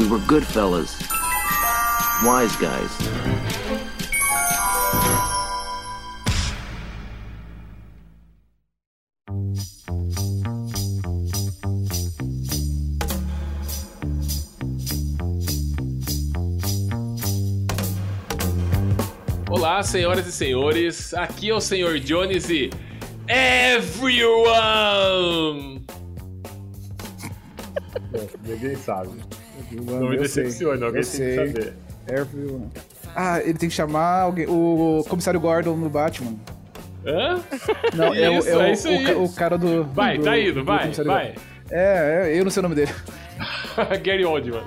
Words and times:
We 0.00 0.08
were 0.08 0.18
good 0.20 0.46
fellas. 0.46 0.98
Wise 2.24 2.56
guys. 2.56 2.90
Olá, 19.50 19.82
senhoras 19.82 20.26
e 20.26 20.32
senhores. 20.32 21.12
Aqui 21.12 21.50
é 21.50 21.54
o 21.54 21.60
Senhor 21.60 21.98
Jones 21.98 22.48
e 22.48 22.70
Everyone! 23.28 24.50
Ninguém 28.42 28.76
sabe. 28.76 29.10
Everyone, 29.60 30.00
Não 30.00 30.08
me 30.10 30.16
decepcione, 30.18 30.82
alguém 30.84 31.02
eu 31.02 31.08
tem 31.08 31.20
que 31.20 31.34
saber. 31.52 31.74
Everyone. 32.08 32.68
Ah, 33.14 33.40
ele 33.40 33.54
tem 33.58 33.68
que 33.68 33.74
chamar 33.74 34.20
alguém, 34.22 34.46
o 34.48 35.04
comissário 35.08 35.38
Gordon 35.40 35.76
no 35.76 35.88
Batman. 35.88 36.34
Hã? 37.06 37.40
Não, 37.94 38.14
é, 38.14 38.28
o- 38.30 38.38
Isso, 38.38 38.48
é 38.48 38.56
o, 38.56 38.60
é 38.62 38.72
isso 38.72 38.88
o 38.88 38.90
aí. 38.90 39.04
ca- 39.04 39.16
o 39.16 39.32
cara 39.34 39.56
do. 39.58 39.84
Vai, 39.84 40.18
do- 40.18 40.24
tá 40.24 40.38
indo, 40.38 40.54
do 40.54 40.64
vai, 40.64 40.90
vai. 40.90 41.26
Gordon. 41.26 41.40
É, 41.70 42.28
é, 42.32 42.38
eu 42.38 42.44
não 42.44 42.50
sei 42.50 42.60
o 42.60 42.62
nome 42.64 42.74
dele. 42.74 42.92
Gary 44.02 44.24
Oldman. 44.24 44.62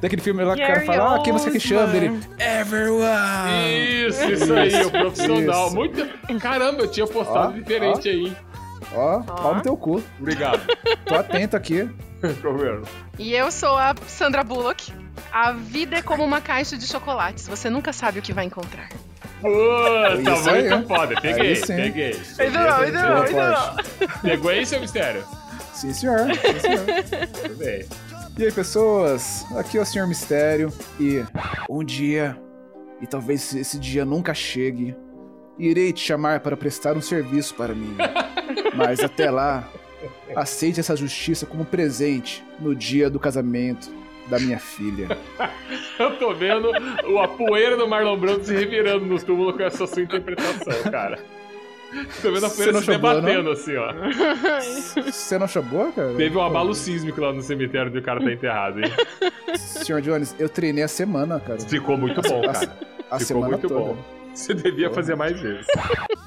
Daquele 0.00 0.22
filme 0.22 0.44
lá 0.44 0.54
que 0.54 0.62
o 0.62 0.66
cara 0.66 0.80
fala, 0.82 1.16
ah, 1.16 1.22
quem 1.22 1.32
você 1.32 1.50
que 1.50 1.58
chama? 1.60 1.92
Dele, 1.92 2.20
Everyone! 2.38 4.06
Isso, 4.08 4.30
isso 4.30 4.52
aí, 4.52 4.84
o 4.84 4.90
profissional. 4.90 5.66
Isso. 5.66 5.74
Muito. 5.76 6.08
Caramba, 6.40 6.82
eu 6.82 6.88
tinha 6.90 7.06
postado 7.06 7.48
Ó, 7.48 7.58
diferente 7.58 8.08
aí. 8.08 8.36
Ó, 8.94 9.20
pau 9.22 9.54
no 9.56 9.62
teu 9.62 9.76
cu. 9.76 10.02
Obrigado. 10.20 10.60
Tô 11.04 11.14
atento 11.14 11.56
aqui. 11.56 11.88
Tô 12.42 12.52
vendo. 12.54 12.82
E 13.22 13.32
eu 13.36 13.52
sou 13.52 13.76
a 13.78 13.94
Sandra 14.08 14.42
Bullock. 14.42 14.92
A 15.32 15.52
vida 15.52 15.96
é 15.98 16.02
como 16.02 16.24
uma 16.24 16.40
caixa 16.40 16.76
de 16.76 16.88
chocolates. 16.88 17.46
Você 17.46 17.70
nunca 17.70 17.92
sabe 17.92 18.18
o 18.18 18.22
que 18.22 18.32
vai 18.32 18.46
encontrar. 18.46 18.88
Puta, 19.40 20.32
Isso 20.32 20.50
aí. 20.50 20.68
muito 20.68 20.88
foda. 20.88 21.20
Peguei, 21.20 21.50
Aí 21.50 21.56
sim. 21.56 21.76
peguei. 21.76 22.20
Ainda 22.40 22.58
não, 22.58 22.76
ainda 22.78 23.02
não, 23.02 23.22
ainda 23.22 23.50
não. 23.50 23.76
Pegou 24.22 24.50
aí, 24.50 24.66
seu 24.66 24.80
mistério? 24.80 25.24
Sim, 25.72 25.92
senhor. 25.92 26.18
Sim, 26.34 26.60
senhor. 26.60 27.28
Tudo 27.42 27.54
bem. 27.58 27.86
E 28.36 28.44
aí, 28.44 28.50
pessoas? 28.50 29.46
Aqui 29.56 29.78
é 29.78 29.82
o 29.82 29.86
Senhor 29.86 30.08
Mistério 30.08 30.72
e 30.98 31.24
um 31.70 31.84
dia, 31.84 32.36
e 33.00 33.06
talvez 33.06 33.54
esse 33.54 33.78
dia 33.78 34.04
nunca 34.04 34.34
chegue, 34.34 34.96
irei 35.56 35.92
te 35.92 36.00
chamar 36.00 36.40
para 36.40 36.56
prestar 36.56 36.96
um 36.96 37.00
serviço 37.00 37.54
para 37.54 37.72
mim. 37.72 37.96
Mas 38.74 38.98
até 39.00 39.30
lá, 39.30 39.68
aceite 40.36 40.80
essa 40.80 40.94
justiça 40.96 41.46
como 41.46 41.64
presente 41.64 42.42
no 42.60 42.74
dia 42.74 43.08
do 43.10 43.18
casamento 43.20 43.90
da 44.28 44.38
minha 44.38 44.58
filha. 44.58 45.16
Eu 45.98 46.16
tô 46.18 46.32
vendo 46.34 46.70
o- 47.06 47.18
a 47.18 47.28
poeira 47.28 47.76
do 47.76 47.86
Marlon 47.88 48.16
Brando 48.16 48.44
se 48.44 48.54
revirando 48.54 49.04
no 49.04 49.20
túmulo 49.22 49.52
com 49.52 49.62
essa 49.62 49.86
sua 49.86 50.02
interpretação, 50.02 50.90
cara. 50.90 51.18
Tô 52.22 52.32
vendo 52.32 52.46
a 52.46 52.50
poeira 52.50 52.72
não 52.72 52.80
se 52.80 52.86
chamou, 52.86 53.14
debatendo 53.20 53.50
assim, 53.50 53.76
ó. 53.76 53.92
Você 55.12 55.36
não 55.38 55.44
achou 55.44 55.62
boa, 55.62 55.92
cara? 55.92 56.14
Teve 56.14 56.36
um 56.38 56.40
abalo 56.42 56.74
sísmico 56.74 57.20
lá 57.20 57.32
no 57.32 57.42
cemitério 57.42 57.88
onde 57.90 57.98
o 57.98 58.02
cara 58.02 58.18
tá 58.20 58.32
enterrado, 58.32 58.80
hein? 58.80 58.90
Senhor 59.58 60.00
Jones, 60.00 60.34
eu 60.38 60.48
treinei 60.48 60.82
a 60.84 60.88
semana, 60.88 61.38
cara. 61.38 61.60
Ficou 61.60 61.98
muito 61.98 62.22
bom, 62.22 62.40
cara. 62.42 62.72
A 63.10 63.18
Ficou 63.18 63.26
semana 63.26 63.48
muito 63.48 63.68
toda. 63.68 63.80
bom. 63.80 64.21
Você 64.34 64.54
devia 64.54 64.90
fazer 64.90 65.14
mais 65.14 65.38
vezes. 65.40 65.66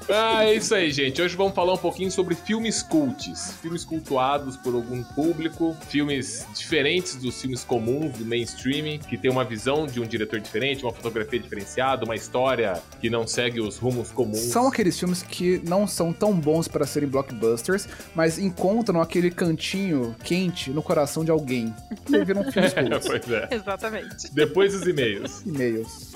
Ah, 0.08 0.44
é 0.44 0.54
isso 0.54 0.72
aí, 0.72 0.92
gente. 0.92 1.20
Hoje 1.20 1.34
vamos 1.36 1.52
falar 1.52 1.72
um 1.72 1.76
pouquinho 1.78 2.12
sobre 2.12 2.36
filmes 2.36 2.80
cults. 2.80 3.54
Filmes 3.60 3.84
cultuados 3.84 4.56
por 4.56 4.72
algum 4.72 5.02
público. 5.02 5.76
Filmes 5.88 6.46
diferentes 6.54 7.16
dos 7.16 7.40
filmes 7.42 7.64
comuns, 7.64 8.12
do 8.16 8.24
mainstream, 8.24 8.98
que 9.00 9.18
tem 9.18 9.28
uma 9.28 9.44
visão 9.44 9.84
de 9.84 9.98
um 10.00 10.06
diretor 10.06 10.38
diferente, 10.38 10.84
uma 10.84 10.92
fotografia 10.92 11.40
diferenciada, 11.40 12.04
uma 12.04 12.14
história 12.14 12.80
que 13.00 13.10
não 13.10 13.26
segue 13.26 13.60
os 13.60 13.78
rumos 13.78 14.12
comuns. 14.12 14.38
São 14.38 14.68
aqueles 14.68 14.96
filmes 14.96 15.24
que 15.24 15.60
não 15.68 15.88
são 15.88 16.12
tão 16.12 16.32
bons 16.38 16.68
para 16.68 16.86
serem 16.86 17.08
blockbusters, 17.08 17.88
mas 18.14 18.38
encontram 18.38 19.00
aquele 19.00 19.32
cantinho 19.32 20.14
quente 20.22 20.70
no 20.70 20.84
coração 20.84 21.24
de 21.24 21.32
alguém. 21.32 21.74
E 22.08 22.24
viram 22.24 22.44
filmes 22.52 22.72
É, 22.76 22.82
cults. 22.88 23.08
pois 23.08 23.28
é. 23.28 23.48
Exatamente. 23.50 24.32
Depois 24.32 24.72
dos 24.72 24.86
e-mails. 24.86 25.42
E-mails. 25.44 26.12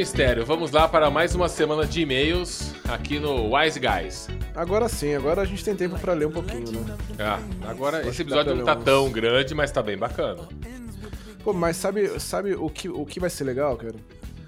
Mistério, 0.00 0.46
vamos 0.46 0.70
lá 0.70 0.88
para 0.88 1.10
mais 1.10 1.34
uma 1.34 1.46
semana 1.46 1.84
de 1.84 2.00
e-mails 2.00 2.72
aqui 2.88 3.20
no 3.20 3.54
Wise 3.54 3.78
Guys. 3.78 4.28
Agora 4.54 4.88
sim, 4.88 5.14
agora 5.14 5.42
a 5.42 5.44
gente 5.44 5.62
tem 5.62 5.76
tempo 5.76 5.98
pra 5.98 6.14
ler 6.14 6.26
um 6.26 6.30
pouquinho, 6.30 6.70
né? 6.72 6.96
Ah, 7.18 7.38
agora 7.68 8.08
esse 8.08 8.22
episódio 8.22 8.54
não 8.54 8.64
tá 8.64 8.74
tão 8.74 9.10
grande, 9.10 9.54
mas 9.54 9.70
tá 9.70 9.82
bem 9.82 9.98
bacana. 9.98 10.48
Pô, 11.44 11.52
mas 11.52 11.76
sabe, 11.76 12.18
sabe 12.18 12.54
o, 12.54 12.70
que, 12.70 12.88
o 12.88 13.04
que 13.04 13.20
vai 13.20 13.28
ser 13.28 13.44
legal, 13.44 13.76
cara? 13.76 13.96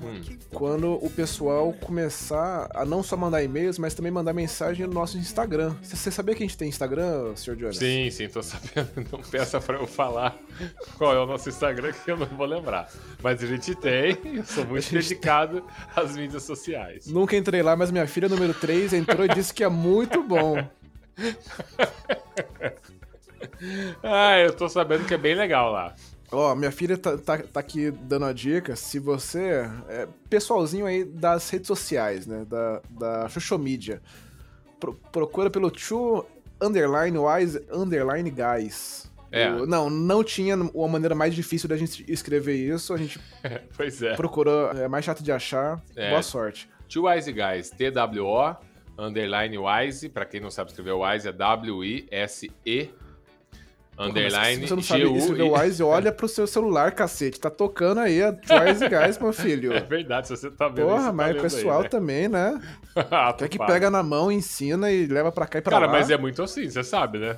Hum. 0.03 0.21
Quando 0.51 0.95
o 0.95 1.09
pessoal 1.09 1.73
começar 1.73 2.69
a 2.75 2.85
não 2.85 3.03
só 3.03 3.17
mandar 3.17 3.43
e-mails, 3.43 3.79
mas 3.79 3.95
também 3.95 4.11
mandar 4.11 4.33
mensagem 4.33 4.87
no 4.87 4.93
nosso 4.93 5.17
Instagram. 5.17 5.75
Você 5.83 6.11
sabia 6.11 6.35
que 6.35 6.43
a 6.43 6.47
gente 6.47 6.59
tem 6.59 6.69
Instagram, 6.69 7.35
Sr. 7.37 7.57
Jones? 7.57 7.77
Sim, 7.77 8.11
sim, 8.11 8.29
tô 8.29 8.43
sabendo. 8.43 9.07
Não 9.13 9.21
peça 9.21 9.61
pra 9.61 9.77
eu 9.77 9.87
falar 9.87 10.37
qual 10.99 11.15
é 11.15 11.19
o 11.19 11.27
nosso 11.27 11.49
Instagram 11.49 11.93
que 11.93 12.11
eu 12.11 12.17
não 12.17 12.27
vou 12.27 12.47
lembrar. 12.47 12.91
Mas 13.23 13.43
a 13.43 13.47
gente 13.47 13.75
tem, 13.75 14.19
eu 14.25 14.45
sou 14.45 14.65
muito 14.65 14.91
dedicado 14.93 15.65
às 15.95 16.17
mídias 16.17 16.43
sociais. 16.43 17.07
Nunca 17.07 17.37
entrei 17.37 17.63
lá, 17.63 17.77
mas 17.77 17.91
minha 17.91 18.07
filha 18.07 18.29
número 18.29 18.55
3 18.55 18.93
entrou 18.93 19.25
e 19.25 19.29
disse 19.29 19.53
que 19.53 19.63
é 19.65 19.69
muito 19.69 20.23
bom. 20.23 20.57
Ah, 24.03 24.39
eu 24.39 24.53
tô 24.53 24.69
sabendo 24.69 25.07
que 25.07 25.15
é 25.15 25.19
bem 25.19 25.35
legal 25.35 25.71
lá. 25.71 25.95
Ó, 26.33 26.55
minha 26.55 26.73
filha 26.73 26.97
tá, 26.97 27.17
tá, 27.19 27.39
tá 27.39 27.61
aqui 27.61 27.91
dando 27.91 28.25
a 28.25 28.33
dica. 28.33 28.75
Se 28.75 28.99
você. 28.99 29.69
É, 29.89 30.09
pessoalzinho 30.31 30.87
aí 30.87 31.05
das 31.05 31.49
redes 31.51 31.67
sociais, 31.67 32.27
né? 32.27 32.45
Da, 32.49 32.81
da 32.91 33.29
social 33.29 33.59
media. 33.59 34.01
Pro- 34.81 34.95
procura 35.13 35.51
pelo 35.51 35.71
Two 35.71 36.27
Underline 36.61 37.19
Wise 37.19 37.63
Underline 37.71 38.31
Guys. 38.31 39.11
É. 39.31 39.51
O- 39.51 39.67
não, 39.67 39.89
não 39.91 40.25
tinha 40.25 40.57
uma 40.57 40.89
maneira 40.89 41.15
mais 41.15 41.35
difícil 41.35 41.69
da 41.69 41.77
gente 41.77 42.05
escrever 42.11 42.55
isso. 42.57 42.95
A 42.95 42.97
gente 42.97 43.21
Pois 43.77 44.03
é. 44.03 44.15
procurou. 44.17 44.71
É 44.73 44.89
mais 44.89 45.05
chato 45.05 45.23
de 45.23 45.31
achar. 45.31 45.83
É. 45.95 46.11
Boa 46.11 46.23
sorte. 46.23 46.69
Two 46.89 47.07
Wise 47.09 47.33
Guys, 47.33 47.71
T-W-O, 47.71 48.55
underline 48.99 49.57
Wise, 49.59 50.09
pra 50.11 50.25
quem 50.27 50.41
não 50.41 50.51
sabe 50.51 50.71
escrever 50.71 50.93
Wise, 50.93 51.27
é 51.29 51.33
W-I-S-E, 51.33 52.91
underline 54.09 54.63
Se 54.63 54.69
você 54.69 54.75
não 54.75 54.83
sabe 54.83 55.01
G-U-I. 55.21 55.51
Wise, 55.67 55.83
olha 55.83 56.13
pro 56.13 56.29
seu 56.29 56.47
celular, 56.47 56.93
cacete. 56.93 57.41
Tá 57.41 57.51
tocando 57.51 58.01
aí 58.01 58.23
a 58.23 58.31
Wise 58.31 58.89
Guys, 58.89 59.19
meu 59.19 59.33
filho. 59.33 59.73
É 59.73 59.81
verdade, 59.81 60.29
se 60.29 60.37
você 60.37 60.51
tá 60.51 60.69
vendo 60.69 60.81
isso, 60.81 60.89
Porra, 60.89 61.07
tá 61.07 61.13
mas 61.13 61.31
o 61.31 61.33
lendo 61.35 61.43
pessoal 61.43 61.77
aí, 61.79 61.83
né? 61.85 61.89
também, 61.89 62.29
né? 62.29 62.61
Ah, 63.11 63.33
Quer 63.33 63.49
que 63.49 63.59
pega 63.59 63.91
na 63.91 64.03
mão, 64.03 64.31
ensina 64.31 64.91
e 64.91 65.07
leva 65.07 65.33
pra 65.33 65.47
cá 65.47 65.59
e 65.59 65.63
pra 65.63 65.73
Cara, 65.73 65.87
lá. 65.87 65.93
mas 65.93 66.11
é 66.11 66.17
muito 66.19 66.43
assim, 66.43 66.69
você 66.69 66.85
sabe, 66.85 67.19
né? 67.19 67.37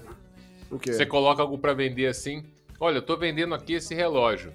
O 0.70 0.78
quê? 0.78 0.92
Você 0.92 1.06
coloca 1.06 1.40
algo 1.42 1.56
pra 1.58 1.72
vender 1.74 2.06
assim. 2.06 2.44
Olha, 2.80 2.96
eu 2.98 3.02
tô 3.02 3.16
vendendo 3.16 3.54
aqui 3.54 3.74
esse 3.74 3.94
relógio. 3.94 4.52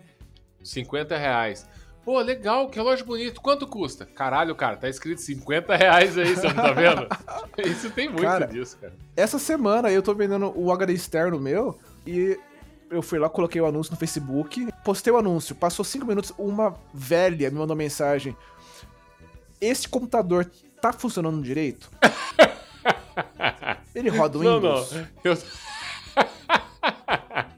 50 0.61 1.15
reais. 1.17 1.65
Pô, 2.03 2.19
legal, 2.19 2.69
que 2.69 2.77
relógio 2.77 3.05
bonito. 3.05 3.39
Quanto 3.41 3.67
custa? 3.67 4.05
Caralho, 4.05 4.55
cara, 4.55 4.75
tá 4.77 4.89
escrito 4.89 5.21
50 5.21 5.75
reais 5.75 6.17
aí, 6.17 6.35
você 6.35 6.47
não 6.47 6.55
tá 6.55 6.71
vendo? 6.71 7.07
Isso 7.65 7.89
tem 7.91 8.07
muito 8.09 8.23
Cara, 8.23 8.45
disso, 8.47 8.77
cara. 8.79 8.93
Essa 9.15 9.37
semana 9.39 9.91
eu 9.91 10.01
tô 10.01 10.13
vendendo 10.13 10.51
o 10.55 10.71
HD 10.71 10.93
externo 10.93 11.39
meu 11.39 11.77
e 12.05 12.39
eu 12.89 13.01
fui 13.01 13.19
lá, 13.19 13.29
coloquei 13.29 13.61
o 13.61 13.65
anúncio 13.65 13.91
no 13.91 13.97
Facebook, 13.97 14.67
postei 14.83 15.13
o 15.13 15.17
anúncio, 15.17 15.55
passou 15.55 15.85
cinco 15.85 16.05
minutos, 16.05 16.33
uma 16.37 16.75
velha 16.93 17.49
me 17.49 17.57
mandou 17.57 17.75
mensagem. 17.75 18.35
Esse 19.61 19.87
computador 19.87 20.49
tá 20.81 20.91
funcionando 20.91 21.41
direito? 21.41 21.89
Ele 23.93 24.09
roda 24.09 24.37
o 24.37 24.43
Não, 24.43 24.59
não. 24.59 24.83
Windows? 24.83 24.93
Eu... 25.23 25.37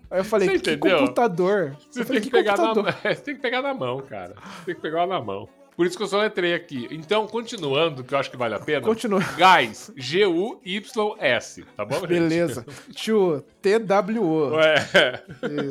Aí 0.10 0.20
eu 0.20 0.26
falei, 0.26 0.50
Você 0.50 0.60
que 0.60 0.72
entendeu? 0.72 1.00
computador? 1.00 1.78
Você 1.90 2.02
eu 2.02 2.06
falei, 2.06 2.22
tem 2.22 2.30
que, 2.30 2.36
pegar 2.36 2.58
na... 2.58 2.68
computador? 2.68 2.96
é, 3.04 3.16
você 3.16 3.22
tem 3.22 3.36
que 3.36 3.42
pegar 3.42 3.62
na 3.62 3.74
mão, 3.74 4.02
cara. 4.02 4.36
Você 4.36 4.66
tem 4.66 4.76
que 4.76 4.82
pegar 4.82 5.08
na 5.08 5.22
mão. 5.22 5.48
Por 5.82 5.88
isso 5.88 5.98
que 5.98 6.04
eu 6.04 6.08
só 6.08 6.20
letrei 6.22 6.54
aqui. 6.54 6.88
Então, 6.92 7.26
continuando, 7.26 8.04
que 8.04 8.14
eu 8.14 8.20
acho 8.20 8.30
que 8.30 8.38
vale 8.38 8.54
a 8.54 8.60
pena. 8.60 8.82
Continua. 8.82 9.20
Guys, 9.36 9.92
G-U-Y-S, 9.98 11.64
tá 11.76 11.84
bom, 11.84 11.96
gente? 12.02 12.08
Beleza. 12.08 12.64
Tio, 12.94 13.44
TWO. 13.64 14.52
Ué. 14.54 14.76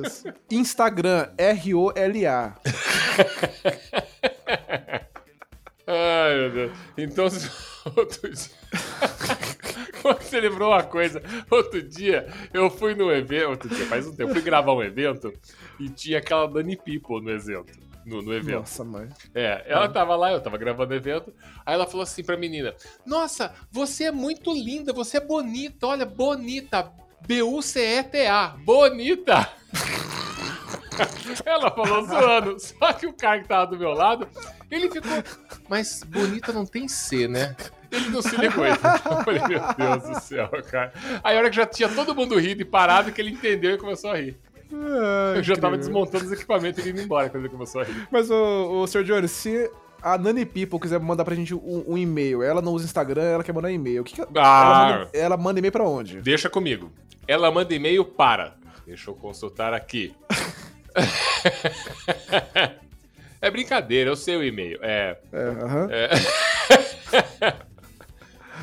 Isso. 0.04 0.24
Instagram, 0.50 1.28
R-O-L-A. 1.38 2.56
Ai, 5.86 6.34
meu 6.38 6.50
Deus. 6.50 6.72
Então, 6.98 7.26
outro 7.96 8.30
dia- 8.32 8.50
Você 10.18 10.40
lembrou 10.40 10.70
uma 10.72 10.82
coisa? 10.82 11.22
Outro 11.48 11.80
dia, 11.82 12.26
eu 12.52 12.68
fui 12.68 12.96
no 12.96 13.12
evento, 13.12 13.50
outro 13.50 13.68
dia, 13.68 13.86
faz 13.86 14.08
um 14.08 14.10
tempo, 14.12 14.30
eu 14.30 14.34
fui 14.34 14.42
gravar 14.42 14.72
um 14.72 14.82
evento 14.82 15.32
e 15.78 15.88
tinha 15.88 16.18
aquela 16.18 16.46
Dani 16.48 16.76
People 16.76 17.20
no 17.22 17.30
evento. 17.30 17.78
No, 18.10 18.22
no 18.22 18.34
evento. 18.34 18.58
Nossa, 18.58 18.84
mãe. 18.84 19.08
É, 19.34 19.64
ela 19.66 19.88
tava 19.88 20.16
lá, 20.16 20.32
eu 20.32 20.40
tava 20.40 20.58
gravando 20.58 20.92
o 20.92 20.96
evento. 20.96 21.32
Aí 21.64 21.74
ela 21.74 21.86
falou 21.86 22.02
assim 22.02 22.24
pra 22.24 22.36
menina: 22.36 22.74
Nossa, 23.06 23.54
você 23.70 24.04
é 24.04 24.12
muito 24.12 24.52
linda, 24.52 24.92
você 24.92 25.18
é 25.18 25.20
bonita, 25.20 25.86
olha, 25.86 26.04
bonita. 26.04 26.92
B-U-C-E-T-A, 27.26 28.56
bonita. 28.64 29.48
Ela 31.46 31.70
falou 31.70 32.04
zoando. 32.04 32.58
Só 32.58 32.92
que 32.92 33.06
o 33.06 33.12
cara 33.12 33.40
que 33.40 33.48
tava 33.48 33.66
do 33.66 33.78
meu 33.78 33.92
lado, 33.92 34.28
ele 34.70 34.90
ficou. 34.90 35.10
Mas 35.68 36.02
bonita 36.02 36.52
não 36.52 36.66
tem 36.66 36.88
C, 36.88 37.28
né? 37.28 37.54
Ele 37.90 38.08
não 38.08 38.22
se 38.22 38.36
ligou. 38.36 38.64
Eu 38.64 38.76
falei, 38.76 39.42
meu 39.48 39.60
Deus 39.76 40.02
do 40.02 40.20
céu, 40.20 40.50
cara. 40.70 40.92
Aí 41.22 41.36
a 41.36 41.38
hora 41.38 41.50
que 41.50 41.56
já 41.56 41.66
tinha 41.66 41.88
todo 41.88 42.14
mundo 42.14 42.38
rindo 42.38 42.62
e 42.62 42.64
parado, 42.64 43.12
que 43.12 43.20
ele 43.20 43.30
entendeu 43.30 43.74
e 43.74 43.78
começou 43.78 44.10
a 44.10 44.16
rir. 44.16 44.38
Eu 45.36 45.42
já 45.42 45.56
tava 45.56 45.76
desmontando 45.76 46.24
os 46.24 46.32
equipamentos 46.32 46.84
e 46.84 46.90
indo 46.90 47.00
embora 47.00 47.28
quando 47.28 47.44
ele 47.44 47.52
começou 47.52 47.80
a 47.80 47.84
rir. 47.84 48.08
Mas, 48.10 48.30
o, 48.30 48.82
o 48.82 48.86
Sr. 48.86 49.02
Jones, 49.04 49.30
se 49.30 49.70
a 50.02 50.16
Nani 50.16 50.46
People 50.46 50.78
quiser 50.80 51.00
mandar 51.00 51.24
pra 51.24 51.34
gente 51.34 51.54
um, 51.54 51.84
um 51.88 51.98
e-mail, 51.98 52.42
ela 52.42 52.62
não 52.62 52.72
usa 52.72 52.84
Instagram, 52.84 53.22
ela 53.22 53.44
quer 53.44 53.52
mandar 53.52 53.70
e-mail. 53.70 54.02
O 54.02 54.04
que, 54.04 54.14
que 54.14 54.20
ela, 54.20 54.30
Ah. 54.36 54.36
ela 54.36 54.98
manda, 54.98 55.10
ela 55.12 55.36
manda 55.36 55.58
e-mail 55.58 55.72
pra 55.72 55.84
onde? 55.84 56.20
Deixa 56.20 56.48
comigo. 56.48 56.90
Ela 57.26 57.50
manda 57.50 57.74
e-mail 57.74 58.04
para. 58.04 58.54
Deixa 58.86 59.10
eu 59.10 59.14
consultar 59.14 59.72
aqui. 59.74 60.14
é 63.40 63.50
brincadeira, 63.50 64.10
eu 64.10 64.16
sei 64.16 64.36
o 64.36 64.42
e-mail. 64.42 64.78
É. 64.82 65.16
É, 65.32 65.42
aham. 65.62 65.88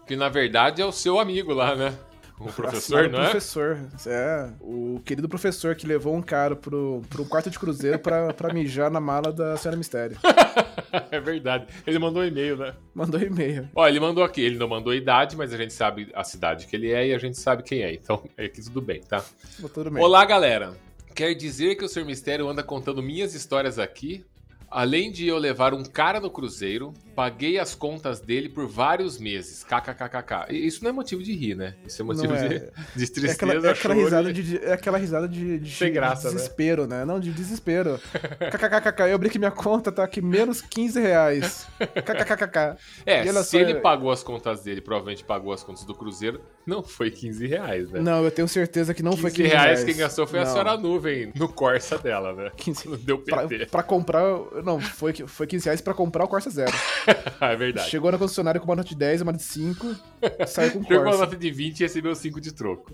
que 0.06 0.14
na 0.16 0.28
verdade 0.28 0.82
é 0.82 0.86
o 0.86 0.92
seu 0.92 1.18
amigo 1.18 1.52
lá, 1.54 1.74
né? 1.74 1.94
O 2.40 2.50
professor, 2.50 3.00
Assinado 3.00 3.10
não 3.10 3.20
é? 3.20 3.24
professor. 3.24 3.78
É, 4.06 4.50
o 4.60 4.98
querido 5.04 5.28
professor 5.28 5.74
que 5.76 5.86
levou 5.86 6.16
um 6.16 6.22
cara 6.22 6.56
pro, 6.56 7.02
pro 7.10 7.26
quarto 7.26 7.50
de 7.50 7.58
cruzeiro 7.58 7.98
pra, 7.98 8.32
pra 8.32 8.52
mijar 8.52 8.90
na 8.90 8.98
mala 8.98 9.30
da 9.30 9.58
Senhora 9.58 9.76
Mistério. 9.76 10.16
é 11.10 11.20
verdade. 11.20 11.66
Ele 11.86 11.98
mandou 11.98 12.22
um 12.22 12.26
e-mail, 12.26 12.56
né? 12.56 12.74
Mandou 12.94 13.20
e-mail. 13.20 13.68
Ó, 13.74 13.86
ele 13.86 14.00
mandou 14.00 14.24
aqui. 14.24 14.40
Ele 14.40 14.56
não 14.56 14.66
mandou 14.66 14.90
a 14.90 14.96
idade, 14.96 15.36
mas 15.36 15.52
a 15.52 15.56
gente 15.58 15.74
sabe 15.74 16.10
a 16.14 16.24
cidade 16.24 16.66
que 16.66 16.74
ele 16.74 16.90
é 16.90 17.08
e 17.08 17.14
a 17.14 17.18
gente 17.18 17.38
sabe 17.38 17.62
quem 17.62 17.82
é. 17.82 17.92
Então, 17.92 18.24
é 18.38 18.46
aqui 18.46 18.62
tudo 18.62 18.80
bem, 18.80 19.02
tá? 19.02 19.22
Tudo 19.74 19.90
bem. 19.90 20.02
Olá, 20.02 20.24
galera. 20.24 20.72
Quer 21.14 21.34
dizer 21.34 21.74
que 21.74 21.84
o 21.84 21.88
Sr. 21.88 22.06
Mistério 22.06 22.48
anda 22.48 22.62
contando 22.62 23.02
minhas 23.02 23.34
histórias 23.34 23.78
aqui? 23.78 24.24
Além 24.70 25.12
de 25.12 25.26
eu 25.26 25.36
levar 25.36 25.74
um 25.74 25.82
cara 25.82 26.20
no 26.20 26.30
cruzeiro, 26.30 26.94
paguei 27.14 27.58
as 27.58 27.74
contas 27.74 28.20
dele 28.20 28.48
por 28.48 28.66
vários 28.66 29.18
meses. 29.18 29.64
KKKKK. 29.64 30.46
Isso 30.54 30.82
não 30.82 30.90
é 30.90 30.92
motivo 30.92 31.22
de 31.22 31.32
rir, 31.34 31.54
né? 31.54 31.74
Isso 31.86 32.02
é 32.02 32.04
motivo 32.04 32.34
é. 32.34 32.48
de, 32.48 32.58
de 32.58 32.64
É 33.04 33.06
tristeza, 33.06 33.32
aquela, 33.32 33.52
é 33.66 33.70
aquela 33.70 33.94
risada 33.94 34.32
de, 34.32 34.58
é 34.58 34.72
aquela 34.72 34.98
risada 34.98 35.28
de, 35.28 35.58
de, 35.58 35.70
Sem 35.70 35.88
de 35.88 35.94
graça, 35.94 36.28
né? 36.28 36.34
desespero, 36.34 36.86
né? 36.86 37.04
Não, 37.04 37.18
de 37.20 37.32
desespero. 37.32 38.00
KKKKK, 38.50 39.02
eu 39.10 39.14
abri 39.14 39.30
que 39.30 39.38
minha 39.38 39.50
conta 39.50 39.90
tá 39.92 40.04
aqui 40.04 40.20
menos 40.20 40.60
15 40.60 41.00
reais. 41.00 41.66
KKKKK. 41.78 42.76
É, 43.06 43.24
se 43.24 43.44
só, 43.44 43.58
ele 43.58 43.76
pagou 43.76 44.10
as 44.10 44.22
contas 44.22 44.62
dele, 44.62 44.80
provavelmente 44.80 45.24
pagou 45.24 45.52
as 45.52 45.62
contas 45.62 45.84
do 45.84 45.94
cruzeiro, 45.94 46.40
não 46.66 46.82
foi 46.82 47.10
15 47.10 47.46
reais, 47.46 47.90
né? 47.90 48.00
Não, 48.00 48.24
eu 48.24 48.30
tenho 48.30 48.48
certeza 48.48 48.94
que 48.94 49.02
não 49.02 49.12
15 49.12 49.22
foi 49.22 49.30
15 49.30 49.42
reais 49.48 49.64
reais. 49.80 49.84
quem 49.84 49.96
gastou 49.96 50.26
foi 50.26 50.40
a 50.40 50.44
Não. 50.44 50.50
senhora 50.52 50.76
nuvem 50.76 51.32
no 51.34 51.48
Corsa 51.48 51.98
dela, 51.98 52.32
né? 52.34 52.50
15 52.56 52.88
Não 52.88 52.96
deu 52.96 53.18
Pra, 53.18 53.46
PT. 53.46 53.66
pra 53.66 53.82
comprar. 53.82 54.22
Não, 54.64 54.80
foi, 54.80 55.12
foi 55.12 55.46
15 55.46 55.64
reais 55.66 55.80
pra 55.80 55.94
comprar 55.94 56.24
o 56.24 56.28
Corsa 56.28 56.50
Zero. 56.50 56.72
é 57.40 57.56
verdade. 57.56 57.88
Chegou 57.90 58.10
na 58.12 58.18
concessionária 58.18 58.60
com 58.60 58.66
uma 58.66 58.76
nota 58.76 58.88
de 58.88 58.94
10, 58.96 59.22
uma 59.22 59.32
de 59.32 59.42
5, 59.42 59.96
saiu 60.46 60.72
com 60.72 60.82
Chegou 60.84 61.00
a 61.00 61.04
Corsa. 61.04 61.18
nota 61.20 61.36
de 61.36 61.50
20 61.50 61.80
e 61.80 61.82
recebeu 61.84 62.14
5 62.14 62.40
de 62.40 62.52
troco. 62.52 62.92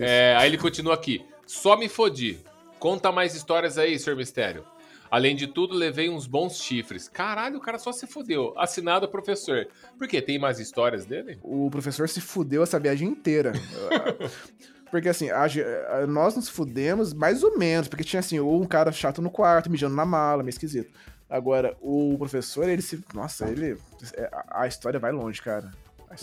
É, 0.00 0.34
aí 0.38 0.48
ele 0.50 0.58
continua 0.58 0.94
aqui. 0.94 1.24
Só 1.46 1.76
me 1.76 1.88
fodi. 1.88 2.38
Conta 2.78 3.10
mais 3.10 3.34
histórias 3.34 3.78
aí, 3.78 3.98
Sr. 3.98 4.14
Mistério. 4.16 4.64
Além 5.10 5.34
de 5.34 5.46
tudo, 5.46 5.74
levei 5.74 6.10
uns 6.10 6.26
bons 6.26 6.58
chifres. 6.60 7.08
Caralho, 7.08 7.56
o 7.56 7.60
cara 7.62 7.78
só 7.78 7.90
se 7.92 8.06
fodeu. 8.06 8.52
Assinado 8.58 9.08
professor. 9.08 9.66
Por 9.98 10.06
quê? 10.06 10.20
Tem 10.20 10.38
mais 10.38 10.60
histórias 10.60 11.06
dele? 11.06 11.38
O 11.42 11.70
professor 11.70 12.06
se 12.08 12.20
fudeu 12.20 12.62
essa 12.62 12.78
viagem 12.78 13.08
inteira. 13.08 13.52
Porque 14.90 15.08
assim, 15.08 15.30
a 15.30 15.44
a- 15.44 16.06
nós 16.06 16.34
nos 16.36 16.48
fudemos 16.48 17.12
mais 17.12 17.42
ou 17.42 17.58
menos, 17.58 17.88
porque 17.88 18.02
tinha 18.04 18.20
assim, 18.20 18.38
ou 18.38 18.62
um 18.62 18.66
cara 18.66 18.90
chato 18.90 19.20
no 19.20 19.30
quarto, 19.30 19.70
mijando 19.70 19.94
na 19.94 20.04
mala, 20.06 20.42
meio 20.42 20.50
esquisito. 20.50 20.90
Agora, 21.28 21.76
o 21.80 22.16
professor, 22.18 22.68
ele 22.68 22.80
se. 22.80 23.04
Nossa, 23.12 23.48
ele. 23.48 23.76
é, 24.14 24.30
A, 24.48 24.66
história 24.66 24.98
vai 24.98 25.12
longe, 25.12 25.42
cara. 25.42 25.70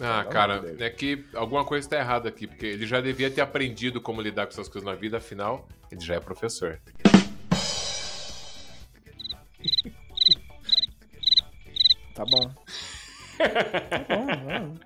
Ah, 0.01 0.25
cara, 0.25 0.75
é 0.79 0.89
que 0.89 1.23
alguma 1.35 1.63
coisa 1.63 1.87
tá 1.87 1.97
errada 1.99 2.27
aqui, 2.27 2.47
porque 2.47 2.65
ele 2.65 2.87
já 2.87 2.99
devia 2.99 3.29
ter 3.29 3.41
aprendido 3.41 4.01
como 4.01 4.19
lidar 4.19 4.47
com 4.47 4.51
essas 4.51 4.67
coisas 4.67 4.83
na 4.89 4.95
vida, 4.95 5.17
afinal, 5.17 5.67
ele 5.91 6.01
já 6.01 6.15
é 6.15 6.19
professor. 6.19 6.79
Tá 12.15 12.25
bom. 12.25 12.49
tá 13.37 14.15
bom, 14.15 14.25
vamos. 14.45 14.79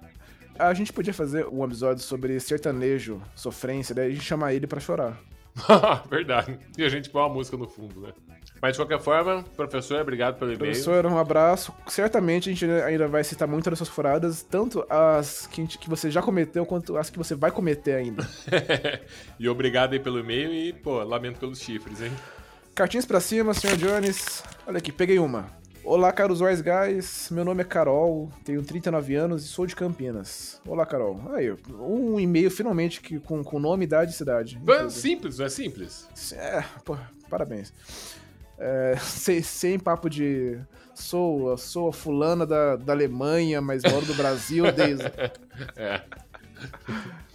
A 0.58 0.74
gente 0.74 0.92
podia 0.92 1.14
fazer 1.14 1.48
um 1.48 1.64
episódio 1.64 2.04
sobre 2.04 2.38
sertanejo, 2.42 3.22
sofrência, 3.34 3.96
daí 3.96 4.10
a 4.10 4.12
gente 4.12 4.26
chama 4.26 4.52
ele 4.52 4.68
pra 4.68 4.82
chorar. 4.82 5.18
Verdade. 6.12 6.60
E 6.78 6.84
a 6.84 6.90
gente 6.90 7.10
põe 7.10 7.22
uma 7.22 7.34
música 7.34 7.56
no 7.56 7.70
fundo, 7.70 8.02
né? 8.02 8.14
Mas 8.62 8.74
de 8.74 8.80
qualquer 8.80 9.00
forma, 9.00 9.44
professor, 9.56 10.02
obrigado 10.02 10.38
pelo 10.38 10.52
e-mail. 10.52 10.72
Professor, 10.72 11.06
um 11.06 11.18
abraço. 11.18 11.74
Certamente 11.88 12.50
a 12.50 12.54
gente 12.54 12.66
ainda 12.66 13.08
vai 13.08 13.24
citar 13.24 13.48
muito 13.48 13.70
das 13.70 13.80
suas 13.80 13.90
furadas, 13.90 14.44
tanto 14.44 14.86
as 14.90 15.48
que, 15.48 15.62
gente- 15.62 15.78
que 15.78 15.90
você 15.90 16.12
já 16.12 16.22
cometeu, 16.22 16.66
quanto 16.66 16.98
as 16.98 17.10
que 17.10 17.18
você 17.18 17.36
vai 17.36 17.52
cometer 17.52 17.94
ainda. 17.96 18.28
e 19.40 19.48
obrigado 19.48 19.94
aí 19.94 20.00
pelo 20.00 20.20
e-mail 20.20 20.52
e, 20.54 20.74
pô, 20.74 21.02
lamento 21.04 21.40
pelos 21.40 21.60
chifres, 21.60 22.02
hein? 22.02 22.12
Cartinhas 22.76 23.06
pra 23.06 23.20
cima, 23.20 23.54
Sr. 23.54 23.78
Jones. 23.78 24.44
Olha 24.68 24.78
aqui, 24.78 24.92
peguei 24.92 25.20
uma. 25.20 25.58
Olá, 25.84 26.12
caros 26.12 26.42
Wise 26.42 26.62
Guys. 26.62 27.30
Meu 27.32 27.44
nome 27.46 27.62
é 27.62 27.66
Carol, 27.66 28.30
tenho 28.44 28.62
39 28.62 29.16
anos 29.16 29.46
e 29.46 29.48
sou 29.48 29.66
de 29.66 29.76
Campinas. 29.76 30.62
Olá, 30.68 30.86
Carol. 30.86 31.20
Aí, 31.34 31.52
um 31.80 32.20
e-mail 32.20 32.52
finalmente 32.52 33.00
que, 33.02 33.20
com, 33.20 33.42
com 33.44 33.58
nome, 33.60 33.86
idade 33.86 34.12
e 34.12 34.14
cidade. 34.16 34.62
Simples, 34.90 35.38
não 35.40 35.46
é 35.46 35.50
simples? 35.50 36.08
É, 36.34 36.64
pô, 36.84 36.98
parabéns. 37.30 37.74
É, 38.60 38.96
sem, 39.02 39.42
sem 39.42 39.80
papo 39.80 40.10
de. 40.10 40.60
Sou, 40.94 41.58
sou 41.58 41.90
a 41.90 41.94
fulana 41.94 42.46
da, 42.46 42.76
da 42.76 42.92
Alemanha, 42.92 43.62
mas 43.62 43.84
moro 43.84 44.06
do 44.06 44.14
Brasil 44.14 44.72
desde. 44.72 45.06
É. 45.76 46.02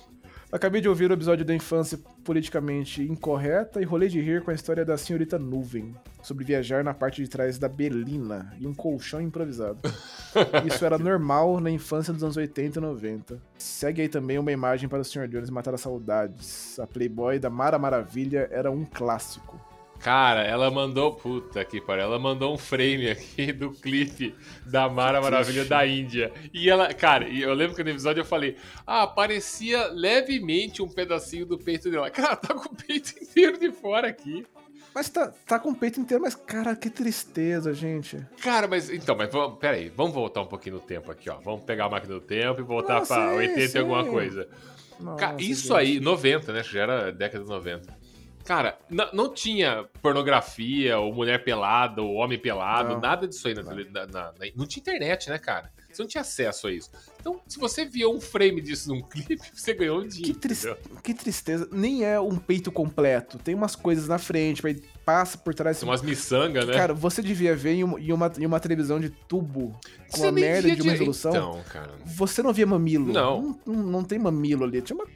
Acabei 0.55 0.81
de 0.81 0.89
ouvir 0.89 1.11
o 1.11 1.15
episódio 1.15 1.45
da 1.45 1.53
infância 1.53 1.99
politicamente 2.25 3.03
incorreta 3.03 3.83
e 3.83 3.85
rolei 3.85 4.09
de 4.09 4.21
rir 4.21 4.41
com 4.45 4.53
a 4.53 4.55
história 4.55 4.85
da 4.85 4.97
senhorita 4.97 5.37
Nuvem, 5.37 5.93
sobre 6.23 6.45
viajar 6.45 6.85
na 6.85 6.95
parte 6.95 7.21
de 7.21 7.29
trás 7.29 7.59
da 7.59 7.69
Belina 7.69 8.55
e 8.61 8.65
um 8.65 8.73
colchão 8.73 9.21
improvisado. 9.21 9.81
Isso 10.65 10.85
era 10.85 10.97
normal 10.97 11.61
na 11.61 11.73
infância 11.73 12.13
dos 12.13 12.23
anos 12.23 12.37
80 12.37 12.79
e 12.79 12.83
90. 12.83 13.43
Segue 13.59 14.03
aí 14.03 14.09
também 14.09 14.39
uma 14.39 14.53
imagem 14.53 14.89
para 14.89 15.01
o 15.01 15.05
Sr. 15.05 15.27
Jones 15.27 15.51
matar 15.51 15.75
as 15.75 15.81
saudades. 15.81 16.79
A 16.79 16.87
Playboy 16.87 17.41
da 17.41 17.51
Mara 17.51 17.77
Maravilha 17.77 18.49
era 18.53 18.71
um 18.71 18.85
clássico. 18.85 19.61
Cara, 20.01 20.43
ela 20.43 20.71
mandou. 20.71 21.15
Puta 21.15 21.65
que 21.65 21.81
pariu. 21.81 22.05
Ela 22.05 22.19
mandou 22.19 22.53
um 22.53 22.59
frame 22.59 23.11
aqui 23.11 23.53
do 23.53 23.71
clipe 23.71 24.35
da 24.67 24.89
Mara 24.89 25.21
Maravilha 25.21 25.65
da 25.65 25.87
Índia. 25.87 26.33
E 26.53 26.69
ela. 26.69 26.93
Cara, 26.93 27.29
eu 27.29 27.55
lembro 27.55 27.75
que 27.75 27.83
no 27.83 27.91
episódio 27.91 28.21
eu 28.21 28.25
falei. 28.25 28.57
Ah, 28.87 29.07
parecia 29.07 29.89
levemente 29.89 30.83
um 30.83 30.89
pedacinho 30.89 31.47
do 31.47 31.59
peito 31.59 31.91
dela. 31.91 32.11
Cara, 32.11 32.37
tá 32.37 32.55
com 32.55 32.73
o 32.73 32.77
peito 32.77 33.15
inteiro 33.21 33.59
de 33.59 33.73
fora 33.73 34.09
aqui. 34.09 34.45
Mas 34.95 35.09
tá, 35.09 35.33
tá 35.45 35.59
com 35.59 35.71
o 35.71 35.75
peito 35.75 35.99
inteiro, 35.99 36.23
mas 36.23 36.37
cara, 36.37 36.77
que 36.77 36.89
tristeza, 36.89 37.75
gente. 37.75 38.25
Cara, 38.41 38.69
mas. 38.69 38.89
Então, 38.89 39.17
mas 39.17 39.29
vamos, 39.29 39.59
peraí. 39.59 39.89
Vamos 39.89 40.15
voltar 40.15 40.41
um 40.41 40.47
pouquinho 40.47 40.77
no 40.77 40.81
tempo 40.81 41.11
aqui, 41.11 41.29
ó. 41.29 41.41
Vamos 41.41 41.65
pegar 41.65 41.87
a 41.87 41.89
máquina 41.89 42.15
do 42.15 42.21
tempo 42.21 42.61
e 42.61 42.65
voltar 42.65 43.05
pra 43.05 43.31
sim, 43.31 43.37
80 43.37 43.77
e 43.77 43.81
alguma 43.81 44.05
coisa. 44.05 44.49
Nossa, 45.01 45.35
isso 45.41 45.77
gente. 45.77 45.77
aí, 45.77 46.01
90, 46.01 46.53
né? 46.53 46.63
Já 46.63 46.81
era 46.83 47.11
década 47.11 47.43
de 47.43 47.51
90. 47.51 48.04
Cara, 48.45 48.79
não 49.13 49.33
tinha 49.33 49.85
pornografia, 50.03 50.99
ou 50.99 51.13
mulher 51.15 51.43
pelada, 51.45 52.03
ou 52.03 52.15
homem 52.15 52.39
pelado, 52.39 52.91
Não. 52.95 53.01
nada 53.01 53.27
disso 53.27 53.49
aí 53.49 53.55
na, 53.55 53.63
na- 53.63 54.07
na- 54.07 54.33
Não 54.55 54.67
tinha 54.67 54.81
internet, 54.81 55.31
né, 55.31 55.39
cara? 55.39 55.73
Você 55.91 56.03
não 56.03 56.09
tinha 56.09 56.23
acesso 56.23 56.67
a 56.67 56.73
isso. 56.73 56.91
Então, 57.21 57.41
se 57.47 57.57
você 57.59 57.85
via 57.85 58.09
um 58.09 58.21
frame 58.21 58.61
disso 58.61 58.89
num 58.93 59.01
clipe, 59.09 59.39
você 59.55 59.73
ganhou 59.73 60.01
um 60.01 60.07
dia. 60.09 60.25
Que, 60.25 60.35
tris- 60.35 60.67
que 61.03 61.15
tristeza. 61.15 61.69
Nem 61.71 62.05
é 62.05 62.19
um 62.19 62.37
peito 62.37 62.73
completo. 62.73 63.39
Tem 63.39 63.55
umas 63.55 63.77
coisas 63.77 64.09
na 64.09 64.19
frente, 64.19 64.67
aí 64.67 64.83
passa 65.05 65.39
por 65.39 65.55
trás. 65.55 65.79
Tem 65.79 65.89
umas 65.89 66.03
miçangas, 66.03 66.67
né? 66.67 66.73
Cara, 66.75 66.93
você 66.93 67.23
devia 67.23 67.55
ver 67.55 67.75
em 67.75 67.85
uma, 67.85 68.01
em 68.39 68.45
uma, 68.45 68.59
televisão 68.61 68.99
de 68.99 69.09
tubo 69.09 69.71
com 70.11 70.17
Você 70.17 70.23
uma 70.27 70.33
merda 70.33 70.75
de 70.75 70.83
uma 70.83 70.93
resolução. 70.93 71.31
Então, 71.31 71.63
cara. 71.73 71.93
Você 72.05 72.43
não 72.43 72.53
via 72.53 72.67
mamilo. 72.67 73.13
Não, 73.13 73.59
não, 73.65 73.75
não 73.85 74.05
tem 74.05 74.19
mamilo 74.19 74.65
ali. 74.65 74.83
Tinha 74.83 74.97
uma, 74.97 75.07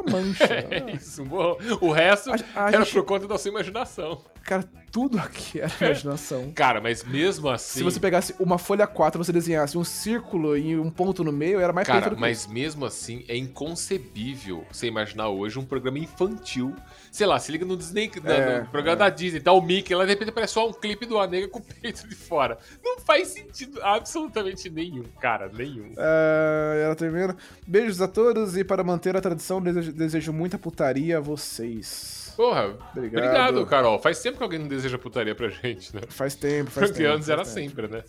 uma 0.00 0.10
mancha. 0.10 0.44
É 0.70 0.90
isso, 0.94 1.24
bom. 1.24 1.56
O 1.80 1.90
resto 1.92 2.30
A- 2.30 2.36
a 2.64 2.68
era 2.68 2.84
gente- 2.84 2.92
por 2.94 3.04
conta 3.04 3.26
da 3.26 3.36
sua 3.38 3.50
imaginação. 3.50 4.22
Cara, 4.42 4.64
tudo 4.96 5.18
aqui 5.18 5.60
era 5.60 5.70
imaginação. 5.78 6.50
Cara, 6.54 6.80
mas 6.80 7.04
mesmo 7.04 7.50
assim. 7.50 7.80
Se 7.80 7.84
você 7.84 8.00
pegasse 8.00 8.34
uma 8.40 8.56
folha 8.56 8.86
4 8.86 9.22
você 9.22 9.30
desenhasse 9.30 9.76
um 9.76 9.84
círculo 9.84 10.56
e 10.56 10.74
um 10.74 10.88
ponto 10.90 11.22
no 11.22 11.30
meio, 11.30 11.60
era 11.60 11.70
mais 11.70 11.86
Cara, 11.86 12.16
mas 12.16 12.46
mesmo 12.46 12.86
assim 12.86 13.22
é 13.28 13.36
inconcebível 13.36 14.64
você 14.72 14.86
imaginar 14.86 15.28
hoje 15.28 15.58
um 15.58 15.66
programa 15.66 15.98
infantil. 15.98 16.74
Sei 17.12 17.26
lá, 17.26 17.38
se 17.38 17.52
liga 17.52 17.66
no 17.66 17.76
Disney, 17.76 18.10
na- 18.24 18.32
É, 18.32 18.60
no 18.60 18.68
programa 18.68 18.96
da 18.96 19.10
Disney, 19.10 19.40
tá 19.40 19.52
o 19.52 19.60
Mickey, 19.60 19.94
lá 19.94 20.04
de 20.04 20.12
repente 20.12 20.30
aparece 20.30 20.54
só 20.54 20.66
um 20.66 20.72
clipe 20.72 21.04
do 21.04 21.18
Anega 21.18 21.46
com 21.48 21.58
o 21.58 21.62
peito 21.62 22.08
de 22.08 22.14
fora. 22.14 22.56
Não 22.82 22.98
faz 22.98 23.28
sentido 23.28 23.78
absolutamente 23.82 24.70
nenhum, 24.70 25.04
cara, 25.20 25.50
nenhum. 25.52 25.92
Ah, 25.98 26.74
ela 26.82 26.96
termina. 26.96 27.36
Beijos 27.66 28.00
a 28.00 28.08
todos 28.08 28.56
e 28.56 28.64
para 28.64 28.82
manter 28.82 29.14
a 29.14 29.20
tradição, 29.20 29.60
desejo, 29.60 29.92
desejo 29.92 30.32
muita 30.32 30.58
putaria 30.58 31.18
a 31.18 31.20
vocês. 31.20 32.25
Porra, 32.36 32.76
Obrigado. 32.94 33.24
obrigado, 33.24 33.66
Carol. 33.66 33.98
Faz 33.98 34.20
tempo 34.20 34.36
que 34.36 34.42
alguém 34.42 34.58
não 34.58 34.68
deseja 34.68 34.98
putaria 34.98 35.34
pra 35.34 35.48
gente, 35.48 35.94
né? 35.94 36.02
Faz 36.08 36.34
tempo, 36.34 36.70
faz 36.70 36.88
Porque 36.90 37.02
tempo. 37.02 37.14
antes 37.14 37.26
faz 37.26 37.38
era 37.38 37.44
tempo. 37.44 37.54
sempre, 37.54 37.88
né? 37.88 38.04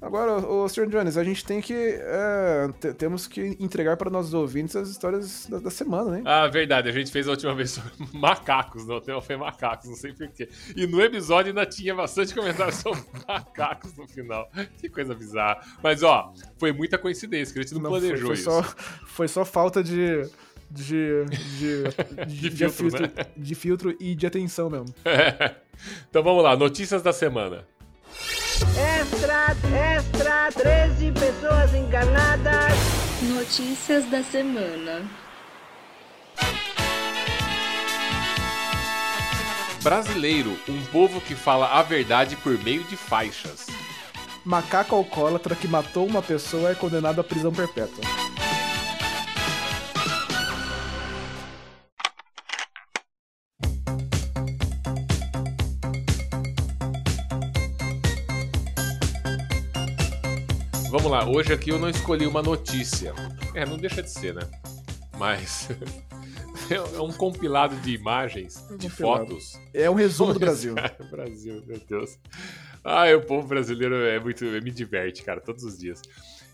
Agora, 0.00 0.32
o 0.46 0.68
Sr. 0.68 0.88
Jones, 0.88 1.16
a 1.16 1.24
gente 1.24 1.42
tem 1.42 1.60
que. 1.60 1.72
é, 1.74 2.68
te- 2.78 2.92
temos 2.92 3.26
que 3.26 3.56
entregar 3.58 3.96
para 3.96 4.10
nossos 4.10 4.34
ouvintes 4.34 4.76
as 4.76 4.90
histórias 4.90 5.46
da, 5.48 5.58
da 5.58 5.70
semana, 5.70 6.10
né? 6.10 6.22
Ah, 6.26 6.46
verdade, 6.48 6.88
a 6.88 6.92
gente 6.92 7.10
fez 7.10 7.26
a 7.26 7.30
última 7.30 7.54
vez 7.54 7.70
sobre 7.70 7.90
macacos, 8.12 8.86
não, 8.86 8.96
o 8.96 9.00
tema 9.00 9.22
foi 9.22 9.36
macacos, 9.38 9.88
não 9.88 9.96
sei 9.96 10.12
porquê. 10.12 10.50
E 10.76 10.86
no 10.86 11.00
episódio 11.00 11.48
ainda 11.48 11.64
tinha 11.64 11.94
bastante 11.94 12.34
comentário 12.34 12.72
sobre 12.76 13.02
macacos 13.26 13.96
no 13.96 14.06
final. 14.06 14.46
Que 14.78 14.90
coisa 14.90 15.14
bizarra. 15.14 15.60
Mas 15.82 16.02
ó, 16.02 16.32
foi 16.58 16.72
muita 16.72 16.98
coincidência, 16.98 17.54
que 17.54 17.58
a 17.58 17.62
gente 17.62 17.74
não, 17.74 17.80
Não, 17.80 17.90
foi- 17.90 18.00
planejou 18.00 18.26
foi, 18.28 18.34
isso. 18.34 18.44
Só, 18.44 18.62
foi 19.06 19.28
só 19.28 19.44
falta 19.46 19.82
de. 19.82 20.28
De, 20.70 21.24
de, 21.26 21.84
De 22.26 22.50
filtro, 22.50 23.00
né? 23.00 23.10
de 23.36 23.54
filtro 23.54 23.96
e 24.00 24.14
de 24.14 24.26
atenção 24.26 24.68
mesmo. 24.68 24.94
então 26.10 26.22
vamos 26.22 26.42
lá, 26.42 26.56
notícias 26.56 27.02
da 27.02 27.12
semana. 27.12 27.64
Extra, 29.00 29.54
extra, 29.96 30.50
13 30.52 31.12
pessoas 31.12 31.74
enganadas. 31.74 32.72
Notícias 33.22 34.04
da 34.10 34.22
semana. 34.22 35.02
Brasileiro, 39.82 40.58
um 40.68 40.84
povo 40.86 41.20
que 41.20 41.34
fala 41.34 41.78
a 41.78 41.82
verdade 41.82 42.34
por 42.36 42.58
meio 42.64 42.82
de 42.84 42.96
faixas. 42.96 43.66
Macaco 44.44 44.96
alcoólatra 44.96 45.54
que 45.54 45.68
matou 45.68 46.06
uma 46.06 46.22
pessoa 46.22 46.70
é 46.70 46.74
condenado 46.74 47.20
à 47.20 47.24
prisão 47.24 47.52
perpétua. 47.52 48.02
Vamos 61.06 61.24
lá, 61.24 61.30
hoje 61.30 61.52
aqui 61.52 61.70
eu 61.70 61.78
não 61.78 61.88
escolhi 61.88 62.26
uma 62.26 62.42
notícia. 62.42 63.14
É, 63.54 63.64
não 63.64 63.76
deixa 63.76 64.02
de 64.02 64.10
ser, 64.10 64.34
né? 64.34 64.42
Mas 65.16 65.68
é 66.68 67.00
um 67.00 67.12
compilado 67.12 67.76
de 67.76 67.94
imagens, 67.94 68.66
de 68.76 68.90
compilado. 68.90 69.28
fotos. 69.28 69.56
É 69.72 69.88
um 69.88 69.94
resumo 69.94 70.32
do 70.32 70.40
Brasil. 70.40 70.74
Cara, 70.74 70.96
Brasil, 71.08 71.62
meu 71.64 71.78
Deus. 71.78 72.18
Ai, 72.82 73.14
o 73.14 73.22
povo 73.22 73.46
brasileiro 73.46 73.94
é 73.94 74.18
muito. 74.18 74.44
me 74.46 74.72
diverte, 74.72 75.22
cara, 75.22 75.40
todos 75.40 75.62
os 75.62 75.78
dias. 75.78 76.02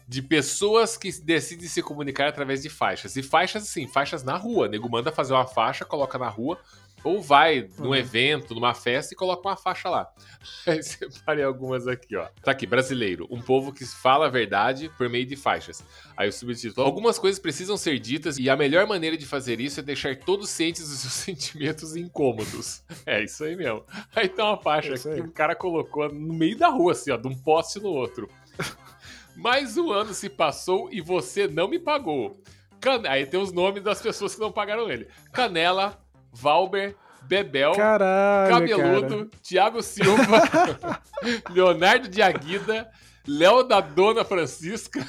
De 0.06 0.20
pessoas 0.20 0.98
que 0.98 1.10
decidem 1.22 1.66
se 1.66 1.80
comunicar 1.80 2.28
através 2.28 2.62
de 2.62 2.68
faixas. 2.68 3.16
E 3.16 3.22
faixas, 3.22 3.62
assim, 3.62 3.88
faixas 3.88 4.22
na 4.22 4.36
rua. 4.36 4.66
O 4.66 4.70
nego 4.70 4.86
manda 4.86 5.10
fazer 5.10 5.32
uma 5.32 5.46
faixa, 5.46 5.86
coloca 5.86 6.18
na 6.18 6.28
rua. 6.28 6.58
Ou 7.04 7.20
vai 7.20 7.68
num 7.78 7.86
Uhum. 7.88 7.94
evento, 7.96 8.54
numa 8.54 8.74
festa 8.74 9.12
e 9.12 9.16
coloca 9.16 9.48
uma 9.48 9.56
faixa 9.56 9.88
lá. 9.90 10.08
Aí 10.66 10.82
separei 10.82 11.44
algumas 11.44 11.88
aqui, 11.88 12.14
ó. 12.16 12.28
Tá 12.42 12.52
aqui, 12.52 12.66
brasileiro. 12.66 13.26
Um 13.30 13.40
povo 13.40 13.72
que 13.72 13.84
fala 13.84 14.26
a 14.26 14.30
verdade 14.30 14.88
por 14.96 15.08
meio 15.08 15.26
de 15.26 15.34
faixas. 15.34 15.84
Aí 16.16 16.28
o 16.28 16.32
subtítulo. 16.32 16.86
Algumas 16.86 17.18
coisas 17.18 17.40
precisam 17.40 17.76
ser 17.76 17.98
ditas 17.98 18.38
e 18.38 18.48
a 18.48 18.56
melhor 18.56 18.86
maneira 18.86 19.16
de 19.16 19.26
fazer 19.26 19.60
isso 19.60 19.80
é 19.80 19.82
deixar 19.82 20.16
todos 20.16 20.48
cientes 20.50 20.88
dos 20.88 20.98
seus 21.00 21.12
sentimentos 21.12 21.96
incômodos. 21.96 22.82
É 23.04 23.24
isso 23.24 23.42
aí 23.44 23.56
mesmo. 23.56 23.84
Aí 24.14 24.28
tem 24.28 24.44
uma 24.44 24.56
faixa 24.56 24.94
É 24.94 25.14
que 25.14 25.20
o 25.22 25.32
cara 25.32 25.54
colocou 25.56 26.08
no 26.12 26.32
meio 26.34 26.56
da 26.56 26.68
rua, 26.68 26.92
assim, 26.92 27.10
ó, 27.10 27.16
de 27.16 27.26
um 27.26 27.34
poste 27.34 27.80
no 27.80 27.88
outro. 27.88 28.28
Mais 29.36 29.76
um 29.76 29.90
ano 29.90 30.12
se 30.12 30.28
passou 30.28 30.88
e 30.92 31.00
você 31.00 31.48
não 31.48 31.66
me 31.68 31.78
pagou. 31.78 32.40
Can- 32.80 33.02
Aí 33.06 33.24
tem 33.24 33.40
os 33.40 33.52
nomes 33.52 33.82
das 33.82 34.00
pessoas 34.02 34.34
que 34.34 34.40
não 34.40 34.52
pagaram 34.52 34.90
ele: 34.90 35.08
Canela, 35.32 36.01
Valber, 36.32 36.96
Bebel, 37.22 37.72
Caralho, 37.72 38.50
Cabeludo, 38.52 39.16
cara. 39.16 39.28
Thiago 39.42 39.82
Silva, 39.82 40.42
Leonardo 41.50 42.08
de 42.08 42.20
Aguida, 42.22 42.88
Léo 43.24 43.62
da 43.62 43.80
Dona 43.80 44.24
Francisca, 44.24 45.06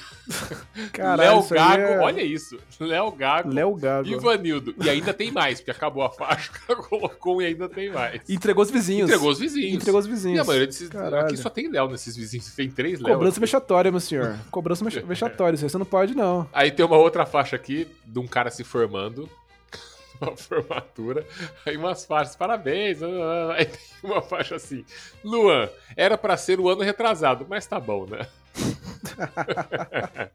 Caralho, 0.92 1.40
Léo 1.40 1.50
Gago, 1.50 1.82
é- 1.82 2.00
olha 2.00 2.22
isso, 2.22 2.60
Léo 2.80 3.12
Gago, 3.12 3.52
Léo 3.52 3.74
Gago. 3.76 4.08
Ivanildo. 4.08 4.76
E 4.84 4.88
ainda 4.88 5.12
tem 5.12 5.32
mais, 5.32 5.60
porque 5.60 5.72
acabou 5.72 6.04
a 6.04 6.12
faixa, 6.12 6.52
o 6.52 6.54
cara 6.68 6.80
colocou 6.88 7.38
um 7.38 7.42
e 7.42 7.46
ainda 7.48 7.68
tem 7.68 7.92
mais. 7.92 8.22
Entregou 8.30 8.62
os 8.64 8.70
vizinhos. 8.70 9.10
Entregou 9.10 9.32
os 9.32 9.40
vizinhos. 9.40 9.74
Entregou 9.74 10.00
os 10.00 10.06
E 10.06 10.10
vizinhos. 10.10 10.40
a 10.42 10.44
maioria 10.44 10.68
desses. 10.68 10.90
Caralho. 10.90 11.26
Aqui 11.26 11.38
só 11.38 11.50
tem 11.50 11.68
Léo 11.72 11.90
nesses 11.90 12.16
vizinhos. 12.16 12.54
Tem 12.54 12.70
três 12.70 13.00
Léo. 13.00 13.14
Cobrança 13.14 13.34
aqui. 13.38 13.40
vexatória, 13.42 13.90
meu 13.90 14.00
senhor. 14.00 14.38
Cobrança 14.52 14.86
vex- 14.86 15.02
vexatória. 15.08 15.56
Isso 15.56 15.66
aí 15.66 15.70
você 15.72 15.78
não 15.80 15.86
pode, 15.86 16.14
não. 16.16 16.48
Aí 16.54 16.70
tem 16.70 16.86
uma 16.86 16.98
outra 16.98 17.26
faixa 17.26 17.56
aqui 17.56 17.88
de 18.06 18.20
um 18.20 18.28
cara 18.28 18.52
se 18.52 18.64
formando. 18.64 19.28
Uma 20.22 20.36
formatura. 20.38 21.26
Aí 21.66 21.76
umas 21.78 22.06
faixas, 22.06 22.36
parabéns. 22.36 23.00
Aí 23.58 23.66
tem 23.66 23.80
uma 24.04 24.22
faixa 24.22 24.56
assim. 24.56 24.86
Luan, 25.24 25.70
era 25.96 26.18
pra 26.18 26.38
ser 26.38 26.60
o 26.60 26.70
ano 26.70 26.82
retrasado, 26.82 27.46
mas 27.50 27.66
tá 27.66 27.80
bom, 27.80 28.06
né? 28.06 28.28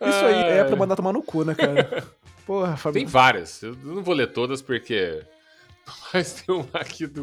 Isso 0.00 0.24
aí 0.26 0.58
é 0.58 0.64
pra 0.64 0.76
mandar 0.76 0.96
tomar 0.96 1.12
no 1.12 1.22
cu, 1.22 1.44
né, 1.44 1.54
cara? 1.54 2.04
Porra, 2.44 2.76
Tem 2.92 3.06
várias. 3.06 3.62
Eu 3.62 3.74
não 3.76 4.02
vou 4.02 4.14
ler 4.14 4.32
todas 4.32 4.60
porque. 4.60 5.22
Mas 6.12 6.34
tem 6.34 6.54
uma 6.54 6.68
aqui 6.74 7.06
de 7.06 7.20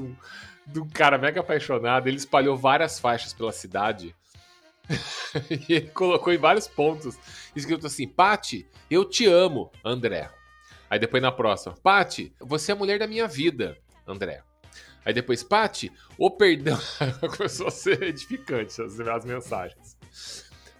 um 0.80 0.90
cara 0.90 1.18
mega 1.18 1.42
apaixonado. 1.42 2.08
Ele 2.08 2.18
espalhou 2.18 2.58
várias 2.58 3.00
faixas 3.00 3.34
pela 3.34 3.52
cidade. 3.52 4.16
e 5.50 5.74
ele 5.74 5.90
colocou 5.90 6.34
em 6.34 6.38
vários 6.38 6.68
pontos. 6.68 7.18
Escrito 7.56 7.86
assim: 7.86 8.08
Pati, 8.08 8.68
eu 8.90 9.06
te 9.06 9.28
amo, 9.28 9.72
André. 9.86 10.30
Aí 10.92 11.00
depois 11.00 11.24
na 11.24 11.32
próxima: 11.32 11.74
Pati, 11.82 12.34
você 12.38 12.74
é 12.74 12.76
a 12.76 12.78
mulher 12.78 13.00
da 13.00 13.08
minha 13.08 13.26
vida, 13.26 13.78
André. 14.06 14.44
Aí 15.06 15.14
depois, 15.14 15.42
Pati, 15.42 15.90
o 16.18 16.30
perdão. 16.30 16.78
Começou 17.38 17.68
a 17.68 17.72
ser 17.72 18.04
edificante 18.04 18.80
as, 18.82 19.00
as 19.00 19.26
mensagens. 19.26 19.96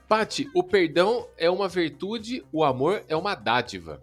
Pati, 0.10 0.50
o 0.54 0.62
perdão 0.62 1.30
é 1.38 1.50
uma 1.50 1.70
virtude, 1.70 2.44
o 2.52 2.62
amor 2.62 3.02
é 3.08 3.16
uma 3.16 3.34
dádiva. 3.36 4.02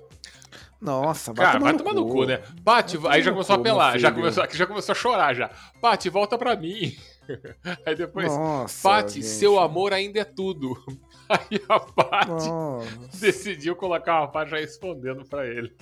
Nossa, 0.81 1.33
vai 1.35 1.45
Cara, 1.45 1.59
tomar 1.59 1.65
vai 1.65 1.73
no 1.73 1.79
tomar 1.79 1.95
no 1.95 2.09
cu. 2.09 2.25
né? 2.25 2.43
Pati, 2.65 2.99
aí 3.09 3.23
já 3.23 3.31
começou 3.31 3.55
a 3.55 3.59
cu, 3.59 3.65
meu 3.65 3.73
apelar, 3.75 3.99
já 3.99 4.11
começou, 4.11 4.43
aqui 4.43 4.57
já 4.57 4.67
começou 4.67 4.93
a 4.93 4.97
chorar 4.97 5.35
já. 5.35 5.51
Pati, 5.81 6.09
volta 6.09 6.39
pra 6.39 6.57
mim. 6.57 6.97
Aí 7.85 7.95
depois, 7.95 8.29
Nossa, 8.29 8.89
Pati, 8.89 9.15
gente. 9.17 9.27
seu 9.27 9.59
amor 9.61 9.93
ainda 9.93 10.21
é 10.21 10.25
tudo. 10.25 10.75
Aí 11.29 11.61
a 11.69 11.79
Pati 11.79 12.31
Nossa. 12.49 13.19
decidiu 13.21 13.77
colocar 13.77 14.21
uma 14.23 14.33
faixa 14.33 14.57
respondendo 14.57 15.25
pra 15.29 15.47
ele. 15.47 15.77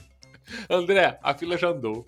André, 0.70 1.18
a 1.22 1.34
fila 1.34 1.56
já 1.56 1.68
andou. 1.68 2.06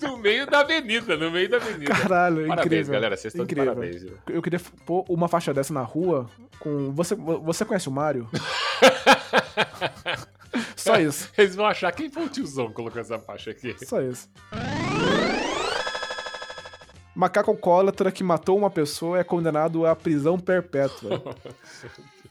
No 0.00 0.16
meio 0.16 0.46
da 0.46 0.60
avenida, 0.60 1.16
no 1.16 1.30
meio 1.30 1.48
da 1.48 1.58
avenida. 1.58 1.92
Caralho, 1.92 2.46
parabéns, 2.46 2.66
incrível. 2.66 2.92
galera, 2.92 3.16
vocês 3.16 3.34
estão 3.34 3.44
de 3.44 3.52
Incrível. 3.52 3.74
parabéns. 3.74 4.02
viu? 4.02 4.18
Eu 4.30 4.40
queria 4.40 4.60
pôr 4.86 5.04
uma 5.08 5.28
faixa 5.28 5.52
dessa 5.52 5.74
na 5.74 5.82
rua 5.82 6.26
com. 6.58 6.90
Você, 6.92 7.14
você 7.14 7.64
conhece 7.64 7.88
o 7.88 7.92
Mário? 7.92 8.28
Só 10.74 10.98
isso. 10.98 11.30
Eles 11.36 11.54
vão 11.54 11.66
achar 11.66 11.92
quem 11.92 12.10
foi 12.10 12.24
o 12.24 12.28
tiozão 12.28 12.68
que 12.68 12.74
colocou 12.74 13.00
essa 13.00 13.18
faixa 13.18 13.50
aqui. 13.50 13.76
Só 13.84 14.00
isso. 14.00 14.28
Macaco 17.14 17.50
alcoólatra 17.50 18.10
que 18.10 18.24
matou 18.24 18.56
uma 18.56 18.70
pessoa 18.70 19.18
é 19.18 19.24
condenado 19.24 19.84
à 19.84 19.94
prisão 19.94 20.38
perpétua. 20.38 21.22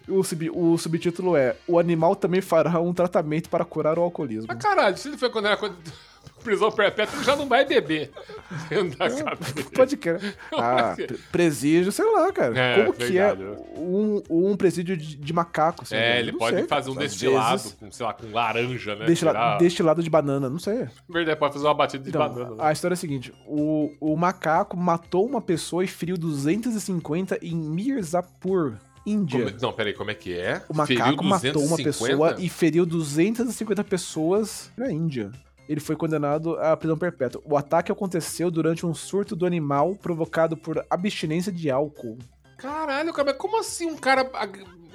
O, 0.09 0.23
sub- 0.23 0.49
o 0.53 0.77
subtítulo 0.77 1.35
é: 1.35 1.55
O 1.67 1.77
animal 1.79 2.15
também 2.15 2.41
fará 2.41 2.79
um 2.79 2.93
tratamento 2.93 3.49
para 3.49 3.63
curar 3.65 3.97
o 3.99 4.01
alcoolismo. 4.01 4.45
Mas 4.47 4.57
caralho, 4.57 4.97
se 4.97 5.07
ele 5.07 5.17
foi 5.17 5.29
condenado 5.29 5.65
a 5.65 5.71
prisão 6.43 6.71
perpétua 6.71 7.21
já 7.23 7.35
não 7.35 7.47
vai 7.47 7.65
beber. 7.65 8.11
Pode 9.75 9.97
crer. 9.97 10.19
Ah, 10.53 10.93
pre- 10.95 11.17
presídio, 11.31 11.91
sei 11.91 12.05
lá, 12.11 12.31
cara. 12.33 12.57
É, 12.59 12.75
Como 12.77 12.93
que 12.93 13.17
é 13.17 13.33
verdade. 13.35 13.61
um, 13.77 14.21
um 14.29 14.57
presídio 14.57 14.97
de, 14.97 15.15
de 15.15 15.33
macaco? 15.33 15.83
É, 15.91 16.19
ele 16.19 16.33
pode 16.33 16.57
sei, 16.57 16.67
fazer 16.67 16.89
um 16.89 16.95
cara. 16.95 17.07
Destilado 17.07 17.51
vezes, 17.51 17.73
com, 17.79 17.91
sei 17.91 18.05
lá, 18.05 18.13
com 18.13 18.31
laranja, 18.31 18.95
né? 18.95 19.05
Destila, 19.05 19.31
Tirar- 19.31 19.57
destilado 19.57 20.03
de 20.03 20.09
banana, 20.09 20.49
não 20.49 20.59
sei. 20.59 20.87
Verdade, 21.07 21.39
pode 21.39 21.53
fazer 21.53 21.65
uma 21.65 21.73
batida 21.73 22.03
de 22.03 22.09
Então, 22.09 22.21
banana. 22.27 22.49
né? 22.55 22.55
a 22.59 22.71
história 22.71 22.93
é 22.93 22.95
a 22.95 22.97
seguinte: 22.97 23.33
o, 23.45 23.91
o 24.01 24.17
macaco 24.17 24.75
matou 24.75 25.25
uma 25.25 25.41
pessoa 25.41 25.83
e 25.83 25.87
feriu 25.87 26.17
250 26.17 27.39
em 27.41 27.55
Mirzapur, 27.55 28.73
Índia. 29.05 29.45
Como- 29.45 29.57
Não, 29.61 29.73
peraí, 29.73 29.93
como 29.93 30.11
é 30.11 30.15
que 30.15 30.37
é? 30.37 30.61
O 30.69 30.75
macaco 30.75 31.23
matou 31.23 31.61
uma 31.63 31.77
250? 31.77 31.83
pessoa 31.83 32.35
e 32.39 32.49
feriu 32.49 32.85
250 32.85 33.83
pessoas 33.83 34.71
na 34.77 34.91
Índia. 34.91 35.31
Ele 35.67 35.79
foi 35.79 35.95
condenado 35.95 36.57
à 36.59 36.75
prisão 36.75 36.97
perpétua. 36.97 37.41
O 37.45 37.55
ataque 37.55 37.91
aconteceu 37.91 38.49
durante 38.49 38.85
um 38.85 38.93
surto 38.93 39.35
do 39.35 39.45
animal 39.45 39.95
provocado 39.95 40.57
por 40.57 40.83
abstinência 40.89 41.51
de 41.51 41.69
álcool. 41.69 42.17
Caralho, 42.57 43.13
cara, 43.13 43.27
mas 43.31 43.37
como 43.37 43.59
assim 43.59 43.85
um 43.85 43.95
cara. 43.95 44.29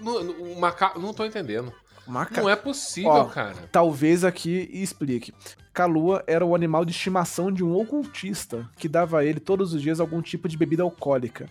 Um 0.03 0.59
macaco. 0.59 0.99
Não 1.01 1.15
tô 1.15 1.25
entendendo. 1.25 1.73
Maca... 2.07 2.43
Não 2.43 2.51
é 2.51 2.57
possível, 2.57 3.11
Ó, 3.11 3.25
cara. 3.27 3.55
Talvez 3.73 4.25
aqui 4.25 4.69
explique. 4.73 5.33
Kalua 5.73 6.23
era 6.27 6.45
o 6.45 6.55
animal 6.55 6.85
de 6.85 6.93
estimação 6.93 7.51
de 7.51 7.65
um 7.65 7.75
ocultista 7.75 8.69
que 8.77 8.89
dava 8.89 9.21
a 9.21 9.25
ele 9.25 9.41
todos 9.41 9.73
os 9.73 9.81
dias 9.81 10.01
algum 10.01 10.21
tipo 10.21 10.49
de 10.49 10.57
bebida 10.57 10.83
alcoólica. 10.83 11.49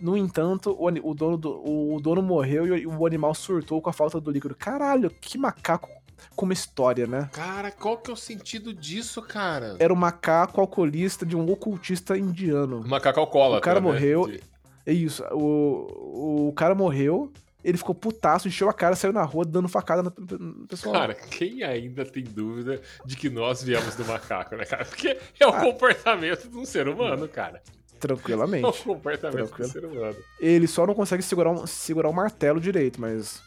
No 0.00 0.16
entanto, 0.16 0.70
o, 0.78 0.86
o 1.10 1.14
dono, 1.14 1.36
do- 1.36 1.94
o 1.94 2.00
dono 2.00 2.22
morreu 2.22 2.76
e 2.76 2.86
o 2.86 3.06
animal 3.06 3.34
surtou 3.34 3.80
com 3.82 3.90
a 3.90 3.92
falta 3.92 4.20
do 4.20 4.30
líquido. 4.30 4.54
Caralho, 4.54 5.10
que 5.10 5.36
macaco 5.38 5.88
com 6.34 6.44
uma 6.46 6.52
história, 6.52 7.06
né? 7.06 7.28
Cara, 7.32 7.70
qual 7.70 7.96
que 7.98 8.10
é 8.10 8.12
o 8.12 8.16
sentido 8.16 8.72
disso, 8.72 9.20
cara? 9.22 9.76
Era 9.78 9.92
o 9.92 9.96
macaco 9.96 10.60
alcoolista 10.60 11.24
de 11.26 11.36
um 11.36 11.48
ocultista 11.50 12.16
indiano. 12.16 12.82
Macaco 12.86 13.20
alcoólatra, 13.20 13.58
O 13.58 13.62
cara 13.62 13.80
né? 13.80 13.86
morreu. 13.86 14.26
De- 14.28 14.40
É 14.86 14.92
isso. 14.92 15.22
O, 15.32 16.48
o 16.48 16.52
cara 16.54 16.74
morreu, 16.74 17.30
ele 17.62 17.76
ficou 17.76 17.94
putaço, 17.94 18.48
encheu 18.48 18.68
a 18.68 18.72
cara, 18.72 18.96
saiu 18.96 19.12
na 19.12 19.22
rua 19.22 19.44
dando 19.44 19.68
facada 19.68 20.02
no, 20.02 20.12
no 20.38 20.66
pessoal. 20.66 20.94
Cara, 20.94 21.14
quem 21.14 21.62
ainda 21.62 22.04
tem 22.04 22.22
dúvida 22.24 22.80
de 23.04 23.16
que 23.16 23.28
nós 23.28 23.62
viemos 23.62 23.94
do 23.96 24.04
macaco, 24.04 24.56
né, 24.56 24.64
cara? 24.64 24.84
Porque 24.86 25.18
é 25.38 25.46
o 25.46 25.50
Ah. 25.50 25.60
comportamento 25.60 26.48
de 26.48 26.56
um 26.56 26.64
ser 26.64 26.88
humano, 26.88 27.28
cara. 27.28 27.60
É 27.98 28.06
Tranquilamente. 28.06 28.82
comportamento 28.82 29.48
Tranquilo. 29.48 29.68
do 29.68 29.72
ser 29.72 29.84
humano. 29.84 30.16
Ele 30.40 30.66
só 30.66 30.86
não 30.86 30.94
consegue 30.94 31.22
segurar 31.22 31.50
um, 31.50 31.66
segurar 31.66 32.08
um 32.08 32.12
martelo 32.12 32.60
direito, 32.60 33.00
mas 33.00 33.42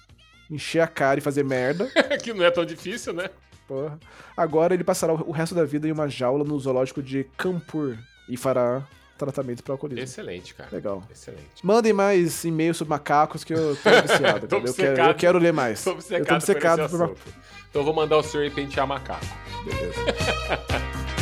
encher 0.49 0.81
a 0.81 0.87
cara 0.87 1.19
e 1.19 1.21
fazer 1.21 1.43
merda. 1.43 1.89
que 2.21 2.33
não 2.33 2.43
é 2.43 2.51
tão 2.51 2.65
difícil, 2.65 3.13
né? 3.13 3.29
Porra. 3.67 3.97
Agora 4.35 4.73
ele 4.73 4.83
passará 4.83 5.13
o 5.13 5.31
resto 5.31 5.55
da 5.55 5.63
vida 5.63 5.87
em 5.87 5.91
uma 5.91 6.09
jaula 6.09 6.43
no 6.43 6.59
zoológico 6.59 7.01
de 7.01 7.23
Kanpur 7.37 7.97
e 8.27 8.35
fará 8.35 8.85
tratamento 9.17 9.63
para 9.63 9.73
alcoolismo. 9.73 10.03
Excelente, 10.03 10.53
cara. 10.53 10.69
Legal. 10.71 11.03
Excelente. 11.09 11.63
Mandem 11.63 11.93
mais 11.93 12.43
e-mails 12.43 12.77
sobre 12.77 12.89
macacos 12.89 13.43
que 13.43 13.53
eu 13.53 13.75
tô 13.77 13.89
viciado. 14.01 14.47
Tô 14.47 14.57
eu, 14.57 14.61
quero, 14.61 14.69
obcecado. 14.71 15.09
eu 15.09 15.15
quero 15.15 15.39
ler 15.39 15.53
mais. 15.53 15.83
Tô 15.83 15.91
eu 15.91 15.93
tô 15.93 15.99
obcecado, 15.99 16.25
por 16.27 16.35
obcecado 16.35 16.89
por. 16.89 17.17
Então 17.69 17.81
eu 17.81 17.85
vou 17.85 17.93
mandar 17.93 18.17
o 18.17 18.23
senhor 18.23 18.43
ir 18.45 18.51
pentear 18.51 18.85
macaco. 18.85 19.25
Beleza. 19.63 20.01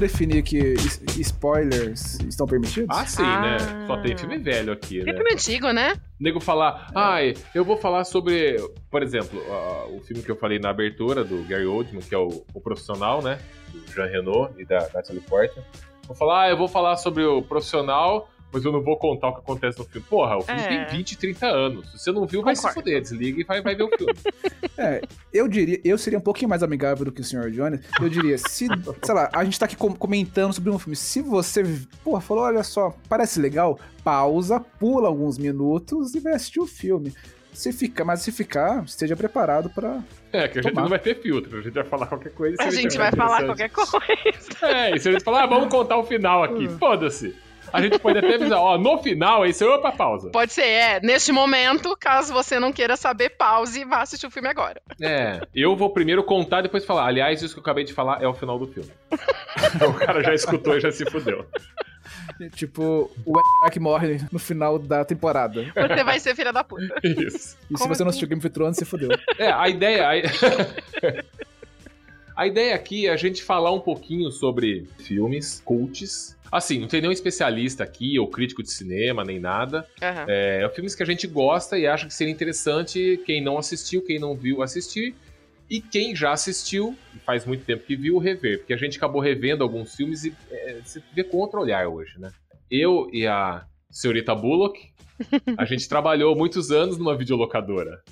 definir 0.00 0.42
que 0.42 0.74
spoilers 1.20 2.18
estão 2.28 2.46
permitidos? 2.46 2.88
Ah, 2.90 3.06
sim, 3.06 3.22
Ah. 3.22 3.40
né? 3.42 3.86
Só 3.86 3.96
tem 3.98 4.16
filme 4.16 4.38
velho 4.38 4.72
aqui, 4.72 5.00
É 5.00 5.04
né? 5.04 5.14
filme 5.14 5.32
antigo, 5.32 5.70
né? 5.72 5.94
nego 6.18 6.38
falar, 6.40 6.90
ai, 6.94 7.34
eu 7.54 7.64
vou 7.64 7.76
falar 7.78 8.04
sobre, 8.04 8.56
por 8.90 9.02
exemplo, 9.02 9.40
ah, 9.50 9.86
o 9.90 10.00
filme 10.00 10.22
que 10.22 10.30
eu 10.30 10.36
falei 10.36 10.58
na 10.58 10.70
abertura 10.70 11.24
do 11.24 11.42
Gary 11.48 11.64
Oldman, 11.66 12.02
que 12.02 12.14
é 12.14 12.18
o, 12.18 12.44
o 12.52 12.60
Profissional, 12.60 13.22
né? 13.22 13.38
Do 13.72 13.80
Jean 13.94 14.06
Renault 14.06 14.52
e 14.60 14.64
da 14.66 14.80
Natalie 14.92 15.20
Portman. 15.22 15.64
Vou 16.06 16.16
falar, 16.16 16.42
ah, 16.42 16.50
eu 16.50 16.56
vou 16.56 16.68
falar 16.68 16.96
sobre 16.96 17.24
o 17.24 17.40
Profissional, 17.40 18.28
mas 18.52 18.64
eu 18.64 18.72
não 18.72 18.80
vou 18.82 18.96
contar 18.96 19.28
o 19.28 19.32
que 19.34 19.40
acontece 19.40 19.78
no 19.78 19.84
filme. 19.84 20.06
Porra, 20.08 20.36
o 20.38 20.42
filme 20.42 20.60
É. 20.60 20.84
tem 20.86 20.96
20, 20.98 21.16
30 21.18 21.46
anos. 21.46 21.90
Se 21.92 21.98
você 21.98 22.12
não 22.12 22.26
viu, 22.26 22.42
vai 22.42 22.54
se 22.56 22.62
Concordo. 22.62 22.80
fuder. 22.80 23.00
Desliga 23.00 23.40
e 23.40 23.44
vai, 23.44 23.62
vai 23.62 23.74
ver 23.74 23.84
o 23.84 23.88
filme. 23.96 24.14
É, 24.78 25.00
eu 25.32 25.46
diria, 25.48 25.80
eu 25.84 25.96
seria 25.98 26.18
um 26.18 26.22
pouquinho 26.22 26.48
mais 26.48 26.62
amigável 26.62 27.04
do 27.04 27.12
que 27.12 27.20
o 27.20 27.24
Sr. 27.24 27.50
Johnny. 27.50 27.80
Eu 28.00 28.08
diria, 28.08 28.36
se, 28.38 28.66
sei 29.02 29.14
lá, 29.14 29.28
a 29.32 29.44
gente 29.44 29.58
tá 29.58 29.66
aqui 29.66 29.76
com- 29.76 29.94
comentando 29.94 30.52
sobre 30.52 30.70
um 30.70 30.78
filme. 30.78 30.96
Se 30.96 31.20
você, 31.22 31.62
porra, 32.02 32.20
falou, 32.20 32.44
olha 32.44 32.62
só, 32.62 32.94
parece 33.08 33.40
legal, 33.40 33.78
pausa, 34.02 34.60
pula 34.60 35.08
alguns 35.08 35.38
minutos 35.38 36.14
e 36.14 36.20
vai 36.20 36.32
assistir 36.34 36.60
o 36.60 36.66
filme. 36.66 37.12
Se 37.52 37.72
ficar, 37.72 38.04
mas 38.04 38.22
se 38.22 38.30
ficar, 38.30 38.84
esteja 38.84 39.16
preparado 39.16 39.68
pra. 39.70 40.00
É, 40.32 40.46
que 40.46 40.60
a 40.60 40.62
gente 40.62 40.70
Tomar. 40.70 40.82
não 40.82 40.88
vai 40.88 41.00
ter 41.00 41.20
filtro. 41.20 41.58
A 41.58 41.62
gente 41.62 41.74
vai 41.74 41.84
falar 41.84 42.06
qualquer 42.06 42.30
coisa. 42.32 42.56
se 42.56 42.62
A 42.62 42.70
gente 42.70 42.86
achar 42.96 43.10
vai 43.10 43.12
falar 43.12 43.44
qualquer 43.44 43.70
coisa. 43.70 43.98
É, 44.62 44.94
e 44.94 45.00
se 45.00 45.08
a 45.08 45.12
gente 45.12 45.24
falar, 45.24 45.42
ah, 45.42 45.46
vamos 45.46 45.68
contar 45.68 45.96
o 45.98 46.04
final 46.04 46.44
aqui. 46.44 46.68
Foda-se. 46.78 47.34
A 47.72 47.80
gente 47.82 47.98
pode 47.98 48.18
até 48.18 48.34
avisar, 48.34 48.58
ó, 48.58 48.78
no 48.78 48.98
final, 48.98 49.42
aí 49.42 49.52
você 49.52 49.64
opa, 49.64 49.92
pausa. 49.92 50.30
Pode 50.30 50.52
ser, 50.52 50.62
é. 50.62 51.00
Neste 51.00 51.32
momento, 51.32 51.96
caso 51.98 52.32
você 52.32 52.58
não 52.58 52.72
queira 52.72 52.96
saber, 52.96 53.30
pause 53.30 53.80
e 53.80 53.84
vá 53.84 54.02
assistir 54.02 54.26
o 54.26 54.30
filme 54.30 54.48
agora. 54.48 54.80
É, 55.00 55.40
eu 55.54 55.76
vou 55.76 55.90
primeiro 55.90 56.22
contar 56.24 56.60
e 56.60 56.62
depois 56.64 56.84
falar. 56.84 57.06
Aliás, 57.06 57.42
isso 57.42 57.54
que 57.54 57.60
eu 57.60 57.62
acabei 57.62 57.84
de 57.84 57.92
falar 57.92 58.22
é 58.22 58.26
o 58.26 58.34
final 58.34 58.58
do 58.58 58.66
filme. 58.66 58.90
o 59.88 59.94
cara 59.94 60.22
já 60.22 60.34
escutou 60.34 60.76
e 60.76 60.80
já 60.80 60.90
se 60.90 61.04
fudeu. 61.10 61.46
Tipo, 62.54 63.10
o 63.26 63.70
que 63.70 63.78
morre 63.78 64.18
no 64.32 64.38
final 64.38 64.78
da 64.78 65.04
temporada. 65.04 65.62
Você 65.62 66.04
vai 66.04 66.18
ser 66.18 66.34
filha 66.34 66.52
da 66.52 66.64
puta. 66.64 66.94
Isso. 67.04 67.56
E 67.70 67.76
se 67.76 67.82
Como 67.82 67.94
você 67.94 68.02
não 68.02 68.08
assim? 68.08 68.08
assistiu 68.08 68.28
Game 68.28 68.38
of 68.38 68.50
Thrones, 68.50 68.76
você 68.76 68.84
fodeu. 68.84 69.10
É, 69.38 69.50
a 69.50 69.68
ideia. 69.68 70.08
A... 70.08 70.12
a 72.42 72.46
ideia 72.46 72.74
aqui 72.74 73.06
é 73.06 73.12
a 73.12 73.16
gente 73.16 73.42
falar 73.42 73.72
um 73.72 73.80
pouquinho 73.80 74.30
sobre 74.30 74.88
filmes, 74.98 75.60
cults. 75.64 76.36
Assim, 76.50 76.80
não 76.80 76.88
tem 76.88 77.00
nenhum 77.00 77.12
especialista 77.12 77.84
aqui, 77.84 78.18
ou 78.18 78.26
crítico 78.26 78.62
de 78.62 78.72
cinema, 78.72 79.24
nem 79.24 79.38
nada. 79.38 79.86
Aham. 80.02 80.26
É, 80.28 80.68
filmes 80.74 80.94
que 80.94 81.02
a 81.02 81.06
gente 81.06 81.26
gosta 81.26 81.78
e 81.78 81.86
acha 81.86 82.06
que 82.06 82.14
seria 82.14 82.32
interessante 82.32 83.20
quem 83.24 83.42
não 83.42 83.56
assistiu, 83.56 84.02
quem 84.02 84.18
não 84.18 84.34
viu, 84.34 84.62
assistir. 84.62 85.14
E 85.70 85.80
quem 85.80 86.16
já 86.16 86.32
assistiu, 86.32 86.98
faz 87.24 87.46
muito 87.46 87.64
tempo 87.64 87.84
que 87.84 87.94
viu, 87.94 88.18
rever. 88.18 88.58
Porque 88.58 88.72
a 88.72 88.76
gente 88.76 88.98
acabou 88.98 89.20
revendo 89.20 89.62
alguns 89.62 89.94
filmes 89.94 90.24
e 90.24 90.34
é, 90.50 90.80
se 90.84 91.00
vê 91.14 91.22
com 91.22 91.36
outro 91.36 91.60
olhar 91.60 91.86
hoje, 91.86 92.18
né? 92.18 92.32
Eu 92.68 93.08
e 93.12 93.24
a 93.26 93.64
senhorita 93.88 94.34
Bullock, 94.34 94.90
a 95.56 95.64
gente 95.64 95.86
trabalhou 95.88 96.34
muitos 96.34 96.72
anos 96.72 96.98
numa 96.98 97.16
videolocadora. 97.16 98.02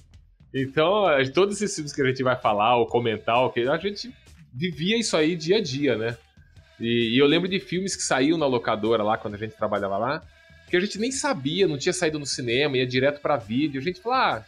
Então, 0.54 1.04
todos 1.34 1.60
esses 1.60 1.74
filmes 1.74 1.92
que 1.92 2.00
a 2.00 2.06
gente 2.06 2.22
vai 2.22 2.36
falar 2.36 2.76
ou 2.76 2.86
comentar, 2.86 3.36
a 3.36 3.78
gente 3.78 4.14
vivia 4.54 4.96
isso 4.96 5.16
aí 5.16 5.34
dia 5.34 5.58
a 5.58 5.60
dia, 5.60 5.96
né? 5.96 6.16
E, 6.80 7.14
e 7.14 7.18
eu 7.18 7.26
lembro 7.26 7.48
de 7.48 7.58
filmes 7.60 7.96
que 7.96 8.02
saíam 8.02 8.38
na 8.38 8.46
locadora 8.46 9.02
lá, 9.02 9.16
quando 9.18 9.34
a 9.34 9.38
gente 9.38 9.54
trabalhava 9.56 9.96
lá, 9.98 10.22
que 10.70 10.76
a 10.76 10.80
gente 10.80 10.98
nem 10.98 11.10
sabia, 11.10 11.66
não 11.66 11.78
tinha 11.78 11.92
saído 11.92 12.18
no 12.18 12.26
cinema, 12.26 12.76
ia 12.76 12.86
direto 12.86 13.20
pra 13.20 13.36
vídeo. 13.36 13.80
A 13.80 13.84
gente 13.84 14.00
falava, 14.00 14.38
ah, 14.38 14.44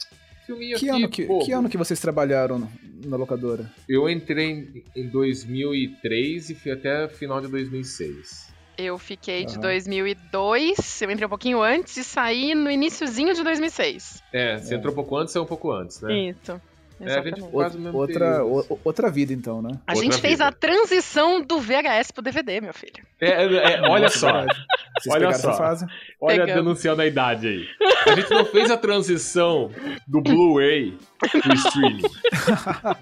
filminho 0.46 0.78
Que 0.78 0.88
aqui, 0.90 0.96
ano 1.02 1.08
que, 1.08 1.26
que 1.44 1.52
ano 1.52 1.68
que 1.68 1.76
vocês 1.78 1.98
trabalharam 1.98 2.68
na 3.04 3.16
locadora? 3.16 3.70
Eu 3.88 4.08
entrei 4.08 4.46
em, 4.46 4.84
em 4.94 5.08
2003 5.08 6.50
e 6.50 6.54
fui 6.54 6.72
até 6.72 7.08
final 7.08 7.40
de 7.40 7.48
2006. 7.48 8.50
Eu 8.78 8.96
fiquei 8.98 9.44
de 9.44 9.52
Aham. 9.54 9.60
2002, 9.62 11.02
eu 11.02 11.10
entrei 11.10 11.26
um 11.26 11.28
pouquinho 11.28 11.60
antes 11.62 11.96
e 11.96 12.04
saí 12.04 12.54
no 12.54 12.70
iniciozinho 12.70 13.34
de 13.34 13.42
2006. 13.42 14.22
É, 14.32 14.56
você 14.58 14.74
É. 14.74 14.76
entrou 14.78 14.92
um 14.92 14.94
pouco 14.96 15.16
antes, 15.16 15.32
saiu 15.32 15.42
um 15.42 15.46
pouco 15.46 15.70
antes, 15.72 16.00
né? 16.00 16.30
Isso. 16.30 16.60
É, 17.00 17.18
a 17.18 17.22
gente 17.22 17.40
quase 17.42 17.76
o 17.76 17.80
mesmo 17.80 17.98
Outra, 17.98 18.44
o- 18.44 18.78
outra 18.84 19.10
vida, 19.10 19.32
então, 19.32 19.62
né? 19.62 19.70
A 19.86 19.92
outra 19.92 20.04
gente 20.04 20.20
fez 20.20 20.34
vida. 20.34 20.46
a 20.48 20.52
transição 20.52 21.40
do 21.42 21.58
VHS 21.58 22.10
pro 22.12 22.22
DVD, 22.22 22.60
meu 22.60 22.74
filho. 22.74 23.02
É, 23.20 23.28
é, 23.28 23.72
é, 23.74 23.80
olha 23.88 24.02
Nossa, 24.04 24.18
só, 24.18 24.32
verdade. 24.32 24.58
Vocês 25.00 25.14
Olha 25.14 25.26
pegaram 25.26 25.38
só. 25.42 25.48
essa 25.50 25.58
fase? 25.58 25.86
olha 26.20 26.40
Pegamos. 26.40 26.54
denunciando 26.54 27.02
a 27.02 27.06
idade 27.06 27.48
aí. 27.48 27.66
A 28.06 28.14
gente 28.14 28.30
não 28.30 28.44
fez 28.44 28.70
a 28.70 28.76
transição 28.76 29.70
do 30.06 30.20
Blu-ray 30.20 30.98
pro 31.42 31.54
streaming. 31.54 32.02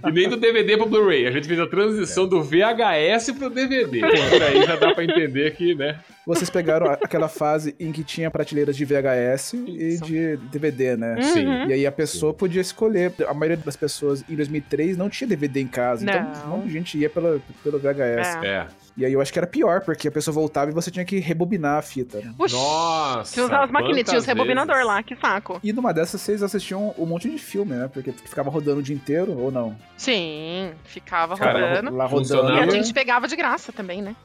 e 0.07 0.13
nem 0.13 0.29
do 0.29 0.37
DVD 0.37 0.77
pro 0.77 0.87
Blu-ray. 0.87 1.27
A 1.27 1.31
gente 1.31 1.47
fez 1.47 1.59
a 1.61 1.67
transição 1.67 2.27
do 2.27 2.43
VHS 2.43 3.33
pro 3.39 3.49
DVD. 3.51 4.01
Por 4.01 4.43
aí 4.43 4.63
já 4.67 4.77
dá 4.77 4.95
pra 4.95 5.05
entender 5.05 5.55
que, 5.55 5.75
né? 5.75 5.99
Vocês 6.27 6.51
pegaram 6.51 6.87
a- 6.87 6.95
aquela 6.95 7.29
fase 7.29 7.75
em 7.81 7.91
que 7.93 8.05
tinha 8.05 8.31
prateleiras 8.31 8.77
de 8.77 8.85
VHS 8.85 9.55
e 9.55 9.99
de 10.01 10.37
DVD, 10.51 10.97
né? 10.97 11.17
Sim. 11.23 11.47
Uhum. 11.47 11.69
E 11.71 11.73
aí 11.73 11.87
a 11.87 11.93
pessoa 11.93 12.35
podia 12.35 12.61
escolher. 12.61 13.13
A 13.27 13.33
maioria 13.35 13.57
das 13.57 13.77
pessoas 13.77 14.25
em 14.29 14.37
2003 14.37 14.97
não 14.97 15.09
tinha 15.09 15.27
DVD 15.29 15.61
em 15.61 15.67
casa. 15.69 16.05
Então 16.05 16.23
Não. 16.47 16.55
um 16.55 16.57
monte 16.59 16.67
de 16.67 16.73
gente 16.73 16.99
ia 16.99 17.09
pela, 17.09 17.41
pelo 17.65 17.79
VHS. 17.79 18.37
É. 18.43 18.47
É. 18.49 18.67
E 18.99 19.05
aí 19.05 19.13
eu 19.13 19.21
acho 19.21 19.33
que 19.33 19.39
era 19.39 19.47
pior, 19.47 19.81
porque 19.83 20.09
a 20.09 20.11
pessoa 20.11 20.35
voltava 20.35 20.73
e 20.73 20.75
você 20.75 20.91
tinha 20.91 21.05
que 21.05 21.21
rebobinar 21.21 21.79
a 21.79 21.83
fita. 21.83 22.19
né? 22.19 22.35
Puxa, 22.37 22.57
Nossa. 22.57 23.33
Tinha 23.33 23.47
usar 23.47 23.63
as 23.63 23.71
maquininhas, 23.71 24.09
tinha 24.09 24.19
os 24.19 24.27
rebobinador 24.27 24.75
vezes? 24.75 24.89
lá, 24.89 25.03
que 25.05 25.15
saco. 25.15 25.61
E 25.63 25.73
numa 25.73 25.95
dessas 25.95 26.21
vocês 26.21 26.43
assistiam 26.43 26.93
um 26.99 27.07
monte 27.07 27.31
de 27.31 27.39
filme, 27.39 27.75
né? 27.77 27.89
Porque 27.93 28.11
Que 28.13 28.29
ficava 28.29 28.51
rodando 28.51 28.81
o 28.81 28.83
dia 28.83 28.97
inteiro, 28.97 29.39
ou 29.39 29.53
não? 29.53 29.77
Sim, 29.97 30.73
ficava 30.85 31.37
Cara, 31.37 31.77
rodando. 31.77 31.97
Lá 31.97 32.07
rodando. 32.07 32.53
E 32.55 32.59
a 32.59 32.69
gente 32.69 32.93
pegava 32.93 33.29
de 33.29 33.37
graça 33.37 33.71
também, 33.71 34.03
né? 34.03 34.17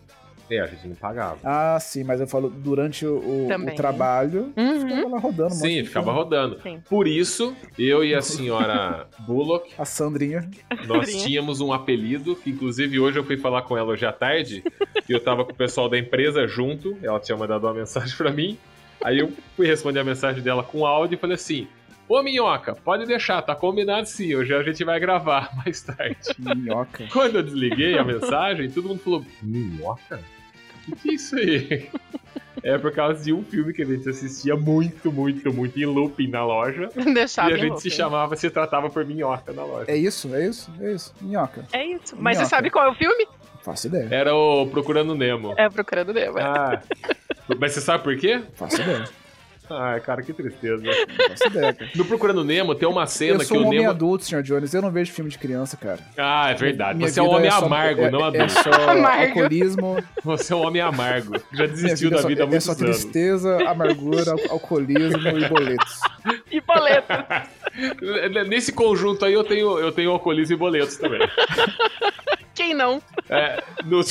É, 0.50 0.60
a 0.60 0.68
gente 0.68 0.88
não 0.88 0.96
pagava. 0.96 1.38
Ah, 1.44 1.78
sim, 1.80 2.04
mas 2.04 2.20
eu 2.20 2.28
falo 2.28 2.50
durante 2.50 3.06
o, 3.06 3.16
o- 3.48 3.76
trabalho, 3.76 4.54
Uhum. 4.58 4.80
ficava 4.82 5.08
lá 5.10 5.20
rodando. 5.20 5.54
um 5.54 5.58
Sim, 5.58 5.84
ficava 5.86 6.06
filme. 6.08 6.20
rodando. 6.20 6.60
Sim. 6.62 6.80
Por 6.90 7.08
isso, 7.08 7.56
eu 7.80 8.04
e 8.04 8.14
a 8.14 8.22
senhora 8.22 9.08
Bullock, 9.26 9.72
A 9.78 9.86
Sandrinha. 9.86 10.50
nós 10.86 11.10
tínhamos 11.24 11.62
um 11.62 11.72
apelido, 11.74 12.36
que 12.36 12.50
inclusive 12.50 13.00
hoje 13.00 13.18
eu 13.20 13.24
fui 13.24 13.38
falar 13.38 13.62
com 13.64 13.78
ela 13.78 13.92
hoje 13.92 14.06
à 14.06 14.12
tarde, 14.12 14.64
e 15.08 15.12
eu 15.12 15.20
tava 15.20 15.46
com 15.46 15.52
o 15.52 15.56
pessoal 15.56 15.88
da 15.90 15.98
empresa 15.98 16.46
junto, 16.48 16.98
ela 17.02 17.20
tinha 17.20 17.38
mandado 17.38 17.66
uma 17.66 17.74
mensagem 17.74 18.16
pra 18.18 18.32
mim, 18.32 18.58
aí 19.04 19.20
eu 19.20 19.32
fui 19.56 19.66
responder 19.68 20.00
a 20.00 20.04
mensagem 20.04 20.44
dela 20.44 20.64
com 20.64 20.86
áudio 20.86 21.16
e 21.16 21.20
falei 21.20 21.36
assim, 21.36 21.68
Ô 22.08 22.22
Minhoca, 22.22 22.76
pode 22.76 23.06
deixar, 23.06 23.42
tá 23.42 23.56
combinado 23.56 24.08
sim, 24.08 24.36
hoje 24.36 24.54
a 24.54 24.62
gente 24.62 24.84
vai 24.84 25.00
gravar 25.00 25.50
mais 25.64 25.82
tarde. 25.82 26.18
Minhoca. 26.38 27.06
Quando 27.12 27.38
eu 27.38 27.44
desliguei 27.44 27.98
a 27.98 28.04
mensagem, 28.04 28.70
todo 28.70 28.90
mundo 28.90 29.00
falou: 29.00 29.26
Minhoca? 29.42 30.20
O 30.88 30.96
que 30.98 31.12
é 31.12 31.14
isso 31.14 31.36
aí? 31.36 31.90
É 32.62 32.78
por 32.78 32.92
causa 32.94 33.24
de 33.24 33.34
um 33.34 33.44
filme 33.44 33.74
que 33.74 33.82
a 33.82 33.86
gente 33.86 34.08
assistia 34.08 34.56
muito, 34.56 35.12
muito, 35.12 35.52
muito 35.54 35.78
em 35.80 35.86
looping 35.86 36.28
na 36.28 36.46
loja. 36.46 36.90
Deixava 37.14 37.52
e 37.52 37.54
a 37.54 37.58
gente 37.58 37.70
looping. 37.72 37.82
se 37.82 37.92
chamava, 37.92 38.36
se 38.36 38.50
tratava 38.50 38.90
por 38.90 39.06
minhoca 39.06 39.52
na 39.52 39.66
loja. 39.66 39.92
É 39.92 39.98
isso, 39.98 40.34
é 40.34 40.46
isso, 40.48 40.72
é 40.80 40.92
isso. 40.94 41.14
Minhoca. 41.22 41.66
É 41.74 41.86
isso. 41.86 42.16
Mas 42.18 42.38
Minhoca. 42.38 42.46
você 42.46 42.50
sabe 42.50 42.70
qual 42.70 42.86
é 42.86 42.90
o 42.92 42.96
filme? 42.96 43.28
Faço 43.62 43.88
ideia. 43.88 44.08
Era 44.12 44.36
o 44.36 44.68
Procurando 44.68 45.16
Nemo. 45.16 45.54
É 45.58 45.70
Procurando 45.70 46.14
Nemo. 46.14 46.38
Ah. 46.40 46.82
Mas 47.60 47.74
você 47.74 47.82
sabe 47.82 48.04
por 48.04 48.16
quê? 48.18 48.42
Faço 48.56 48.82
ideia. 48.82 49.06
Ai, 49.70 50.00
cara, 50.02 50.22
que 50.22 50.34
tristeza. 50.34 50.84
Faço 51.30 51.48
ideia, 51.48 51.74
cara. 51.74 51.92
No 51.96 52.04
Procurando 52.06 52.44
Nemo 52.44 52.76
tem 52.76 52.88
uma 52.88 53.04
Eu 53.04 53.08
cena 53.08 53.40
que 53.40 53.46
sou 53.46 53.58
um 53.58 53.62
o 53.64 53.66
homem 53.68 53.80
Nemo. 53.80 53.92
adulto, 53.92 54.26
Senhor 54.26 54.44
Jones. 54.44 54.74
Eu 54.74 54.82
não 54.82 54.92
vejo 54.92 55.12
filme 55.14 55.32
de 55.32 55.38
criança, 55.40 55.78
cara. 55.78 56.00
Ah, 56.18 56.52
é 56.52 56.54
verdade. 56.54 56.98
Minha 56.98 57.10
Você 57.10 57.20
é 57.20 57.24
um 57.24 57.28
vida 57.28 57.38
homem 57.38 57.52
só- 57.52 57.66
amargo, 57.66 58.02
é- 58.02 58.12
não 58.12 58.20
é, 58.20 58.24
adulto. 58.28 58.44
É 58.44 58.50
só 58.50 58.70
Amargo. 58.92 59.24
alcoolismo. 59.40 60.04
Você 60.24 60.54
é 60.54 60.56
um 60.56 60.68
homem 60.68 60.82
amargo. 60.82 61.42
Já 61.54 61.66
desistiu 61.66 62.10
vida 62.10 62.16
da 62.16 62.20
é 62.20 62.22
só, 62.22 62.28
vida 62.28 62.44
há 62.44 62.46
é 62.46 62.48
muitos 62.48 62.66
só 62.66 62.72
anos. 62.74 62.82
tristeza, 62.84 63.70
amargura, 63.70 64.32
al- 64.34 64.52
alcoolismo 64.52 65.28
e 65.30 65.48
boletos. 65.48 66.00
E 66.52 66.62
boleto. 66.62 67.08
Nesse 68.48 68.72
conjunto 68.72 69.26
aí 69.26 69.34
eu 69.34 69.44
tenho, 69.44 69.78
eu 69.80 69.92
tenho 69.92 70.12
alcoolismo 70.12 70.56
e 70.56 70.58
boletos 70.58 70.96
também. 70.98 71.20
Quem 72.54 72.74
não? 72.74 73.02
É, 73.30 73.62
no, 73.84 74.02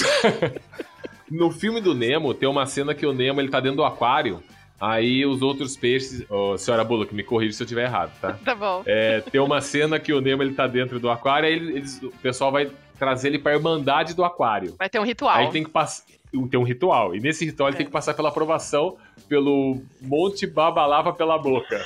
no 1.30 1.50
filme 1.52 1.80
do 1.80 1.94
Nemo, 1.94 2.34
tem 2.34 2.48
uma 2.48 2.66
cena 2.66 2.94
que 2.94 3.06
o 3.06 3.12
Nemo 3.12 3.40
ele 3.40 3.48
tá 3.48 3.60
dentro 3.60 3.76
do 3.76 3.84
aquário. 3.84 4.42
Aí 4.84 5.24
os 5.24 5.42
outros 5.42 5.76
peixes. 5.76 6.24
Ô, 6.28 6.58
senhora 6.58 6.82
Bullock, 6.82 7.14
me 7.14 7.22
corrija 7.22 7.52
se 7.52 7.62
eu 7.62 7.64
estiver 7.64 7.84
errado, 7.84 8.10
tá? 8.20 8.32
Tá 8.44 8.54
bom. 8.54 8.82
É, 8.84 9.20
tem 9.20 9.40
uma 9.40 9.60
cena 9.60 10.00
que 10.00 10.12
o 10.12 10.20
Nemo 10.20 10.42
ele 10.42 10.54
tá 10.54 10.66
dentro 10.66 10.98
do 10.98 11.08
aquário, 11.08 11.46
aí 11.48 11.54
ele- 11.54 11.76
eles- 11.76 12.02
o 12.02 12.10
pessoal 12.22 12.50
vai 12.50 12.68
trazer 12.98 13.28
ele 13.28 13.38
pra 13.38 13.52
Irmandade 13.54 14.14
do 14.14 14.24
Aquário. 14.24 14.74
Vai 14.78 14.88
ter 14.88 14.98
um 14.98 15.04
ritual. 15.04 15.36
Aí 15.36 15.50
tem 15.50 15.62
que 15.62 15.70
passar. 15.70 16.04
Tem 16.50 16.58
um 16.58 16.62
ritual. 16.62 17.14
E 17.14 17.20
nesse 17.20 17.44
ritual 17.44 17.68
ele 17.68 17.76
É. 17.76 17.78
tem 17.78 17.86
que 17.86 17.92
passar 17.92 18.14
pela 18.14 18.30
aprovação 18.30 18.96
pelo 19.28 19.82
Monte 20.00 20.46
Babalava 20.46 21.12
pela 21.12 21.36
boca. 21.38 21.84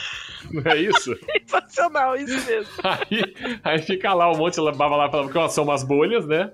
Não 0.52 0.62
é 0.70 0.76
isso? 0.76 1.14
Sensacional, 1.46 2.16
isso 2.16 2.34
mesmo. 2.46 2.70
Aí, 2.84 3.34
aí 3.64 3.78
fica 3.82 4.14
lá 4.14 4.30
o 4.30 4.36
monte 4.38 4.56
Babalava 4.56 5.10
pela 5.10 5.22
boca, 5.24 5.48
são 5.48 5.64
umas 5.64 5.82
bolhas, 5.82 6.26
né? 6.26 6.50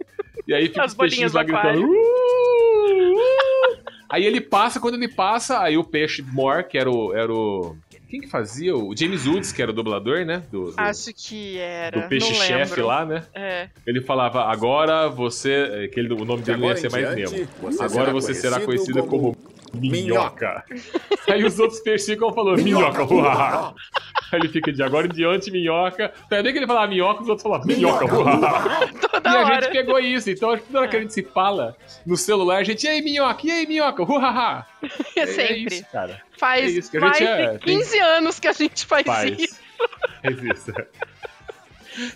E 0.49 0.55
aí 0.55 0.69
fica 0.69 0.85
As 0.85 0.93
os 0.93 0.97
peixinhos 0.97 1.33
lá 1.35 1.43
do 1.43 1.47
gritando. 1.53 1.69
aquário. 1.69 1.89
"Uh, 1.89 3.13
uh". 3.13 3.42
Aí 4.13 4.27
ele 4.27 4.43
passa, 4.43 4.79
quando 4.79 4.97
ele 4.97 5.09
passa, 5.09 5.59
aí 5.61 5.79
o 5.79 5.83
peixe 5.83 6.21
Mor, 6.21 6.65
que 6.65 6.77
era 6.77 6.91
o. 6.91 7.15
Era 7.15 7.33
o 7.33 7.75
quem 8.11 8.21
que 8.21 8.29
fazia? 8.29 8.77
O 8.77 8.95
James 8.95 9.27
Woods, 9.27 9.53
que 9.53 9.63
era 9.63 9.71
o 9.71 9.75
dublador, 9.75 10.27
né? 10.27 10.43
Do, 10.53 10.71
do, 10.71 10.75
Acho 10.77 11.15
que 11.15 11.57
era. 11.59 11.99
do 11.99 12.09
peixe-chefe 12.09 12.83
lá, 12.83 13.07
né? 13.07 13.25
É. 13.35 13.71
Ele 13.87 14.03
falava, 14.03 14.43
agora 14.53 15.09
você. 15.09 15.89
Que 15.91 15.99
ele, 15.99 16.13
o 16.13 16.23
nome 16.27 16.43
dele 16.43 16.61
não 16.61 16.69
ia 16.69 16.77
ser 16.77 16.91
mais 16.91 17.15
Nemo. 17.15 17.49
Agora 17.81 18.13
você 18.13 18.35
será 18.35 18.61
conhecido 18.61 19.03
como, 19.05 19.35
Minhoca. 19.73 20.63
Aí 21.27 21.43
os 21.43 21.59
outros 21.59 21.81
peixes 21.81 22.07
ficam 22.07 22.31
falando, 22.35 22.63
Minhoca, 22.63 23.03
uá. 23.05 23.75
Aí 24.33 24.41
ele 24.41 24.49
fica 24.49 24.73
de 24.73 24.83
agora 24.83 25.07
em 25.07 25.11
diante, 25.11 25.51
Minhoca. 25.51 26.13
Até 26.25 26.43
bem 26.43 26.53
que 26.53 26.59
ele 26.59 26.67
falava 26.67 26.87
Minhoca, 26.89 27.23
os 27.23 27.29
outros 27.29 27.43
falavam 27.43 27.67
Minhoca, 27.67 28.05
E 29.25 29.29
a 29.29 29.41
hora. 29.41 29.63
gente 29.63 29.73
pegou 29.73 29.99
isso. 30.01 30.31
Então, 30.31 30.51
acho 30.51 30.63
que 30.63 30.67
toda 30.69 30.81
hora 30.81 30.89
que 30.89 30.97
a 30.97 31.01
gente 31.01 31.13
se 31.13 31.23
fala 31.23 31.77
no 32.05 32.17
celular, 32.17 32.57
a 32.59 32.65
gente, 32.65 32.85
e 32.85 32.89
aí, 32.89 33.01
Minhoca, 33.03 33.47
e 33.47 33.51
aí, 33.51 33.67
Minhoca, 33.67 34.03
uá. 34.03 34.67
É 35.15 35.27
sempre. 35.27 35.77
isso, 35.77 35.87
cara. 35.93 36.21
Faz 36.37 36.65
É 36.65 36.79
isso 36.79 36.91
que 36.91 36.97
a 36.97 37.01
mais 37.01 37.21
é- 37.21 37.53
de 37.53 37.59
15 37.61 37.99
anos 38.01 38.41
que 38.41 38.49
a 38.49 38.53
gente 38.53 38.85
faz, 38.87 39.05
Faz. 39.07 39.39
isso. 39.39 39.57
Faz 40.23 40.43
isso. 40.43 40.73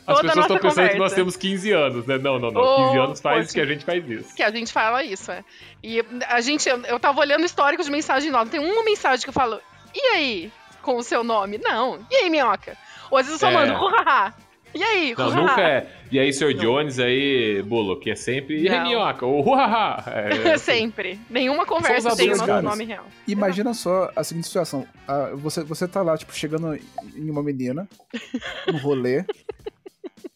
As 0.07 0.17
Toda 0.17 0.29
pessoas 0.29 0.45
estão 0.47 0.59
pensando 0.59 0.89
que 0.89 0.97
nós 0.99 1.13
conversa. 1.13 1.15
temos 1.17 1.37
15 1.37 1.71
anos, 1.73 2.07
né? 2.07 2.17
Não, 2.17 2.39
não, 2.39 2.51
não. 2.51 2.63
Ô, 2.63 2.87
15 2.89 2.99
anos 2.99 3.21
faz 3.21 3.41
poxa. 3.47 3.55
que 3.55 3.61
a 3.61 3.67
gente 3.67 3.85
faz 3.85 4.09
isso. 4.11 4.35
Que 4.35 4.43
a 4.43 4.51
gente 4.51 4.73
fala 4.73 5.05
isso, 5.05 5.31
é. 5.31 5.45
E 5.83 6.03
a 6.29 6.41
gente, 6.41 6.67
eu, 6.67 6.81
eu 6.85 6.99
tava 6.99 7.21
olhando 7.21 7.43
o 7.43 7.45
histórico 7.45 7.83
de 7.85 7.91
mensagem 7.91 8.31
nova. 8.31 8.51
Tem 8.51 8.59
uma 8.59 8.83
mensagem 8.85 9.23
que 9.23 9.29
eu 9.29 9.35
falo, 9.35 9.61
e 9.95 10.01
aí? 10.15 10.53
Com 10.87 10.99
o 10.99 11.03
seu 11.03 11.25
nome? 11.25 11.59
Não. 11.59 11.99
E 12.09 12.15
aí, 12.15 12.31
minhoca? 12.31 12.77
Ou 13.11 13.19
às 13.19 13.27
vezes 13.27 13.43
eu 13.43 13.49
só 13.51 13.53
É. 13.53 13.67
mando, 13.67 13.75
uhaha. 13.85 14.33
E 14.73 14.83
aí, 14.83 15.15
Não, 15.19 15.27
uhaha? 15.29 15.41
nunca 15.41 15.61
é. 15.61 15.91
E 16.13 16.19
aí, 16.21 16.33
Sr. 16.33 16.55
Jones, 16.55 17.01
aí, 17.01 17.61
Bulo, 17.63 17.99
que 17.99 18.09
é 18.11 18.15
sempre. 18.15 18.61
E 18.63 18.69
aí, 18.69 18.81
minhoca? 18.85 19.27
Ou 19.27 19.45
uhaha. 19.45 20.05
É, 20.07 20.53
assim. 20.55 20.65
Sempre. 20.83 21.19
Nenhuma 21.29 21.67
conversa 21.67 22.15
tem 22.15 22.33
o 22.33 22.37
nosso 22.37 22.63
nome 22.63 22.85
real. 22.85 23.05
Imagina 23.27 23.75
só 23.75 24.11
a 24.15 24.23
seguinte 24.23 24.47
situação. 24.47 24.87
Ah, 25.09 25.31
você, 25.35 25.65
você 25.65 25.89
tá 25.89 26.03
lá, 26.03 26.17
tipo, 26.17 26.33
chegando 26.33 26.75
em 27.17 27.29
uma 27.31 27.43
menina, 27.43 27.89
no 28.73 28.79
rolê. 28.79 29.25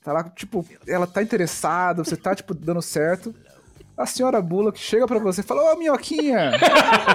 Tá 0.02 0.12
lá, 0.12 0.24
tipo, 0.24 0.66
ela 0.88 1.06
tá 1.06 1.22
interessada, 1.22 2.02
você 2.02 2.16
tá, 2.16 2.34
tipo, 2.34 2.54
dando 2.54 2.82
certo. 2.82 3.32
A 4.00 4.06
senhora 4.06 4.40
Bula 4.40 4.72
que 4.72 4.78
chega 4.80 5.06
pra 5.06 5.18
você 5.18 5.42
e 5.42 5.44
fala, 5.44 5.72
ô, 5.74 5.76
minhoquinha! 5.78 6.52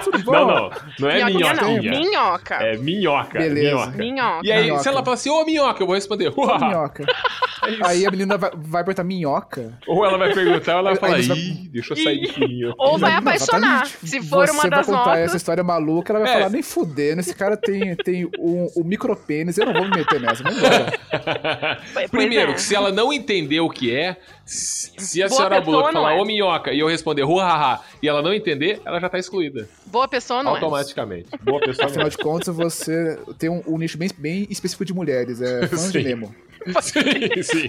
Tudo 0.04 0.20
bom? 0.24 0.32
Não, 0.32 0.46
não. 0.48 0.70
Não 1.00 1.10
é 1.10 1.26
Minhoquinha 1.26 1.54
não. 1.56 1.78
Minhoca. 1.82 2.56
É 2.56 2.78
minhoca. 2.78 3.40
Beleza. 3.40 3.88
Minhoca. 3.88 3.98
Minhoca. 3.98 4.42
E 4.48 4.52
aí, 4.52 4.64
Minhoca. 4.66 4.84
se 4.84 4.90
ela 4.90 5.04
fala 5.04 5.14
assim, 5.16 5.30
ô 5.30 5.44
minhoca, 5.44 5.82
eu 5.82 5.88
vou 5.88 5.96
responder, 5.96 6.32
uhaha. 6.38 6.68
minhoca. 6.68 7.06
É. 7.66 7.88
Aí 7.88 8.06
a 8.06 8.12
menina 8.12 8.38
vai, 8.38 8.52
vai 8.54 8.82
apertar 8.84 9.04
minhoca. 9.04 9.74
Ou 9.88 10.06
ela 10.06 10.20
vai 10.20 10.32
perguntar, 10.34 10.74
ou 10.74 10.80
ela 10.80 10.94
vai 10.94 11.14
Aí 11.14 11.24
falar, 11.24 11.24
você 11.24 11.28
vai- 11.30 11.38
ih, 11.40 11.70
deixa 11.72 11.94
eu 11.94 11.98
sair 11.98 12.20
de 12.22 12.28
fininho. 12.34 12.74
Ou 12.78 13.00
vai 13.00 13.12
Não, 13.14 13.18
apaixonar. 13.20 13.82
exatamente. 13.86 14.08
Se 14.08 14.22
for 14.22 14.38
uma 14.38 14.62
Você 14.62 14.70
das 14.70 14.86
vai 14.86 14.96
contar 14.98 15.10
notas. 15.10 15.20
essa 15.26 15.38
história 15.38 15.64
maluca, 15.64 16.14
ela 16.14 16.20
vai 16.20 16.30
É. 16.30 16.34
falar, 16.34 16.50
nem 16.52 16.62
fudendo, 16.62 17.22
esse 17.22 17.34
cara 17.34 17.58
tem, 17.58 17.96
tem 17.96 18.26
um, 18.38 18.68
um 18.78 18.84
micropênis, 18.84 19.58
eu 19.58 19.66
não 19.66 19.74
vou 19.74 19.84
me 19.86 19.90
meter 19.98 20.20
nessa, 20.22 20.44
vamos 20.44 20.60
embora. 20.60 20.94
Pois 21.94 22.12
Primeiro, 22.12 22.52
é. 22.52 22.54
que 22.54 22.62
se 22.62 22.76
ela 22.76 22.92
não 22.92 23.12
entender 23.12 23.62
o 23.62 23.70
que 23.70 23.96
é, 23.96 24.18
se 24.46 25.24
a 25.24 25.28
Boa 25.28 25.38
senhora 25.38 25.62
Bullock 25.62 25.94
falar, 25.94 26.14
é. 26.14 26.22
ô 26.22 26.26
minhoca, 26.26 26.72
e 26.72 26.80
eu 26.80 26.88
responder, 26.88 27.24
uhaha, 27.24 27.82
e 28.02 28.08
ela 28.08 28.22
não 28.22 28.34
entender, 28.34 28.80
ela 28.86 29.00
já 29.00 29.10
tá 29.10 29.18
excluída. 29.18 29.68
Boa 29.88 30.08
pessoa 30.08 30.44
não 30.44 30.52
é. 30.52 30.56
automaticamente. 30.56 31.30
Boa 31.42 31.60
pessoa 31.60 31.86
não 31.86 31.90
Afinal 31.90 32.08
é. 32.08 32.10
de 32.12 32.18
contas, 32.18 32.56
você 32.56 33.20
tem 33.40 33.50
um, 33.50 33.64
um 33.68 33.78
nicho 33.78 33.98
bem, 33.98 34.10
bem 34.18 34.48
específico 34.50 34.86
de 34.86 34.94
mulheres, 34.94 35.42
é 35.42 35.68
fã 35.68 35.76
de 35.76 36.00
Sim. 36.00 36.04
Nemo. 36.04 36.36
sim, 36.82 37.44
sim. 37.44 37.68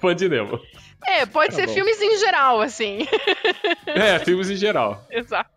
Fã 0.00 0.14
de 0.14 0.28
Nemo. 0.28 0.60
É, 1.06 1.24
pode 1.26 1.50
Tá 1.50 1.56
ser 1.56 1.66
bom. 1.66 1.74
filmes 1.74 2.00
em 2.00 2.18
geral, 2.18 2.60
assim. 2.60 3.06
É, 3.86 4.18
filmes 4.18 4.50
em 4.50 4.56
geral. 4.56 5.02
Exato. 5.10 5.50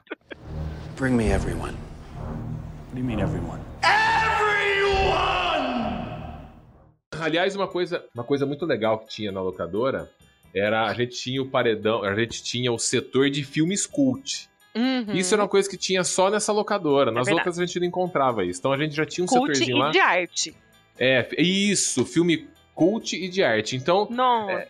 Bring 0.98 1.12
me 1.14 1.30
everyone. 1.32 1.74
What 1.74 2.94
do 2.94 3.00
you 3.00 3.06
mean, 3.06 3.20
everyone? 3.22 3.62
Aliás, 7.20 7.56
uma 7.56 7.68
coisa, 7.68 8.04
uma 8.14 8.24
coisa 8.24 8.46
muito 8.46 8.66
legal 8.66 9.00
que 9.00 9.08
tinha 9.08 9.32
na 9.32 9.42
locadora 9.42 10.10
era 10.54 10.86
a 10.86 10.94
gente 10.94 11.16
tinha 11.16 11.42
o 11.42 11.50
paredão, 11.50 12.04
a 12.04 12.16
gente 12.16 12.44
tinha 12.44 12.72
o 12.72 12.78
setor 12.78 13.30
de 13.30 13.44
filmes 13.44 13.86
cult. 13.86 14.50
Uhum. 14.76 15.14
Isso 15.14 15.34
era 15.34 15.44
uma 15.44 15.50
coisa 15.50 15.70
que 15.70 15.78
tinha 15.78 16.04
só 16.04 16.30
nessa 16.30 16.52
locadora. 16.52 17.12
Nas 17.12 17.26
verdade. 17.26 17.48
outras 17.48 17.60
a 17.60 17.66
gente 17.66 17.80
não 17.80 17.88
encontrava 17.88 18.44
isso. 18.44 18.60
Então 18.60 18.74
a 18.74 18.78
gente 18.78 18.96
já 18.96 19.06
tinha 19.06 19.24
um 19.24 19.28
Cult 19.28 19.56
setorzinho 19.56 19.78
e 19.78 19.80
lá. 19.80 19.92
de 19.92 20.00
arte. 20.00 20.56
É, 20.98 21.28
isso, 21.42 22.06
filme 22.06 22.48
cult 22.74 23.16
e 23.16 23.30
de 23.30 23.44
arte. 23.44 23.76
Então, 23.76 24.08
Não. 24.10 24.50
É, 24.50 24.68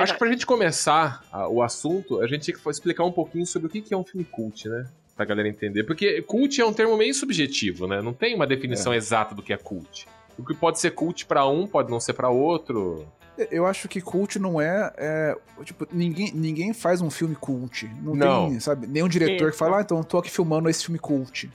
acho 0.00 0.12
que 0.12 0.18
pra 0.18 0.30
gente 0.30 0.46
começar 0.46 1.24
ah, 1.32 1.48
o 1.48 1.62
assunto, 1.62 2.20
a 2.20 2.26
gente 2.26 2.42
tinha 2.42 2.56
que 2.56 2.70
explicar 2.70 3.04
um 3.04 3.12
pouquinho 3.12 3.46
sobre 3.46 3.68
o 3.68 3.70
que 3.70 3.80
que 3.80 3.92
é 3.92 3.96
um 3.96 4.04
filme 4.04 4.24
cult, 4.24 4.68
né? 4.68 4.86
Pra 5.16 5.24
galera 5.24 5.48
entender. 5.48 5.84
Porque 5.84 6.22
cult 6.22 6.60
é 6.60 6.64
um 6.64 6.72
termo 6.72 6.96
meio 6.96 7.14
subjetivo, 7.14 7.86
né? 7.86 8.00
Não 8.02 8.12
tem 8.12 8.34
uma 8.34 8.46
definição 8.46 8.92
exata 8.94 9.34
do 9.34 9.42
que 9.42 9.52
é 9.52 9.56
cult. 9.56 10.06
O 10.36 10.44
que 10.44 10.54
pode 10.54 10.80
ser 10.80 10.92
cult 10.92 11.26
pra 11.26 11.46
um, 11.46 11.66
pode 11.66 11.90
não 11.90 12.00
ser 12.00 12.14
pra 12.14 12.28
outro. 12.28 13.06
Eu 13.50 13.66
acho 13.66 13.88
que 13.88 14.00
cult 14.00 14.38
não 14.38 14.60
é, 14.60 14.92
é, 14.96 15.36
Tipo, 15.64 15.86
ninguém, 15.92 16.30
ninguém 16.32 16.72
faz 16.72 17.00
um 17.00 17.10
filme 17.10 17.34
cult. 17.34 17.90
Não, 18.02 18.14
Não. 18.14 18.48
tem, 18.50 18.60
sabe? 18.60 18.86
Nenhum 18.86 19.08
diretor 19.08 19.50
que 19.50 19.56
fala, 19.58 19.78
ah, 19.78 19.80
então 19.82 19.98
eu 19.98 20.04
tô 20.04 20.18
aqui 20.18 20.30
filmando 20.30 20.68
esse 20.68 20.84
filme 20.84 20.98
cult. 20.98 21.50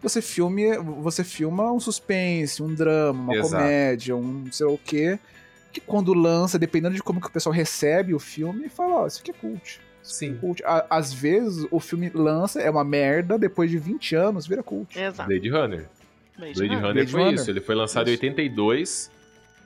Você, 0.00 0.22
filme, 0.22 0.76
você 0.78 1.24
filma 1.24 1.72
um 1.72 1.80
suspense, 1.80 2.62
um 2.62 2.72
drama, 2.72 3.20
uma 3.24 3.34
Exato. 3.36 3.50
comédia, 3.64 4.14
um 4.16 4.44
sei 4.52 4.64
lá 4.66 4.72
o 4.72 4.78
quê. 4.78 5.18
Que 5.72 5.80
quando 5.80 6.14
lança, 6.14 6.56
dependendo 6.58 6.94
de 6.94 7.02
como 7.02 7.20
que 7.20 7.26
o 7.26 7.30
pessoal 7.32 7.52
recebe 7.52 8.14
o 8.14 8.18
filme, 8.20 8.68
fala, 8.68 8.94
ó, 9.02 9.06
isso 9.08 9.20
aqui 9.20 9.32
é 9.32 9.34
cult. 9.34 9.80
Sim. 10.04 10.36
cult. 10.40 10.62
À- 10.64 10.86
Às 10.88 11.12
vezes 11.12 11.66
o 11.70 11.80
filme 11.80 12.10
lança, 12.14 12.60
é 12.62 12.70
uma 12.70 12.84
merda, 12.84 13.36
depois 13.36 13.70
de 13.70 13.76
20 13.78 14.14
anos 14.14 14.46
vira 14.46 14.62
cult. 14.62 14.96
Exato. 14.98 15.28
Blade 15.28 15.48
Runner. 15.50 15.86
Blade 16.38 16.54
Blade 16.54 16.74
Runner. 16.76 16.92
Blade 16.94 17.10
foi 17.10 17.20
Runner. 17.20 17.34
isso. 17.34 17.50
Ele 17.50 17.60
foi 17.60 17.74
lançado 17.74 18.08
em 18.08 18.12
Isso. 18.14 18.22
82. 18.22 19.10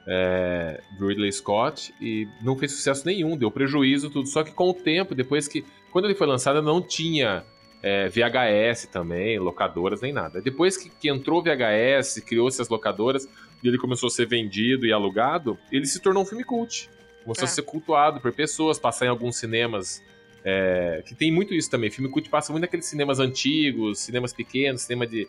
É, 0.07 0.81
do 0.99 1.07
Ridley 1.07 1.33
Scott 1.33 1.95
e 2.01 2.27
não 2.43 2.57
fez 2.57 2.73
sucesso 2.73 3.07
nenhum, 3.07 3.37
deu 3.37 3.51
prejuízo, 3.51 4.11
tudo. 4.11 4.27
Só 4.29 4.43
que 4.43 4.53
com 4.53 4.71
o 4.71 4.75
tempo, 4.75 5.15
depois 5.15 5.47
que. 5.49 5.65
Quando 5.91 6.07
ele 6.07 6.15
foi 6.15 6.27
lançado, 6.27 6.61
não 6.62 6.81
tinha 6.81 7.45
é, 7.83 8.09
VHS 8.09 8.87
também, 8.87 9.38
locadoras, 9.38 10.01
nem 10.01 10.12
nada. 10.12 10.41
Depois 10.41 10.77
que, 10.77 10.88
que 10.88 11.09
entrou 11.09 11.43
VHS, 11.43 12.21
criou-se 12.27 12.61
as 12.61 12.69
locadoras, 12.69 13.29
e 13.62 13.69
ele 13.69 13.79
começou 13.79 14.07
a 14.07 14.11
ser 14.11 14.27
vendido 14.27 14.87
e 14.87 14.93
alugado, 14.93 15.59
ele 15.71 15.87
se 15.87 16.01
tornou 16.01 16.23
um 16.23 16.27
filme 16.27 16.45
cult. 16.45 16.88
Começou 17.23 17.45
É. 17.45 17.45
a 17.45 17.49
ser 17.49 17.62
cultuado 17.62 18.21
por 18.21 18.33
pessoas, 18.33 18.79
passar 18.79 19.07
em 19.07 19.09
alguns 19.09 19.37
cinemas. 19.37 20.03
é, 20.45 21.05
que 21.07 21.15
tem 21.15 21.31
muito 21.31 21.55
isso 21.55 21.71
também. 21.71 21.88
Filme 21.88 22.11
cult 22.11 22.29
passa 22.29 22.51
muito 22.51 22.62
naqueles 22.62 22.87
cinemas 22.87 23.21
antigos, 23.21 24.01
cinemas 24.01 24.33
pequenos, 24.33 24.83
cinema 24.83 25.07
de. 25.07 25.29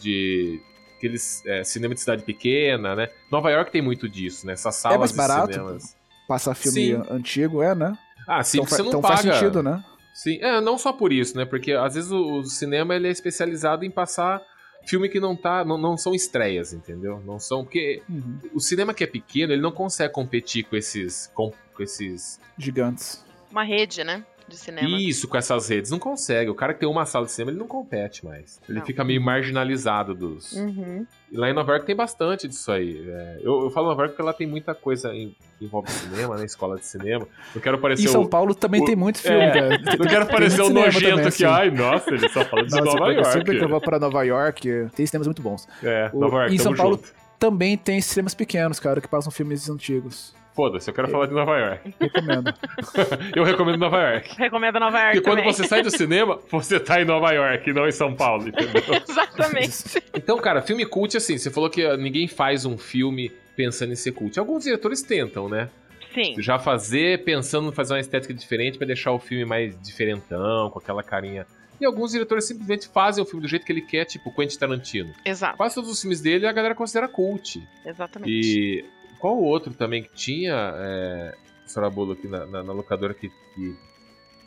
de 0.00 0.58
aqueles 1.04 1.44
é, 1.46 1.62
cinema 1.64 1.94
de 1.94 2.00
cidade 2.00 2.22
pequena, 2.24 2.94
né? 2.96 3.08
Nova 3.30 3.50
York 3.50 3.70
tem 3.70 3.82
muito 3.82 4.08
disso, 4.08 4.46
né? 4.46 4.54
Essas 4.54 4.76
salas 4.76 4.98
mais 4.98 5.10
de 5.12 5.16
barato? 5.16 5.52
cinemas. 5.52 5.96
Passar 6.26 6.54
filme 6.54 6.92
Sim. 6.94 7.02
antigo, 7.10 7.62
é, 7.62 7.74
né? 7.74 7.92
Ah, 8.26 8.42
sim, 8.42 8.58
então 8.58 8.64
porque 8.64 8.76
você 8.76 8.82
não 8.82 8.88
então 8.88 9.00
paga. 9.02 9.16
faz 9.22 9.36
sentido, 9.36 9.62
né? 9.62 9.84
Sim, 10.14 10.38
é, 10.40 10.60
não 10.60 10.78
só 10.78 10.92
por 10.92 11.12
isso, 11.12 11.36
né? 11.36 11.44
Porque 11.44 11.72
às 11.72 11.94
vezes 11.94 12.10
o, 12.10 12.38
o 12.38 12.44
cinema 12.44 12.94
ele 12.94 13.08
é 13.08 13.10
especializado 13.10 13.84
em 13.84 13.90
passar 13.90 14.40
filme 14.86 15.08
que 15.08 15.20
não 15.20 15.34
tá, 15.36 15.64
não, 15.64 15.76
não 15.76 15.96
são 15.96 16.14
estreias, 16.14 16.72
entendeu? 16.72 17.20
Não 17.26 17.38
são 17.38 17.64
porque 17.64 18.02
Uhum. 18.08 18.38
o 18.54 18.60
cinema 18.60 18.94
que 18.94 19.04
é 19.04 19.06
pequeno, 19.06 19.52
ele 19.52 19.60
não 19.62 19.72
consegue 19.72 20.12
competir 20.12 20.64
com 20.64 20.76
esses 20.76 21.30
com, 21.34 21.52
com 21.74 21.82
esses 21.82 22.40
Gigantes. 22.56 23.24
Uma 23.50 23.64
rede, 23.64 24.02
né? 24.04 24.24
De 24.46 24.56
cinema. 24.56 24.98
isso, 25.00 25.26
com 25.26 25.36
essas 25.36 25.68
redes, 25.68 25.90
não 25.90 25.98
consegue. 25.98 26.50
O 26.50 26.54
cara 26.54 26.74
que 26.74 26.80
tem 26.80 26.88
uma 26.88 27.06
sala 27.06 27.24
de 27.24 27.32
cinema, 27.32 27.50
ele 27.50 27.58
não 27.58 27.66
compete 27.66 28.24
mais. 28.24 28.60
Ele 28.68 28.78
Não. 28.78 28.86
fica 28.86 29.02
meio 29.02 29.20
marginalizado 29.20 30.14
dos. 30.14 30.52
Uhum. 30.52 31.06
E 31.32 31.36
lá 31.36 31.48
em 31.48 31.52
Nova 31.52 31.72
York 31.72 31.86
tem 31.86 31.96
bastante 31.96 32.46
disso 32.46 32.70
aí. 32.70 33.04
É, 33.08 33.38
eu, 33.42 33.64
eu 33.64 33.70
falo 33.70 33.88
Nova 33.88 34.02
York 34.02 34.14
porque 34.14 34.22
lá 34.26 34.32
tem 34.32 34.46
muita 34.46 34.74
coisa 34.74 35.14
em- 35.14 35.34
que 35.58 35.64
envolve 35.64 35.90
cinema, 35.90 36.36
né? 36.36 36.44
Escola 36.44 36.76
de 36.78 36.84
cinema. 36.86 37.26
Eu 37.54 37.60
quero 37.60 37.78
parecer 37.78 38.04
Em 38.04 38.08
São 38.08 38.22
o- 38.22 38.28
Paulo 38.28 38.54
também 38.54 38.82
o- 38.82 38.84
tem 38.84 38.94
muito 38.96 39.18
filme, 39.18 39.38
É, 39.44 39.50
cara. 39.50 39.78
Não 39.98 40.06
quero 40.06 40.26
parecer 40.26 40.60
um 40.62 40.66
cinema 40.66 40.86
nojento 40.86 41.08
também, 41.16 41.26
aqui. 41.28 41.44
Ai, 41.44 41.70
nossa, 41.70 42.10
ele 42.10 42.28
só 42.28 42.44
fala 42.44 42.64
de 42.66 42.70
Nossa, 42.70 42.84
Nova 42.84 43.12
York. 43.12 43.32
sempre 43.32 43.58
que 43.58 43.64
eu 43.64 43.68
vou 43.68 43.80
pra 43.80 43.98
Nova 43.98 44.22
York, 44.22 44.88
tem 44.94 45.06
cinemas 45.06 45.26
muito 45.26 45.42
bons. 45.42 45.66
É, 45.82 46.10
O- 46.12 46.20
Nova 46.20 46.36
York, 46.40 46.54
em 46.54 46.58
São 46.58 46.74
Paulo- 46.74 46.96
junto. 46.96 47.24
Também 47.38 47.76
tem 47.76 48.00
cinemas 48.00 48.34
pequenos, 48.34 48.78
cara, 48.78 49.00
que 49.00 49.08
passam 49.08 49.30
filmes 49.32 49.68
antigos. 49.68 50.34
Foda-se, 50.54 50.88
eu 50.88 50.94
quero 50.94 51.08
falar 51.08 51.26
de 51.26 51.34
Nova 51.34 51.58
York. 51.58 51.94
Recomendo. 52.00 52.54
Eu 53.34 53.42
recomendo 53.42 53.78
Nova 53.78 54.00
York. 54.00 54.36
Recomendo 54.38 54.78
Nova 54.78 54.98
York 55.00 55.14
Porque 55.14 55.28
quando 55.28 55.38
também. 55.38 55.52
você 55.52 55.66
sai 55.66 55.82
do 55.82 55.90
cinema, 55.90 56.38
você 56.48 56.78
tá 56.78 57.02
em 57.02 57.04
Nova 57.04 57.32
York, 57.32 57.72
não 57.72 57.88
em 57.88 57.92
São 57.92 58.14
Paulo, 58.14 58.48
entendeu? 58.48 58.82
Exatamente. 59.08 60.02
Então, 60.14 60.38
cara, 60.38 60.62
filme 60.62 60.86
cult, 60.86 61.16
assim, 61.16 61.36
você 61.36 61.50
falou 61.50 61.68
que 61.68 61.84
ninguém 61.96 62.28
faz 62.28 62.64
um 62.64 62.78
filme 62.78 63.32
pensando 63.56 63.92
em 63.92 63.96
ser 63.96 64.12
cult. 64.12 64.38
Alguns 64.38 64.62
diretores 64.62 65.02
tentam, 65.02 65.48
né? 65.48 65.68
Sim. 66.14 66.36
Já 66.38 66.56
fazer 66.56 67.24
pensando 67.24 67.70
em 67.70 67.72
fazer 67.72 67.94
uma 67.94 68.00
estética 68.00 68.32
diferente 68.32 68.78
pra 68.78 68.86
deixar 68.86 69.10
o 69.10 69.18
filme 69.18 69.44
mais 69.44 69.76
diferentão, 69.82 70.70
com 70.70 70.78
aquela 70.78 71.02
carinha. 71.02 71.44
E 71.80 71.84
alguns 71.84 72.12
diretores 72.12 72.44
simplesmente 72.44 72.88
fazem 72.88 73.22
o 73.22 73.26
filme 73.26 73.42
do 73.42 73.48
jeito 73.48 73.66
que 73.66 73.72
ele 73.72 73.82
quer, 73.82 74.04
tipo 74.04 74.32
Quentin 74.32 74.56
Tarantino. 74.56 75.12
Exato. 75.24 75.56
Quase 75.56 75.74
todos 75.74 75.90
os 75.90 76.00
filmes 76.00 76.20
dele 76.20 76.46
a 76.46 76.52
galera 76.52 76.76
considera 76.76 77.08
cult. 77.08 77.60
Exatamente. 77.84 78.30
E 78.30 78.84
qual 79.24 79.38
o 79.38 79.42
outro 79.44 79.72
também 79.72 80.02
que 80.02 80.10
tinha, 80.14 80.74
é, 80.76 81.34
Sorabulo, 81.66 82.12
aqui 82.12 82.28
na, 82.28 82.44
na- 82.44 82.62
na 82.62 82.72
locadora 82.74 83.14
que, 83.14 83.30
que 83.54 83.74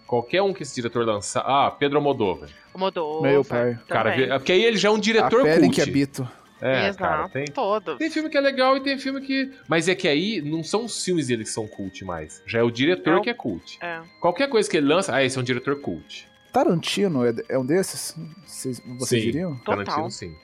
qualquer 0.05 0.43
um 0.43 0.53
que 0.53 0.61
esse 0.61 0.75
diretor 0.75 1.03
lançar... 1.03 1.39
Ah, 1.47 1.71
Pedro 1.71 1.97
Almodóvar. 1.97 2.47
Moldova. 2.75 3.27
Meu 3.27 3.43
pai. 3.43 3.75
Cara, 3.87 4.11
também. 4.11 4.29
porque 4.29 4.51
aí 4.51 4.63
ele 4.63 4.77
já 4.77 4.89
é 4.89 4.91
um 4.91 4.99
diretor 4.99 5.41
a 5.41 5.45
pele 5.45 5.61
cult. 5.61 5.73
que 5.75 5.81
habito. 5.81 6.29
É, 6.61 6.89
Exato. 6.89 6.97
cara, 6.99 7.29
tem, 7.29 7.45
Todo. 7.45 7.97
tem 7.97 8.11
filme 8.11 8.29
que 8.29 8.37
é 8.37 8.39
legal 8.41 8.77
e 8.77 8.81
tem 8.81 8.99
filme 8.99 9.19
que... 9.21 9.51
Mas 9.67 9.87
é 9.89 9.95
que 9.95 10.07
aí 10.07 10.43
não 10.43 10.63
são 10.63 10.85
os 10.85 11.03
filmes 11.03 11.25
dele 11.25 11.43
que 11.43 11.49
são 11.49 11.67
cult 11.67 12.05
mais. 12.05 12.43
Já 12.45 12.59
é 12.59 12.63
o 12.63 12.69
diretor 12.69 13.13
É 13.13 13.17
o- 13.17 13.21
que 13.23 13.31
é 13.31 13.33
cult. 13.33 13.79
É. 13.81 14.01
Qualquer 14.21 14.47
coisa 14.47 14.69
que 14.69 14.77
ele 14.77 14.85
lança, 14.87 15.11
ah, 15.15 15.23
esse 15.23 15.35
é 15.35 15.41
um 15.41 15.43
diretor 15.43 15.81
cult. 15.81 16.27
Tarantino 16.53 17.25
é, 17.25 17.33
é 17.49 17.57
um 17.57 17.65
desses? 17.65 18.15
Vocês, 18.45 18.79
vocês 18.99 19.21
Sim. 19.23 19.31
diriam? 19.31 19.55
Total. 19.57 19.83
Tarantino, 19.85 20.11
sim. 20.11 20.35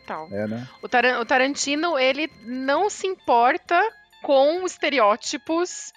Total. 0.00 0.28
É, 0.32 0.46
né? 0.46 0.68
O, 0.82 0.88
Taran- 0.88 1.20
o 1.20 1.24
Tarantino, 1.24 1.98
ele 1.98 2.30
não 2.44 2.88
se 2.90 3.06
importa 3.06 3.80
com 4.22 4.64
estereótipos 4.66 5.92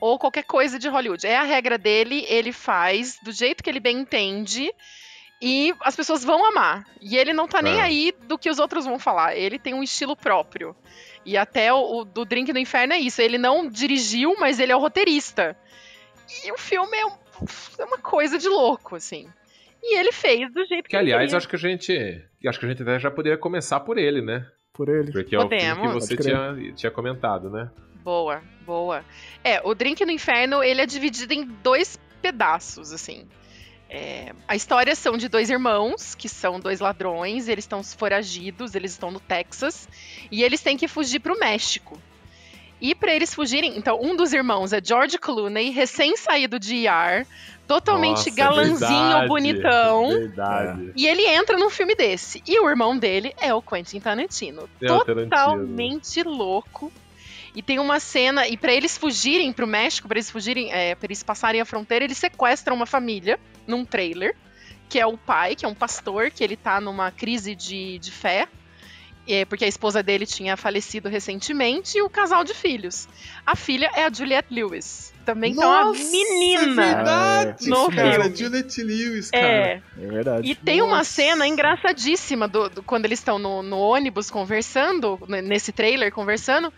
ou 0.00 0.18
qualquer 0.18 0.44
coisa 0.44 0.78
de 0.78 0.88
Hollywood. 0.88 1.26
É 1.26 1.36
a 1.36 1.42
regra 1.44 1.78
dele, 1.78 2.24
ele 2.28 2.52
faz 2.52 3.18
do 3.22 3.32
jeito 3.32 3.62
que 3.62 3.70
ele 3.70 3.80
bem 3.80 3.98
entende 3.98 4.72
e 5.40 5.74
as 5.80 5.94
pessoas 5.94 6.24
vão 6.24 6.44
amar. 6.46 6.84
E 7.00 7.16
ele 7.16 7.32
não 7.32 7.46
tá 7.46 7.60
nem 7.62 7.78
É. 7.78 7.82
aí 7.82 8.12
do 8.22 8.38
que 8.38 8.50
os 8.50 8.58
outros 8.58 8.84
vão 8.84 8.98
falar. 8.98 9.36
Ele 9.36 9.58
tem 9.58 9.74
um 9.74 9.82
estilo 9.82 10.16
próprio. 10.16 10.74
E 11.24 11.36
até 11.36 11.72
o, 11.72 11.98
o 12.00 12.04
do 12.04 12.24
Drink 12.24 12.52
do 12.52 12.58
Inferno 12.58 12.92
é 12.94 12.98
isso. 12.98 13.20
Ele 13.22 13.38
não 13.38 13.68
dirigiu, 13.68 14.34
mas 14.38 14.58
ele 14.58 14.72
é 14.72 14.76
o 14.76 14.80
roteirista. 14.80 15.56
E 16.44 16.52
o 16.52 16.58
filme 16.58 16.96
é, 16.96 17.06
um- 17.06 17.16
é 17.78 17.84
uma 17.84 17.98
coisa 17.98 18.38
de 18.38 18.48
louco, 18.48 18.96
assim. 18.96 19.28
E 19.82 19.98
ele 19.98 20.12
fez 20.12 20.50
do 20.52 20.64
jeito 20.66 20.84
que, 20.84 20.90
Que, 20.90 20.96
ele 20.96 21.12
aliás, 21.12 21.24
queria. 21.26 21.36
acho 21.38 21.48
que 21.48 21.56
a 21.56 21.58
gente... 21.58 22.24
Acho 22.46 22.58
que 22.58 22.66
a 22.66 22.68
gente 22.68 22.82
até 22.82 22.98
já 22.98 23.10
poderia 23.10 23.38
começar 23.38 23.80
por 23.80 23.98
ele, 23.98 24.20
né? 24.20 24.46
Por 24.72 24.88
ele. 24.88 25.12
Porque 25.12 25.34
é 25.34 25.38
o 25.38 25.48
filme 25.48 25.58
que 25.58 25.74
Podemos. 25.74 25.94
você 25.94 26.16
tinha, 26.16 26.72
tinha 26.74 26.90
comentado, 26.90 27.48
né? 27.48 27.70
Boa, 28.02 28.42
boa. 28.66 29.04
É, 29.42 29.60
o 29.64 29.74
Drink 29.74 30.04
no 30.04 30.10
Inferno, 30.10 30.62
ele 30.62 30.80
é 30.80 30.86
dividido 30.86 31.32
em 31.32 31.44
dois 31.62 31.98
pedaços, 32.20 32.92
assim. 32.92 33.26
É, 33.88 34.32
a 34.48 34.56
história 34.56 34.94
são 34.94 35.16
de 35.16 35.28
dois 35.28 35.48
irmãos, 35.48 36.14
que 36.14 36.28
são 36.28 36.58
dois 36.58 36.80
ladrões, 36.80 37.48
eles 37.48 37.64
estão 37.64 37.82
foragidos, 37.82 38.74
eles 38.74 38.92
estão 38.92 39.10
no 39.10 39.20
Texas, 39.20 39.88
e 40.30 40.42
eles 40.42 40.60
têm 40.60 40.76
que 40.76 40.88
fugir 40.88 41.20
pro 41.20 41.38
México. 41.38 41.98
E 42.80 42.94
para 42.94 43.14
eles 43.14 43.32
fugirem, 43.32 43.78
então, 43.78 43.98
um 44.02 44.16
dos 44.16 44.32
irmãos 44.32 44.72
é 44.72 44.80
George 44.84 45.16
Clooney, 45.16 45.70
recém-saído 45.70 46.58
de 46.58 46.86
ER, 46.86 47.26
totalmente 47.66 48.16
Nossa, 48.16 48.30
galanzinho, 48.30 48.78
verdade, 48.78 49.28
bonitão. 49.28 50.08
Verdade. 50.08 50.92
E 50.96 51.06
ele 51.06 51.26
entra 51.26 51.56
num 51.56 51.70
filme 51.70 51.94
desse. 51.94 52.42
E 52.46 52.58
o 52.60 52.68
irmão 52.68 52.96
dele 52.96 53.34
é 53.40 53.52
o 53.52 53.62
Quentin 53.62 54.00
Tarantino. 54.00 54.68
É 54.80 54.92
o 54.92 55.04
Tarantino. 55.04 55.30
Totalmente 55.30 56.22
louco. 56.22 56.92
E 57.54 57.62
tem 57.62 57.78
uma 57.78 58.00
cena, 58.00 58.48
e 58.48 58.56
pra 58.56 58.72
eles 58.72 58.98
fugirem 58.98 59.52
pro 59.52 59.66
México, 59.66 60.08
pra 60.08 60.18
eles 60.18 60.28
fugirem, 60.28 60.72
é, 60.72 60.96
para 60.96 61.06
eles 61.06 61.22
passarem 61.22 61.60
a 61.60 61.64
fronteira, 61.64 62.04
eles 62.04 62.18
sequestram 62.18 62.74
uma 62.74 62.86
família 62.86 63.38
num 63.64 63.84
trailer, 63.84 64.34
que 64.88 64.98
é 64.98 65.06
o 65.06 65.16
pai, 65.16 65.54
que 65.54 65.64
é 65.64 65.68
um 65.68 65.74
pastor, 65.74 66.32
que 66.32 66.42
ele 66.42 66.56
tá 66.56 66.80
numa 66.80 67.12
crise 67.12 67.54
de, 67.54 67.98
de 68.00 68.10
fé, 68.10 68.48
é, 69.26 69.44
porque 69.44 69.64
a 69.64 69.68
esposa 69.68 70.02
dele 70.02 70.26
tinha 70.26 70.56
falecido 70.56 71.08
recentemente, 71.08 71.96
e 71.96 72.02
o 72.02 72.10
casal 72.10 72.42
de 72.42 72.52
filhos. 72.52 73.08
A 73.46 73.54
filha 73.54 73.88
é 73.94 74.04
a 74.04 74.12
Juliette 74.12 74.52
Lewis. 74.52 75.13
Também 75.24 75.54
tá 75.54 75.66
uma 75.66 75.92
menina. 75.92 76.74
verdade, 76.94 77.68
no 77.70 77.90
cara. 77.90 78.22
filme. 78.24 78.36
Juliette 78.36 78.82
Lewis, 78.82 79.30
cara. 79.30 79.46
É, 79.46 79.82
É 80.00 80.06
verdade. 80.06 80.50
e 80.50 80.54
tem 80.54 80.82
uma 80.82 80.98
Nossa. 80.98 81.10
cena 81.10 81.46
engraçadíssima 81.48 82.46
do, 82.46 82.68
do- 82.68 82.82
quando 82.82 83.06
eles 83.06 83.18
estão 83.18 83.38
no, 83.38 83.62
no 83.62 83.78
ônibus 83.78 84.30
conversando, 84.30 85.18
nesse 85.42 85.72
trailer 85.72 86.12
conversando, 86.12 86.72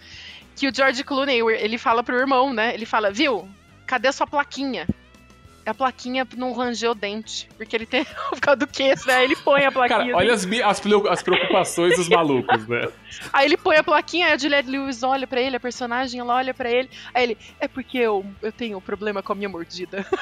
que 0.54 0.68
o 0.68 0.74
George 0.74 1.02
Clooney, 1.04 1.40
ele 1.59 1.76
fala 1.78 2.02
pro 2.02 2.16
irmão, 2.16 2.52
né? 2.52 2.72
Ele 2.72 2.87
fala, 2.87 3.11
viu, 3.11 3.48
cadê 3.87 4.09
a 4.09 4.12
sua 4.12 4.26
plaquinha? 4.26 4.87
A 5.66 5.74
plaquinha 5.74 6.26
não 6.37 6.52
rangeu 6.52 6.92
o 6.92 6.94
dente, 6.94 7.48
porque 7.57 7.74
ele 7.74 7.87
tem 7.87 8.05
por 8.31 8.40
causa 8.40 8.61
do 8.61 8.66
queixo, 8.66 9.07
né? 9.07 9.24
Ele 9.24 9.37
põe 9.37 9.64
a 9.64 9.72
plaquinha. 9.72 9.98
Cara, 9.98 10.16
olha 10.16 10.33
as, 10.33 10.46
as, 10.46 10.83
as 11.11 11.22
preocupações 11.22 11.96
dos 11.96 12.09
malucos, 12.09 12.66
né? 12.68 12.88
Aí 13.33 13.46
ele 13.46 13.57
põe 13.57 13.76
a 13.76 13.83
plaquinha, 13.85 14.26
aí 14.26 14.33
a 14.33 14.38
Juliette 14.38 14.70
Lewis 14.70 15.02
olha 15.02 15.26
pra 15.26 15.40
ele, 15.40 15.57
a 15.57 15.61
personagem, 15.61 16.20
ela 16.20 16.35
olha 16.35 16.55
pra 16.55 16.70
ele. 16.70 16.88
Aí 17.12 17.24
ele, 17.24 17.38
é 17.59 17.66
porque 17.66 17.98
eu, 17.98 18.24
eu 18.40 18.52
tenho 18.52 18.81
problema 18.81 19.22
com 19.22 19.33
a 19.33 19.37
minha 19.37 19.48
mordida. 19.48 20.07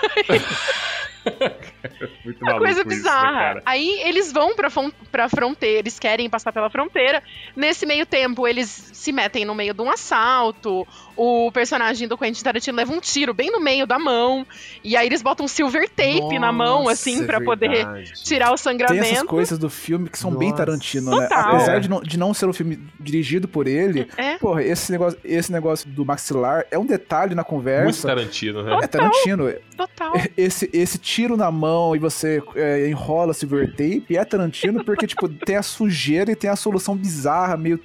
Muito 2.24 2.40
Uma 2.42 2.52
maluco 2.52 2.64
coisa 2.64 2.80
isso, 2.80 2.88
né, 2.88 2.94
bizarra. 2.94 3.62
Aí 3.64 4.00
eles 4.04 4.30
vão 4.33 4.54
pra, 4.54 4.68
pra 5.11 5.28
fronteira, 5.28 5.78
eles 5.78 5.98
querem 5.98 6.28
passar 6.28 6.52
pela 6.52 6.68
fronteira. 6.68 7.22
Nesse 7.57 7.87
meio 7.87 8.04
tempo, 8.04 8.46
eles 8.46 8.68
se 8.68 9.12
metem 9.12 9.44
no 9.44 9.54
meio 9.54 9.72
de 9.72 9.83
um 9.83 9.90
assalto. 9.90 10.87
O 11.16 11.50
personagem 11.53 12.09
do 12.09 12.18
Quentin 12.18 12.42
Tarantino 12.42 12.77
leva 12.77 12.92
um 12.92 13.00
tiro 13.00 13.33
bem 13.33 13.50
no 13.50 13.61
meio 13.61 13.87
da 13.87 13.98
mão. 13.98 14.46
E 14.83 14.96
aí 14.96 15.07
eles 15.07 15.22
botam 15.22 15.46
silver 15.46 15.88
tape 15.88 16.38
na 16.38 16.50
mão, 16.53 16.88
assim, 16.88 17.14
Nossa, 17.16 17.27
pra 17.27 17.37
é 17.38 17.40
poder 17.44 17.87
tirar 18.24 18.48
o 18.48 18.55
Tem 18.55 18.57
sangramento. 18.59 19.05
essas 19.07 19.22
coisas 19.22 19.59
do 19.59 19.70
filme 19.70 20.09
que 20.09 20.18
são 20.18 20.35
bem 20.35 20.50
Nossa. 20.50 20.64
Tarantino, 20.64 21.11
né? 21.11 21.22
Total. 21.29 21.55
Apesar 21.57 21.79
de 21.81 21.88
não, 21.88 22.00
de 22.00 22.18
não 22.18 22.35
ser 22.35 22.46
um 22.46 22.53
filme 22.53 22.79
dirigido 22.98 23.46
por 23.46 23.66
ele, 23.66 24.09
É. 24.16 24.38
porra, 24.38 24.62
esse 24.62 24.90
negócio, 24.90 25.18
esse 25.24 25.53
negócio 25.53 25.88
do 25.88 26.05
maxilar 26.05 26.66
é 26.70 26.79
um 26.79 26.87
detalhe 26.87 27.35
na 27.35 27.42
Muito 27.42 27.48
conversa. 27.50 28.09
Tarantino, 28.09 28.62
né? 28.62 28.79
É 28.83 28.87
Tarantino. 28.87 29.53
Total. 29.77 30.12
Esse, 30.37 30.68
esse 30.72 30.98
tiro 30.98 31.37
na 31.37 31.50
mão 31.50 31.94
e 31.94 31.98
você 31.98 32.42
é, 32.57 32.88
enrola 32.88 33.33
silver 33.35 33.70
tape 33.70 34.16
é 34.16 34.24
Tarantino 34.24 34.85
porque, 34.85 35.07
tipo, 35.07 35.29
tem 35.29 35.57
a 35.57 35.62
sujeira 35.62 36.33
e 36.33 36.37
tem 36.37 36.50
a 36.50 36.57
solução 36.57 36.96
bizarra, 36.96 37.57
meio 37.57 37.81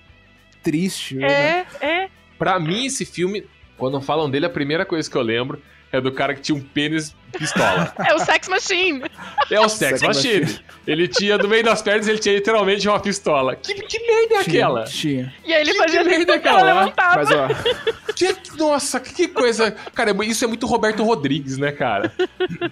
triste. 0.62 1.16
né? 1.16 1.66
É, 1.82 2.10
Pra 2.40 2.58
mim, 2.58 2.86
esse 2.86 3.06
filme, 3.06 3.46
quando 3.78 4.00
falam 4.02 4.30
dele, 4.30 4.46
a 4.46 4.50
primeira 4.50 4.86
coisa 4.86 5.12
que 5.12 5.18
eu 5.18 5.22
lembro 5.22 5.62
É 5.92 6.00
do 6.00 6.12
cara 6.12 6.36
que 6.36 6.42
tinha 6.42 6.56
um 6.56 6.62
pênis 6.62 7.16
pistola. 7.38 7.94
É 8.08 8.14
o 8.14 8.20
Sex 8.20 8.48
Machine. 8.48 9.02
É 9.50 9.60
o 9.60 9.68
Sex, 9.70 10.00
Sex 10.00 10.02
Machine. 10.02 10.42
Machine. 10.42 10.60
Ele 10.86 11.08
tinha, 11.08 11.38
no 11.38 11.48
meio 11.48 11.64
das 11.64 11.82
pernas, 11.82 12.08
ele 12.08 12.20
tinha 12.20 12.36
literalmente 12.36 12.88
uma 12.88 13.00
pistola. 13.00 13.56
Que, 13.56 13.74
que 13.74 14.00
merda 14.00 14.36
é 14.36 14.38
aquela? 14.40 14.84
Tinha. 14.86 15.34
E 15.46 15.54
aí 15.54 15.62
ele 15.62 15.72
Que 15.72 15.78
fazia 15.78 16.02
assim 16.02 16.10
merda, 16.10 16.40
com 16.40 16.48
ela 16.48 16.60
cara. 16.60 16.74
levantada. 16.80 17.16
Mas 17.18 17.32
ó, 17.32 17.48
Que- 18.16 18.36
nossa, 18.58 19.00
que 19.00 19.28
coisa. 19.28 19.72
Cara, 19.94 20.12
isso 20.26 20.44
é 20.44 20.48
muito 20.48 20.66
Roberto 20.68 21.04
Rodrigues, 21.04 21.58
né, 21.58 21.72
cara? 21.72 22.12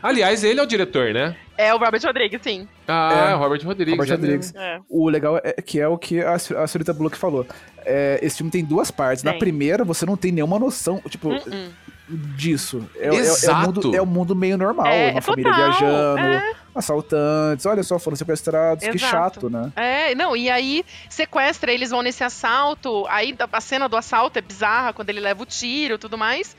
Aliás, 0.03 0.43
ele 0.43 0.60
é 0.60 0.63
o 0.63 0.67
diretor, 0.67 1.13
né? 1.13 1.36
É 1.58 1.73
o 1.73 1.77
Robert 1.77 2.01
Rodrigues, 2.03 2.39
sim. 2.43 2.67
Ah, 2.88 3.30
É. 3.32 3.34
Robert 3.36 3.63
Rodrigues. 3.63 3.97
Robert 3.99 4.10
é 4.13 4.15
Rodrigues. 4.15 4.53
É. 4.56 4.80
O 4.89 5.10
legal 5.10 5.39
é 5.43 5.53
que 5.62 5.80
é 5.80 5.88
o 5.88 5.97
que 5.97 6.21
a, 6.21 6.34
a 6.34 6.39
senhorita 6.39 6.93
Bullock 6.93 7.17
falou. 7.17 7.47
É, 7.86 8.19
esse 8.21 8.38
filme 8.38 8.51
tem 8.51 8.63
duas 8.63 8.91
partes. 8.91 9.23
Na 9.23 9.32
Tem. 9.32 9.39
primeira, 9.39 9.84
você 9.84 10.06
não 10.06 10.17
tem 10.17 10.32
nenhuma 10.32 10.60
noção, 10.60 11.01
tipo, 11.10 11.30
Uh-uh. 11.30 11.69
Disso. 12.08 12.88
É, 12.96 13.06
é- 13.06 13.08
é 13.08 13.12
o 13.12 13.15
Exato. 13.15 13.65
mundo, 13.67 13.96
é 13.96 14.02
o 14.02 14.06
mundo 14.06 14.36
meio 14.36 14.58
normal. 14.58 14.88
É, 14.88 15.12
uma 15.12 15.20
é 15.20 15.22
família 15.22 15.52
total, 15.52 15.72
viajando, 15.72 16.20
é. 16.20 16.54
assaltantes, 16.74 17.65
olha 17.65 17.84
só, 17.84 18.00
foram 18.00 18.15
sequestrados. 18.15 18.84
Que 18.84 18.96
Exato. 18.96 19.12
chato, 19.12 19.50
né? 19.50 19.72
É, 19.76 20.15
não, 20.15 20.36
e 20.36 20.50
aí 20.50 20.86
sequestra, 21.10 21.72
eles 21.72 21.89
vão 21.89 22.02
nesse 22.02 22.24
assalto, 22.24 23.06
aí 23.10 23.36
a 23.52 23.62
cena 23.62 23.88
do 23.89 23.98
assalto 23.98 24.39
é 24.39 24.41
bizarra, 24.41 24.93
quando 24.93 25.10
ele 25.10 25.20
leva 25.20 25.43
o 25.43 25.46
tiro 25.46 25.96
e 25.96 25.98
tudo 25.98 26.17
mais. 26.17 26.56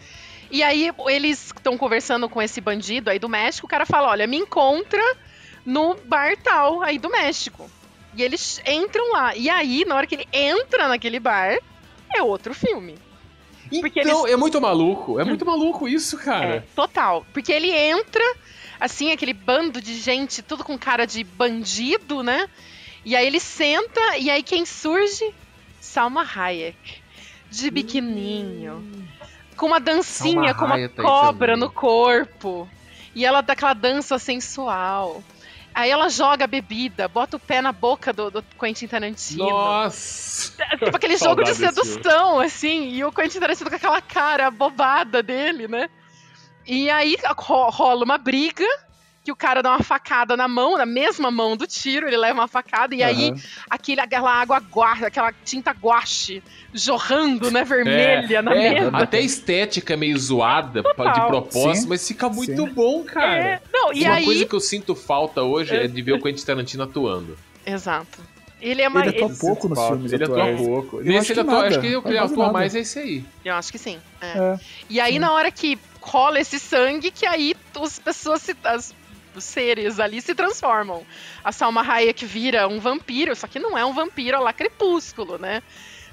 E 0.50 0.62
aí 0.62 0.90
eles 1.06 1.52
estão 1.54 1.76
conversando 1.76 2.28
com 2.28 2.40
esse 2.40 2.60
bandido 2.60 3.10
aí 3.10 3.18
do 3.18 3.28
México, 3.28 3.66
o 3.66 3.70
cara 3.70 3.84
fala, 3.84 4.08
olha, 4.08 4.26
me 4.26 4.36
encontra 4.38 5.02
no 5.64 5.94
bar 6.06 6.36
tal 6.42 6.82
aí 6.82 6.98
do 6.98 7.10
México. 7.10 7.70
E 8.14 8.22
eles 8.22 8.60
entram 8.66 9.12
lá. 9.12 9.36
E 9.36 9.48
aí, 9.50 9.84
na 9.86 9.94
hora 9.94 10.06
que 10.06 10.14
ele 10.14 10.28
entra 10.32 10.88
naquele 10.88 11.20
bar, 11.20 11.58
é 12.14 12.22
outro 12.22 12.54
filme. 12.54 12.96
Porque 13.80 14.00
Então, 14.00 14.26
é 14.26 14.36
muito 14.36 14.60
maluco. 14.60 15.18
É 15.20 15.24
muito 15.24 15.44
maluco 15.44 15.88
isso, 15.88 16.16
É, 16.16 16.22
cara. 16.22 16.66
total. 16.74 17.26
Porque 17.32 17.52
ele 17.52 17.70
entra, 17.70 18.22
assim, 18.80 19.10
aquele 19.12 19.32
bando 19.32 19.80
de 19.80 19.94
gente, 19.98 20.42
tudo 20.42 20.64
com 20.64 20.78
cara 20.78 21.06
de 21.06 21.22
bandido, 21.24 22.22
né? 22.22 22.48
E 23.04 23.14
aí 23.16 23.26
ele 23.26 23.40
senta, 23.40 24.16
e 24.18 24.28
aí 24.30 24.42
quem 24.42 24.64
surge? 24.66 25.34
Salma 25.80 26.22
Hayek. 26.22 26.76
De 27.50 27.70
biquininho. 27.70 29.06
Com 29.56 29.66
uma 29.66 29.80
dancinha, 29.80 30.52
Salma 30.52 30.54
com 30.54 30.64
uma 30.66 30.74
Hayek 30.74 30.94
tá 30.94 31.02
cobra 31.02 31.54
também. 31.54 31.60
no 31.68 31.72
corpo. 31.72 32.68
E 33.14 33.24
ela 33.24 33.40
dá 33.40 33.54
aquela 33.54 33.74
dança 33.74 34.18
sensual. 34.18 35.22
Aí 35.78 35.90
ela 35.90 36.08
joga 36.08 36.42
a 36.44 36.48
bebida, 36.48 37.06
bota 37.06 37.36
o 37.36 37.40
pé 37.40 37.62
na 37.62 37.70
boca 37.70 38.12
do, 38.12 38.32
do 38.32 38.42
Quentin 38.58 38.88
Tarantino. 38.88 39.48
Nossa. 39.48 40.52
Tipo 40.76 40.96
aquele 40.96 41.16
jogo 41.16 41.44
de 41.44 41.54
sedução, 41.54 42.40
assim, 42.40 42.88
e 42.94 43.04
o 43.04 43.12
Quentin 43.12 43.38
Tarantino 43.38 43.70
com 43.70 43.76
aquela 43.76 44.00
cara 44.00 44.50
bobada 44.50 45.22
dele, 45.22 45.68
né? 45.68 45.88
E 46.66 46.90
aí 46.90 47.16
ro- 47.36 47.70
rola 47.70 48.04
uma 48.04 48.18
briga, 48.18 48.64
que 49.28 49.32
o 49.32 49.36
cara 49.36 49.62
dá 49.62 49.72
uma 49.72 49.82
facada 49.84 50.38
na 50.38 50.48
mão, 50.48 50.78
na 50.78 50.86
mesma 50.86 51.30
mão 51.30 51.54
do 51.54 51.66
tiro, 51.66 52.06
ele 52.06 52.16
leva 52.16 52.40
uma 52.40 52.48
facada, 52.48 52.94
e 52.94 53.02
aí 53.02 53.28
Aham. 53.28 53.40
aquele, 53.68 54.00
aquela 54.00 54.32
água 54.32 54.56
guache, 54.56 55.04
aquela 55.04 55.30
tinta 55.44 55.70
guache 55.70 56.42
jorrando, 56.72 57.50
né, 57.50 57.62
vermelha 57.62 58.40
na 58.40 58.54
é, 58.54 58.80
mesa. 58.80 58.96
até 58.96 59.18
a 59.18 59.20
estética 59.20 59.92
é 59.92 59.96
meio 59.98 60.18
zoada 60.18 60.80
de 60.80 60.94
Total. 60.94 61.26
propósito, 61.26 61.82
Sim, 61.82 61.88
mas 61.88 62.08
fica 62.08 62.26
muito 62.30 62.56
sim. 62.66 62.72
bom, 62.72 63.04
cara. 63.04 63.36
É, 63.36 63.60
não, 63.70 63.92
e 63.92 64.04
Uma 64.04 64.14
aí... 64.14 64.24
coisa 64.24 64.46
que 64.46 64.54
eu 64.54 64.60
sinto 64.60 64.94
falta 64.94 65.42
hoje 65.42 65.76
é 65.76 65.86
de 65.86 66.00
ver 66.00 66.12
o 66.14 66.22
Quentin 66.22 66.46
Tarantino 66.46 66.84
atuando. 66.84 67.36
Exato. 67.66 68.22
Ele 68.62 68.80
é 68.80 68.88
mais... 68.88 69.08
Ele 69.08 69.16
atua 69.16 69.28
ele- 69.28 69.38
pouco 69.38 69.68
nos 69.68 69.78
filmes 69.86 70.10
Ele 70.12 70.24
atua 70.24 70.36
atuais. 70.42 70.60
pouco. 70.60 70.96
Eu 71.00 71.04
Nesse 71.04 71.18
acho 71.18 71.32
ele 71.32 71.44
que 71.44 71.50
atua, 71.50 71.68
acho 71.68 71.80
que 71.80 71.96
o 71.96 72.02
que 72.02 72.08
ele 72.08 72.18
atua 72.18 72.36
nada. 72.38 72.52
mais 72.54 72.74
é 72.74 72.80
esse 72.80 72.98
aí. 72.98 73.24
Eu 73.44 73.54
acho 73.54 73.70
que 73.70 73.78
sim. 73.78 73.98
é. 74.22 74.26
É. 74.26 74.58
E 74.88 74.98
aí, 75.00 75.18
na 75.18 75.32
hora 75.32 75.50
que 75.52 75.78
rola 76.00 76.40
esse 76.40 76.58
sangue, 76.58 77.10
que 77.10 77.26
aí 77.26 77.54
as 77.80 77.98
pessoas, 77.98 78.40
se, 78.42 78.56
as- 78.64 78.94
os 79.38 79.44
seres 79.44 79.98
ali 79.98 80.20
se 80.20 80.34
transformam. 80.34 81.04
A 81.42 81.50
Salma 81.52 81.82
Hayek 81.82 82.26
vira 82.26 82.68
um 82.68 82.78
vampiro, 82.78 83.34
só 83.34 83.46
que 83.46 83.58
não 83.58 83.76
é 83.78 83.84
um 83.84 83.92
vampiro 83.94 84.42
lá 84.42 84.52
crepúsculo, 84.52 85.38
né? 85.38 85.62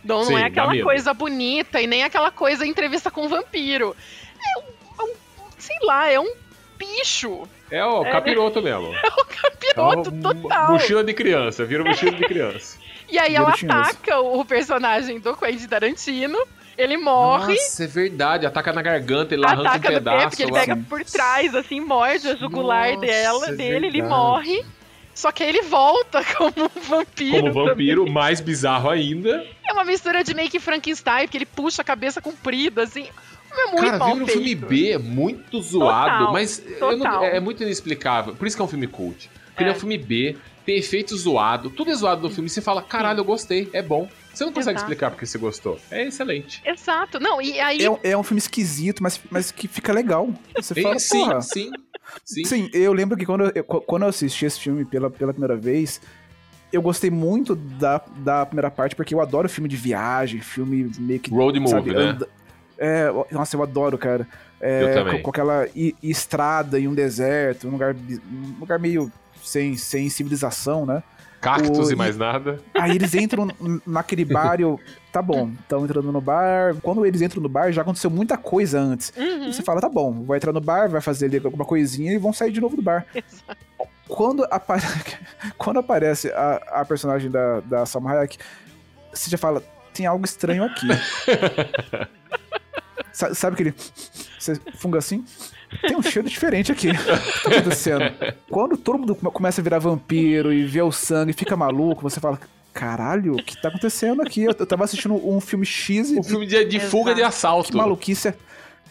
Não, 0.04 0.18
não 0.20 0.26
Sim, 0.26 0.36
é 0.38 0.46
aquela 0.46 0.80
coisa 0.82 1.14
bonita 1.14 1.82
e 1.82 1.88
nem 1.88 2.04
aquela 2.04 2.32
coisa 2.32 2.66
entrevista 2.66 3.10
com 3.12 3.26
um 3.26 3.28
vampiro. 3.28 3.96
É 4.40 4.60
um, 4.60 4.64
é 5.02 5.12
um- 5.12 5.16
sei 5.58 5.76
lá, 5.82 6.10
é 6.12 6.20
um 6.20 6.32
bicho. 6.78 7.48
É 7.72 7.84
o 7.84 8.04
capiroto 8.04 8.62
mesmo. 8.62 8.94
Capiroto 9.42 10.10
É 10.10 10.14
uma 10.14 10.34
total. 10.36 10.72
Mochila 10.72 11.04
de 11.04 11.14
criança, 11.14 11.66
vira 11.66 11.84
mochila 11.84 12.12
de 12.12 12.24
criança. 12.26 12.78
E 13.10 13.18
aí 13.18 13.36
ela 13.36 13.50
ataca 13.50 14.20
o 14.20 14.44
personagem 14.46 15.20
do 15.20 15.36
Quentin 15.36 15.68
Tarantino, 15.68 16.38
ele 16.78 16.98
morre. 16.98 17.54
Nossa, 17.56 17.84
é 17.84 17.88
verdade. 17.88 18.46
Ataca 18.46 18.74
na 18.74 18.82
garganta, 18.82 19.34
ele 19.34 19.46
arranca 19.46 19.62
um 19.62 19.68
ataca 19.68 19.78
no 19.78 19.84
pé, 19.84 19.94
pedaço. 20.00 20.28
porque 20.30 20.44
ele 20.44 20.52
lá. 20.52 20.60
pega 20.60 20.78
por 20.90 21.04
trás, 21.06 21.56
assim, 21.56 21.80
morde 21.82 22.28
a 22.28 22.36
jugular 22.36 22.90
Nossa, 22.90 23.02
dela, 23.02 23.48
é 23.48 23.52
dele, 23.54 23.88
ele 23.88 24.02
verdade. 24.02 24.10
morre. 24.10 24.66
Só 25.14 25.32
que 25.32 25.44
aí 25.44 25.50
ele 25.50 25.62
volta 25.62 26.22
como 26.38 26.52
um 26.66 26.82
vampiro. 26.82 27.52
Como 27.54 27.68
vampiro, 27.68 28.02
também. 28.02 28.14
mais 28.14 28.42
bizarro 28.42 28.90
ainda. 28.90 29.46
É 29.68 29.72
uma 29.72 29.86
mistura 29.86 30.24
de 30.24 30.34
meio 30.34 30.50
que 30.50 30.60
Frankenstein, 30.60 31.24
porque 31.26 31.38
ele 31.38 31.46
puxa 31.46 31.82
a 31.82 31.86
cabeça 31.86 32.22
comprida, 32.22 32.84
assim. 32.84 33.08
É 33.58 33.68
muito 33.68 33.86
Cara, 33.90 34.06
vive 34.08 34.24
um 34.24 34.28
filme 34.28 34.54
B 34.56 34.98
muito 34.98 35.62
zoado, 35.62 36.18
Total, 36.18 36.34
mas 36.34 36.62
eu 36.68 36.98
não- 36.98 37.06
total. 37.06 37.24
é 37.24 37.40
muito 37.40 37.64
inexplicável. 37.64 38.36
Por 38.36 38.46
isso 38.46 38.58
que 38.58 38.62
é 38.62 38.66
um 38.66 38.68
filme 38.68 38.86
cult. 38.88 39.30
Porque 39.48 39.64
ele 39.64 39.70
é 39.70 39.74
É. 39.74 39.76
um 39.78 39.80
filme 39.80 39.98
B, 39.98 40.36
tem 40.66 40.76
efeito 40.78 41.16
zoado, 41.16 41.70
tudo 41.70 41.90
é 41.92 41.96
zoado 41.96 42.22
no 42.22 42.30
filme. 42.30 42.50
Você 42.50 42.60
fala, 42.62 42.82
caralho, 42.82 43.20
eu 43.20 43.24
gostei, 43.24 43.70
é 43.72 43.82
bom. 43.82 44.10
Você 44.36 44.44
não 44.46 44.52
consegue 44.52 44.78
Exato. 44.78 44.92
explicar 44.92 45.12
porque 45.12 45.26
você 45.26 45.38
gostou. 45.38 45.80
É 45.90 46.06
excelente. 46.08 46.62
Exato. 46.66 47.20
Não, 47.20 47.42
e 47.42 47.60
aí. 47.60 47.84
É, 47.84 47.90
um- 47.90 47.98
é 48.04 48.18
um 48.18 48.24
filme 48.24 48.40
esquisito, 48.40 49.02
mas, 49.02 49.20
mas 49.32 49.52
que 49.52 49.68
fica 49.68 49.94
legal. 49.94 50.30
Você 50.56 50.74
E- 50.80 50.84
fala, 50.84 51.00
sim, 51.00 51.20
porra. 51.26 51.42
sim, 51.42 51.72
sim. 52.24 52.46
Sim, 52.46 52.70
eu 52.74 52.92
lembro 52.94 53.18
que 53.18 53.26
quando 53.26 53.52
eu, 53.56 53.64
quando 53.64 54.04
eu 54.04 54.10
assisti 54.10 54.46
esse 54.46 54.60
filme 54.60 54.84
pela, 54.86 55.10
pela 55.10 55.32
primeira 55.32 55.56
vez, 55.56 56.02
eu 56.74 56.82
gostei 56.82 57.10
muito 57.10 57.56
da, 57.56 58.02
da 58.18 58.46
primeira 58.46 58.70
parte, 58.70 58.96
porque 58.96 59.14
eu 59.16 59.22
adoro 59.22 59.48
filme 59.48 59.70
de 59.70 59.78
viagem, 59.78 60.42
filme 60.42 60.92
meio 61.00 61.20
que. 61.20 61.32
Road 61.32 61.58
movie, 61.60 61.72
sabe, 61.76 61.94
né? 61.94 62.02
anda- 62.12 62.28
É, 62.78 63.08
nossa, 63.32 63.56
eu 63.56 63.64
adoro, 63.64 63.98
cara. 63.98 64.28
É, 64.60 64.84
Eu 64.84 64.94
também. 64.94 65.14
Com, 65.18 65.24
com 65.24 65.30
aquela 65.32 65.68
estrada 66.04 66.80
em 66.80 66.88
um 66.88 66.94
deserto, 66.94 67.68
um 67.68 67.72
lugar, 67.72 67.96
um 67.96 68.60
lugar 68.60 68.78
meio 68.80 69.12
sem, 69.44 69.78
sem 69.78 70.10
civilização, 70.10 70.86
né? 70.86 71.02
Cactos 71.46 71.90
O- 71.90 71.94
e 71.94 71.96
mais 71.96 72.18
nada. 72.18 72.60
Aí 72.74 72.96
eles 72.96 73.14
entram 73.14 73.48
naquele 73.86 74.26
bar 74.26 74.60
e 74.60 74.64
eu. 74.64 74.80
Tá 75.12 75.22
bom, 75.22 75.52
estão 75.62 75.86
entrando 75.86 76.12
no 76.12 76.20
bar. 76.20 76.76
Quando 76.82 77.06
eles 77.06 77.22
entram 77.22 77.42
no 77.42 77.48
bar, 77.48 77.72
já 77.72 77.84
aconteceu 77.84 78.10
muita 78.10 78.36
coisa 78.36 78.80
antes. 78.80 79.14
Uhum. 79.16 79.54
Você 79.54 79.62
fala, 79.62 79.80
tá 79.80 79.88
bom, 79.88 80.24
vai 80.24 80.38
entrar 80.38 80.52
no 80.52 80.60
bar, 80.60 80.90
vai 80.90 81.00
fazer 81.02 81.28
ali 81.28 81.40
alguma 81.44 81.64
coisinha 81.64 82.12
e 82.14 82.18
vão 82.18 82.34
sair 82.34 82.52
de 82.52 82.60
novo 82.60 82.76
do 82.76 82.82
bar. 82.82 83.06
Quando, 84.08 84.44
apa- 84.52 84.78
Quando 85.58 85.80
aparece 85.80 86.30
a, 86.32 86.82
a 86.82 86.86
personagem 86.86 87.30
da, 87.32 87.60
da 87.62 87.86
Salma 87.86 88.12
Hayek, 88.12 88.38
você 89.14 89.30
já 89.30 89.38
fala, 89.38 89.64
tem 89.94 90.06
algo 90.06 90.26
estranho 90.26 90.64
aqui. 90.64 90.88
Sa- 93.14 93.34
Sabe 93.34 93.54
aquele... 93.54 93.74
Você 94.38 94.56
funga 94.78 94.98
assim? 95.00 95.24
Tem 95.82 95.96
um 95.96 96.02
cheiro 96.02 96.28
diferente 96.30 96.72
aqui. 96.72 96.90
O 96.92 96.94
que 96.94 97.44
tá 97.44 97.50
acontecendo? 97.58 98.06
Quando 98.50 98.78
todo 98.78 99.00
mundo 99.00 99.16
come- 99.16 99.32
começa 99.32 99.62
a 99.62 99.64
virar 99.64 99.80
vampiro 99.80 100.52
e 100.54 100.64
vê 100.66 100.82
o 100.82 100.92
sangue, 100.92 101.34
fica 101.34 101.56
maluco, 101.56 102.02
você 102.02 102.20
fala... 102.20 102.40
Caralho, 102.74 103.36
o 103.36 103.42
que 103.44 103.56
tá 103.62 103.70
acontecendo 103.70 104.22
aqui? 104.22 104.44
Eu, 104.44 104.54
eu 104.60 104.66
tava 104.66 104.84
assistindo 104.84 105.14
um 105.16 105.40
filme 105.40 105.66
X 105.66 106.12
e 106.12 106.20
Um 106.20 106.24
filme 106.24 106.46
de, 106.46 106.66
de 106.66 106.78
fuga 106.82 107.16
de 107.16 107.24
assalto. 107.24 107.72
que 107.72 107.78
maluquice 107.78 108.28
é. 108.28 108.36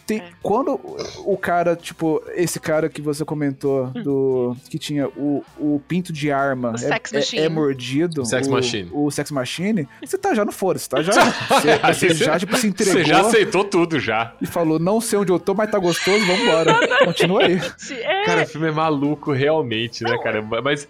Tem, 0.05 0.19
É. 0.19 0.29
Quando 0.43 0.79
o- 1.25 1.35
cara, 1.37 1.75
tipo, 1.75 2.21
esse 2.35 2.59
cara 2.59 2.87
que 2.87 3.01
você 3.01 3.25
comentou, 3.25 3.87
do 3.87 4.55
que 4.69 4.77
tinha 4.77 5.07
o, 5.07 5.43
o 5.57 5.81
pinto 5.87 6.13
de 6.13 6.31
arma, 6.31 6.71
O 6.73 6.75
é, 6.75 6.77
Sex 6.77 7.11
é- 7.13 7.17
Machine. 7.17 7.41
é 7.41 7.49
mordido, 7.49 8.21
O 8.21 8.25
Sex 8.25 8.47
o, 8.47 8.51
Machine. 8.51 8.89
o 8.93 9.09
Sex 9.09 9.31
Machine, 9.31 9.87
você 10.03 10.15
tá 10.17 10.35
já 10.35 10.45
no 10.45 10.51
fora, 10.51 10.77
você 10.77 10.87
tá 10.89 11.01
já. 11.01 11.11
Você, 11.95 12.09
você 12.09 12.13
já, 12.13 12.37
tipo, 12.37 12.55
se 12.57 12.67
entregou 12.67 12.93
Você 12.93 13.03
já 13.03 13.21
aceitou 13.21 13.63
tudo 13.63 13.99
já. 13.99 14.33
e 14.41 14.45
falou: 14.45 14.77
não 14.77 15.01
sei 15.01 15.17
onde 15.17 15.31
eu 15.31 15.39
tô, 15.39 15.53
mas 15.55 15.71
tá 15.71 15.79
gostoso, 15.79 16.23
vambora. 16.25 16.75
Continua 17.05 17.43
aí. 17.45 17.59
É, 18.01 18.25
Cara, 18.25 18.43
o 18.43 18.47
filme 18.47 18.67
é 18.67 18.71
maluco 18.71 19.31
realmente, 19.31 20.03
né, 20.03 20.17
cara? 20.19 20.41
Mas. 20.63 20.87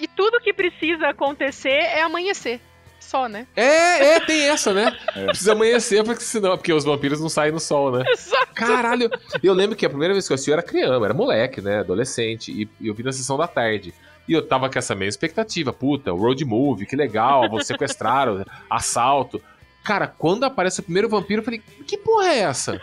E 0.00 0.06
tudo 0.08 0.40
que 0.40 0.52
precisa 0.52 1.08
acontecer 1.08 1.68
é 1.68 2.02
amanhecer. 2.02 2.60
Só, 3.02 3.28
né? 3.28 3.46
É, 3.54 4.14
é, 4.14 4.20
tem 4.20 4.48
essa, 4.48 4.72
né? 4.72 4.96
Precisa 5.26 5.52
amanhecer, 5.52 6.02
porque 6.04 6.22
senão. 6.22 6.56
Porque 6.56 6.72
os 6.72 6.84
vampiros 6.84 7.20
não 7.20 7.28
saem 7.28 7.52
no 7.52 7.60
sol, 7.60 7.92
né? 7.92 8.04
Exato. 8.08 8.54
Caralho! 8.54 9.10
Eu 9.42 9.52
lembro 9.52 9.76
que 9.76 9.84
a 9.84 9.90
primeira 9.90 10.14
vez 10.14 10.26
que 10.26 10.32
eu 10.32 10.34
assisti 10.34 10.50
eu 10.50 10.54
era 10.54 10.62
criança, 10.62 11.04
era 11.04 11.14
moleque, 11.14 11.60
né? 11.60 11.80
Adolescente. 11.80 12.50
E 12.50 12.68
e 12.80 12.88
eu 12.88 12.94
vi 12.94 13.02
na 13.02 13.12
sessão 13.12 13.36
da 13.36 13.46
tarde. 13.46 13.94
E 14.28 14.32
eu 14.32 14.46
tava 14.46 14.70
com 14.70 14.78
essa 14.78 14.94
mesma 14.94 15.10
expectativa. 15.10 15.72
Puta, 15.72 16.12
road 16.12 16.44
movie, 16.44 16.86
que 16.86 16.96
legal, 16.96 17.48
vou 17.48 17.62
sequestrar, 17.62 18.28
assalto. 18.70 19.42
Cara, 19.82 20.06
quando 20.06 20.44
aparece 20.44 20.80
o 20.80 20.82
primeiro 20.82 21.08
vampiro, 21.08 21.40
eu 21.40 21.44
falei, 21.44 21.60
que 21.86 21.96
porra 21.96 22.28
é 22.28 22.38
essa? 22.40 22.80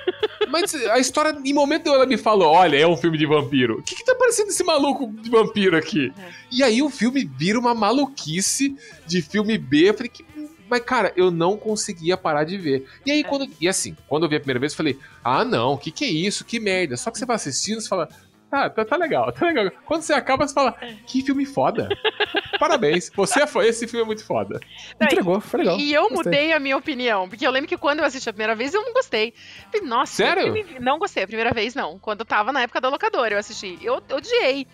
Mas 0.50 0.74
a 0.74 1.00
história, 1.00 1.38
em 1.44 1.54
momento 1.54 1.88
ela 1.88 2.06
me 2.06 2.18
falou: 2.18 2.52
olha, 2.52 2.76
é 2.76 2.88
um 2.88 2.98
filme 2.98 3.18
de 3.18 3.26
vampiro. 3.26 3.80
O 3.80 3.84
que, 3.84 3.96
que 3.96 4.04
tá 4.04 4.16
parecendo 4.16 4.50
esse 4.50 4.64
maluco 4.64 5.08
de 5.22 5.30
vampiro 5.30 5.78
aqui? 5.78 6.12
É. 6.18 6.30
E 6.52 6.64
aí 6.64 6.82
o 6.82 6.90
filme 6.90 7.24
vira 7.24 7.60
uma 7.60 7.74
maluquice 7.74 8.76
de 9.06 9.22
filme 9.22 9.58
B. 9.58 9.90
Eu 9.90 9.94
falei, 9.94 10.10
que 10.10 10.26
Mas, 10.70 10.82
cara, 10.82 11.14
eu 11.16 11.32
não 11.32 11.56
conseguia 11.56 12.18
parar 12.18 12.44
de 12.44 12.58
ver. 12.58 12.86
E 13.06 13.12
aí, 13.12 13.24
quando. 13.24 13.50
E 13.62 13.68
assim, 13.68 13.96
quando 14.08 14.24
eu 14.24 14.30
vi 14.30 14.36
a 14.36 14.40
primeira 14.40 14.60
vez, 14.60 14.74
eu 14.74 14.78
falei, 14.78 14.98
ah, 15.24 15.46
não, 15.46 15.74
o 15.74 15.78
que, 15.78 15.92
que 15.92 16.04
é 16.04 16.10
isso? 16.10 16.44
Que 16.44 16.60
merda. 16.60 16.98
Só 16.98 17.12
que 17.12 17.18
você 17.18 17.26
vai 17.26 17.36
assistindo, 17.36 17.80
você 17.80 17.88
fala. 17.88 18.10
Ah, 18.52 18.70
tá, 18.70 18.84
tá 18.84 18.96
legal, 18.98 19.32
tá 19.32 19.46
legal. 19.46 19.70
Quando 19.86 20.02
você 20.02 20.14
acaba, 20.14 20.48
você 20.48 20.54
fala, 20.54 20.72
que 21.06 21.22
filme 21.22 21.46
foda. 21.46 21.88
Parabéns, 22.60 23.12
você 23.16 23.46
foi, 23.48 23.68
esse 23.68 23.88
filme 23.88 24.04
é 24.04 24.06
muito 24.06 24.26
foda. 24.26 24.60
Não, 25.00 25.06
Entregou, 25.08 25.40
foi 25.40 25.60
legal. 25.60 25.78
E 25.80 25.94
eu 25.94 26.10
Gostei. 26.10 26.18
mudei 26.18 26.52
a 26.54 26.60
minha 26.60 26.76
opinião, 26.76 27.30
porque 27.30 27.46
eu 27.46 27.52
lembro 27.52 27.70
que 27.70 27.78
quando 27.78 28.00
eu 28.00 28.06
assisti 28.06 28.28
a 28.30 28.34
primeira 28.34 28.56
vez, 28.56 28.74
eu 28.74 28.82
não 28.84 28.92
gostei. 28.94 29.34
Falei, 29.72 29.88
Nossa, 29.88 30.14
Sério? 30.14 30.52
filme- 30.54 30.80
Não 30.80 30.98
gostei 31.00 31.24
a 31.24 31.28
primeira 31.28 31.54
vez, 31.54 31.76
não. 31.76 32.00
Quando 32.00 32.22
eu 32.22 32.26
tava 32.26 32.52
na 32.52 32.62
época 32.64 32.82
da 32.82 32.90
locadora, 32.90 33.36
eu 33.36 33.40
assisti. 33.40 33.78
Eu 33.82 34.02
odiei. 34.14 34.68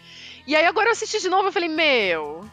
E 0.47 0.55
aí 0.55 0.65
agora 0.65 0.87
eu 0.87 0.91
assisti 0.93 1.19
de 1.21 1.29
novo, 1.29 1.49
eu 1.49 1.51
falei, 1.51 1.69
meu. 1.69 2.49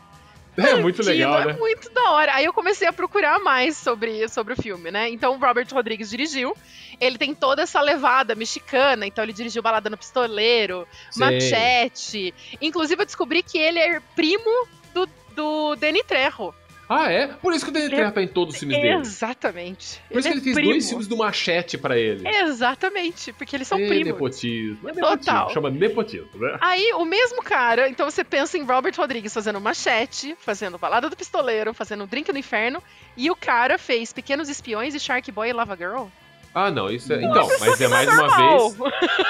É 0.56 0.74
muito 0.76 1.02
legal, 1.02 1.40
É 1.42 1.46
né? 1.46 1.52
muito 1.54 1.88
da 1.90 2.10
hora. 2.10 2.34
Aí 2.34 2.44
eu 2.44 2.52
comecei 2.52 2.86
a 2.86 2.92
procurar 2.92 3.38
mais 3.38 3.76
sobre, 3.76 4.28
sobre 4.28 4.52
o 4.52 4.56
filme, 4.56 4.90
né? 4.90 5.08
Então 5.08 5.34
o 5.34 5.38
Robert 5.38 5.66
Rodrigues 5.72 6.10
dirigiu. 6.10 6.54
Ele 7.00 7.16
tem 7.16 7.34
toda 7.34 7.62
essa 7.62 7.80
levada 7.80 8.34
mexicana, 8.34 9.06
então 9.06 9.24
ele 9.24 9.32
dirigiu 9.32 9.62
Balada 9.62 9.88
no 9.88 9.96
Pistoleiro, 9.96 10.86
Sei. 11.10 11.24
Machete. 11.26 12.34
Inclusive 12.60 13.02
eu 13.02 13.06
descobri 13.06 13.42
que 13.42 13.58
ele 13.58 13.78
é 13.78 14.00
primo 14.14 14.68
do, 14.92 15.08
do 15.34 15.74
Danny 15.76 16.04
Trejo. 16.04 16.54
Ah, 16.92 17.10
é? 17.10 17.26
Por 17.28 17.52
isso 17.54 17.64
que 17.64 17.70
o 17.70 17.74
Danny 17.74 17.86
Ele- 17.86 17.96
Trejo 17.96 18.12
tá 18.12 18.22
em 18.22 18.28
todos 18.28 18.54
os 18.54 18.60
filmes 18.60 18.76
dele. 18.76 18.94
Exatamente. 19.00 20.00
Por 20.08 20.18
isso 20.18 20.28
que 20.28 20.32
é 20.34 20.36
ele 20.36 20.40
fez 20.42 20.54
primo. 20.54 20.70
dois 20.70 20.88
filmes 20.88 21.06
do 21.06 21.16
Machete 21.16 21.78
pra 21.78 21.96
ele. 21.98 22.26
Exatamente, 22.28 23.32
porque 23.32 23.56
eles 23.56 23.66
são 23.68 23.78
É 23.78 23.86
primos. 23.88 24.06
nepotismo. 24.06 24.88
É 24.88 24.92
Total. 24.92 25.10
nepotismo. 25.12 25.50
Chama 25.50 25.70
nepotismo, 25.70 26.28
né? 26.34 26.58
Aí, 26.60 26.92
o 26.94 27.04
mesmo 27.04 27.42
cara, 27.42 27.88
então 27.88 28.10
você 28.10 28.22
pensa 28.24 28.56
em 28.58 28.62
Robert 28.64 28.94
Rodrigues 28.96 29.32
fazendo 29.32 29.60
Machete, 29.60 30.36
fazendo 30.38 30.78
Balada 30.78 31.08
do 31.08 31.16
Pistoleiro, 31.16 31.72
fazendo 31.74 32.06
Drink 32.06 32.30
no 32.32 32.38
Inferno, 32.38 32.82
e 33.16 33.30
o 33.30 33.36
cara 33.36 33.78
fez 33.78 34.12
Pequenos 34.12 34.48
Espiões 34.48 34.94
e 34.94 35.00
Shark 35.00 35.30
Boy 35.32 35.48
e 35.50 35.52
Lava 35.52 35.76
Girl. 35.76 36.06
Ah, 36.54 36.70
não, 36.70 36.90
isso 36.90 37.12
é. 37.12 37.22
Então, 37.24 37.48
mas 37.60 37.80
é 37.80 37.88
mais 37.88 38.08
uma 38.08 38.36
vez. 38.36 38.76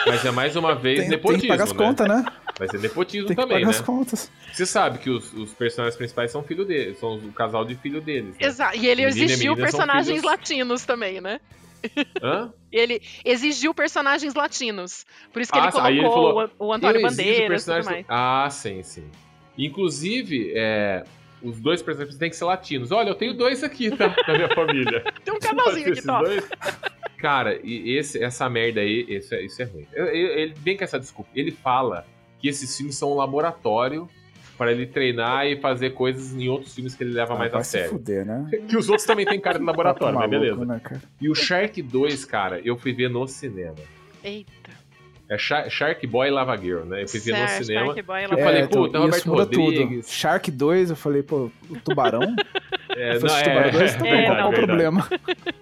Mas 0.06 0.24
é 0.24 0.30
mais 0.30 0.56
uma 0.56 0.74
vez 0.74 0.98
Tem, 1.00 1.08
tem 1.08 1.16
nepotismo. 1.16 1.42
que 1.42 1.48
pagar 1.48 1.64
as 1.64 1.72
né? 1.72 1.78
contas, 1.78 2.08
né? 2.08 2.24
Vai 2.58 2.68
ser 2.68 2.80
nepotismo 2.80 3.26
Tem 3.28 3.36
que 3.36 3.42
também, 3.42 3.56
pagar 3.58 3.66
né? 3.72 3.78
as 3.78 3.80
contas. 3.80 4.30
Você 4.52 4.66
sabe 4.66 4.98
que 4.98 5.08
os, 5.08 5.32
os 5.32 5.52
personagens 5.54 5.96
principais 5.96 6.30
são 6.32 6.42
filho 6.42 6.64
deles, 6.64 6.98
são 6.98 7.14
o 7.16 7.32
casal 7.32 7.64
de 7.64 7.74
filho 7.76 8.00
deles. 8.00 8.30
Né? 8.38 8.46
Exato. 8.46 8.76
E 8.76 8.86
ele 8.88 9.06
Menina 9.06 9.20
e 9.20 9.24
exigiu 9.24 9.52
são 9.54 9.62
personagens 9.62 10.06
filhos- 10.08 10.24
latinos 10.24 10.84
também, 10.84 11.20
né? 11.20 11.40
Hã? 12.22 12.52
Ele 12.72 13.02
exigiu 13.24 13.74
personagens 13.74 14.34
latinos. 14.34 15.04
Por 15.32 15.42
isso 15.42 15.52
que 15.52 15.58
Ah, 15.58 15.68
ele 15.68 15.80
aí 15.80 15.98
ele 15.98 16.08
colocou 16.08 16.48
falou, 16.48 16.50
o, 16.58 16.72
Antônio 16.72 17.02
Bandeiras 17.02 17.36
e 17.36 17.40
tudo 17.42 17.48
personagens- 17.48 17.86
mais. 17.86 18.06
Ah, 18.08 18.48
sim, 18.50 18.82
sim. 18.82 19.04
Inclusive, 19.58 20.52
é, 20.54 21.02
os 21.42 21.58
dois 21.60 21.82
personagens 21.82 22.18
têm 22.18 22.30
que 22.30 22.36
ser 22.36 22.44
latinos. 22.44 22.90
Olha, 22.92 23.10
eu 23.10 23.14
tenho 23.14 23.34
dois 23.34 23.62
aqui, 23.64 23.90
tá? 23.90 24.14
Na 24.28 24.34
minha 24.34 24.48
família. 24.54 25.04
Tem 25.24 25.34
um 25.34 25.40
ser 25.40 25.48
aqui, 25.80 25.90
esses 25.90 26.04
top. 26.04 26.24
dois? 26.24 26.48
Cara, 27.18 27.58
e 27.62 27.96
esse, 27.96 28.22
essa 28.22 28.48
merda 28.50 28.80
aí, 28.80 29.06
isso 29.08 29.34
é, 29.34 29.42
isso 29.44 29.62
é 29.62 29.64
ruim. 29.64 29.86
Eu- 29.92 30.06
eu- 30.06 30.38
Ele 30.38 30.54
vem 30.56 30.76
com 30.76 30.84
essa 30.84 30.98
desculpa. 30.98 31.30
Ele 31.34 31.50
fala 31.52 32.04
que 32.38 32.48
esses 32.48 32.76
filmes 32.76 32.96
são 32.96 33.12
um 33.12 33.14
laboratório 33.16 34.08
para 34.58 34.72
ele 34.72 34.86
treinar 34.86 35.46
e 35.46 35.56
fazer 35.60 35.90
coisas 35.90 36.34
em 36.34 36.48
outros 36.48 36.74
filmes 36.74 36.94
que 36.94 37.02
ele 37.04 37.12
leva 37.14 37.34
Ah, 37.34 37.38
mais 37.38 37.52
vai 37.52 37.60
a 37.60 37.64
se 37.64 37.70
sério. 37.70 37.90
fuder, 37.90 38.24
né? 38.26 38.48
Que 38.68 38.76
os 38.76 38.88
outros 38.88 39.06
também 39.06 39.24
têm 39.24 39.40
cara 39.40 39.58
de 39.58 39.64
laboratório, 39.64 40.14
mas 40.14 40.24
Papo 40.24 40.30
beleza. 40.40 40.56
maluco, 40.56 40.72
né, 40.72 40.80
cara? 40.82 41.02
E 41.20 41.28
o 41.30 41.34
Shark 41.34 41.80
2, 41.80 42.24
cara, 42.24 42.60
eu 42.64 42.76
fui 42.76 42.92
ver 42.92 43.08
no 43.08 43.26
cinema. 43.28 43.74
Eita. 44.22 44.61
É 45.28 45.38
Shark, 45.38 46.06
Boy 46.06 46.28
e 46.28 46.30
Lava 46.30 46.56
Girl, 46.58 46.80
né? 46.84 47.02
Eu 47.04 47.06
ver 47.06 47.32
no 47.32 47.48
cinema. 47.64 47.86
Shark 47.86 48.02
Boy 48.02 48.20
e 48.20 48.24
Eu 48.24 48.30
Lava 48.30 48.42
falei, 48.42 48.62
então, 48.62 48.82
puta, 48.82 48.98
isso 48.98 49.06
Roberto 49.06 49.28
muda 49.28 49.42
Rodrigues. 49.44 50.06
tudo. 50.06 50.14
Shark 50.14 50.50
2, 50.50 50.90
eu 50.90 50.96
falei, 50.96 51.22
pô, 51.22 51.50
o 51.70 51.76
tubarão? 51.84 52.34
É, 52.94 53.18
não, 53.18 53.34
é, 53.34 53.42
tubarão 53.42 53.70
2, 53.70 53.92
tudo 53.94 54.06
é, 54.06 54.10
bem, 54.10 54.20
É, 54.20 54.26
qual 54.26 54.38
é 54.38 54.44
o 54.44 54.52
problema? 54.52 55.08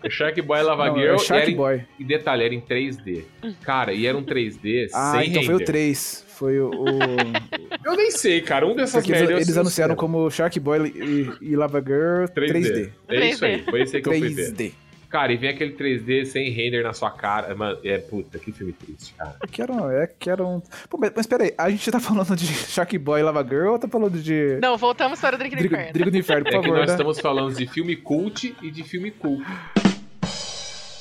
É 0.02 0.10
Shark 0.10 0.42
Boy 0.42 0.58
e 0.58 0.62
Lava 0.64 0.86
Não, 0.88 0.94
Girl. 0.98 1.12
é 1.12 1.14
e 1.14 1.18
Shark 1.20 1.42
era 1.42 1.50
em- 1.52 1.54
Boy. 1.56 1.82
E 2.00 2.04
detalhe, 2.04 2.44
era 2.44 2.54
em 2.54 2.60
3D. 2.60 3.22
Cara, 3.62 3.92
e 3.92 4.04
era 4.04 4.18
um 4.18 4.24
3D 4.24 4.88
Ah, 4.92 5.12
sem 5.16 5.30
então 5.30 5.42
foi 5.44 5.54
o 5.54 5.58
render. 5.58 5.64
3. 5.72 6.26
Foi 6.26 6.58
o. 6.58 6.70
o... 6.70 6.86
Eu 7.86 7.96
nem 7.96 8.10
sei, 8.10 8.40
cara. 8.40 8.66
Um 8.66 8.74
dessas 8.74 8.94
Porque 8.94 9.12
eles, 9.12 9.20
merdas. 9.28 9.42
eles 9.46 9.54
no 9.54 9.60
anunciaram 9.60 9.94
como 9.94 10.28
Shark 10.28 10.58
Boy 10.58 10.88
e, 10.88 11.30
e 11.52 11.54
Lava 11.54 11.80
Girl 11.80 12.24
3D. 12.34 12.90
É 13.08 13.26
isso 13.28 13.44
aí. 13.44 13.62
Foi 13.62 13.82
esse 13.82 13.96
aí 13.96 14.02
que 14.02 14.08
eu 14.08 14.12
fui 14.18 14.28
ver. 14.30 14.52
3D. 14.52 14.72
Cara, 15.10 15.32
e 15.32 15.36
vem 15.36 15.50
aquele 15.50 15.74
3D 15.76 16.24
sem 16.24 16.50
render 16.50 16.84
na 16.84 16.92
sua 16.92 17.10
cara. 17.10 17.52
Mano, 17.54 17.78
é 17.84 17.98
puta, 17.98 18.38
que 18.38 18.52
filme 18.52 18.72
triste, 18.72 19.12
cara. 19.14 19.34
Que 19.50 19.60
era, 19.60 19.72
um- 19.72 19.90
é, 19.90 20.06
que 20.06 20.30
era 20.30 20.44
um. 20.46 20.60
Pô, 20.88 20.96
mas, 20.98 21.12
mas 21.16 21.26
peraí, 21.26 21.52
a 21.58 21.68
gente 21.68 21.90
tá 21.90 21.98
falando 22.00 22.36
de 22.36 22.46
Shark 22.46 22.96
Boy 22.96 23.18
e 23.20 23.22
Lava 23.24 23.42
Girl 23.42 23.72
ou 23.72 23.78
tá 23.78 23.88
falando 23.88 24.18
de. 24.22 24.58
Não, 24.62 24.78
voltamos 24.78 25.20
para 25.20 25.34
o 25.34 25.38
Drink 25.38 25.56
do 25.56 25.66
Inferno. 25.66 25.92
Drigo 25.92 26.10
do 26.12 26.16
Inferno, 26.16 26.44
por 26.44 26.54
É 26.54 26.58
que 26.58 26.62
favor. 26.62 26.78
nós 26.78 26.86
né? 26.86 26.92
estamos 26.94 27.18
falando 27.20 27.54
de 27.54 27.66
filme 27.66 27.96
cult 27.96 28.54
e 28.62 28.70
de 28.70 28.84
filme 28.84 29.10
cool. 29.10 29.42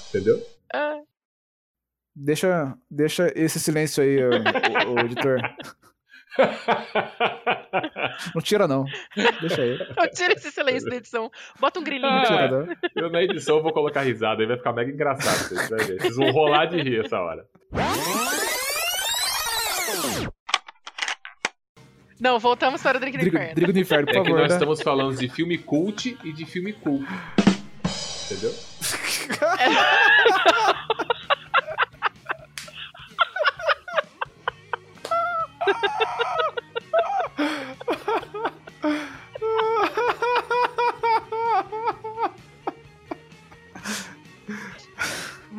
Entendeu? 0.10 0.42
Ah, 0.74 0.98
Deixa, 2.22 2.76
deixa 2.92 3.32
esse 3.36 3.60
silêncio 3.62 4.04
aí, 4.04 4.18
ô, 4.26 4.30
ô, 4.90 4.94
ô, 4.96 5.00
editor. 5.02 5.40
Não 8.36 8.42
tira, 8.42 8.68
não. 8.68 8.86
Deixa 9.42 9.62
aí. 9.62 9.78
não, 9.98 10.10
tira 10.10 10.34
esse 10.34 10.52
silêncio 10.52 10.90
da 10.90 10.96
edição. 10.98 11.32
Bota 11.60 11.80
um 11.80 11.84
grilinho. 11.84 12.12
Não 12.12 12.20
Ah, 12.20 12.26
tira, 12.26 12.48
não. 12.50 12.68
Eu 12.96 13.10
na 13.10 13.22
edição 13.24 13.58
eu 13.58 13.64
vou 13.64 13.72
colocar 13.74 14.02
risada, 14.02 14.42
aí 14.42 14.48
vai 14.48 14.58
ficar 14.58 14.74
mega 14.74 14.92
engraçado. 14.92 15.48
Vocês, 15.50 15.70
vai 15.70 15.80
ver. 15.80 16.02
Vocês 16.02 16.16
vão 16.16 16.32
rolar 16.32 16.66
de 16.66 16.82
rir 16.82 17.06
essa 17.06 17.20
hora. 17.20 17.46
Não, 22.20 22.38
voltamos 22.40 22.82
para 22.84 22.98
o 22.98 23.00
Drink 23.00 23.18
do 23.18 23.22
Drigo, 23.22 23.38
Inferno. 23.38 23.56
Drigo 23.56 23.74
do 23.74 23.80
Inferno, 23.80 24.06
por 24.08 24.16
É 24.18 24.22
que 24.24 24.30
nós 24.32 24.50
né? 24.50 24.56
estamos 24.56 24.82
falando 24.82 25.16
de 25.18 25.30
filme 25.30 25.58
cult 25.58 26.18
e 26.24 26.34
de 26.34 26.46
filme 26.46 26.74
cool. 26.74 27.02
Entendeu? 28.26 28.54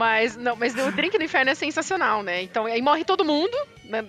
Mas, 0.00 0.34
não, 0.34 0.56
mas 0.56 0.74
o 0.74 0.90
Drink 0.92 1.18
do 1.18 1.22
Inferno 1.24 1.50
é 1.50 1.54
sensacional, 1.54 2.22
né? 2.22 2.42
Então, 2.42 2.64
aí 2.64 2.80
morre 2.80 3.04
todo 3.04 3.22
mundo, 3.22 3.54
né? 3.84 4.02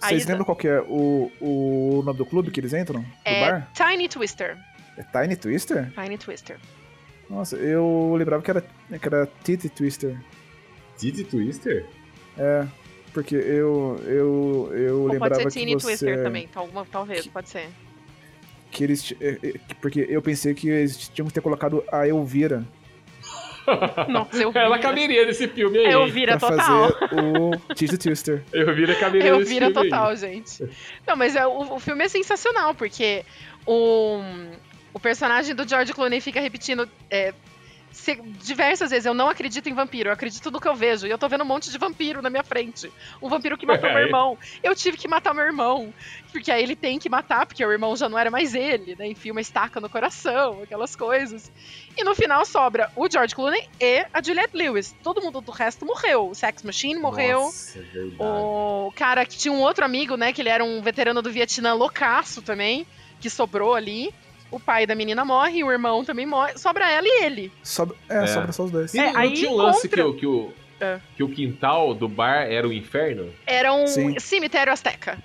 Vocês 0.00 0.24
lembram 0.24 0.46
qual 0.46 0.56
que 0.56 0.66
é 0.66 0.80
o, 0.80 1.30
o 1.42 2.02
nome 2.06 2.16
do 2.16 2.24
clube 2.24 2.50
que 2.50 2.58
eles 2.58 2.72
entram? 2.72 3.02
Do 3.02 3.06
É 3.22 3.50
bar? 3.50 3.70
Tiny 3.74 4.08
Twister. 4.08 4.56
É 4.96 5.02
Tiny 5.02 5.36
Twister? 5.36 5.92
Tiny 5.92 6.16
Twister. 6.16 6.56
Nossa, 7.28 7.56
eu 7.56 8.14
lembrava 8.16 8.42
que 8.42 8.50
era, 8.50 8.62
que 8.62 9.06
era 9.06 9.28
Titty 9.44 9.68
Twister. 9.68 10.18
Didi 10.98 11.22
Twister? 11.24 11.84
É, 12.38 12.66
porque 13.12 13.34
eu, 13.34 14.00
eu, 14.06 14.70
eu 14.72 15.00
Ou 15.02 15.08
lembrava 15.08 15.34
pode 15.34 15.52
ser 15.52 15.60
que 15.60 15.66
Tiny 15.66 15.74
você... 15.74 15.86
Twister 15.88 16.22
também, 16.22 16.48
alguma- 16.54 16.86
talvez, 16.90 17.26
pode 17.26 17.50
ser. 17.50 17.68
Que 18.70 18.84
eles... 18.84 19.12
é, 19.20 19.32
que- 19.34 19.74
Porque 19.82 20.06
eu 20.08 20.22
pensei 20.22 20.54
que 20.54 20.70
eles 20.70 21.08
tinham 21.08 21.28
que 21.28 21.34
ter 21.34 21.42
colocado 21.42 21.84
a 21.92 22.08
Elvira 22.08 22.64
Nossa, 24.08 24.36
eu 24.42 24.52
Ela 24.54 24.76
vira. 24.76 24.88
caberia 24.88 25.26
nesse 25.26 25.46
filme 25.48 25.78
aí. 25.78 25.92
Eu 25.92 26.06
vira 26.06 26.36
pra 26.38 26.48
total. 26.50 26.92
fazer 26.92 27.14
o 27.20 27.74
Titty 27.74 27.98
Twister. 27.98 28.42
Eu 28.52 28.74
vira 28.74 28.94
caberia 28.94 29.28
Eu 29.28 29.38
nesse 29.38 29.50
vira 29.52 29.66
filme 29.66 29.80
aí. 29.82 29.88
total, 29.90 30.16
gente. 30.16 30.64
Não, 31.06 31.16
mas 31.16 31.36
é, 31.36 31.46
o, 31.46 31.74
o 31.74 31.78
filme 31.80 32.04
é 32.04 32.08
sensacional, 32.08 32.74
porque 32.74 33.24
o, 33.66 34.20
o 34.92 34.98
personagem 35.00 35.54
do 35.54 35.66
George 35.68 35.92
Clooney 35.92 36.20
fica 36.20 36.40
repetindo 36.40 36.88
é, 37.10 37.32
diversas 38.40 38.90
vezes, 38.90 39.06
eu 39.06 39.14
não 39.14 39.28
acredito 39.28 39.68
em 39.68 39.74
vampiro, 39.74 40.08
eu 40.08 40.12
acredito 40.12 40.50
no 40.50 40.60
que 40.60 40.68
eu 40.68 40.74
vejo. 40.74 41.06
E 41.06 41.10
eu 41.10 41.18
tô 41.18 41.28
vendo 41.28 41.42
um 41.42 41.46
monte 41.46 41.70
de 41.70 41.78
vampiro 41.78 42.22
na 42.22 42.30
minha 42.30 42.42
frente. 42.42 42.90
Um 43.20 43.28
vampiro 43.28 43.56
que 43.56 43.66
matou 43.66 43.88
meu 43.88 43.98
Aí. 43.98 44.04
irmão. 44.04 44.38
Eu 44.62 44.74
tive 44.74 44.96
que 44.96 45.08
matar 45.08 45.34
meu 45.34 45.44
irmão. 45.44 45.92
Porque 46.32 46.50
aí 46.50 46.62
ele 46.62 46.76
tem 46.76 46.98
que 46.98 47.08
matar, 47.08 47.46
porque 47.46 47.64
o 47.64 47.72
irmão 47.72 47.96
já 47.96 48.08
não 48.08 48.18
era 48.18 48.30
mais 48.30 48.54
ele, 48.54 48.94
né? 48.96 49.08
Enfia 49.08 49.32
uma 49.32 49.40
estaca 49.40 49.80
no 49.80 49.88
coração, 49.88 50.62
aquelas 50.62 50.94
coisas. 50.94 51.50
E 51.96 52.04
no 52.04 52.14
final 52.14 52.44
sobra 52.44 52.90
o 52.94 53.10
George 53.10 53.34
Clooney 53.34 53.68
e 53.80 54.06
a 54.12 54.22
Juliette 54.22 54.56
Lewis. 54.56 54.94
Todo 55.02 55.22
mundo 55.22 55.40
do 55.40 55.50
resto 55.50 55.86
morreu. 55.86 56.30
O 56.30 56.34
Sex 56.34 56.62
Machine 56.62 57.00
morreu. 57.00 57.40
Nossa, 57.40 57.78
é. 57.78 58.22
O 58.22 58.92
cara 58.94 59.24
que 59.24 59.36
tinha 59.36 59.52
um 59.52 59.60
outro 59.60 59.84
amigo, 59.84 60.16
né? 60.16 60.32
Que 60.32 60.42
ele 60.42 60.50
era 60.50 60.64
um 60.64 60.82
veterano 60.82 61.22
do 61.22 61.30
Vietnã 61.30 61.72
loucaço 61.74 62.42
também, 62.42 62.86
que 63.20 63.30
sobrou 63.30 63.74
ali. 63.74 64.14
O 64.50 64.58
pai 64.58 64.86
da 64.86 64.94
menina 64.94 65.24
morre, 65.24 65.62
o 65.62 65.70
irmão 65.70 66.04
também 66.04 66.24
morre. 66.26 66.56
Sobra 66.56 66.90
ela 66.90 67.06
e 67.06 67.24
ele. 67.24 67.52
Sobra, 67.62 67.96
é, 68.08 68.24
É. 68.24 68.26
sobra 68.26 68.52
só 68.52 68.64
os 68.64 68.70
dois. 68.70 68.94
E 68.94 68.98
É, 68.98 69.12
não 69.12 69.20
aí 69.20 69.32
tinha 69.34 69.50
um 69.50 69.54
lance 69.56 69.88
que, 69.88 70.00
encontra- 70.00 70.08
o- 70.08 70.14
que, 70.18 70.26
o, 70.26 70.52
É. 70.80 71.00
que 71.16 71.22
o 71.22 71.28
quintal 71.28 71.92
do 71.94 72.08
bar 72.08 72.44
era 72.50 72.66
o 72.66 72.72
inferno? 72.72 73.30
Era 73.46 73.72
um 73.74 73.86
Sim. 73.86 74.18
cemitério 74.18 74.72
azteca. 74.72 75.18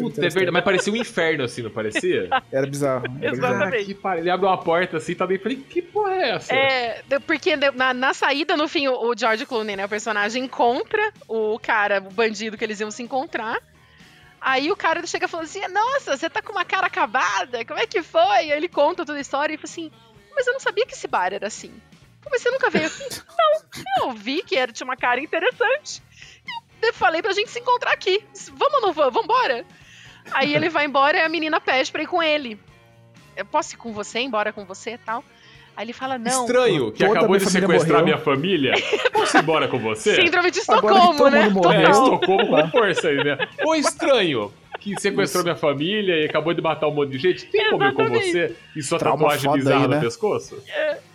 Puta, 0.00 0.20
é 0.24 0.28
verdade. 0.30 0.50
Mas 0.50 0.64
parecia 0.64 0.90
um 0.90 0.96
inferno 0.96 1.44
assim, 1.44 1.60
não 1.60 1.68
parecia? 1.70 2.28
Era 2.50 2.66
bizarro. 2.66 3.04
Era 3.20 3.30
bizarro. 3.32 3.54
Exatamente. 3.56 3.84
que 3.84 3.94
pariu. 3.94 4.22
Ele 4.22 4.30
abre 4.30 4.46
uma 4.46 4.56
porta 4.56 4.96
assim, 4.96 5.14
tá 5.14 5.26
dentro. 5.26 5.42
Falei, 5.42 5.58
que 5.68 5.82
porra 5.82 6.12
é 6.14 6.30
essa? 6.30 6.54
É, 6.54 7.02
de- 7.06 7.20
porque 7.20 7.54
na, 7.56 7.92
na 7.92 8.14
saída, 8.14 8.56
no 8.56 8.66
fim, 8.68 8.88
o, 8.88 9.10
o 9.10 9.14
George 9.14 9.44
Clooney, 9.44 9.76
né, 9.76 9.84
o 9.84 9.88
personagem, 9.90 10.44
encontra 10.44 11.12
o 11.28 11.58
cara, 11.58 11.98
o 11.98 12.10
bandido 12.10 12.56
que 12.56 12.64
eles 12.64 12.80
iam 12.80 12.90
se 12.90 13.02
encontrar. 13.02 13.58
Aí 14.42 14.72
o 14.72 14.76
cara 14.76 15.06
chega 15.06 15.28
falando 15.28 15.46
assim: 15.46 15.66
Nossa, 15.68 16.16
você 16.16 16.28
tá 16.28 16.42
com 16.42 16.50
uma 16.50 16.64
cara 16.64 16.88
acabada, 16.88 17.64
como 17.64 17.78
é 17.78 17.86
que 17.86 18.02
foi? 18.02 18.20
Aí 18.20 18.50
ele 18.50 18.68
conta 18.68 19.06
toda 19.06 19.16
a 19.16 19.20
história 19.20 19.54
e 19.54 19.56
fala 19.56 19.70
assim: 19.70 19.92
Mas 20.34 20.46
eu 20.48 20.52
não 20.52 20.60
sabia 20.60 20.84
que 20.84 20.94
esse 20.94 21.06
bar 21.06 21.32
era 21.32 21.46
assim. 21.46 21.72
Mas 22.28 22.42
você 22.42 22.50
nunca 22.50 22.68
veio 22.68 22.86
aqui? 22.86 23.04
não, 23.96 24.08
eu 24.08 24.12
vi 24.12 24.42
que 24.42 24.56
era, 24.56 24.72
tinha 24.72 24.84
uma 24.84 24.96
cara 24.96 25.20
interessante. 25.20 26.02
Eu 26.82 26.92
falei 26.92 27.22
pra 27.22 27.32
gente 27.32 27.50
se 27.50 27.60
encontrar 27.60 27.92
aqui. 27.92 28.24
Vamos 28.52 28.74
ou 28.74 28.80
não 28.80 28.92
vamos? 28.92 29.14
Vambora? 29.14 29.64
Aí 30.32 30.54
ele 30.54 30.68
vai 30.68 30.86
embora 30.86 31.18
e 31.18 31.20
a 31.20 31.28
menina 31.28 31.60
pede 31.60 31.92
pra 31.92 32.02
ir 32.02 32.08
com 32.08 32.20
ele. 32.20 32.60
Eu 33.36 33.44
posso 33.44 33.74
ir 33.74 33.78
com 33.78 33.92
você, 33.92 34.18
embora 34.18 34.52
com 34.52 34.64
você 34.64 34.94
e 34.94 34.98
tal? 34.98 35.24
Aí 35.76 35.84
ele 35.86 35.92
fala, 35.92 36.18
não. 36.18 36.42
Estranho, 36.42 36.92
que 36.92 37.04
acabou 37.04 37.36
de 37.38 37.44
sequestrar 37.50 38.00
morreu. 38.00 38.04
minha 38.04 38.18
família. 38.18 38.74
Posso 39.12 39.36
ir 39.36 39.40
embora 39.40 39.68
com 39.68 39.78
você? 39.78 40.16
Síndrome 40.16 40.50
de 40.50 40.58
Estocolmo, 40.58 41.30
né? 41.30 41.48
morreu. 41.48 41.80
É. 41.86 41.90
Estocolmo 41.90 42.46
com 42.62 42.68
força 42.70 43.08
aí, 43.08 43.16
né? 43.24 43.38
Ou 43.64 43.74
estranho, 43.74 44.52
que 44.80 45.00
sequestrou 45.00 45.42
minha 45.44 45.56
família 45.56 46.20
e 46.22 46.26
acabou 46.26 46.52
de 46.52 46.60
matar 46.60 46.88
um 46.88 46.94
monte 46.94 47.10
de 47.12 47.18
gente. 47.18 47.46
Tem 47.46 47.70
como 47.70 47.84
ir 47.84 47.94
com 47.94 48.06
você 48.08 48.54
e 48.76 48.82
sua 48.82 48.98
Trauma 48.98 49.18
tatuagem 49.28 49.52
bizarra 49.52 49.76
aí, 49.76 49.82
no 49.84 49.88
né? 49.94 50.00
pescoço? 50.00 50.62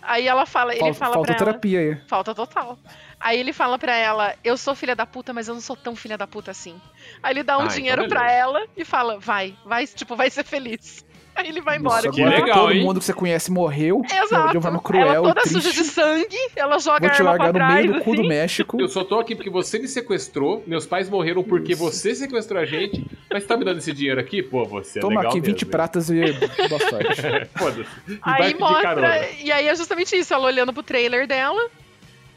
Aí 0.02 0.26
ela 0.26 0.44
fala, 0.46 0.72
ele 0.72 0.80
Falta, 0.80 0.94
fala 0.98 1.14
falta 1.14 1.26
pra 1.26 1.36
ela. 1.36 1.44
terapia 1.46 1.78
aí. 1.80 1.96
Falta 2.08 2.34
total. 2.34 2.78
Aí 3.20 3.38
ele 3.38 3.52
fala 3.52 3.78
pra 3.78 3.94
ela, 3.96 4.34
eu 4.44 4.56
sou 4.56 4.74
filha 4.74 4.94
da 4.96 5.04
puta, 5.04 5.32
mas 5.32 5.48
eu 5.48 5.54
não 5.54 5.60
sou 5.60 5.76
tão 5.76 5.94
filha 5.96 6.16
da 6.16 6.26
puta 6.26 6.50
assim. 6.52 6.80
Aí 7.22 7.32
ele 7.32 7.42
dá 7.42 7.58
um 7.58 7.62
Ah, 7.62 7.66
dinheiro 7.66 8.04
então 8.04 8.16
pra 8.16 8.30
ela 8.32 8.64
e 8.76 8.84
fala, 8.84 9.18
vai, 9.18 9.54
vai, 9.66 9.86
tipo, 9.86 10.14
vai 10.16 10.30
ser 10.30 10.44
feliz. 10.44 11.04
Aí 11.42 11.48
ele 11.48 11.60
vai 11.60 11.76
embora. 11.78 12.10
Que 12.10 12.20
agora 12.22 12.40
legal, 12.40 12.58
todo 12.60 12.72
hein? 12.72 12.82
mundo 12.84 12.98
que 12.98 13.04
você 13.06 13.12
conhece 13.12 13.50
morreu 13.50 14.02
Exato. 14.04 14.50
de 14.50 14.56
uma 14.56 14.62
forma 14.62 14.80
cruel 14.80 15.06
ela 15.06 15.28
toda 15.34 15.42
e 15.46 15.48
suja 15.48 15.70
triste. 15.70 15.82
de 15.82 15.88
sangue, 15.88 16.36
ela 16.56 16.78
joga 16.78 17.00
Vou 17.00 17.10
te 17.10 17.22
arma 17.22 17.30
largar 17.30 17.52
pra 17.52 17.64
no 17.66 17.70
trás, 17.72 17.86
meio 17.86 17.98
do 17.98 18.04
cu 18.04 18.14
do 18.14 18.20
assim. 18.20 18.28
México. 18.28 18.80
Eu 18.80 18.88
só 18.88 19.04
tô 19.04 19.20
aqui 19.20 19.34
porque 19.36 19.50
você 19.50 19.78
me 19.78 19.86
sequestrou, 19.86 20.62
meus 20.66 20.84
pais 20.86 21.08
morreram 21.08 21.44
porque 21.44 21.72
Isso. 21.72 21.82
você 21.82 22.14
sequestrou 22.14 22.60
a 22.60 22.64
gente, 22.64 23.06
mas 23.32 23.44
tá 23.46 23.56
me 23.56 23.64
dando 23.64 23.78
esse 23.78 23.92
dinheiro 23.92 24.20
aqui? 24.20 24.42
Pô, 24.42 24.64
você 24.64 24.98
é 24.98 25.02
Toma 25.02 25.16
legal 25.20 25.30
aqui 25.30 25.40
20 25.40 25.52
mesmo. 25.54 25.70
pratas 25.70 26.10
e 26.10 26.20
boa 26.68 26.80
sorte. 26.80 27.22
Foda-se. 27.56 27.90
E 28.08 28.18
Aí 28.22 28.54
mostra, 28.54 29.28
e 29.40 29.52
aí 29.52 29.68
é 29.68 29.74
justamente 29.76 30.16
isso, 30.16 30.34
ela 30.34 30.44
olhando 30.46 30.72
pro 30.72 30.82
trailer 30.82 31.26
dela, 31.26 31.60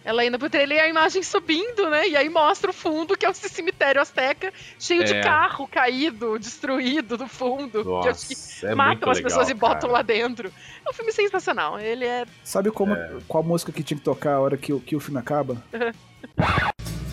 ela 0.04 0.26
indo 0.26 0.40
pro 0.40 0.50
trailer 0.50 0.78
e 0.78 0.82
a 0.82 0.88
imagem 0.88 1.22
subindo, 1.24 1.90
né? 1.90 2.08
E 2.08 2.18
aí 2.18 2.28
mostra 2.30 2.72
o 2.72 2.74
fundo, 2.74 3.16
que 3.18 3.26
é 3.26 3.30
esse 3.30 3.48
cemitério 3.50 4.02
azteca, 4.02 4.52
cheio 4.80 5.04
de 5.04 5.14
É. 5.14 5.22
carro 5.22 5.68
caído, 5.68 6.40
destruído 6.40 7.18
no 7.18 7.28
fundo. 7.28 7.84
que 7.84 7.88
eu 7.90 8.00
acho 8.00 8.28
que 8.28 8.34
Nossa, 8.36 8.66
é 8.66 8.70
muito 8.70 8.78
matam 8.78 9.12
as 9.12 9.18
legal, 9.18 9.30
pessoas 9.30 9.50
e 9.50 9.54
botam 9.54 9.92
lá 9.92 10.02
dentro. 10.02 10.52
É 10.86 10.90
um 10.90 10.94
filme 10.94 11.12
sensacional. 11.12 11.80
Ele 11.80 12.06
é. 12.06 12.26
Sabe 12.44 12.72
como, 12.72 12.94
É. 12.94 13.12
qual 13.28 13.44
música 13.44 13.72
que 13.72 13.84
tinha 13.84 13.98
que 13.98 14.04
tocar 14.04 14.34
a 14.34 14.40
hora 14.40 14.58
que, 14.58 14.74
o- 14.74 14.80
que 14.80 14.96
o 14.96 15.00
filme 15.00 15.20
acaba? 15.20 15.62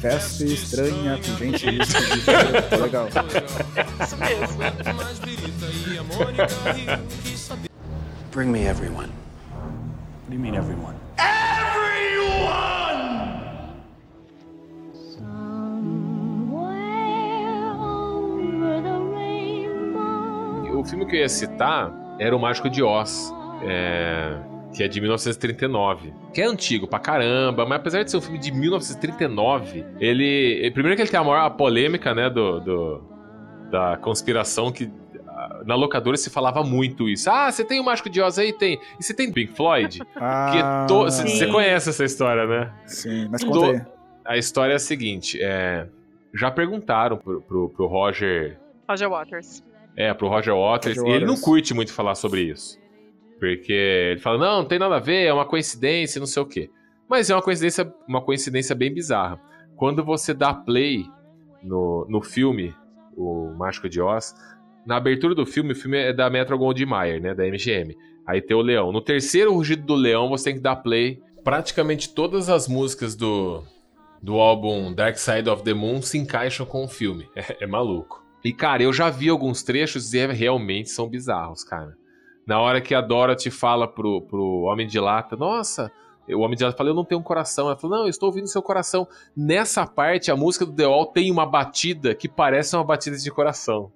Festa 0.00 0.44
estranha 0.44 1.16
com 1.18 1.36
gente 1.38 1.66
esquisita. 1.82 2.62
Tá 2.70 2.76
legal. 2.76 3.08
Isso 4.00 4.16
mesmo. 4.16 4.58
Bring 8.30 8.50
me 8.50 8.64
everyone. 8.66 9.08
What 9.08 10.28
do 10.30 10.34
you 10.34 10.40
mean, 10.40 10.54
everyone? 10.56 10.94
O 20.74 20.84
filme 20.84 21.06
que 21.06 21.16
eu 21.16 21.20
ia 21.20 21.28
citar 21.28 21.92
era 22.18 22.36
O 22.36 22.38
Mágico 22.40 22.68
de 22.70 22.82
Oz, 22.82 23.32
é, 23.62 24.38
que 24.74 24.82
é 24.82 24.88
de 24.88 25.00
1939. 25.00 26.12
Que 26.32 26.40
é 26.42 26.46
antigo 26.46 26.86
pra 26.86 26.98
caramba, 26.98 27.64
mas 27.66 27.78
apesar 27.80 28.02
de 28.02 28.10
ser 28.10 28.16
um 28.16 28.20
filme 28.20 28.38
de 28.38 28.52
1939, 28.52 29.84
ele. 30.00 30.70
Primeiro 30.72 30.96
que 30.96 31.02
ele 31.02 31.10
tem 31.10 31.18
a 31.20 31.24
maior 31.24 31.50
polêmica, 31.50 32.14
né, 32.14 32.30
do, 32.30 32.60
do- 32.60 33.02
da 33.70 33.96
conspiração 33.96 34.70
que. 34.70 34.90
Na 35.64 35.74
locadora 35.74 36.16
se 36.16 36.30
falava 36.30 36.62
muito 36.62 37.08
isso. 37.08 37.30
Ah, 37.30 37.50
você 37.50 37.64
tem 37.64 37.80
o 37.80 37.84
Mágico 37.84 38.08
de 38.10 38.20
Oz 38.20 38.38
aí? 38.38 38.52
Tem. 38.52 38.78
E 38.98 39.02
você 39.04 39.14
tem 39.14 39.32
Pink 39.32 39.54
Floyd? 39.54 39.98
Que 40.04 40.04
Ah, 40.16 40.86
to- 40.88 41.04
Você 41.04 41.26
Sim. 41.26 41.50
conhece 41.52 41.90
essa 41.90 42.04
história, 42.04 42.46
né? 42.46 42.72
Sim, 42.86 43.28
mas 43.30 43.42
Do- 43.42 43.50
conta 43.50 43.70
aí. 43.72 43.82
A 44.24 44.36
história 44.36 44.72
é 44.72 44.76
a 44.76 44.80
seguinte: 44.80 45.38
é, 45.40 45.86
já 46.34 46.50
perguntaram 46.50 47.16
pro, 47.16 47.40
pro, 47.42 47.68
pro 47.70 47.86
Roger 47.86 48.58
Roger 48.88 49.08
Waters. 49.10 49.62
é, 49.96 50.12
pro 50.14 50.28
Roger 50.28 50.54
Waters. 50.54 50.96
Roger 50.98 51.12
E 51.12 51.16
ele 51.16 51.24
não 51.24 51.34
Waters. 51.34 51.44
curte 51.44 51.74
muito 51.74 51.92
falar 51.92 52.14
sobre 52.14 52.42
isso. 52.42 52.78
Porque 53.38 53.72
ele 53.72 54.20
fala, 54.20 54.36
não, 54.38 54.58
não 54.62 54.64
tem 54.68 54.78
nada 54.78 54.96
a 54.96 55.00
ver, 55.00 55.24
é 55.26 55.32
uma 55.32 55.46
coincidência, 55.46 56.18
não 56.18 56.26
sei 56.26 56.42
o 56.42 56.46
quê. 56.46 56.68
Mas 57.08 57.30
é 57.30 57.34
uma 57.34 57.42
coincidência, 57.42 57.92
uma 58.08 58.20
coincidência 58.20 58.74
bem 58.74 58.92
bizarra. 58.92 59.40
Quando 59.76 60.04
você 60.04 60.34
dá 60.34 60.52
play 60.52 61.04
no, 61.62 62.04
no 62.08 62.20
filme, 62.20 62.74
o 63.16 63.54
Mágico 63.56 63.88
de 63.88 64.00
Oz, 64.00 64.34
na 64.88 64.96
abertura 64.96 65.34
do 65.34 65.44
filme, 65.44 65.72
o 65.72 65.76
filme 65.76 65.98
é 65.98 66.14
da 66.14 66.30
Metro 66.30 66.56
Goldwyn 66.56 66.86
Mayer, 66.86 67.20
né, 67.20 67.34
da 67.34 67.44
MGM. 67.44 67.94
Aí 68.26 68.40
tem 68.40 68.56
o 68.56 68.62
leão. 68.62 68.90
No 68.90 69.02
terceiro 69.02 69.52
rugido 69.52 69.82
do 69.82 69.94
leão, 69.94 70.30
você 70.30 70.44
tem 70.44 70.54
que 70.54 70.62
dar 70.62 70.76
play. 70.76 71.20
Praticamente 71.44 72.14
todas 72.14 72.48
as 72.48 72.66
músicas 72.66 73.14
do, 73.14 73.62
do 74.22 74.40
álbum 74.40 74.94
Dark 74.94 75.18
Side 75.18 75.50
of 75.50 75.62
the 75.62 75.74
Moon 75.74 76.00
se 76.00 76.16
encaixam 76.16 76.64
com 76.64 76.84
o 76.84 76.88
filme. 76.88 77.28
É, 77.36 77.64
é 77.64 77.66
maluco. 77.66 78.24
E, 78.42 78.50
cara, 78.50 78.82
eu 78.82 78.90
já 78.90 79.10
vi 79.10 79.28
alguns 79.28 79.62
trechos 79.62 80.14
e 80.14 80.20
é- 80.20 80.32
realmente 80.32 80.88
são 80.88 81.06
bizarros, 81.06 81.62
cara. 81.62 81.94
Na 82.46 82.58
hora 82.58 82.80
que 82.80 82.94
a 82.94 83.02
Dorothy 83.02 83.50
fala 83.50 83.86
pro, 83.86 84.22
pro 84.22 84.62
Homem 84.62 84.86
de 84.86 84.98
Lata, 84.98 85.36
nossa, 85.36 85.92
o 86.26 86.40
Homem 86.40 86.56
de 86.56 86.64
Lata 86.64 86.78
fala, 86.78 86.88
eu 86.88 86.94
não 86.94 87.04
tenho 87.04 87.20
um 87.20 87.24
coração. 87.24 87.66
Ela 87.66 87.76
fala, 87.76 87.98
não, 87.98 88.04
eu 88.04 88.08
estou 88.08 88.30
ouvindo 88.30 88.46
seu 88.46 88.62
coração. 88.62 89.06
Nessa 89.36 89.86
parte, 89.86 90.30
a 90.30 90.36
música 90.36 90.64
do 90.64 90.72
The 90.72 90.86
Wall 90.86 91.06
tem 91.12 91.30
uma 91.30 91.44
batida 91.44 92.14
que 92.14 92.26
parece 92.26 92.74
uma 92.74 92.84
batida 92.84 93.18
de 93.18 93.30
coração. 93.30 93.92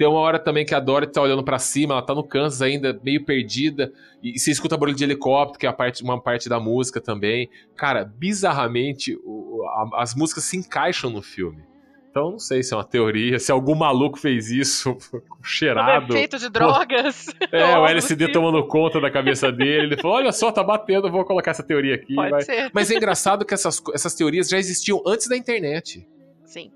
Tem 0.00 0.08
uma 0.08 0.18
hora 0.20 0.38
também 0.38 0.64
que 0.64 0.74
a 0.74 0.80
Dorothy 0.80 1.12
tá 1.12 1.20
olhando 1.20 1.44
pra 1.44 1.58
cima, 1.58 1.92
ela 1.92 2.00
tá 2.00 2.14
no 2.14 2.24
Kansas 2.24 2.62
ainda, 2.62 2.98
meio 3.04 3.22
perdida, 3.22 3.92
e 4.22 4.38
você 4.38 4.50
escuta 4.50 4.74
barulho 4.74 4.96
de 4.96 5.04
helicóptero, 5.04 5.58
que 5.58 5.66
é 5.66 5.72
parte, 5.72 6.02
uma 6.02 6.18
parte 6.18 6.48
da 6.48 6.58
música 6.58 7.02
também. 7.02 7.50
Cara, 7.76 8.02
bizarramente, 8.16 9.14
o- 9.22 9.62
a- 9.92 10.00
as 10.02 10.14
músicas 10.14 10.44
se 10.44 10.56
encaixam 10.56 11.10
no 11.10 11.20
filme. 11.20 11.62
Então, 12.10 12.30
não 12.30 12.38
sei 12.38 12.62
se 12.62 12.72
é 12.72 12.78
uma 12.78 12.82
teoria, 12.82 13.38
se 13.38 13.52
algum 13.52 13.74
maluco 13.74 14.18
fez 14.18 14.50
isso 14.50 14.96
cheirado. 15.44 16.14
Efeito 16.14 16.38
de 16.38 16.48
drogas. 16.48 17.26
É, 17.52 17.62
o 17.76 17.86
LSD 17.86 18.24
assim. 18.24 18.32
tomando 18.32 18.66
conta 18.66 18.98
da 19.02 19.10
cabeça 19.10 19.52
dele. 19.52 19.88
Ele 19.92 19.96
falou: 20.00 20.16
olha 20.16 20.32
só, 20.32 20.50
tá 20.50 20.64
batendo, 20.64 21.08
eu 21.08 21.12
vou 21.12 21.26
colocar 21.26 21.50
essa 21.50 21.62
teoria 21.62 21.96
aqui. 21.96 22.14
Pode 22.14 22.30
vai. 22.30 22.40
ser. 22.40 22.70
Mas 22.72 22.90
é 22.90 22.94
engraçado 22.94 23.44
que 23.44 23.52
essas, 23.52 23.82
essas 23.92 24.14
teorias 24.14 24.48
já 24.48 24.56
existiam 24.56 25.02
antes 25.06 25.28
da 25.28 25.36
internet. 25.36 26.08
Sim. 26.46 26.72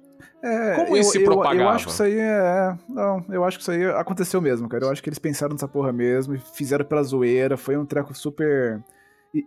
É, 0.47 0.75
Como 0.77 0.97
eu, 0.97 1.01
isso 1.01 1.11
se 1.13 1.19
eu- 1.23 1.25
propagava? 1.25 1.63
Eu 1.63 1.69
acho 1.71 1.87
que 1.87 1.93
isso 1.93 2.03
aí 2.03 2.19
é. 2.19 2.77
Não, 2.89 3.25
eu 3.31 3.45
acho 3.45 3.57
que 3.57 3.63
isso 3.63 3.71
aí 3.71 3.85
aconteceu 3.87 4.41
mesmo, 4.43 4.69
cara. 4.69 4.85
Eu 4.85 4.91
acho 4.91 5.03
que 5.03 5.09
eles 5.09 5.19
pensaram 5.19 5.53
nessa 5.55 5.67
porra 5.67 5.91
mesmo 5.93 6.35
e 6.35 6.39
fizeram 6.39 6.85
pela 6.85 7.03
zoeira. 7.03 7.57
Foi 7.57 7.77
um 7.79 7.87
treco 7.87 8.15
super 8.15 8.83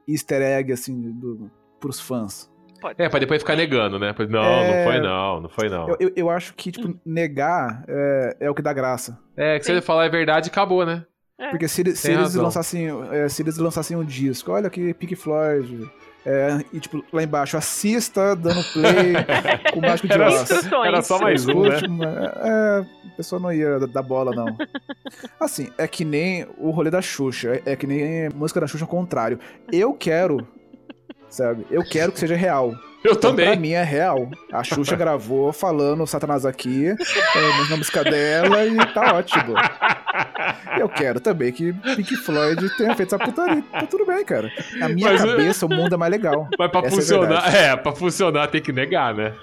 easter 0.08 0.42
egg, 0.42 0.74
assim, 0.74 1.12
do, 1.12 1.52
pros 1.80 2.00
fãs. 2.00 2.50
Pode. 2.82 3.02
É, 3.02 3.10
pra 3.10 3.20
depois 3.20 3.42
ficar 3.42 3.56
negando, 3.56 3.98
né? 4.00 4.14
Não, 4.30 4.44
É. 4.44 4.78
não 4.86 4.92
foi 4.92 5.00
não, 5.02 5.42
não 5.42 5.50
foi 5.50 5.70
não. 5.70 5.88
Eu, 5.90 5.98
eu, 6.00 6.12
eu 6.16 6.30
acho 6.30 6.54
que, 6.56 6.72
tipo, 6.72 7.00
negar 7.06 7.84
é, 7.88 8.38
é 8.42 8.50
o 8.50 8.54
que 8.56 8.62
dá 8.62 8.72
graça. 8.74 9.18
É, 9.36 9.58
que 9.60 9.66
se 9.66 9.72
ele 9.72 9.82
falar 9.82 10.06
a 10.06 10.10
verdade, 10.10 10.50
acabou, 10.50 10.86
né? 10.86 11.04
É. 11.40 11.50
Porque 11.50 11.68
se, 11.68 11.82
eles- 11.82 12.00
se 12.00 12.12
eles 12.12 12.34
lançassem. 12.36 12.88
é, 13.12 13.30
se 13.30 13.42
eles 13.44 13.58
lançassem 13.58 13.96
um 13.96 14.04
disco, 14.04 14.52
olha 14.52 14.68
aqui, 14.68 14.94
Pink 14.96 15.16
Floyd. 15.16 15.88
É, 16.30 16.60
e 16.74 16.80
tipo, 16.82 17.02
lá 17.14 17.24
embaixo, 17.24 17.56
assista 17.56 18.36
dando 18.36 18.62
play 18.74 19.14
com 19.72 19.80
o 19.80 19.82
Mágico 19.82 20.10
de 20.10 20.20
Oz. 20.20 20.52
Era 20.86 21.02
só 21.02 21.20
mais 21.20 21.48
um, 21.48 21.62
né? 21.62 21.80
Mas, 21.88 22.12
É, 22.46 22.86
a 23.14 23.16
pessoa 23.16 23.40
não 23.40 23.54
ia 23.54 23.80
dar 23.88 24.02
bola, 24.02 24.36
não. 24.36 24.58
Assim, 25.40 25.72
é 25.78 25.88
que 25.88 26.04
nem 26.04 26.46
o 26.58 26.70
rolê 26.72 26.92
da 26.92 27.02
Xuxa, 27.02 27.62
é, 27.66 27.72
é 27.72 27.76
que 27.78 27.88
nem 27.88 28.30
música 28.36 28.60
da 28.60 28.68
Xuxa 28.68 28.84
ao 28.84 28.90
contrário. 28.90 29.40
Eu 29.72 29.94
quero, 29.94 30.46
sabe? 31.30 31.66
Eu 31.72 31.82
quero 31.86 32.12
que 32.12 32.20
seja 32.20 32.36
real. 32.36 32.74
Eu 33.08 33.14
Então, 33.14 33.32
também. 33.32 33.46
pra 33.48 33.56
mim 33.56 33.72
é 33.72 33.84
real. 33.84 34.30
A 34.52 34.64
Xuxa 34.64 34.96
gravou 34.98 35.52
falando 35.54 36.06
Satanás 36.08 36.46
aqui, 36.46 36.88
é, 36.90 37.70
na 37.70 37.78
música 37.78 38.04
dela, 38.04 38.66
e 38.66 38.76
tá 38.94 39.16
ótimo. 39.16 39.56
Eu 40.80 40.90
quero 40.90 41.20
também 41.20 41.52
que 41.52 41.74
Pink 41.74 42.16
Floyd 42.18 42.70
tenha 42.78 42.96
feito 42.96 43.16
essa 43.16 43.24
putaria. 43.24 43.64
Tá 43.72 43.86
tudo 43.86 44.06
bem, 44.06 44.24
cara. 44.26 44.52
Na 44.80 44.90
minha 44.90 45.12
Mas, 45.12 45.22
cabeça, 45.24 45.66
o 45.66 45.70
mundo 45.70 45.94
é 45.94 45.98
mais 45.98 46.12
legal. 46.12 46.48
Mas 46.58 46.72
pra 46.72 46.80
Essa 46.82 46.88
é 46.88 46.92
funcionar, 46.92 47.28
verdade. 47.42 47.58
é, 47.58 47.76
pra 47.76 47.92
funcionar 47.92 48.48
tem 48.48 48.62
que 48.62 48.72
negar, 48.72 49.14
né? 49.14 49.34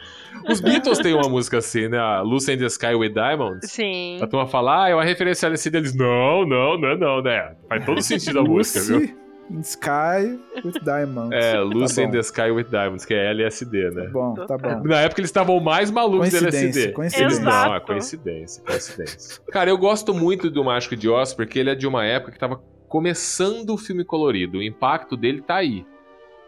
Os 0.49 0.61
Beatles 0.61 0.99
têm 0.99 1.15
uma 1.15 1.29
música 1.29 1.59
assim, 1.59 1.89
né? 1.89 1.99
A 1.99 2.21
Lucy 2.21 2.53
in 2.53 2.59
the 2.59 2.67
Sky 2.67 2.95
with 2.95 3.11
Diamonds. 3.11 3.71
Sim. 3.71 4.19
A 4.21 4.27
turma 4.27 4.47
fala, 4.47 4.85
ah, 4.85 4.89
é 4.91 4.95
uma 4.95 5.05
referência 5.05 5.47
a 5.47 5.49
LSD 5.49 5.71
deles. 5.71 5.95
Não, 5.97 6.45
não, 6.47 6.77
não, 6.79 6.89
é 6.89 6.97
não, 6.97 7.23
né? 7.23 7.53
Faz 7.69 7.85
todo 7.85 8.03
sentido 8.03 8.41
a 8.41 8.43
música, 8.43 8.81
viu? 8.81 9.17
In 9.51 9.61
Sky 9.61 10.39
with 10.65 10.81
Diamonds. 10.83 11.33
É, 11.33 11.59
Lucy 11.61 11.97
Tá 11.97 12.03
in 12.03 12.11
the 12.11 12.19
Sky 12.21 12.51
with 12.51 12.65
Diamonds, 12.65 13.05
que 13.05 13.13
é 13.15 13.31
LSD, 13.31 13.91
né? 13.91 14.05
Tá 14.05 14.11
bom, 14.11 14.35
tá 14.35 14.59
bom. 14.59 14.83
Na 14.85 15.01
época 15.01 15.21
eles 15.21 15.29
estavam 15.29 15.61
mais 15.61 15.91
malucos 15.91 16.31
do 16.31 16.39
Coincidência, 16.39 16.81
LSD. 16.81 16.93
coincidência. 16.93 17.41
Não, 17.45 17.75
é 17.75 17.81
coincidência, 17.81 18.63
coincidência. 18.65 19.43
Cara, 19.53 19.69
eu 19.71 19.77
gosto 19.77 20.15
muito 20.15 20.51
do 20.51 20.65
Mágico 20.65 20.97
de 20.97 21.09
Oz 21.09 21.35
porque 21.35 21.59
ele 21.59 21.71
é 21.71 21.75
de 21.75 21.87
uma 21.87 22.05
época 22.05 22.33
que 22.33 22.39
tava 22.39 22.63
começando 22.89 23.71
o 23.71 23.77
filme 23.79 24.05
colorido. 24.05 24.59
O 24.59 24.63
impacto 24.63 25.17
dele 25.17 25.43
tá 25.43 25.57
aí. 25.57 25.87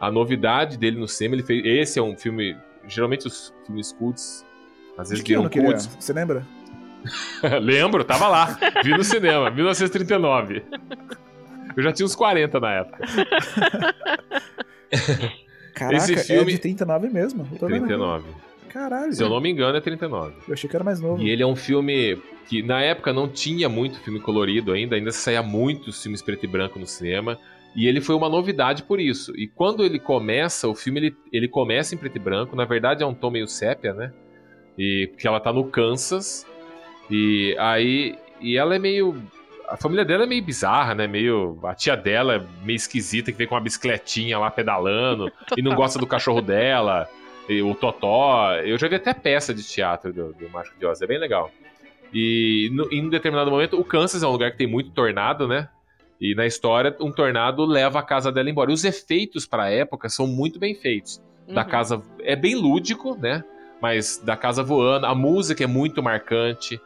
A 0.00 0.10
novidade 0.10 0.78
dele 0.78 0.98
no 0.98 1.08
cinema, 1.08 1.36
ele 1.36 1.42
fez. 1.42 1.64
Esse 1.64 1.98
é 1.98 2.02
um 2.02 2.16
filme. 2.16 2.56
Geralmente 2.86 3.26
os 3.26 3.52
filmes 3.66 3.92
cults. 3.92 4.46
Às 4.96 5.08
De 5.08 5.10
vezes 5.14 5.24
que 5.24 5.36
viram 5.36 5.48
cults. 5.50 5.86
Você 5.98 6.12
lembra? 6.12 6.46
Lembro, 7.60 8.04
tava 8.04 8.28
lá. 8.28 8.58
Vi 8.82 8.90
no 8.90 9.04
cinema, 9.04 9.50
1939. 9.50 10.64
Eu 11.76 11.82
já 11.82 11.92
tinha 11.92 12.06
uns 12.06 12.14
40 12.16 12.58
na 12.60 12.72
época. 12.72 13.04
Caraca, 15.74 15.96
Esse 15.96 16.14
é 16.14 16.18
filme- 16.18 16.52
de 16.52 16.58
39 16.58 17.08
mesmo. 17.08 17.46
Eu 17.52 17.58
tô 17.58 17.66
vendo 17.66 17.84
aqui. 17.84 17.86
39. 17.88 18.24
Caralho. 18.68 19.12
Se 19.12 19.22
eu 19.22 19.28
não 19.28 19.40
me 19.40 19.50
engano, 19.50 19.76
é 19.76 19.80
39. 19.80 20.34
Eu 20.48 20.54
achei 20.54 20.68
que 20.68 20.76
era 20.76 20.84
mais 20.84 21.00
novo. 21.00 21.22
E 21.22 21.28
ele 21.30 21.42
é 21.42 21.46
um 21.46 21.56
filme 21.56 22.18
que 22.48 22.62
na 22.62 22.80
época 22.80 23.12
não 23.12 23.28
tinha 23.28 23.68
muito 23.68 23.98
filme 24.00 24.20
colorido 24.20 24.72
ainda, 24.72 24.96
ainda 24.96 25.10
saía 25.12 25.42
muitos 25.42 26.02
filmes 26.02 26.22
preto 26.22 26.44
e 26.44 26.46
branco 26.48 26.78
no 26.78 26.86
cinema. 26.86 27.38
E 27.74 27.86
ele 27.86 28.00
foi 28.00 28.14
uma 28.14 28.28
novidade 28.28 28.82
por 28.84 28.98
isso. 29.00 29.32
E 29.36 29.46
quando 29.46 29.84
ele 29.84 29.98
começa, 29.98 30.66
o 30.68 30.74
filme 30.74 30.98
ele, 31.00 31.16
ele 31.32 31.48
começa 31.48 31.94
em 31.94 31.98
preto 31.98 32.16
e 32.16 32.18
branco. 32.18 32.56
Na 32.56 32.64
verdade 32.64 33.02
é 33.02 33.06
um 33.06 33.14
tom 33.14 33.30
meio 33.30 33.46
sépia, 33.46 33.92
né? 33.92 34.12
E 34.78 35.08
porque 35.12 35.26
ela 35.28 35.40
tá 35.40 35.52
no 35.52 35.64
Kansas. 35.64 36.46
E 37.10 37.54
aí 37.58 38.16
e 38.40 38.56
ela 38.56 38.74
é 38.74 38.78
meio 38.78 39.14
a 39.68 39.76
família 39.76 40.04
dela 40.04 40.24
é 40.24 40.26
meio 40.26 40.42
bizarra, 40.44 40.94
né? 40.94 41.06
Meio 41.06 41.58
a 41.64 41.74
tia 41.74 41.96
dela 41.96 42.36
é 42.36 42.42
meio 42.64 42.76
esquisita 42.76 43.30
que 43.32 43.38
vem 43.38 43.46
com 43.46 43.54
uma 43.54 43.60
bicicletinha 43.60 44.38
lá 44.38 44.50
pedalando 44.50 45.30
e 45.56 45.62
não 45.62 45.74
gosta 45.74 45.98
do 45.98 46.06
cachorro 46.06 46.40
dela. 46.40 47.08
E 47.48 47.62
o 47.62 47.74
Totó, 47.74 48.54
eu 48.56 48.76
já 48.78 48.88
vi 48.88 48.96
até 48.96 49.14
peça 49.14 49.54
de 49.54 49.62
teatro 49.62 50.12
do, 50.12 50.32
do 50.32 50.48
Mágico 50.50 50.76
de 50.78 50.84
Oz, 50.86 51.00
é 51.00 51.06
bem 51.06 51.18
legal. 51.18 51.50
E 52.12 52.70
no- 52.72 52.92
em 52.92 53.04
um 53.04 53.08
determinado 53.08 53.50
momento, 53.50 53.78
o 53.78 53.84
Kansas 53.84 54.22
é 54.22 54.26
um 54.26 54.30
lugar 54.32 54.50
que 54.52 54.58
tem 54.58 54.66
muito 54.66 54.90
tornado, 54.90 55.46
né? 55.46 55.68
E 56.20 56.34
na 56.34 56.46
história, 56.46 56.96
um 57.00 57.12
tornado 57.12 57.64
leva 57.64 57.98
a 57.98 58.02
casa 58.02 58.32
dela 58.32 58.48
embora. 58.48 58.70
E 58.70 58.74
os 58.74 58.84
efeitos 58.84 59.46
para 59.46 59.64
a 59.64 59.70
época 59.70 60.08
são 60.08 60.26
muito 60.26 60.58
bem 60.58 60.74
feitos. 60.74 61.20
Da 61.48 61.62
Uhum. 61.62 61.68
casa 61.68 62.02
é 62.20 62.34
bem 62.34 62.54
lúdico, 62.54 63.14
né? 63.16 63.44
Mas 63.82 64.18
da 64.24 64.36
casa 64.36 64.62
voando, 64.62 65.06
a 65.06 65.14
música 65.14 65.62
é 65.62 65.66
muito 65.66 66.02
marcante. 66.02 66.80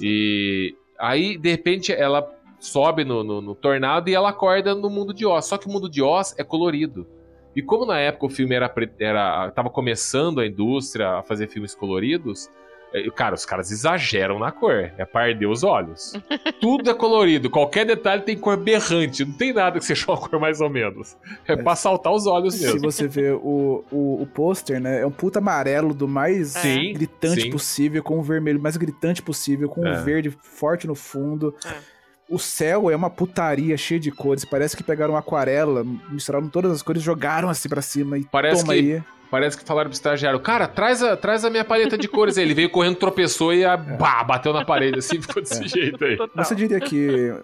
E 0.00 0.74
aí, 1.02 1.36
de 1.36 1.50
repente, 1.50 1.92
ela 1.92 2.26
sobe 2.60 3.04
no, 3.04 3.24
no- 3.24 3.40
no 3.42 3.54
tornado 3.54 4.08
e 4.08 4.14
ela 4.14 4.30
acorda 4.30 4.74
no 4.74 4.88
mundo 4.88 5.12
de 5.12 5.26
Oz. 5.26 5.46
Só 5.46 5.58
que 5.58 5.66
o 5.66 5.70
mundo 5.70 5.90
de 5.90 6.00
Oz 6.00 6.34
é 6.38 6.44
colorido. 6.44 7.06
E 7.54 7.60
como 7.60 7.84
na 7.84 7.98
época 7.98 8.26
o 8.26 8.30
filme 8.30 8.54
era, 8.54 8.72
era 8.98 9.50
tava 9.50 9.68
começando 9.68 10.40
a 10.40 10.46
indústria 10.46 11.18
a 11.18 11.22
fazer 11.22 11.48
filmes 11.48 11.74
coloridos, 11.74 12.48
cara, 13.14 13.34
os 13.34 13.44
caras 13.46 13.70
exageram 13.70 14.38
na 14.38 14.50
cor. 14.52 14.92
É 14.98 15.04
pra 15.04 15.22
arder 15.24 15.48
os 15.48 15.62
olhos. 15.64 16.12
Tudo 16.60 16.90
é 16.90 16.94
colorido. 16.94 17.48
Qualquer 17.50 17.86
detalhe 17.86 18.22
tem 18.22 18.36
cor 18.36 18.56
berrante. 18.56 19.24
Não 19.24 19.32
tem 19.32 19.52
nada 19.52 19.78
que 19.78 19.84
seja 19.84 20.04
uma 20.08 20.16
cor 20.18 20.38
mais 20.40 20.60
ou 20.60 20.68
menos. 20.70 21.16
É 21.46 21.56
pra 21.56 21.74
saltar 21.74 22.12
os 22.12 22.26
olhos 22.26 22.54
Se 22.54 22.64
mesmo. 22.64 22.80
você 22.80 23.06
ver 23.08 23.34
o, 23.34 23.84
o, 23.90 24.22
o 24.22 24.26
pôster, 24.26 24.80
né? 24.80 25.00
É 25.00 25.06
um 25.06 25.10
puta 25.10 25.38
amarelo 25.38 25.94
do 25.94 26.06
mais 26.06 26.48
Sim, 26.50 26.92
gritante 26.92 27.42
sim. 27.42 27.50
possível, 27.50 28.02
com 28.02 28.18
o 28.18 28.22
vermelho 28.22 28.60
mais 28.60 28.76
gritante 28.76 29.22
possível, 29.22 29.68
com 29.68 29.86
É. 29.86 30.00
o 30.00 30.04
verde 30.04 30.30
forte 30.42 30.86
no 30.86 30.94
fundo. 30.94 31.54
É. 31.64 32.01
O 32.32 32.38
céu 32.38 32.90
é 32.90 32.96
uma 32.96 33.10
putaria 33.10 33.76
cheia 33.76 34.00
de 34.00 34.10
cores. 34.10 34.44
Parece 34.44 34.76
que 34.76 34.82
pegaram 34.82 35.16
aquarela, 35.16 35.84
misturaram 36.08 36.48
todas 36.48 36.72
as 36.72 36.80
cores, 36.82 37.02
jogaram 37.02 37.48
assim 37.50 37.68
pra 37.68 37.82
cima 37.82 38.16
e 38.16 38.24
Parece 38.24 38.62
toma 38.62 38.72
que- 38.74 38.78
aí. 38.94 39.02
Parece 39.30 39.56
que 39.56 39.64
falaram 39.64 39.88
pro 39.88 39.94
estagiário, 39.96 40.38
cara, 40.40 40.68
traz 40.68 41.02
a, 41.02 41.16
traz 41.16 41.42
a 41.44 41.48
minha 41.50 41.64
paleta 41.64 41.96
de 41.96 42.06
cores. 42.06 42.36
aí. 42.36 42.44
Ele 42.44 42.52
veio 42.54 42.68
correndo, 42.70 42.96
tropeçou 42.96 43.52
e 43.54 43.64
a, 43.64 43.76
bah, 43.78 44.22
bateu 44.24 44.52
na 44.52 44.62
parede 44.64 44.98
assim, 44.98 45.20
ficou 45.22 45.40
desse 45.42 45.62
É. 45.64 45.68
jeito 45.68 46.04
aí. 46.04 46.16
Total. 46.18 46.44
Você 46.44 46.54
diria 46.54 46.78
que 46.80 47.34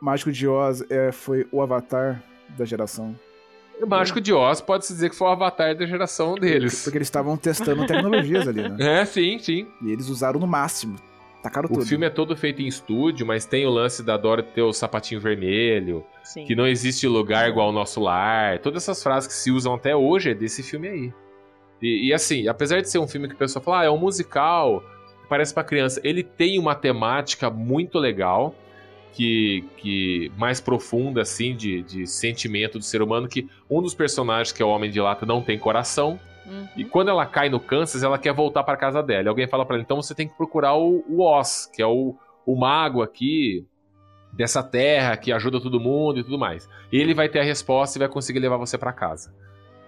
Mágico 0.00 0.32
de 0.32 0.46
Oz 0.48 0.84
é, 0.90 1.12
foi 1.12 1.46
o 1.52 1.62
avatar 1.62 2.20
da 2.58 2.64
geração? 2.64 3.14
O 3.80 3.86
Mágico 3.86 4.20
de 4.20 4.32
Oz 4.32 4.60
pode-se 4.60 4.92
dizer 4.92 5.10
que 5.10 5.16
foi 5.16 5.26
o 5.28 5.30
avatar 5.30 5.76
da 5.76 5.86
geração 5.86 6.34
deles. 6.34 6.82
Porque 6.84 6.98
eles 6.98 7.06
estavam 7.06 7.36
testando 7.36 7.86
tecnologias 7.86 8.46
ali, 8.48 8.68
né? 8.68 8.76
É, 9.00 9.04
sim, 9.04 9.38
sim. 9.38 9.66
E 9.82 9.90
eles 9.92 10.08
usaram 10.08 10.38
no 10.40 10.46
máximo. 10.46 10.96
Tacaram 11.42 11.66
O 11.66 11.72
tudo. 11.74 11.86
filme 11.86 12.06
é 12.06 12.10
todo 12.10 12.36
feito 12.36 12.62
em 12.62 12.66
estúdio, 12.66 13.26
mas 13.26 13.44
tem 13.44 13.66
o 13.66 13.70
lance 13.70 14.02
da 14.02 14.16
Dora 14.16 14.42
ter 14.42 14.62
o 14.62 14.72
sapatinho 14.72 15.20
vermelho, 15.20 16.04
Sim. 16.22 16.44
que 16.44 16.54
não 16.54 16.66
existe 16.66 17.06
lugar 17.08 17.48
igual 17.48 17.66
ao 17.66 17.72
nosso 17.72 18.00
lar. 18.00 18.60
Todas 18.60 18.84
essas 18.84 19.02
frases 19.02 19.26
que 19.26 19.34
se 19.34 19.50
usam 19.50 19.74
até 19.74 19.94
hoje 19.96 20.30
é 20.30 20.34
desse 20.34 20.62
filme 20.62 20.88
aí. 20.88 21.12
E, 21.82 22.08
e, 22.08 22.14
assim, 22.14 22.46
apesar 22.46 22.80
de 22.80 22.88
ser 22.88 23.00
um 23.00 23.08
filme 23.08 23.26
que 23.26 23.34
o 23.34 23.36
pessoal 23.38 23.62
fala, 23.62 23.80
ah, 23.80 23.84
é 23.84 23.90
um 23.90 23.98
musical, 23.98 24.84
parece 25.28 25.52
pra 25.52 25.64
criança, 25.64 26.00
ele 26.04 26.22
tem 26.22 26.58
uma 26.60 26.76
temática 26.76 27.50
muito 27.50 27.98
legal, 27.98 28.54
que, 29.12 29.64
que 29.78 30.30
mais 30.38 30.60
profunda, 30.60 31.22
assim, 31.22 31.56
de, 31.56 31.82
de 31.82 32.06
sentimento 32.06 32.78
do 32.78 32.84
ser 32.84 33.02
humano, 33.02 33.28
que 33.28 33.48
um 33.68 33.82
dos 33.82 33.94
personagens, 33.94 34.52
que 34.52 34.62
é 34.62 34.64
o 34.64 34.68
Homem 34.68 34.90
de 34.90 35.00
Lata, 35.00 35.26
não 35.26 35.42
tem 35.42 35.58
coração, 35.58 36.18
Uhum. 36.44 36.68
e 36.76 36.84
quando 36.84 37.08
ela 37.08 37.24
cai 37.24 37.48
no 37.48 37.60
Kansas, 37.60 38.02
ela 38.02 38.18
quer 38.18 38.32
voltar 38.32 38.64
pra 38.64 38.76
casa 38.76 39.02
dela. 39.02 39.24
E 39.24 39.28
alguém 39.28 39.46
fala 39.46 39.64
pra 39.64 39.76
ela, 39.76 39.82
então 39.82 40.00
você 40.00 40.14
tem 40.14 40.26
que 40.26 40.36
procurar 40.36 40.74
o, 40.74 41.04
o 41.08 41.22
Oz, 41.22 41.70
que 41.72 41.80
é 41.80 41.86
o, 41.86 42.16
o 42.44 42.56
mago 42.56 43.02
aqui 43.02 43.66
dessa 44.32 44.62
terra 44.62 45.16
que 45.16 45.30
ajuda 45.30 45.60
todo 45.60 45.78
mundo 45.78 46.20
e 46.20 46.24
tudo 46.24 46.38
mais. 46.38 46.68
Ele 46.90 47.14
vai 47.14 47.28
ter 47.28 47.40
a 47.40 47.44
resposta 47.44 47.98
e 47.98 48.00
vai 48.00 48.08
conseguir 48.08 48.40
levar 48.40 48.56
você 48.56 48.78
pra 48.78 48.92
casa. 48.92 49.32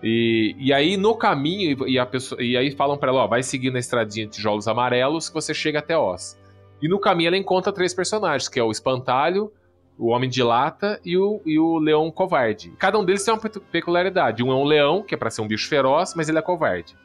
E, 0.03 0.55
e 0.59 0.73
aí 0.73 0.97
no 0.97 1.17
caminho 1.17 1.89
e, 1.89 1.99
a 1.99 2.05
pessoa, 2.05 2.43
e 2.43 2.57
aí 2.57 2.71
falam 2.71 2.99
pra 2.99 3.11
ela, 3.11 3.25
ó, 3.25 3.27
vai 3.27 3.43
seguir 3.43 3.71
na 3.71 3.79
estradinha 3.79 4.27
de 4.27 4.33
tijolos 4.33 4.69
amarelos 4.69 5.29
que 5.29 5.35
você 5.35 5.55
chega 5.55 5.79
até 5.79 5.97
Oz. 5.97 6.39
E 6.83 6.89
no 6.89 6.99
caminho 6.99 7.29
ela 7.29 7.39
encontra 7.39 7.73
três 7.73 7.95
personagens, 7.95 8.49
que 8.49 8.61
é 8.61 8.63
o 8.63 8.71
Espantalho, 8.71 9.51
o 9.99 10.09
Homem 10.09 10.29
de 10.29 10.43
Lata 10.43 11.01
e 11.05 11.17
o, 11.17 11.41
e 11.47 11.59
o 11.59 11.79
Leão 11.79 12.11
Covarde. 12.11 12.73
Cada 12.79 12.99
um 12.99 13.05
deles 13.05 13.25
tem 13.25 13.33
uma 13.33 13.41
pe- 13.41 13.61
peculiaridade. 13.61 14.43
Um 14.43 14.51
é 14.51 14.55
um 14.55 14.65
leão, 14.65 15.03
que 15.03 15.15
é 15.15 15.19
pra 15.19 15.31
ser 15.31 15.41
um 15.43 15.47
bicho 15.49 15.69
feroz, 15.69 16.15
mas 16.17 16.29
ele 16.29 16.39
é 16.39 16.43
covarde. 16.43 16.97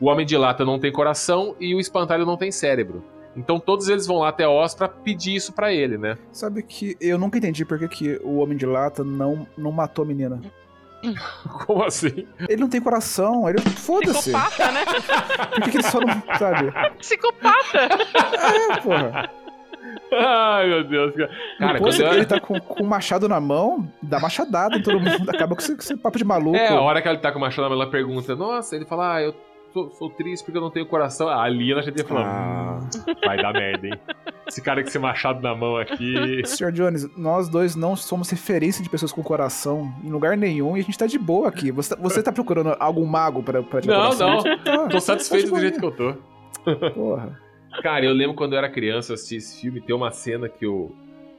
O 0.00 0.06
Homem 0.08 0.24
de 0.26 0.36
Lata 0.36 0.64
não 0.64 0.78
tem 0.78 0.92
coração 0.92 1.56
e 1.58 1.74
o 1.74 1.80
Espantalho 1.80 2.24
não 2.26 2.36
tem 2.36 2.52
cérebro. 2.52 3.02
Então 3.36 3.58
todos 3.60 3.88
eles 3.88 4.06
vão 4.06 4.18
lá 4.18 4.28
até 4.28 4.46
Oz 4.48 4.74
pra 4.74 4.88
pedir 4.88 5.34
isso 5.34 5.52
pra 5.52 5.72
ele, 5.72 5.96
né? 5.96 6.16
Sabe 6.32 6.62
que 6.62 6.96
eu 7.00 7.16
nunca 7.18 7.38
entendi 7.38 7.64
por 7.64 7.78
que, 7.78 7.88
que 7.88 8.20
o 8.24 8.38
Homem 8.38 8.56
de 8.58 8.66
Lata 8.66 9.02
não, 9.04 9.46
não 9.56 9.70
matou 9.72 10.04
a 10.04 10.08
menina. 10.08 10.40
Como 11.66 11.84
assim? 11.84 12.26
Ele 12.48 12.60
não 12.60 12.68
tem 12.68 12.80
coração, 12.80 13.48
ele. 13.48 13.60
Foda-se. 13.60 14.32
Psicopata, 14.32 14.72
né? 14.72 14.84
Por 15.54 15.62
que, 15.62 15.70
que 15.70 15.76
ele 15.76 15.84
só 15.84 16.00
não. 16.00 16.22
Sabe? 16.38 16.72
Psicopata! 16.98 17.78
É, 17.78 18.80
porra. 18.80 19.30
Ai, 20.12 20.68
meu 20.68 20.84
Deus. 20.84 21.14
cara. 21.14 21.30
Cara, 21.58 21.78
Pô, 21.78 21.84
quando 21.84 22.00
eu... 22.00 22.12
ele 22.14 22.24
tá 22.26 22.40
com, 22.40 22.58
com 22.60 22.82
o 22.82 22.86
machado 22.86 23.28
na 23.28 23.40
mão, 23.40 23.90
dá 24.02 24.18
machadada 24.18 24.76
em 24.76 24.82
todo 24.82 24.98
mundo. 25.00 25.30
Acaba 25.30 25.54
com 25.54 25.60
esse, 25.60 25.74
com 25.74 25.80
esse 25.82 25.96
papo 25.96 26.18
de 26.18 26.24
maluco. 26.24 26.56
É, 26.56 26.68
a 26.68 26.80
hora 26.80 27.00
que 27.02 27.08
ele 27.08 27.18
tá 27.18 27.30
com 27.32 27.38
o 27.38 27.40
machado 27.40 27.62
na 27.62 27.68
mão, 27.74 27.82
ela 27.82 27.90
pergunta, 27.90 28.34
nossa, 28.34 28.74
ele 28.76 28.84
fala, 28.86 29.16
ah, 29.16 29.22
eu 29.22 29.34
sou, 29.72 29.90
sou 29.90 30.10
triste 30.10 30.44
porque 30.44 30.56
eu 30.56 30.62
não 30.62 30.70
tenho 30.70 30.86
coração. 30.86 31.28
Ali 31.28 31.70
ela 31.72 31.82
já 31.82 31.92
tinha 31.92 32.04
falado, 32.06 32.26
Ah. 32.26 32.80
"Hum, 32.82 33.14
vai 33.24 33.36
dar 33.36 33.52
merda, 33.52 33.86
hein? 33.86 34.00
Esse 34.46 34.62
cara 34.62 34.80
com 34.82 34.88
esse 34.88 34.98
machado 34.98 35.42
na 35.42 35.54
mão 35.54 35.76
aqui... 35.76 36.42
Sr. 36.46 36.72
Jones, 36.72 37.06
nós 37.18 37.50
dois 37.50 37.76
não 37.76 37.94
somos 37.94 38.30
referência 38.30 38.82
de 38.82 38.88
pessoas 38.88 39.12
com 39.12 39.22
coração 39.22 39.92
em 40.02 40.08
lugar 40.10 40.38
nenhum 40.38 40.74
e 40.74 40.80
a 40.80 40.82
gente 40.82 40.96
tá 40.96 41.06
de 41.06 41.18
boa 41.18 41.48
aqui. 41.48 41.70
Você 41.70 41.94
tá, 41.94 42.00
você 42.02 42.22
tá 42.22 42.32
procurando 42.32 42.74
algum 42.80 43.04
mago 43.04 43.42
pra, 43.42 43.62
pra 43.62 43.82
te 43.82 43.88
Não, 43.88 43.94
coração? 43.94 44.36
não. 44.42 44.58
Tá, 44.64 44.88
Tô 44.88 44.98
satisfeito 45.00 45.50
tá 45.50 45.54
do 45.56 45.60
jeito 45.60 45.78
que 45.78 45.84
eu 45.84 45.90
tô. 45.92 46.14
Porra. 46.94 47.38
Cara, 47.82 48.04
eu 48.04 48.12
lembro 48.12 48.34
quando 48.34 48.52
eu 48.52 48.58
era 48.58 48.68
criança, 48.68 49.12
eu 49.12 49.14
assisti 49.14 49.36
esse 49.36 49.60
filme, 49.60 49.80
tem 49.80 49.94
uma 49.94 50.10
cena 50.10 50.48
que, 50.48 50.66
o, 50.66 50.90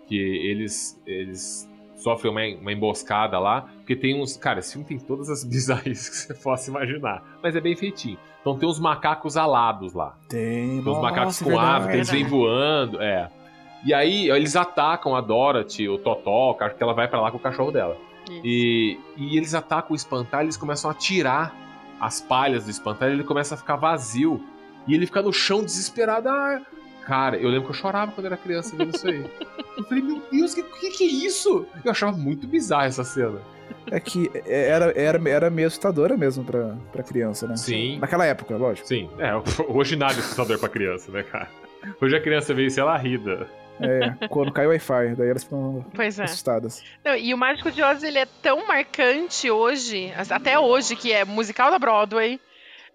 que 0.08 0.16
eles, 0.18 1.02
eles 1.06 1.70
sofrem 1.96 2.32
uma, 2.32 2.62
uma 2.62 2.72
emboscada 2.72 3.38
lá, 3.40 3.62
porque 3.78 3.96
tem 3.96 4.20
uns... 4.20 4.38
Cara, 4.38 4.60
esse 4.60 4.74
filme 4.74 4.88
tem 4.88 5.00
todas 5.00 5.30
as 5.30 5.44
bizarrices 5.48 6.10
que 6.10 6.16
você 6.16 6.34
possa 6.34 6.70
imaginar, 6.70 7.24
mas 7.44 7.56
é 7.56 7.62
bem 7.62 7.76
feitinho. 7.76 8.18
Então 8.42 8.58
tem 8.58 8.68
uns 8.68 8.80
macacos 8.80 9.36
alados 9.36 9.94
lá. 9.94 10.16
Tem, 10.30 10.82
Tem 10.82 10.92
uns 10.92 11.02
macacos 11.02 11.40
com 11.40 11.50
verdade. 11.50 11.84
asa, 11.84 11.94
eles 11.94 12.10
vêm 12.10 12.26
voando, 12.26 13.02
é. 13.02 13.30
E 13.86 13.94
aí 13.94 14.30
eles 14.30 14.56
atacam 14.56 15.16
a 15.16 15.22
Dorothy, 15.22 15.88
o 15.88 15.98
Totó, 15.98 16.54
que 16.54 16.84
ela 16.84 16.94
vai 16.94 17.08
pra 17.08 17.22
lá 17.22 17.32
com 17.32 17.38
o 17.38 17.40
cachorro 17.40 17.72
dela. 17.72 17.98
E, 18.44 19.00
e 19.18 19.38
eles 19.38 19.54
atacam 19.54 19.92
o 19.92 19.96
espantalho, 19.96 20.46
eles 20.46 20.58
começam 20.58 20.90
a 20.90 20.94
tirar 20.94 21.56
as 22.00 22.22
palhas 22.22 22.66
do 22.66 22.72
espantalho, 22.72 23.14
ele 23.14 23.24
começa 23.24 23.56
a 23.56 23.58
ficar 23.58 23.76
vazio. 23.76 24.42
E 24.90 24.96
ele 24.96 25.06
fica 25.06 25.22
no 25.22 25.32
chão 25.32 25.64
desesperado. 25.64 26.28
Ah, 26.28 26.60
cara, 27.06 27.38
eu 27.38 27.48
lembro 27.48 27.66
que 27.66 27.72
eu 27.72 27.76
chorava 27.80 28.12
quando 28.12 28.26
era 28.26 28.36
criança 28.38 28.76
vendo 28.76 28.96
isso 28.96 29.08
aí. 29.08 29.24
Eu 29.78 29.84
falei, 29.84 30.04
meu 30.04 30.22
Deus, 30.32 30.54
o 30.54 30.56
que, 30.56 30.64
que, 30.64 30.90
que 30.98 31.04
é 31.04 31.08
isso? 31.28 31.66
Eu 31.86 31.92
achava 31.92 32.18
muito 32.18 32.48
bizarra 32.48 32.86
essa 32.86 33.04
cena. 33.04 33.40
É 33.92 34.00
que 34.00 34.30
era, 34.46 34.92
era, 35.00 35.30
era 35.30 35.50
meio 35.50 35.68
assustadora 35.68 36.18
mesmo 36.18 36.44
pra, 36.44 36.76
pra 36.92 37.04
criança, 37.04 37.48
né? 37.48 37.56
Sim. 37.56 38.00
Naquela 38.00 38.26
época, 38.26 38.58
lógico. 38.58 38.88
Sim, 38.88 39.10
é, 39.20 39.32
hoje 39.72 39.96
nada 39.96 40.14
é 40.16 40.18
assustador 40.20 40.58
pra 40.60 40.68
criança, 40.70 41.12
né, 41.12 41.24
cara? 41.24 41.50
Hoje 42.02 42.16
a 42.16 42.22
criança 42.22 42.54
veio, 42.54 42.70
sei 42.72 42.84
lá, 42.84 42.98
rida. 42.98 43.48
É, 43.80 44.28
quando 44.28 44.52
cai 44.52 44.66
o 44.66 44.70
Wi-Fi, 44.70 45.16
daí 45.16 45.30
elas 45.30 45.44
ficam 45.44 45.86
Pois 45.96 46.20
é. 46.20 46.24
assustadas. 46.24 46.84
Não, 47.06 47.16
e 47.16 47.34
o 47.34 47.38
Mágico 47.38 47.72
de 47.72 47.82
Oz, 47.82 48.04
ele 48.04 48.18
é 48.20 48.28
tão 48.42 48.68
marcante 48.68 49.50
hoje, 49.50 50.12
até 50.30 50.60
hoje, 50.60 50.96
que 50.98 51.14
é 51.14 51.24
musical 51.24 51.72
da 51.72 51.80
Broadway. 51.80 52.40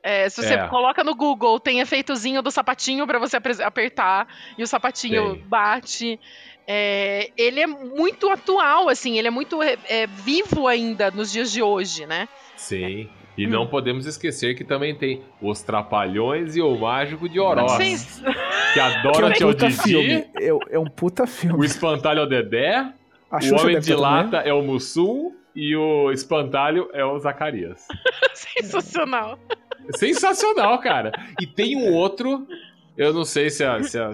É, 0.06 0.28
se 0.28 0.42
você 0.42 0.52
É. 0.54 0.68
coloca 0.68 1.02
no 1.02 1.14
Google, 1.14 1.58
tem 1.58 1.80
efeitozinho 1.80 2.42
do 2.42 2.50
sapatinho 2.50 3.06
pra 3.06 3.18
você 3.18 3.38
apertar 3.64 4.28
e 4.58 4.62
o 4.62 4.66
sapatinho 4.66 5.36
Tem. 5.36 5.44
bate. 5.48 6.20
É, 6.68 7.30
ele 7.38 7.60
é 7.60 7.66
muito 7.66 8.28
atual, 8.28 8.88
assim, 8.90 9.18
ele 9.18 9.28
é 9.28 9.30
muito 9.30 9.62
é, 9.62 9.76
é, 9.88 10.06
vivo 10.06 10.66
ainda 10.68 11.10
nos 11.10 11.32
dias 11.32 11.50
de 11.50 11.62
hoje, 11.62 12.04
né? 12.06 12.28
Sim. 12.54 13.08
E 13.36 13.46
não 13.46 13.66
podemos 13.66 14.06
esquecer 14.06 14.54
que 14.54 14.62
também 14.62 14.94
tem 14.94 15.22
Os 15.42 15.60
Trapalhões 15.62 16.54
e 16.54 16.60
o 16.62 16.78
Mágico 16.78 17.28
de 17.28 17.40
Oroz. 17.40 17.72
Vocês- 17.72 18.22
Que 18.74 18.80
a 18.80 19.00
Que 19.02 19.08
é 19.08 19.24
um 19.24 19.30
é 19.30 19.34
puta 19.38 19.68
Didi, 19.68 19.82
filme. 19.82 20.12
É, 20.40 20.48
é 20.76 20.78
um 20.78 20.84
puta 20.84 21.26
filme. 21.26 21.58
o 21.58 21.64
Espantalho 21.64 22.20
é 22.20 22.22
o 22.22 22.26
Dedé. 22.26 22.92
A 23.30 23.38
O 23.38 23.40
Xuxa 23.42 23.62
Homem 23.64 23.80
de. 23.80 23.94
Lata 23.94 24.36
é 24.36 24.52
o 24.52 24.62
Mussum 24.62 25.32
e 25.56 25.74
o 25.74 26.12
Espantalho 26.12 26.88
é 26.92 27.04
o 27.04 27.18
Zacarias. 27.18 27.86
Sensacional. 28.34 29.38
Sensacional, 29.96 30.78
cara. 30.78 31.12
E 31.40 31.46
tem 31.46 31.76
um 31.76 31.92
outro, 31.92 32.46
eu 32.96 33.12
não 33.12 33.24
sei 33.24 33.50
se 33.50 33.64
a, 33.64 33.82
se 33.82 33.98
a 33.98 34.12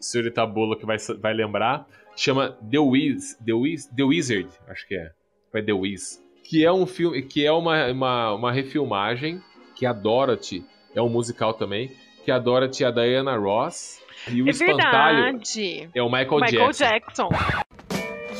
senhorita 0.00 0.46
Bolo 0.46 0.76
que 0.76 0.86
vai, 0.86 0.96
vai 1.20 1.34
lembrar, 1.34 1.86
chama 2.16 2.56
The 2.70 2.78
Wiz, 2.78 3.36
The 3.44 3.52
Wiz, 3.52 3.86
The 3.86 4.02
Wizard, 4.04 4.48
acho 4.68 4.86
que 4.86 4.94
é. 4.94 5.10
Vai 5.52 5.62
The 5.62 5.72
Wiz. 5.72 6.22
Que 6.44 6.64
é 6.64 6.72
um 6.72 6.86
filme, 6.86 7.22
que 7.22 7.44
é 7.44 7.52
uma, 7.52 7.86
uma, 7.86 8.34
uma 8.34 8.52
refilmagem, 8.52 9.40
que 9.74 9.84
a 9.86 9.92
Dorothy, 9.92 10.64
é 10.94 11.02
um 11.02 11.08
musical 11.08 11.54
também, 11.54 11.92
que 12.24 12.30
a 12.30 12.38
Dorothy 12.38 12.84
é 12.84 12.86
a 12.86 12.90
Diana 12.90 13.36
Ross 13.36 14.00
e 14.28 14.42
o 14.42 14.46
é 14.46 14.50
Espantalho 14.50 15.22
verdade. 15.24 15.90
é 15.94 16.02
o 16.02 16.10
Michael, 16.10 16.40
Michael 16.40 16.72
Jackson. 16.72 17.28
Jackson. 17.28 17.28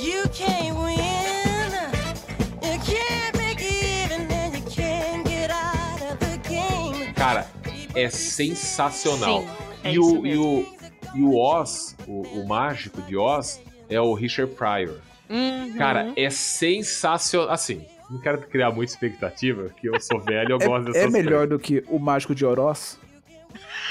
You 0.01 0.23
can't 0.31 0.48
é 8.03 8.09
sensacional. 8.11 9.43
Sim, 9.43 9.49
é 9.85 9.93
e, 9.93 9.99
o, 9.99 10.27
e, 10.27 10.37
o, 10.37 10.67
e 11.15 11.23
o 11.23 11.37
Oz, 11.37 11.97
o, 12.07 12.23
o 12.23 12.49
mágico 12.49 13.01
de 13.03 13.17
Oz, 13.17 13.61
é 13.89 14.01
o 14.01 14.13
Richard 14.15 14.53
Pryor. 14.55 14.97
Uhum. 15.29 15.75
Cara, 15.77 16.13
é 16.17 16.31
sensacional. 16.31 17.51
Assim, 17.51 17.83
não 18.11 18.19
quero 18.21 18.39
criar 18.43 18.71
muita 18.71 18.93
expectativa, 18.93 19.65
porque 19.65 19.89
eu 19.89 20.01
sou 20.01 20.21
velho, 20.21 20.53
eu 20.53 20.59
gosto 20.59 20.89
É, 20.89 20.93
dessas 20.93 21.03
é 21.03 21.11
melhor 21.11 21.47
coisas. 21.47 21.49
do 21.51 21.59
que 21.59 21.85
o 21.89 21.99
Mágico 21.99 22.35
de 22.35 22.45
Oroz? 22.47 22.99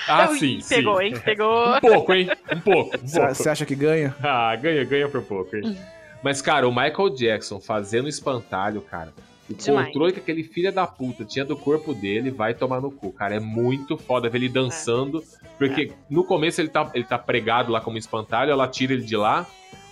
Ah, 0.08 0.26
Eu- 0.26 0.36
sim, 0.38 0.60
Pegou, 0.68 0.98
sim. 1.00 1.04
hein? 1.06 1.20
Pegou. 1.24 1.76
Um 1.78 1.80
pouco, 1.82 2.14
hein? 2.14 2.30
Um 2.52 2.60
pouco. 2.60 2.96
Um 2.96 3.00
pouco. 3.10 3.36
Você 3.36 3.50
acha 3.50 3.66
que 3.66 3.76
ganha? 3.76 4.16
Ah, 4.24 4.56
ganha, 4.56 4.84
ganha 4.86 5.10
por 5.10 5.22
pouco, 5.22 5.56
hein? 5.56 5.78
Mas, 6.24 6.42
cara, 6.42 6.68
o 6.68 6.72
Michael 6.72 7.10
Jackson 7.16 7.60
fazendo 7.60 8.08
espantalho, 8.08 8.82
cara. 8.82 9.14
O 9.50 9.54
Demais. 9.54 9.88
controle 9.88 10.12
que 10.14 10.20
aquele 10.20 10.44
filho 10.44 10.72
da 10.74 10.86
puta 10.86 11.24
tinha 11.24 11.46
do 11.46 11.56
corpo 11.56 11.94
dele 11.94 12.30
vai 12.32 12.54
tomar 12.54 12.82
no 12.82 12.92
cu, 12.92 13.12
cara. 13.14 13.36
É 13.36 13.40
muito 13.40 13.98
foda 13.98 14.30
ver 14.30 14.40
ele 14.40 14.50
dançando. 14.50 15.24
Porque 15.58 15.94
no 16.10 16.24
começo 16.24 16.60
ele 16.60 16.68
tá, 16.70 16.92
ele 16.94 17.06
tá 17.06 17.18
pregado 17.18 17.72
lá 17.72 17.80
como 17.80 17.98
espantalho, 17.98 18.52
ela 18.52 18.68
tira 18.68 18.94
ele 18.94 19.04
de 19.04 19.16
lá. 19.16 19.46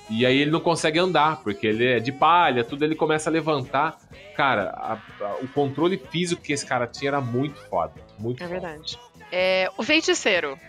E 0.10 0.26
aí 0.26 0.38
ele 0.38 0.52
não 0.52 0.60
consegue 0.60 1.00
andar, 1.00 1.42
porque 1.42 1.66
ele 1.66 1.86
é 1.86 2.00
de 2.00 2.12
palha, 2.12 2.64
tudo 2.64 2.84
ele 2.84 2.94
começa 2.96 3.30
a 3.30 3.34
levantar. 3.34 3.98
Cara, 4.36 4.70
a- 4.72 5.00
a- 5.24 5.36
o 5.42 5.48
controle 5.48 5.98
físico 5.98 6.42
que 6.42 6.54
esse 6.54 6.66
cara 6.66 6.86
tinha 6.86 7.10
era 7.10 7.22
muito 7.22 7.60
foda. 7.70 7.94
Muito 8.20 8.44
É 8.44 8.48
foda. 8.48 8.60
verdade. 8.60 9.00
É, 9.32 9.72
o 9.78 9.84
Feiticeiro 9.84 10.60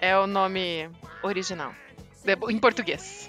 é 0.00 0.16
o 0.16 0.26
nome 0.26 0.88
original. 1.22 1.72
Em 2.48 2.58
português. 2.58 3.28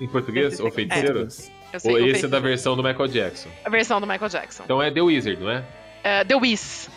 Em 0.00 0.08
português, 0.08 0.58
o 0.60 0.70
feiticeiro? 0.70 1.28
Eu 1.72 1.80
sei 1.80 1.92
Ou 1.92 2.06
esse 2.06 2.24
é 2.24 2.28
da 2.28 2.38
versão 2.38 2.76
do 2.76 2.82
Michael 2.82 3.08
Jackson. 3.08 3.48
A 3.64 3.70
versão 3.70 4.00
do 4.00 4.06
Michael 4.06 4.28
Jackson. 4.28 4.62
Então 4.64 4.82
é 4.82 4.90
The 4.90 5.00
Wizard, 5.00 5.40
não 5.42 5.50
é? 5.50 5.64
É, 6.04 6.24
The 6.24 6.34
Wiz. 6.36 6.90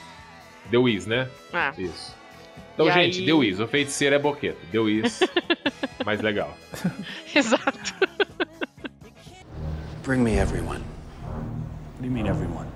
The 0.71 0.78
Wiz, 0.78 1.05
né? 1.05 1.28
Ah, 1.53 1.73
Isso. 1.78 2.13
Então, 2.73 2.88
E 2.89 2.91
gente, 2.91 3.19
aí- 3.19 3.26
The 3.26 3.34
Wiz. 3.34 3.59
O 3.59 3.67
feiticeiro 3.67 4.15
é 4.15 4.19
boqueta. 4.19 4.57
The 4.71 4.80
Wiz. 4.80 5.19
mais 6.05 6.19
legal. 6.21 6.55
exato. 7.34 7.93
Bring 10.03 10.19
me 10.19 10.38
everyone. 10.38 10.82
What 10.82 12.01
do 12.01 12.05
you 12.07 12.11
mean, 12.11 12.28
everyone? 12.28 12.67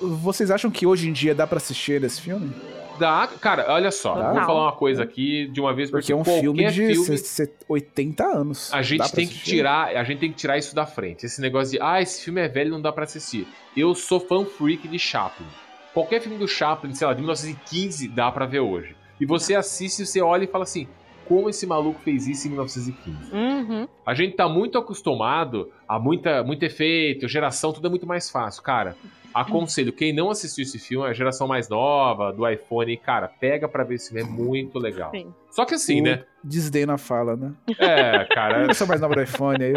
Vocês 0.00 0.50
acham 0.50 0.70
que 0.70 0.86
hoje 0.86 1.08
em 1.08 1.12
dia 1.12 1.34
dá 1.34 1.46
pra 1.46 1.58
assistir 1.58 2.02
esse 2.02 2.20
filme? 2.20 2.52
Dá, 3.00 3.26
cara, 3.40 3.66
olha 3.72 3.90
só. 3.90 4.14
Dá. 4.14 4.32
Vou 4.34 4.42
falar 4.44 4.62
uma 4.66 4.72
coisa 4.72 5.02
aqui 5.02 5.48
de 5.48 5.60
uma 5.60 5.74
vez 5.74 5.90
Porque 5.90 6.12
é 6.12 6.16
um 6.16 6.22
filme 6.24 6.64
de 6.70 6.86
filme, 6.86 7.18
se- 7.18 7.18
se- 7.18 7.50
80 7.68 8.24
anos. 8.24 8.72
a 8.72 8.82
gente 8.82 9.10
tem 9.12 9.26
que 9.26 9.38
tirar, 9.38 9.96
a 9.96 10.04
gente 10.04 10.18
tem 10.20 10.30
que 10.30 10.36
tirar 10.36 10.58
isso 10.58 10.74
da 10.74 10.84
frente. 10.86 11.24
Esse 11.26 11.40
negócio 11.40 11.72
de, 11.72 11.78
ah, 11.82 12.00
esse 12.00 12.22
filme 12.24 12.40
é 12.40 12.48
velho, 12.48 12.70
não 12.70 12.80
dá 12.80 12.92
pra 12.92 13.04
assistir. 13.04 13.48
Eu 13.76 13.94
sou 13.94 14.20
fã 14.20 14.44
freak 14.44 14.86
de 14.86 14.98
Chaplin. 14.98 15.46
Qualquer 15.94 16.20
filme 16.20 16.38
do 16.38 16.46
Chaplin, 16.46 16.94
sei 16.94 17.06
lá, 17.06 17.12
de 17.14 17.20
1915, 17.20 18.06
dá 18.08 18.30
pra 18.30 18.46
ver 18.46 18.60
hoje. 18.60 18.94
E 19.20 19.26
você 19.26 19.54
assiste, 19.54 20.06
você 20.06 20.20
olha 20.20 20.44
e 20.44 20.46
fala 20.46 20.64
assim, 20.64 20.86
como 21.30 21.48
esse 21.48 21.64
maluco 21.64 22.00
fez 22.00 22.26
isso 22.26 22.48
em 22.48 22.50
1915? 22.50 23.32
Uhum. 23.32 23.86
A 24.04 24.14
gente 24.14 24.34
tá 24.34 24.48
muito 24.48 24.76
acostumado 24.76 25.70
a 25.88 25.96
muita, 25.96 26.42
muito 26.42 26.64
efeito, 26.64 27.28
geração, 27.28 27.72
tudo 27.72 27.86
é 27.86 27.88
muito 27.88 28.04
mais 28.04 28.28
fácil. 28.28 28.60
Cara, 28.64 28.96
aconselho, 29.32 29.92
quem 29.92 30.12
não 30.12 30.28
assistiu 30.28 30.64
esse 30.64 30.76
filme, 30.76 31.06
a 31.06 31.12
geração 31.12 31.46
mais 31.46 31.68
nova, 31.68 32.32
do 32.32 32.48
iPhone, 32.48 32.96
cara, 32.96 33.28
pega 33.28 33.68
pra 33.68 33.84
ver 33.84 33.94
esse 33.94 34.08
filme, 34.12 34.22
é 34.22 34.26
muito 34.28 34.76
legal. 34.80 35.12
Sim. 35.12 35.32
Só 35.52 35.64
que 35.64 35.74
assim, 35.74 36.00
O 36.00 36.04
né? 36.04 36.24
Desdém 36.42 36.84
na 36.84 36.98
fala, 36.98 37.36
né? 37.36 37.52
É, 37.78 38.24
cara. 38.24 38.66
Eu 38.66 38.74
sou 38.74 38.88
mais 38.88 39.00
nova 39.00 39.14
do 39.14 39.22
iPhone 39.22 39.62
aí. 39.62 39.74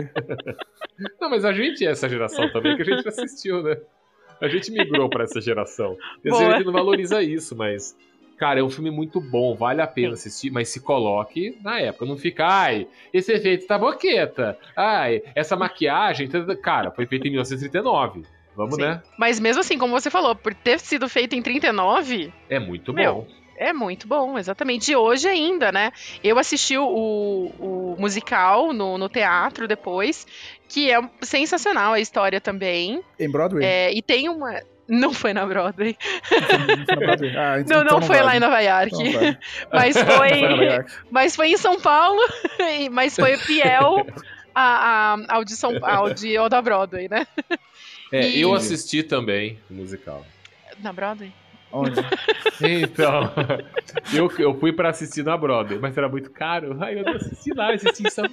Não, 1.22 1.30
mas 1.30 1.46
a 1.46 1.54
gente 1.54 1.86
é 1.86 1.92
essa 1.92 2.10
geração 2.10 2.52
também, 2.52 2.76
que 2.76 2.82
a 2.82 2.86
gente 2.86 3.08
assistiu, 3.08 3.62
né? 3.62 3.78
A 4.42 4.48
gente 4.48 4.72
migrou 4.72 5.08
pra 5.08 5.26
essa 5.26 5.40
geração. 5.40 5.96
E 6.26 6.32
Boa. 6.32 6.48
a 6.48 6.58
gente 6.58 6.66
não 6.66 6.74
valoriza 6.74 7.22
isso, 7.22 7.56
mas. 7.56 7.96
Cara, 8.38 8.60
é 8.60 8.64
um 8.64 8.70
filme 8.70 8.92
muito 8.92 9.22
bom, 9.22 9.56
vale 9.56 9.82
a 9.82 9.88
pena 9.88 10.14
assistir, 10.14 10.52
mas 10.52 10.70
se 10.70 10.82
coloque 10.82 11.58
na 11.62 11.80
época. 11.80 12.06
Não 12.06 12.18
fica, 12.18 12.46
ai, 12.46 12.88
esse 13.14 13.32
efeito 13.32 13.66
tá 13.68 13.78
boqueta. 13.78 14.58
Ai, 14.76 15.22
essa 15.36 15.56
maquiagem. 15.56 16.28
tá- 16.28 16.44
tá-" 16.44 16.56
Cara, 16.56 16.92
foi 16.92 17.06
feita 17.06 17.28
em 17.28 17.32
1939. 17.32 18.24
Vamos, 18.56 18.76
Sim. 18.76 18.82
né? 18.82 19.02
Mas 19.18 19.40
mesmo 19.40 19.62
assim, 19.62 19.78
como 19.78 20.00
você 20.00 20.10
falou, 20.10 20.36
por 20.36 20.54
ter 20.54 20.80
sido 20.80 21.08
feito 21.10 21.34
em 21.36 21.42
39, 21.42 22.32
É 22.50 22.60
muito 22.60 22.94
Meu, 22.94 23.16
bom. 23.16 23.28
é 23.58 23.74
muito 23.74 24.08
bom, 24.08 24.38
exatamente. 24.38 24.86
De 24.88 24.96
hoje 24.96 25.28
ainda, 25.28 25.72
né? 25.72 25.92
Eu 26.24 26.38
assisti 26.38 26.78
o, 26.78 26.84
o 27.60 27.96
musical 27.98 28.72
no, 28.74 28.98
no 28.98 29.10
teatro 29.10 29.68
depois, 29.68 30.28
que 30.70 30.92
é 30.92 31.00
sensacional 31.22 31.94
a 31.94 32.00
história 32.00 32.40
também. 32.40 33.02
Em 33.20 33.30
Broadway? 33.30 33.66
É, 33.66 33.92
e 33.92 34.02
tem 34.02 34.30
uma. 34.30 34.60
Não 34.88 35.14
foi 35.14 35.34
na 35.34 35.46
Broadway. 35.46 35.96
Não? 36.32 37.42
Ah, 37.42 37.60
então- 37.60 37.84
Não, 37.84 37.92
não, 37.92 38.02
foi 38.02 38.22
lá 38.22 38.36
em 38.36 38.40
Nova 38.40 38.60
York. 38.60 38.92
Então 38.94 39.12
vale. 39.22 39.38
Mas 39.72 39.98
foi. 39.98 40.40
York. 40.40 40.92
mas 41.10 41.36
foi 41.36 41.48
em 41.52 41.58
São 41.58 41.80
Paulo. 41.80 42.20
e- 42.60 42.90
Mas 42.90 43.16
foi 43.16 43.38
fiel 43.38 44.06
a, 44.54 45.16
a, 45.16 45.36
ao, 45.36 45.44
de 45.46 45.56
São, 45.56 45.72
ao, 45.82 46.14
de, 46.14 46.36
ao 46.36 46.50
da 46.50 46.62
Broadway, 46.62 47.08
né? 47.10 47.26
É, 48.12 48.28
E- 48.28 48.42
eu 48.42 48.54
assisti 48.54 49.04
também 49.04 49.58
o 49.70 49.74
musical. 49.74 50.26
Na 50.80 50.92
Broadway? 50.92 51.32
Onde? 51.72 52.00
Então, 52.62 53.32
eu, 54.14 54.32
eu 54.38 54.58
fui 54.60 54.72
pra 54.72 54.90
assistir 54.90 55.24
na 55.24 55.36
Broadway, 55.36 55.80
mas 55.80 55.98
era 55.98 56.08
muito 56.08 56.30
caro. 56.30 56.78
Aí 56.84 56.98
eu 57.00 57.04
não 57.04 57.14
assisti 57.14 57.52
lá, 57.54 57.70
eu 57.72 57.76
assisti 57.76 58.06
em 58.06 58.10
São 58.10 58.26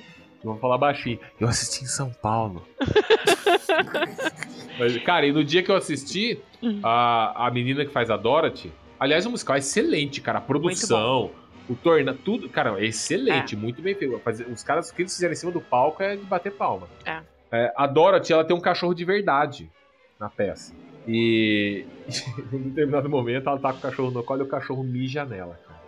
Vou 0.42 0.56
falar 0.56 0.78
baixinho. 0.78 1.18
Eu 1.38 1.48
assisti 1.48 1.84
em 1.84 1.88
São 1.88 2.10
Paulo. 2.10 2.66
mas, 4.78 4.96
cara, 5.02 5.26
e 5.26 5.32
no 5.32 5.44
dia 5.44 5.62
que 5.62 5.70
eu 5.70 5.76
assisti, 5.76 6.40
a, 6.82 7.46
a 7.46 7.50
menina 7.50 7.84
que 7.84 7.92
faz 7.92 8.10
a 8.10 8.16
Dorothy. 8.16 8.72
Aliás, 8.98 9.24
o 9.26 9.30
musical 9.30 9.56
é 9.56 9.58
excelente, 9.58 10.20
cara. 10.20 10.38
A 10.38 10.42
produção, 10.42 11.30
o 11.68 11.74
torna, 11.74 12.14
tudo. 12.14 12.48
Cara, 12.48 12.78
é 12.80 12.86
excelente, 12.86 13.56
muito 13.56 13.80
bem 13.80 13.94
feito. 13.94 14.20
Os 14.52 14.62
caras, 14.62 14.90
o 14.90 14.94
que 14.94 15.02
eles 15.02 15.14
fizeram 15.14 15.32
em 15.32 15.36
cima 15.36 15.52
do 15.52 15.60
palco 15.60 16.02
é 16.02 16.16
de 16.16 16.24
bater 16.24 16.52
palma. 16.52 16.88
É. 17.04 17.20
É, 17.52 17.72
a 17.76 17.86
Dorothy, 17.86 18.32
ela 18.32 18.44
tem 18.44 18.54
um 18.54 18.60
cachorro 18.60 18.94
de 18.94 19.04
verdade 19.04 19.70
na 20.18 20.28
peça. 20.28 20.74
E 21.06 21.84
em 22.52 22.58
determinado 22.58 23.08
momento 23.08 23.48
ela 23.48 23.58
tá 23.58 23.72
com 23.72 23.78
o 23.78 23.82
cachorro 23.82 24.10
no 24.10 24.22
colo 24.22 24.42
e 24.42 24.44
o 24.44 24.48
cachorro 24.48 24.84
mija 24.84 25.24
nela, 25.24 25.58
cara. 25.66 25.79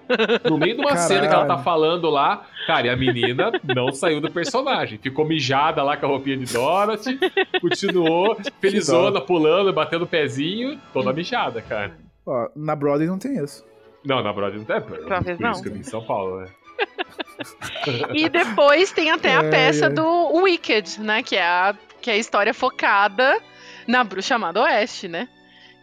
No 0.49 0.59
meio 0.59 0.75
de 0.75 0.81
uma 0.81 0.91
Caralho. 0.91 1.09
cena 1.09 1.29
que 1.29 1.35
ela 1.35 1.47
tá 1.47 1.59
falando 1.59 2.09
lá, 2.11 2.47
cara, 2.67 2.87
e 2.87 2.91
a 2.91 2.97
menina 2.97 3.53
não 3.75 3.93
saiu 3.93 4.21
do 4.21 4.31
personagem. 4.31 4.99
Ficou 4.99 5.25
mijada 5.27 5.83
lá 5.83 5.97
com 5.97 6.07
a 6.07 6.09
roupinha 6.09 6.37
de 6.37 6.53
Dorothy, 6.53 7.19
continuou 7.61 8.37
felizona, 8.61 9.21
pulando, 9.21 9.73
batendo 9.73 10.05
o 10.05 10.07
pezinho, 10.07 10.79
toda 10.93 11.13
mijada, 11.13 11.61
cara. 11.63 11.97
Ó, 12.27 12.49
na 12.55 12.75
Broadway 12.77 13.09
não 13.09 13.19
tem 13.19 13.43
isso. 13.43 13.65
Não, 14.05 14.23
na 14.23 14.33
Broadway 14.33 14.65
não 14.67 14.77
é. 14.77 14.81
Por 14.81 14.99
Talvez 15.07 15.39
isso 15.39 15.43
não. 15.43 15.63
que 15.63 15.69
eu 15.69 15.73
vim 15.73 15.81
em 15.81 15.85
São 15.85 16.03
Paulo, 16.05 16.41
né? 16.41 16.49
E 18.15 18.29
depois 18.29 18.93
tem 18.93 19.11
até 19.11 19.35
a 19.35 19.41
Ai, 19.41 19.51
peça 19.51 19.87
ai. 19.87 19.93
do 19.93 20.33
Wicked, 20.43 21.01
né? 21.01 21.23
Que 21.23 21.37
é 21.37 21.43
a, 21.45 21.75
que 22.01 22.11
é 22.11 22.15
a 22.15 22.17
história 22.17 22.55
focada 22.55 23.39
na 23.87 24.05
bruxa 24.05 24.35
amada 24.37 24.63
oeste, 24.63 25.09
né? 25.09 25.29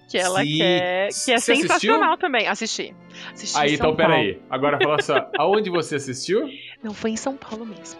Que 0.10 0.18
ela 0.18 0.41
Sim. 0.41 0.57
quer. 0.57 0.60
Que 0.60 0.64
é 0.64 1.10
Você 1.12 1.34
assistiu? 1.34 1.55
sensacional 1.68 2.18
também. 2.18 2.47
Assisti. 2.47 2.95
Assisti 3.34 3.57
Aí, 3.57 3.74
em 3.74 3.78
São 3.78 3.91
então, 3.91 3.95
peraí. 3.95 4.41
Agora 4.49 4.78
fala 4.82 5.01
só, 5.01 5.30
aonde 5.38 5.70
você 5.70 5.95
assistiu? 5.97 6.49
Não, 6.84 6.93
foi 6.93 7.12
em 7.12 7.16
São 7.18 7.36
Paulo 7.38 7.66
mesmo. 7.66 7.99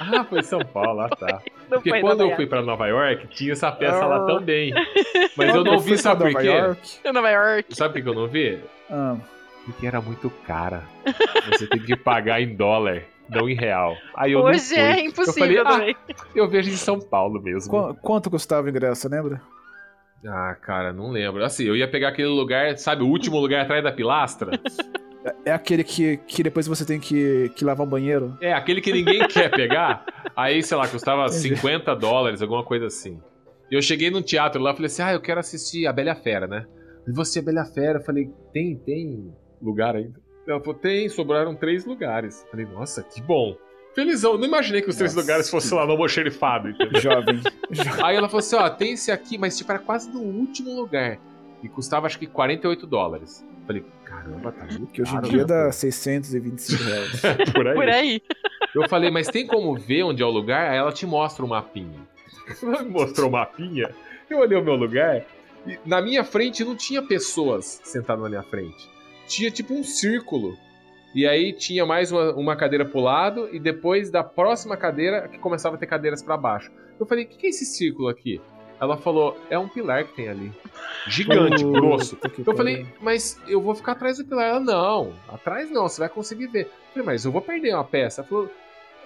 Ah, 0.00 0.24
foi 0.24 0.40
em 0.40 0.42
São 0.42 0.60
Paulo, 0.60 1.00
ah 1.00 1.08
tá. 1.16 1.42
Não 1.70 1.80
Porque 1.80 2.00
quando 2.00 2.20
eu 2.22 2.34
fui 2.36 2.46
pra 2.46 2.62
Nova 2.62 2.86
York, 2.86 3.26
tinha 3.28 3.52
essa 3.52 3.70
peça 3.72 4.02
Ah. 4.02 4.06
lá 4.06 4.26
também. 4.26 4.72
Mas 5.36 5.54
eu 5.54 5.62
não 5.64 5.78
vi, 5.78 5.96
sabe 5.98 6.20
por 6.24 6.32
Nova 6.32 6.40
quê? 6.42 6.48
York, 6.48 7.12
Nova 7.12 7.30
York. 7.30 7.74
Sabe 7.74 7.94
por 7.94 8.02
que 8.02 8.08
eu 8.08 8.14
não 8.22 8.28
vi? 8.28 8.58
ah, 8.90 9.16
Porque 9.64 9.86
era 9.86 10.00
muito 10.00 10.28
cara. 10.46 10.84
Você 11.50 11.66
tem 11.66 11.80
que 11.82 11.96
pagar 11.96 12.40
em 12.42 12.54
dólar, 12.56 13.02
não 13.28 13.48
em 13.48 13.54
real. 13.54 13.94
Aí 14.16 14.32
eu 14.32 14.40
não 14.40 14.46
Hoje 14.46 14.68
fui. 14.74 14.78
é 14.78 15.00
Eu 15.00 15.04
impossível 15.06 15.64
falei, 15.64 15.94
também. 15.94 15.96
ah, 16.10 16.24
eu 16.34 16.48
vejo 16.48 16.70
em 16.70 16.76
São 16.76 16.98
Paulo 17.00 17.40
mesmo. 17.40 17.70
qu- 17.70 17.94
quanto 18.02 18.30
custava 18.30 18.66
o 18.66 18.70
ingresso, 18.70 19.08
lembra? 19.08 19.40
Ah, 20.26 20.56
cara, 20.60 20.92
não 20.92 21.10
lembro. 21.10 21.44
Assim, 21.44 21.64
eu 21.64 21.76
ia 21.76 21.88
pegar 21.88 22.08
aquele 22.08 22.28
lugar, 22.28 22.76
sabe, 22.78 23.02
o 23.02 23.08
último 23.08 23.38
lugar 23.38 23.62
atrás 23.62 23.82
da 23.82 23.90
pilastra? 23.90 24.52
É 25.44 25.52
aquele 25.52 25.84
que, 25.84 26.16
que 26.18 26.42
depois 26.42 26.66
você 26.66 26.84
tem 26.84 26.98
que, 26.98 27.50
que 27.54 27.64
lavar 27.64 27.86
o 27.86 27.90
banheiro? 27.90 28.36
É, 28.40 28.52
aquele 28.52 28.80
que 28.80 28.92
ninguém 28.92 29.26
quer 29.28 29.50
pegar. 29.50 30.04
Aí, 30.36 30.62
sei 30.62 30.76
lá, 30.76 30.88
custava 30.88 31.28
50 31.28 31.94
dólares, 31.96 32.42
alguma 32.42 32.64
coisa 32.64 32.86
assim. 32.86 33.20
E 33.70 33.74
eu 33.74 33.82
cheguei 33.82 34.10
num 34.10 34.22
teatro 34.22 34.60
lá 34.60 34.72
e 34.72 34.74
falei 34.74 34.86
assim: 34.86 35.02
ah, 35.02 35.12
eu 35.12 35.20
quero 35.20 35.40
assistir 35.40 35.86
a 35.86 35.92
Bela 35.92 36.14
Fera, 36.14 36.46
né? 36.46 36.66
E 37.06 37.12
você, 37.12 37.38
a 37.38 37.42
Bela 37.42 37.64
Fera? 37.64 37.98
Eu 37.98 38.04
falei: 38.04 38.30
tem, 38.52 38.76
tem 38.76 39.32
lugar 39.60 39.96
ainda? 39.96 40.20
Ela 40.46 40.60
falou: 40.60 40.74
tem, 40.74 41.08
sobraram 41.08 41.54
três 41.54 41.84
lugares. 41.84 42.42
Eu 42.42 42.50
falei: 42.50 42.66
nossa, 42.66 43.02
que 43.02 43.22
bom. 43.22 43.56
Felizão, 43.94 44.38
não 44.38 44.46
imaginei 44.46 44.80
que 44.80 44.88
os 44.88 44.96
três 44.96 45.14
Nossa, 45.14 45.26
lugares 45.26 45.50
fossem 45.50 45.76
lá 45.76 45.84
no 45.84 45.92
almoxerifado, 45.92 46.70
entendeu? 46.70 47.00
Jovem. 47.00 47.40
Aí 48.02 48.16
ela 48.16 48.28
falou 48.28 48.40
assim: 48.40 48.56
ó, 48.56 48.68
tem 48.70 48.92
esse 48.92 49.10
aqui, 49.10 49.36
mas 49.36 49.56
tipo, 49.56 49.70
era 49.70 49.78
quase 49.78 50.10
no 50.10 50.20
último 50.20 50.74
lugar. 50.74 51.18
E 51.62 51.68
custava 51.68 52.06
acho 52.06 52.18
que 52.18 52.26
48 52.26 52.86
dólares. 52.86 53.44
Eu 53.60 53.66
falei, 53.66 53.84
caramba, 54.04 54.50
tá 54.50 54.64
muito 54.64 54.88
Que 54.88 55.02
hoje 55.02 55.14
em 55.16 55.20
dia 55.20 55.38
né? 55.38 55.44
dá 55.44 55.72
625 55.72 56.82
reais. 56.82 57.20
por 57.54 57.66
aí. 57.68 57.74
Por 57.74 57.88
aí. 57.88 58.22
Eu 58.74 58.88
falei, 58.88 59.10
mas 59.10 59.28
tem 59.28 59.46
como 59.46 59.76
ver 59.76 60.02
onde 60.02 60.22
é 60.22 60.26
o 60.26 60.30
lugar? 60.30 60.70
Aí 60.70 60.78
ela 60.78 60.92
te 60.92 61.06
mostra 61.06 61.44
o 61.44 61.48
mapinha. 61.48 62.00
Ela 62.60 62.82
me 62.82 62.90
mostrou 62.90 63.28
o 63.28 63.32
mapinha, 63.32 63.90
eu 64.28 64.38
olhei 64.38 64.58
o 64.58 64.64
meu 64.64 64.74
lugar, 64.74 65.24
e 65.66 65.78
na 65.86 66.00
minha 66.00 66.24
frente 66.24 66.64
não 66.64 66.74
tinha 66.74 67.00
pessoas 67.00 67.80
sentadas 67.84 68.22
na 68.22 68.28
minha 68.28 68.42
frente. 68.42 68.90
Tinha 69.26 69.50
tipo 69.50 69.74
um 69.74 69.84
círculo. 69.84 70.58
E 71.14 71.26
aí 71.26 71.52
tinha 71.52 71.84
mais 71.84 72.10
uma, 72.10 72.32
uma 72.34 72.56
cadeira 72.56 72.84
pro 72.84 73.00
lado, 73.00 73.48
e 73.52 73.58
depois 73.58 74.10
da 74.10 74.24
próxima 74.24 74.76
cadeira 74.76 75.28
que 75.28 75.38
começava 75.38 75.76
a 75.76 75.78
ter 75.78 75.86
cadeiras 75.86 76.22
pra 76.22 76.36
baixo. 76.36 76.70
Eu 76.98 77.06
falei, 77.06 77.24
o 77.24 77.28
que, 77.28 77.36
que 77.36 77.46
é 77.46 77.50
esse 77.50 77.66
círculo 77.66 78.08
aqui? 78.08 78.40
Ela 78.80 78.96
falou, 78.96 79.38
é 79.48 79.56
um 79.56 79.68
pilar 79.68 80.04
que 80.04 80.14
tem 80.14 80.28
ali. 80.28 80.50
Gigante, 81.06 81.62
grosso. 81.62 82.18
Eu 82.44 82.56
falei, 82.56 82.86
mas 83.00 83.40
eu 83.46 83.60
vou 83.60 83.74
ficar 83.74 83.92
atrás 83.92 84.18
do 84.18 84.24
pilar. 84.24 84.46
Ela, 84.46 84.60
não, 84.60 85.12
atrás 85.28 85.70
não, 85.70 85.88
você 85.88 86.00
vai 86.00 86.08
conseguir 86.08 86.48
ver. 86.48 86.62
Eu 86.62 86.92
falei, 86.94 87.06
mas 87.06 87.24
eu 87.24 87.30
vou 87.30 87.40
perder 87.40 87.74
uma 87.74 87.84
peça. 87.84 88.22
Ela 88.22 88.28
falou, 88.28 88.50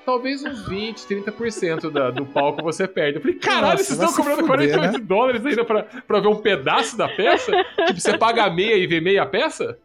talvez 0.07 0.43
uns 0.43 0.67
20, 0.67 1.01
30% 1.01 1.91
da, 1.91 2.11
do 2.11 2.25
palco 2.25 2.63
você 2.63 2.89
perde. 2.89 3.19
Eu 3.19 3.21
falei, 3.21 3.37
caralho, 3.37 3.73
Nossa, 3.73 3.85
vocês 3.85 4.01
estão 4.01 4.15
cobrando 4.15 4.47
fuder, 4.47 4.73
48 4.73 5.05
dólares 5.05 5.45
ainda 5.45 5.65
pra, 5.65 5.83
pra 5.83 6.21
ver 6.21 6.29
um 6.29 6.37
pedaço 6.37 6.97
da 6.97 7.09
peça? 7.09 7.53
tipo, 7.87 8.01
você 8.01 8.17
paga 8.17 8.49
meia 8.49 8.77
e 8.77 8.87
vê 8.87 9.01
meia 9.01 9.27
peça? 9.27 9.77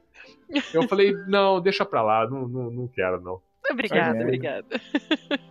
Eu 0.73 0.87
falei, 0.87 1.13
não, 1.27 1.61
deixa 1.61 1.85
pra 1.85 2.01
lá, 2.01 2.29
não, 2.29 2.47
não, 2.47 2.71
não 2.71 2.87
quero 2.87 3.21
não. 3.21 3.41
Obrigada, 3.69 4.13
merda. 4.13 4.23
obrigada. 4.23 4.81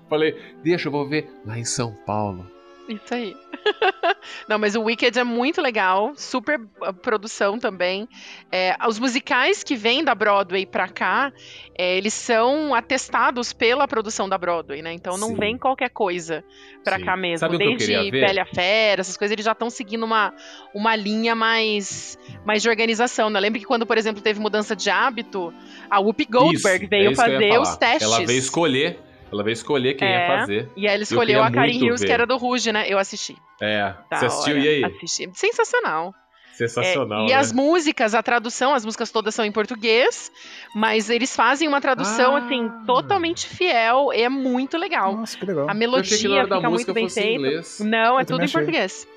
Falei, 0.08 0.36
deixa, 0.62 0.88
eu 0.88 0.92
vou 0.92 1.08
ver 1.08 1.30
lá 1.46 1.58
em 1.58 1.64
São 1.64 1.94
Paulo. 2.04 2.46
Isso 2.88 3.14
aí. 3.14 3.36
Não, 4.48 4.58
mas 4.58 4.74
o 4.74 4.82
Wicked 4.82 5.18
é 5.18 5.24
muito 5.24 5.60
legal, 5.60 6.12
super 6.16 6.60
ah, 6.82 6.92
produção 6.92 7.58
também. 7.58 8.08
É, 8.50 8.76
os 8.86 8.98
musicais 8.98 9.62
que 9.62 9.76
vêm 9.76 10.04
da 10.04 10.14
Broadway 10.14 10.66
pra 10.66 10.88
cá, 10.88 11.32
é, 11.76 11.96
eles 11.96 12.14
são 12.14 12.74
atestados 12.74 13.52
pela 13.52 13.86
produção 13.86 14.28
da 14.28 14.36
Broadway, 14.36 14.82
né? 14.82 14.92
Então 14.92 15.16
não 15.16 15.28
Sim. 15.28 15.36
vem 15.36 15.58
qualquer 15.58 15.90
coisa 15.90 16.44
pra 16.84 16.98
Sim. 16.98 17.04
cá 17.04 17.16
mesmo. 17.16 17.38
Sabe 17.38 17.58
que 17.58 17.64
Desde 17.64 17.86
queria 17.86 18.10
ver? 18.10 18.20
Bela 18.26 18.34
e 18.34 18.40
a 18.40 18.46
Fera, 18.46 19.00
essas 19.00 19.16
coisas, 19.16 19.32
eles 19.32 19.44
já 19.44 19.52
estão 19.52 19.70
seguindo 19.70 20.04
uma, 20.04 20.34
uma 20.74 20.96
linha 20.96 21.34
mais, 21.34 22.18
mais 22.44 22.62
de 22.62 22.68
organização. 22.68 23.30
Né? 23.30 23.40
Lembra 23.40 23.58
que 23.58 23.66
quando, 23.66 23.86
por 23.86 23.96
exemplo, 23.98 24.22
teve 24.22 24.40
mudança 24.40 24.74
de 24.74 24.90
hábito, 24.90 25.52
a 25.90 25.98
Whoopi 26.00 26.24
Goldberg 26.24 26.84
Isso, 26.84 26.90
veio 26.90 27.10
é 27.10 27.14
fazer 27.14 27.58
os 27.58 27.76
testes. 27.76 28.02
Ela 28.02 28.24
veio 28.24 28.38
escolher, 28.38 28.98
ela 29.32 29.42
veio 29.44 29.52
escolher 29.52 29.94
quem 29.94 30.08
ia 30.08 30.14
É. 30.14 30.26
fazer. 30.38 30.70
E 30.76 30.86
aí 30.88 30.94
ele 30.94 31.02
Eu 31.02 31.04
escolheu 31.04 31.42
a 31.42 31.50
Karen 31.50 31.76
Hughes, 31.78 32.00
que 32.00 32.06
ver. 32.08 32.12
era 32.12 32.26
do 32.26 32.36
Ruge, 32.36 32.72
né? 32.72 32.84
Eu 32.88 32.98
assisti. 32.98 33.36
É, 33.60 33.94
Da 34.10 34.16
você 34.18 34.26
assistiu 34.26 34.54
hora. 34.56 34.64
e 34.64 34.68
aí? 34.68 34.84
Assisti. 34.84 35.30
Sensacional. 35.34 36.14
Sensacional, 36.54 37.22
É, 37.22 37.24
e 37.24 37.28
né? 37.28 37.34
as 37.34 37.52
músicas, 37.52 38.14
a 38.14 38.22
tradução, 38.22 38.74
as 38.74 38.84
músicas 38.84 39.10
todas 39.10 39.34
são 39.34 39.46
em 39.46 39.52
português, 39.52 40.30
mas 40.74 41.08
eles 41.08 41.34
fazem 41.34 41.66
uma 41.66 41.80
tradução, 41.80 42.36
Ah. 42.36 42.40
assim, 42.40 42.70
totalmente 42.86 43.46
fiel, 43.46 44.10
e 44.12 44.20
é 44.20 44.28
muito 44.28 44.76
legal. 44.76 45.16
Nossa, 45.16 45.38
que 45.38 45.46
legal. 45.46 45.70
A 45.70 45.72
melodia 45.72 46.18
que 46.18 46.18
fica 46.18 46.38
música 46.42 46.68
muito 46.68 46.92
bem 46.92 47.08
feita. 47.08 47.30
inglês. 47.30 47.80
Não, 47.80 48.18
é 48.18 48.22
Eu 48.22 48.26
tudo 48.26 48.36
também 48.36 48.42
em 48.42 48.44
achei. 48.44 48.60
português. 48.60 49.08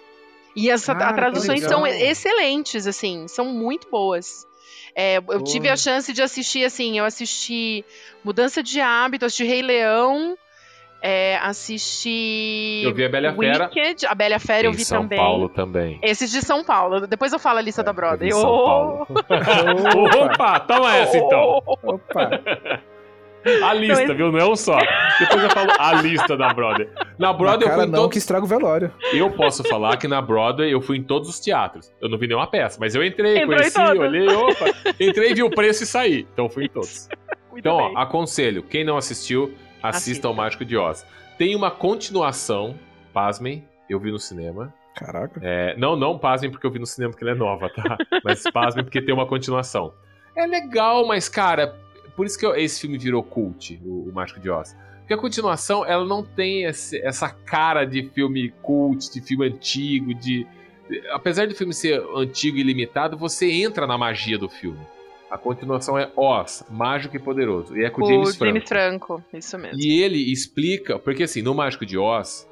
E 0.55 0.72
as 0.72 0.86
Cara, 0.86 1.07
que 1.09 1.14
traduções 1.16 1.64
são 1.64 1.86
excelentes, 1.86 2.88
assim, 2.88 3.28
são 3.28 3.45
muito 3.45 3.89
boas. 3.89 4.47
É, 4.95 5.17
eu 5.17 5.43
tive 5.43 5.69
a 5.69 5.76
chance 5.76 6.13
de 6.13 6.21
assistir, 6.21 6.63
assim, 6.65 6.97
eu 6.99 7.05
assisti 7.05 7.84
Mudança 8.24 8.61
de 8.61 8.80
Hábito, 8.80 9.26
assisti 9.26 9.43
Rei 9.43 9.61
Leão, 9.61 10.38
é, 11.01 11.38
assisti 11.41 12.82
Eu 12.86 12.93
vi 12.93 13.03
a 13.03 13.09
Bela 13.09 13.34
Fera. 13.36 13.65
Wicked, 13.65 14.05
a 14.05 14.15
Bela 14.15 14.39
Fera 14.39 14.67
eu 14.67 14.71
vi 14.71 14.86
São 14.86 15.01
também. 15.01 15.17
Paulo 15.17 15.49
também. 15.49 15.99
Esses 16.01 16.32
de 16.32 16.41
São 16.41 16.63
Paulo. 16.63 17.07
Depois 17.07 17.34
eu 17.34 17.39
falo 17.39 17.57
a 17.57 17.61
lista 17.61 17.82
É, 17.82 17.84
da 17.84 17.93
São 18.32 18.49
Ô, 18.49 18.65
Paulo. 18.65 19.07
Opa, 20.32 20.59
toma 20.61 20.95
essa 20.95 21.17
então. 21.17 21.61
Opa! 21.65 22.30
A 23.64 23.74
lista, 23.74 24.04
Então, 24.04 24.16
viu? 24.16 24.32
Não 24.32 24.39
é 24.39 24.46
um 24.46 24.56
só. 24.56 24.78
Depois 25.20 25.44
eu 25.44 25.50
falo 25.50 25.72
a 25.78 26.02
lista 26.02 26.38
da 26.38 26.54
Broadway. 26.54 26.89
Na 27.18 27.34
Broadway 27.34 27.68
eu 27.68 27.72
cara 27.72 27.82
fui 27.84 27.91
não, 27.91 28.00
todos... 28.00 28.12
que 28.14 28.18
estraga 28.18 28.46
o 28.46 28.48
velório. 28.48 28.91
Eu 29.12 29.30
posso 29.32 29.64
falar 29.64 29.98
que 29.98 30.08
na 30.08 30.22
Broadway 30.22 30.72
eu 30.72 30.82
fui 30.82 30.98
em 30.98 31.04
todos 31.04 31.30
os 31.30 31.39
teatros. 31.39 31.91
Eu 32.02 32.10
não 32.10 32.18
vi 32.18 32.28
nenhuma 32.28 32.48
peça, 32.48 32.78
mas 32.80 32.96
eu 32.96 33.04
entrei, 33.04 33.38
Entrou 33.38 33.58
conheci, 33.58 33.80
olhei, 33.80 34.28
opa. 34.28 34.66
Entrei, 35.00 35.34
vi 35.34 35.44
o 35.44 35.50
preço 35.50 35.84
e 35.84 35.86
saí. 35.86 36.28
Então 36.34 36.50
fui 36.50 36.66
em 36.66 36.70
todos. 36.70 37.08
Muito 37.52 37.60
Então, 37.60 37.76
ó, 37.76 37.98
aconselho. 37.98 38.64
Quem 38.64 38.84
não 38.84 38.98
assistiu, 38.98 39.54
assista 39.82 39.88
Assista. 39.88 40.28
ao 40.28 40.34
Mágico 40.34 40.66
de 40.66 40.76
Oz. 40.78 41.06
Tem 41.38 41.56
uma 41.56 41.70
continuação, 41.70 42.76
pasmem, 43.14 43.68
eu 43.89 44.00
vi 44.00 44.12
no 44.12 44.20
cinema. 44.20 44.74
Caraca. 44.96 45.39
É, 45.44 45.76
não, 45.78 45.96
não 45.96 46.18
pasmem 46.18 46.52
porque 46.52 46.66
eu 46.66 46.72
vi 46.72 46.80
no 46.80 46.86
cinema 46.86 47.12
porque 47.12 47.24
ela 47.24 47.34
é 47.34 47.38
nova, 47.38 47.70
tá? 47.70 47.98
Mas 48.24 48.44
pasmem 48.52 48.84
porque 48.84 49.02
tem 49.02 49.14
uma 49.14 49.26
continuação. 49.26 49.94
É 50.36 50.46
legal, 50.46 51.06
mas, 51.06 51.30
cara, 51.30 51.76
por 52.16 52.26
isso 52.26 52.38
que 52.38 52.45
esse 52.45 52.82
filme 52.82 52.97
virou 52.97 53.24
cult, 53.24 53.80
o, 53.84 54.09
o 54.09 54.11
Mágico 54.14 54.39
de 54.39 54.49
Oz. 54.49 54.76
Porque 54.99 55.14
a 55.14 55.18
continuação, 55.18 55.86
ela 55.86 56.05
não 56.05 56.24
tem 56.24 56.64
esse- 56.64 56.97
essa 57.05 57.30
cara 57.30 57.84
de 57.86 58.03
filme 58.09 58.53
cult, 58.61 59.11
de 59.11 59.22
filme 59.22 59.47
antigo, 59.47 60.14
de... 60.14 60.47
Apesar 61.11 61.47
do 61.47 61.55
filme 61.55 61.74
ser 61.74 62.01
antigo 62.16 62.57
e 62.57 62.64
limitado, 62.64 63.18
você 63.18 63.51
entra 63.51 63.86
na 63.88 63.97
magia 63.97 64.38
do 64.38 64.47
filme. 64.49 64.80
A 65.30 65.38
continuação 65.38 65.97
é 65.97 66.11
Oz, 66.16 66.64
Mágico 66.70 67.16
e 67.16 67.20
Poderoso. 67.20 67.76
E 67.76 67.84
é 67.84 67.89
com 67.89 68.03
o 68.03 68.07
James 68.07 68.36
Franco. 68.36 68.53
James 68.53 68.70
Franco, 68.70 69.24
isso 69.34 69.57
mesmo. 69.57 69.80
E 69.80 70.01
ele 70.01 70.32
explica, 70.32 70.99
porque 70.99 71.24
assim, 71.24 71.41
no 71.41 71.55
Mágico 71.55 71.86
de 71.86 71.97
Oz, 71.97 72.47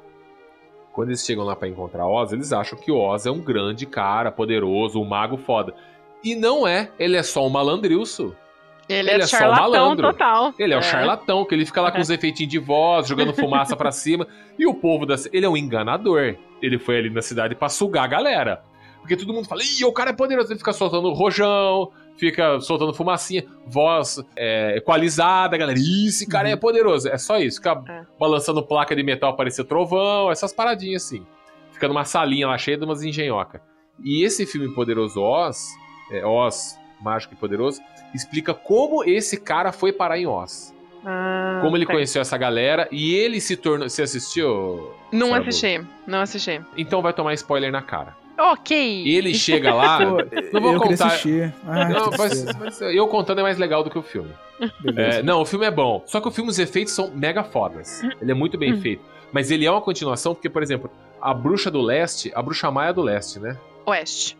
quando 0.92 1.08
eles 1.10 1.24
chegam 1.24 1.44
lá 1.44 1.54
pra 1.54 1.68
encontrar 1.68 2.06
Oz, 2.06 2.32
eles 2.32 2.52
acham 2.52 2.76
que 2.78 2.90
o 2.90 2.96
Oz 2.98 3.24
é 3.24 3.30
um 3.30 3.38
grande 3.40 3.86
cara, 3.86 4.32
poderoso, 4.32 5.00
um 5.00 5.04
mago 5.04 5.36
foda. 5.38 5.72
E 6.24 6.34
não 6.34 6.66
é, 6.66 6.90
ele 6.98 7.16
é 7.16 7.22
só 7.22 7.46
um 7.46 7.50
malandrilso. 7.50 8.36
Ele, 8.92 9.10
ele 9.10 9.22
é, 9.22 9.24
é 9.24 9.26
só 9.26 9.36
um 9.36 9.40
charlatão 9.40 9.70
malandro. 9.70 10.10
total. 10.12 10.54
Ele 10.58 10.74
é, 10.74 10.78
o 10.78 10.82
charlatão, 10.82 11.44
que 11.44 11.54
ele 11.54 11.66
fica 11.66 11.80
lá 11.80 11.90
com 11.90 12.00
os 12.00 12.10
efeitinhos 12.10 12.50
de 12.50 12.58
voz, 12.58 13.08
jogando 13.08 13.32
fumaça 13.34 13.76
pra 13.76 13.90
cima. 13.90 14.26
E 14.58 14.66
o 14.66 14.74
povo 14.74 15.06
da. 15.06 15.14
Ele 15.32 15.46
é 15.46 15.48
um 15.48 15.56
enganador. 15.56 16.36
Ele 16.60 16.78
foi 16.78 16.98
ali 16.98 17.10
na 17.10 17.22
cidade 17.22 17.54
pra 17.54 17.68
sugar 17.68 18.04
a 18.04 18.06
galera. 18.06 18.62
Porque 19.00 19.16
todo 19.16 19.32
mundo 19.32 19.48
fala, 19.48 19.62
ih, 19.64 19.84
o 19.84 19.92
cara 19.92 20.10
é 20.10 20.12
poderoso. 20.12 20.52
Ele 20.52 20.58
fica 20.60 20.72
soltando 20.72 21.12
rojão, 21.12 21.90
fica 22.16 22.60
soltando 22.60 22.94
fumacinha, 22.94 23.44
voz 23.66 24.22
é, 24.36 24.76
equalizada, 24.76 25.56
galera. 25.56 25.76
Ih, 25.76 26.06
esse 26.06 26.24
cara 26.28 26.48
é 26.48 26.54
poderoso. 26.54 27.08
É 27.08 27.18
só 27.18 27.38
isso. 27.38 27.56
Fica 27.56 27.82
É. 27.88 28.02
balançando 28.18 28.62
placa 28.62 28.94
de 28.94 29.02
metal, 29.02 29.34
parecer 29.34 29.64
trovão, 29.64 30.30
essas 30.30 30.52
paradinhas 30.52 31.04
assim. 31.04 31.26
Fica 31.72 31.88
numa 31.88 32.04
salinha 32.04 32.46
lá 32.46 32.56
cheia 32.56 32.76
de 32.78 32.84
umas 32.84 33.02
engenhoca. 33.02 33.60
E 34.04 34.24
esse 34.24 34.46
filme 34.46 34.72
Poderoso 34.72 35.20
Oz, 35.20 35.66
é, 36.12 36.24
Oz, 36.24 36.78
Mágico 37.00 37.34
e 37.34 37.36
Poderoso, 37.36 37.80
explica 38.14 38.52
como 38.54 39.04
esse 39.04 39.36
cara 39.38 39.72
foi 39.72 39.92
parar 39.92 40.18
em 40.18 40.26
Oz. 40.26 40.72
Ah, 41.04 41.58
Como 41.62 41.76
ele 41.76 41.84
ok. 41.84 41.96
conheceu 41.96 42.22
essa 42.22 42.38
galera 42.38 42.86
e 42.92 43.12
ele 43.14 43.40
se 43.40 43.56
tornou. 43.56 43.88
Você 43.88 44.02
assistiu? 44.02 44.92
Não 45.10 45.30
Sarah 45.30 45.48
assisti, 45.48 45.80
não 46.06 46.20
assisti. 46.20 46.58
Bull? 46.60 46.68
Então 46.76 47.02
vai 47.02 47.12
tomar 47.12 47.34
spoiler 47.34 47.72
na 47.72 47.82
cara. 47.82 48.16
Ok. 48.38 49.04
Ele 49.08 49.34
chega 49.34 49.74
lá. 49.74 49.98
Pô, 50.06 50.16
não 50.52 50.60
vou 50.60 50.72
eu 50.74 50.80
contar. 50.80 51.06
assistir. 51.08 51.52
Ah, 51.66 51.88
Não, 51.88 52.10
que 52.10 52.18
mas- 52.18 52.44
mas 52.56 52.80
eu 52.80 53.06
contando 53.08 53.40
é 53.40 53.42
mais 53.42 53.58
legal 53.58 53.82
do 53.82 53.90
que 53.90 53.98
o 53.98 54.02
filme. 54.02 54.30
É, 54.96 55.22
não, 55.24 55.40
o 55.42 55.44
filme 55.44 55.66
é 55.66 55.70
bom. 55.72 56.02
Só 56.06 56.20
que 56.20 56.28
o 56.28 56.30
filme, 56.30 56.48
os 56.50 56.58
efeitos 56.60 56.92
são 56.94 57.10
mega 57.12 57.42
fodas. 57.42 58.02
Ele 58.20 58.30
é 58.30 58.34
muito 58.34 58.56
bem 58.56 58.72
Hum. 58.74 58.80
feito. 58.80 59.02
Mas 59.32 59.50
ele 59.50 59.66
é 59.66 59.70
uma 59.70 59.80
continuação, 59.80 60.34
porque, 60.34 60.48
por 60.48 60.62
exemplo, 60.62 60.88
a 61.20 61.34
Bruxa 61.34 61.68
do 61.70 61.80
Leste, 61.82 62.30
a 62.34 62.40
Bruxa 62.40 62.70
Maia 62.70 62.90
é 62.90 62.92
do 62.92 63.02
Leste, 63.02 63.40
né? 63.40 63.56
Oeste. 63.86 64.36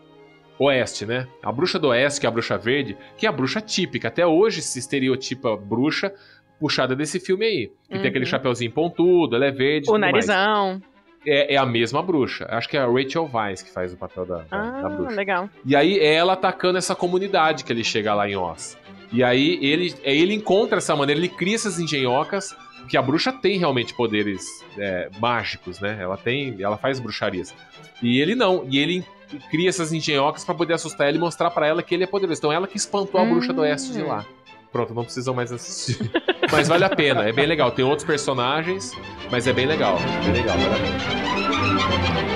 Oeste, 0.65 1.07
né? 1.07 1.27
A 1.43 1.51
Bruxa 1.53 1.79
do 1.79 1.89
Oeste, 1.89 2.21
que 2.21 2.27
é 2.27 2.29
a 2.29 2.33
Bruxa 2.33 2.57
Verde, 2.59 2.97
que 3.17 3.27
é 3.27 3.29
a 3.29 3.33
bruxa 3.33 3.61
típica. 3.61 4.09
Até 4.09 4.27
hoje 4.27 4.61
se 4.63 4.79
estereotipa 4.79 5.57
bruxa 5.57 6.13
puxada 6.61 6.95
desse 6.95 7.19
filme 7.19 7.45
aí. 7.45 7.71
Que 7.91 7.99
tem 7.99 8.09
aquele 8.09 8.25
Uhum. 8.25 8.31
chapeuzinho 8.31 8.71
pontudo, 8.71 9.35
ela 9.37 9.47
é 9.47 9.51
verde. 9.51 9.89
O 9.89 9.93
tudo 9.93 10.01
mais. 10.01 10.13
narizão. 10.27 10.81
É, 11.27 11.55
é 11.55 11.57
a 11.57 11.65
mesma 11.67 12.03
bruxa. 12.03 12.47
Acho 12.51 12.69
que 12.69 12.77
é 12.77 12.81
a 12.81 12.87
Rachel 12.87 13.27
Vines 13.29 13.63
que 13.63 13.71
faz 13.71 13.93
o 13.93 13.97
papel 13.97 14.27
da, 14.27 14.39
da- 14.39 14.43
da 14.81 14.87
Ah, 14.87 14.89
bruxa. 14.89 15.15
legal. 15.17 15.49
E 15.65 15.75
aí 15.77 15.99
é 15.99 16.15
ela 16.15 16.33
atacando 16.33 16.79
essa 16.79 16.95
comunidade 16.97 17.65
que 17.65 17.73
ele 17.73 17.85
chega 17.85 18.13
lá 18.15 18.29
em 18.29 18.37
Oz. 18.37 18.77
E 19.13 19.23
aí 19.23 19.59
ele, 19.63 19.95
é, 20.03 20.15
ele 20.17 20.35
encontra 20.35 20.79
essa 20.79 20.97
maneira, 20.97 21.21
ele 21.21 21.29
cria 21.29 21.55
essas 21.55 21.79
engenhocas, 21.79 22.57
porque 22.83 22.97
a 22.97 23.03
bruxa 23.03 23.33
tem 23.33 23.59
realmente 23.59 23.95
poderes 23.95 24.65
é, 24.77 25.09
mágicos, 25.19 25.81
né? 25.81 25.97
Ela 26.01 26.17
tem, 26.17 26.57
ela 26.61 26.77
faz 26.77 27.01
bruxarias. 27.01 27.55
E 28.03 28.21
ele 28.21 28.35
não, 28.35 28.67
e 28.69 28.79
ele 28.79 29.05
cria 29.51 29.69
essas 29.69 29.93
engenhocas 29.93 30.45
pra 30.45 30.55
poder 30.55 30.75
assustar 30.75 31.09
ela 31.09 31.17
e 31.17 31.21
mostrar 31.21 31.51
pra 31.51 31.67
ela 31.67 31.83
que 31.83 31.95
ele 31.95 32.05
é 32.05 32.07
poderoso. 32.07 32.39
Então 32.39 32.53
ela 32.53 32.67
que 32.67 32.77
espantou 32.77 33.21
a 33.21 33.25
bruxa 33.25 33.53
do 33.53 33.63
oeste 33.63 33.93
de 33.93 34.03
lá. 34.03 34.27
Pronto, 34.71 34.95
não 34.95 35.05
precisam 35.05 35.35
mais 35.35 35.53
assistir. 35.53 36.11
Mas 36.51 36.69
vale 36.69 36.85
a 36.85 36.91
pena, 36.91 37.29
é 37.29 37.33
bem 37.33 37.47
legal. 37.47 37.71
Tem 37.71 37.85
outros 37.85 38.07
personagens, 38.07 38.93
mas 39.31 39.47
é 39.47 39.55
bem 39.55 39.65
legal. 39.65 39.97
Bem 40.23 40.33
legal, 40.35 40.59
vale 40.59 40.75
a 40.75 40.79
pena. 40.79 42.32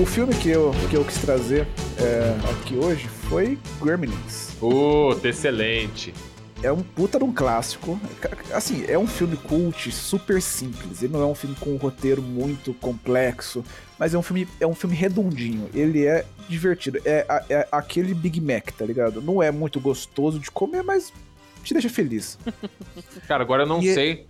O 0.00 0.04
filme 0.06 0.34
que 0.34 0.50
eu, 0.50 0.72
que 0.90 0.96
eu 0.96 1.04
quis 1.04 1.18
trazer 1.18 1.66
é, 1.98 2.50
aqui 2.50 2.76
hoje 2.76 3.08
foi 3.28 3.58
Gremlins. 3.82 4.50
Puta, 4.60 5.28
excelente. 5.28 6.12
É 6.62 6.72
um 6.72 6.82
puta 6.82 7.18
de 7.18 7.24
um 7.24 7.32
clássico. 7.32 8.00
Assim, 8.52 8.84
é 8.88 8.98
um 8.98 9.06
filme 9.06 9.36
cult, 9.36 9.92
super 9.92 10.40
simples. 10.40 11.02
Ele 11.02 11.12
não 11.12 11.22
é 11.22 11.26
um 11.26 11.34
filme 11.34 11.54
com 11.60 11.70
um 11.70 11.76
roteiro 11.76 12.22
muito 12.22 12.72
complexo, 12.74 13.62
mas 13.98 14.14
é 14.14 14.18
um 14.18 14.22
filme, 14.22 14.48
é 14.60 14.66
um 14.66 14.74
filme 14.74 14.96
redondinho. 14.96 15.68
Ele 15.74 16.06
é 16.06 16.24
divertido. 16.48 16.98
É, 17.04 17.26
é 17.50 17.68
aquele 17.70 18.14
Big 18.14 18.40
Mac, 18.40 18.70
tá 18.72 18.84
ligado? 18.84 19.20
Não 19.20 19.42
é 19.42 19.50
muito 19.50 19.78
gostoso 19.80 20.38
de 20.38 20.50
comer, 20.50 20.82
mas 20.82 21.12
te 21.62 21.74
deixa 21.74 21.88
feliz. 21.90 22.38
Cara, 23.28 23.42
agora 23.42 23.62
eu 23.62 23.66
não 23.66 23.80
E- 23.82 23.92
sei 23.94 24.26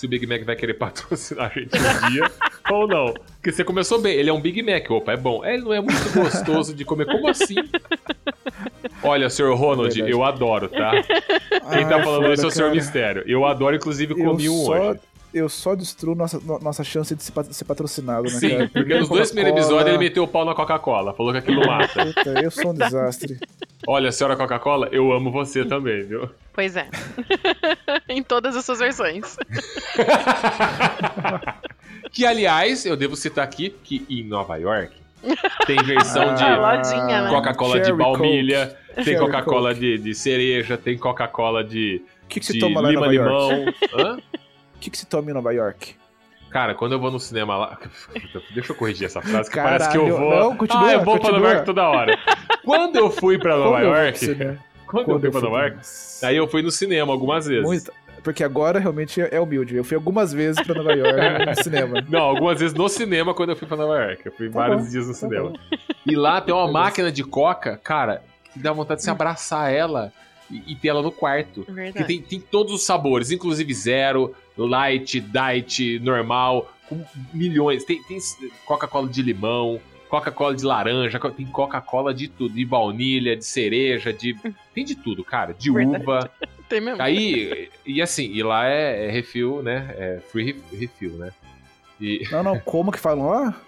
se 0.00 0.06
o 0.06 0.08
Big 0.08 0.26
Mac 0.26 0.42
vai 0.44 0.56
querer 0.56 0.74
patrocinar 0.80 1.52
a 1.54 1.60
gente 1.60 1.76
um 1.76 2.10
dia 2.10 2.30
ou 2.70 2.88
não. 2.88 3.12
Porque 3.12 3.52
você 3.52 3.62
começou 3.62 4.00
bem, 4.00 4.14
ele 4.14 4.30
é 4.30 4.32
um 4.32 4.40
Big 4.40 4.62
Mac, 4.62 4.90
opa, 4.90 5.12
é 5.12 5.16
bom. 5.16 5.44
É, 5.44 5.54
Ele 5.54 5.64
não 5.64 5.74
é 5.74 5.80
muito 5.80 6.10
gostoso 6.14 6.74
de 6.74 6.84
comer, 6.84 7.04
como 7.06 7.28
assim? 7.28 7.56
Olha, 9.02 9.28
Sr. 9.28 9.54
Ronald, 9.54 9.92
Verdade. 9.94 10.10
eu 10.10 10.24
adoro, 10.24 10.68
tá? 10.68 10.90
Quem 11.70 11.86
tá 11.86 11.96
Ai, 11.96 12.02
falando 12.04 12.22
foda, 12.22 12.34
isso 12.34 12.46
é 12.46 12.48
o 12.48 12.52
cara. 12.54 12.70
Mistério. 12.70 13.24
Eu 13.26 13.44
adoro, 13.44 13.76
inclusive, 13.76 14.14
Eu 14.14 14.24
comi 14.24 14.48
um 14.48 14.64
só, 14.64 14.90
hoje. 14.90 15.00
Eu 15.32 15.48
só 15.48 15.74
destruo 15.74 16.14
nossa, 16.14 16.38
no- 16.40 16.58
nossa 16.58 16.82
chance 16.84 17.14
de 17.14 17.22
ser 17.22 17.64
patrocinado, 17.64 18.24
né, 18.24 18.30
Sim, 18.30 18.48
cara? 18.50 18.70
porque 18.72 18.98
nos 18.98 19.08
dois 19.08 19.30
primeiros 19.30 19.60
episódios 19.60 19.88
ele 19.88 19.98
meteu 19.98 20.24
o 20.24 20.28
pau 20.28 20.44
na 20.44 20.54
Coca-Cola, 20.54 21.14
falou 21.14 21.32
que 21.32 21.38
aquilo 21.38 21.66
mata. 21.66 22.04
Puta, 22.12 22.30
eu 22.42 22.50
sou 22.50 22.70
um 22.70 22.74
desastre. 22.74 23.38
Olha, 23.86 24.12
senhora 24.12 24.36
Coca-Cola, 24.36 24.88
eu 24.92 25.12
amo 25.12 25.30
você 25.30 25.64
também, 25.64 26.02
viu? 26.04 26.28
Pois 26.52 26.76
é. 26.76 26.88
em 28.08 28.22
todas 28.22 28.54
as 28.56 28.64
suas 28.64 28.78
versões. 28.78 29.36
Que, 32.12 32.26
aliás, 32.26 32.84
eu 32.86 32.96
devo 32.96 33.14
citar 33.14 33.44
aqui 33.44 33.70
que 33.84 34.04
em 34.10 34.24
Nova 34.24 34.56
York 34.56 34.96
tem 35.66 35.76
versão 35.84 36.34
de 36.34 36.42
Ah, 36.42 36.56
lojinha, 36.76 37.22
né? 37.22 37.30
Coca-Cola 37.30 37.78
de 37.80 37.92
baunilha, 37.92 38.76
tem 38.96 39.04
Cherry 39.04 39.18
Coca-Cola 39.20 39.74
de, 39.74 39.98
de 39.98 40.14
cereja, 40.14 40.76
tem 40.76 40.98
Coca-Cola 40.98 41.62
de, 41.62 42.02
O 42.24 42.26
que, 42.26 42.40
que 42.40 42.46
se 42.46 42.54
de 42.54 42.58
toma 42.58 42.80
lá 42.80 42.90
em 42.90 42.94
Nova 42.94 43.14
York? 43.14 43.28
lima-limão. 43.54 43.74
Hã? 43.94 44.18
O 44.80 44.82
que, 44.82 44.88
que 44.90 44.96
se 44.96 45.04
toma 45.06 45.30
em 45.30 45.34
Nova 45.34 45.52
York? 45.52 45.94
Cara, 46.50 46.74
quando 46.74 46.92
eu 46.92 46.98
vou 46.98 47.10
no 47.10 47.20
cinema 47.20 47.54
lá. 47.54 47.78
Deixa 48.54 48.72
eu 48.72 48.76
corrigir 48.76 49.06
essa 49.06 49.20
frase, 49.20 49.50
que 49.50 49.56
parece 49.56 49.90
que 49.90 49.98
eu 49.98 50.06
Caralho, 50.08 50.18
vou. 50.30 50.40
não, 50.40 50.56
continua, 50.56 50.86
ah, 50.88 50.92
eu 50.94 51.04
vou 51.04 51.14
pra 51.18 51.20
continua. 51.30 51.38
Nova 51.38 51.50
York 51.52 51.66
toda 51.66 51.88
hora. 51.88 52.18
Quando 52.64 52.96
eu 52.96 53.10
fui 53.10 53.38
pra 53.38 53.56
Nova 53.56 53.76
Quando 53.76 53.84
York. 53.84 54.18
cinema? 54.18 54.58
Quando, 54.86 55.00
eu 55.02 55.04
Quando 55.04 55.20
fui 55.20 55.30
pra 55.30 55.40
Nova 55.42 55.58
York, 55.66 55.78
aí 56.24 56.36
eu 56.36 56.48
fui 56.48 56.62
no 56.62 56.70
cinema 56.70 57.12
algumas 57.12 57.46
vezes. 57.46 57.64
Muito. 57.64 57.92
Porque 58.24 58.42
agora 58.42 58.78
realmente 58.78 59.20
é 59.20 59.38
humilde. 59.40 59.76
Eu 59.76 59.84
fui 59.84 59.94
algumas 59.96 60.32
vezes 60.32 60.60
pra 60.62 60.74
Nova 60.74 60.92
York 60.92 61.46
no 61.46 61.62
cinema. 61.62 62.04
Não, 62.08 62.20
algumas 62.20 62.58
vezes 62.58 62.74
no 62.74 62.88
cinema 62.88 63.32
quando 63.34 63.50
eu 63.50 63.56
fui 63.56 63.68
pra 63.68 63.76
Nova 63.76 63.98
York. 63.98 64.22
Eu 64.26 64.32
fui 64.32 64.48
Tá 64.50 64.58
vários 64.60 64.84
bom, 64.84 64.90
dias 64.90 65.06
no 65.06 65.12
tá 65.12 65.18
cinema. 65.18 65.50
bom. 65.50 65.56
E 66.06 66.16
lá 66.16 66.40
tem 66.40 66.54
uma 66.54 66.66
Beleza. 66.66 66.78
máquina 66.84 67.12
de 67.12 67.22
coca, 67.22 67.76
cara, 67.82 68.22
que 68.52 68.58
dá 68.58 68.72
vontade 68.72 68.98
de 68.98 69.04
se 69.04 69.10
abraçar 69.10 69.72
ela 69.72 70.12
e, 70.50 70.72
e 70.72 70.74
ter 70.74 70.88
ela 70.88 71.00
no 71.00 71.12
quarto. 71.12 71.60
Porque 71.64 71.72
Verdade. 71.72 72.06
tem, 72.06 72.20
tem 72.20 72.40
todos 72.40 72.72
os 72.74 72.84
sabores, 72.84 73.30
inclusive 73.30 73.72
zero, 73.72 74.34
light, 74.66 75.20
diet, 75.20 75.98
normal, 76.00 76.72
com 76.88 77.02
milhões. 77.32 77.84
Tem, 77.84 78.02
tem 78.04 78.18
Coca-Cola 78.64 79.08
de 79.08 79.22
limão, 79.22 79.80
Coca-Cola 80.08 80.54
de 80.54 80.64
laranja, 80.64 81.18
tem 81.30 81.46
Coca-Cola 81.46 82.12
de 82.12 82.28
tudo, 82.28 82.54
de 82.54 82.64
baunilha, 82.64 83.36
de 83.36 83.44
cereja, 83.44 84.12
de. 84.12 84.34
Tem 84.74 84.84
de 84.84 84.94
tudo, 84.94 85.24
cara. 85.24 85.52
De 85.54 85.70
Verdade. 85.70 86.02
uva. 86.04 86.30
Tem 86.68 86.80
mesmo. 86.80 87.02
Aí, 87.02 87.68
e 87.84 88.00
assim, 88.00 88.30
e 88.32 88.42
lá 88.42 88.66
é, 88.68 89.06
é 89.06 89.10
refil, 89.10 89.60
né? 89.62 89.92
É 89.98 90.20
free 90.30 90.44
ref- 90.46 90.62
refill, 90.72 91.12
né? 91.14 91.32
E, 92.00 92.22
Não, 92.30 92.42
não, 92.42 92.58
como 92.60 92.90
que 92.92 92.98
falam 92.98 93.28
lá? 93.28 93.60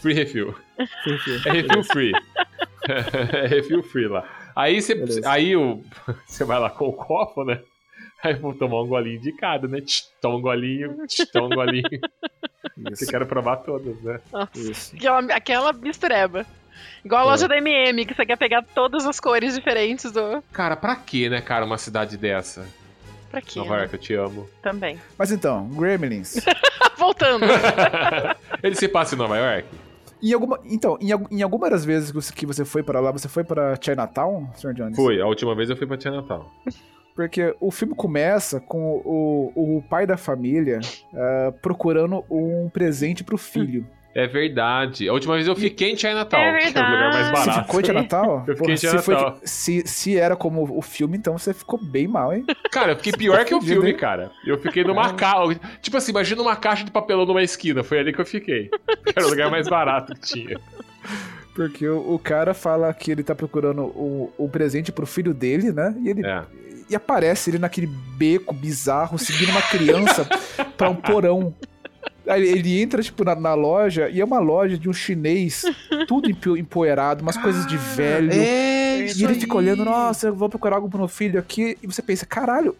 free 0.00 0.14
refill. 0.14 0.54
É 0.78 1.50
refil 1.50 1.82
free. 1.84 2.12
é 2.88 3.46
refil 3.48 3.82
free 3.82 4.06
lá. 4.06 4.24
Aí 4.54 4.80
você 4.80 5.20
aí 5.24 5.56
o, 5.56 5.82
você 6.26 6.44
vai 6.44 6.58
lá 6.60 6.70
com 6.70 6.88
o 6.88 6.92
copo, 6.92 7.44
né? 7.44 7.60
Aí 8.22 8.32
eu 8.32 8.40
vou 8.40 8.54
tomar 8.54 8.82
um 8.82 8.86
golinho 8.86 9.20
de 9.20 9.32
cada, 9.32 9.68
né? 9.68 9.78
Toma 10.20 10.36
um 10.36 10.40
golinho, 10.40 10.96
toma 11.32 11.46
um 11.46 11.50
golinho. 11.50 11.84
Isso. 12.76 13.04
Você 13.04 13.06
quer 13.06 13.24
provar 13.26 13.56
todas, 13.58 14.00
né? 14.02 14.20
Nossa, 14.32 14.50
Isso. 14.58 14.94
aquela, 14.96 15.20
aquela 15.34 15.72
mistureba. 15.72 16.44
Igual 17.04 17.22
a 17.22 17.24
É. 17.24 17.30
loja 17.30 17.48
da 17.48 17.56
MM, 17.56 18.04
que 18.04 18.14
você 18.14 18.26
quer 18.26 18.36
pegar 18.36 18.62
todas 18.74 19.06
as 19.06 19.18
cores 19.20 19.54
diferentes 19.54 20.10
do. 20.12 20.42
Cara, 20.52 20.76
pra 20.76 20.94
que, 20.96 21.28
né, 21.28 21.40
cara, 21.40 21.64
uma 21.64 21.78
cidade 21.78 22.16
dessa? 22.16 22.66
Pra 23.30 23.40
quê? 23.40 23.58
Nova 23.58 23.74
né? 23.74 23.80
York, 23.82 23.94
eu 23.94 24.00
te 24.00 24.14
amo. 24.14 24.48
Também. 24.62 25.00
Mas 25.18 25.30
então, 25.32 25.68
Gremlins. 25.68 26.36
Voltando. 26.98 27.44
Ele 28.62 28.74
se 28.74 28.88
passa 28.88 29.14
em 29.14 29.18
Nova 29.18 29.36
York? 29.36 29.68
Em 30.22 30.32
alguma, 30.32 30.58
então, 30.64 30.98
em, 31.00 31.10
em 31.38 31.42
alguma 31.42 31.68
das 31.70 31.84
vezes 31.84 32.30
que 32.30 32.46
você, 32.46 32.64
foi 32.64 32.82
para 32.82 33.00
lá, 33.00 33.10
você 33.12 33.28
foi 33.28 33.44
para 33.44 33.78
Chinatown, 33.80 34.50
Sr. 34.56 34.72
Jones? 34.74 34.96
Foi, 34.96 35.20
a 35.20 35.26
última 35.26 35.54
vez 35.54 35.68
eu 35.70 35.76
fui 35.76 35.86
pra 35.86 35.98
Chinatown. 36.00 36.46
Porque 37.16 37.56
o 37.58 37.70
filme 37.70 37.94
começa 37.94 38.60
com 38.60 39.00
o, 39.02 39.52
o 39.78 39.82
pai 39.88 40.06
da 40.06 40.18
família 40.18 40.80
ah, 41.14 41.52
procurando 41.62 42.22
um 42.30 42.68
presente 42.68 43.24
pro 43.24 43.38
filho. 43.38 43.86
É 44.14 44.26
verdade. 44.26 45.08
A 45.08 45.12
última 45.12 45.34
vez 45.34 45.46
eu 45.46 45.54
fiquei 45.54 45.92
em 45.92 45.96
Chinatown, 45.96 46.40
É 46.40 46.72
que 46.72 46.78
é 46.78 46.80
o 46.80 46.84
lugar 46.84 47.12
mais 47.12 47.26
verdade. 47.26 47.38
Você 47.38 47.50
barato. 47.50 47.66
ficou 47.66 47.80
em 47.80 47.94
Natal? 47.94 48.44
Eu 48.46 48.56
fiquei 48.56 48.74
em 48.74 48.76
se, 48.78 48.88
Chinatown. 48.88 49.36
se, 49.42 49.82
se 49.86 50.16
era 50.18 50.34
como 50.36 50.78
o 50.78 50.80
filme, 50.80 51.18
então 51.18 51.36
você 51.36 51.52
ficou 51.52 51.78
bem 51.82 52.08
mal, 52.08 52.32
hein? 52.32 52.44
Cara, 52.70 52.92
eu 52.92 52.96
fiquei 52.96 53.12
pior 53.12 53.44
que 53.44 53.54
o 53.54 53.60
filme, 53.60 53.92
cara. 53.92 54.30
Eu 54.46 54.58
fiquei 54.58 54.84
numa 54.84 55.12
caixa. 55.12 55.60
Tipo 55.82 55.98
assim, 55.98 56.12
imagina 56.12 56.40
uma 56.40 56.56
caixa 56.56 56.84
de 56.84 56.90
papelão 56.90 57.26
numa 57.26 57.42
esquina. 57.42 57.82
Foi 57.82 57.98
ali 57.98 58.10
que 58.10 58.20
eu 58.20 58.24
fiquei. 58.26 58.70
Era 59.14 59.26
o 59.26 59.30
lugar 59.30 59.50
mais 59.50 59.68
barato 59.68 60.14
que 60.14 60.20
tinha. 60.20 60.58
Porque 61.54 61.86
o, 61.86 62.14
o 62.14 62.18
cara 62.18 62.54
fala 62.54 62.92
que 62.94 63.10
ele 63.10 63.22
tá 63.22 63.34
procurando 63.34 63.82
o, 63.84 64.32
o 64.38 64.48
presente 64.48 64.90
pro 64.92 65.06
filho 65.06 65.34
dele, 65.34 65.72
né? 65.72 65.94
E 66.02 66.08
ele 66.08 66.26
É. 66.26 66.42
e 66.88 66.94
aparece 66.96 67.50
ele 67.50 67.58
naquele 67.58 67.86
beco 67.86 68.54
bizarro, 68.54 69.18
seguindo 69.18 69.50
uma 69.50 69.62
criança 69.62 70.24
pra 70.76 70.88
um 70.90 70.94
porão. 70.96 71.54
Aí 72.28 72.42
ele- 72.46 72.80
entra, 72.82 73.00
tipo, 73.02 73.24
na, 73.24 73.34
na 73.36 73.54
loja, 73.54 74.08
e 74.08 74.20
é 74.20 74.24
uma 74.24 74.40
loja 74.40 74.76
de 74.76 74.88
um 74.88 74.92
chinês, 74.92 75.62
tudo 76.08 76.28
empo- 76.28 76.56
empoeirado, 76.56 77.22
umas 77.22 77.36
coisas 77.36 77.64
de 77.66 77.76
velho. 77.76 78.32
É, 78.32 79.06
e 79.06 79.24
ele 79.24 79.34
fica 79.34 79.56
olhando, 79.56 79.84
nossa, 79.84 80.26
eu 80.28 80.34
vou 80.34 80.48
procurar 80.48 80.76
algo 80.76 80.88
pro 80.88 80.98
meu 80.98 81.08
filho 81.08 81.38
aqui. 81.38 81.78
E 81.82 81.86
você 81.86 82.02
pensa, 82.02 82.26
caralho, 82.26 82.74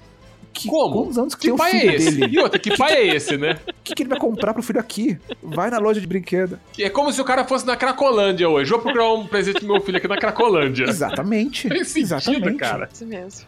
que, 0.52 0.68
Como? 0.68 0.94
quantos 1.02 1.18
anos 1.18 1.34
que, 1.34 1.42
Que 1.42 1.46
tem 1.48 1.54
o 1.54 1.56
pai 1.56 1.70
é 1.76 1.80
filho 1.80 1.94
esse? 1.94 2.10
dele? 2.16 2.34
E 2.34 2.38
outra, 2.40 2.58
que 2.58 2.76
pai 2.76 2.92
é 2.94 3.14
esse, 3.14 3.36
né? 3.36 3.58
O 3.68 3.72
que, 3.84 3.94
que 3.94 4.02
ele 4.02 4.08
vai 4.10 4.18
comprar 4.18 4.52
pro 4.52 4.62
filho 4.64 4.80
aqui? 4.80 5.16
Vai 5.42 5.70
na 5.70 5.78
loja 5.78 6.00
de 6.00 6.06
brinquedo. 6.08 6.58
Que 6.72 6.82
É 6.82 6.90
como 6.90 7.12
se 7.12 7.20
o 7.20 7.24
cara 7.24 7.44
fosse 7.44 7.64
na 7.66 7.76
Cracolândia 7.76 8.48
hoje. 8.48 8.68
Vou 8.70 8.80
procurar 8.80 9.12
um 9.12 9.26
presente 9.26 9.60
pro 9.60 9.68
meu 9.74 9.80
filho 9.80 9.98
aqui 9.98 10.08
na 10.08 10.16
Cracolândia. 10.16 10.86
Exatamente. 10.88 11.68
Tem 11.68 11.84
sentido, 11.84 12.16
exatamente. 12.16 12.56
cara. 12.58 12.88
Isso 12.92 13.06
mesmo. 13.06 13.46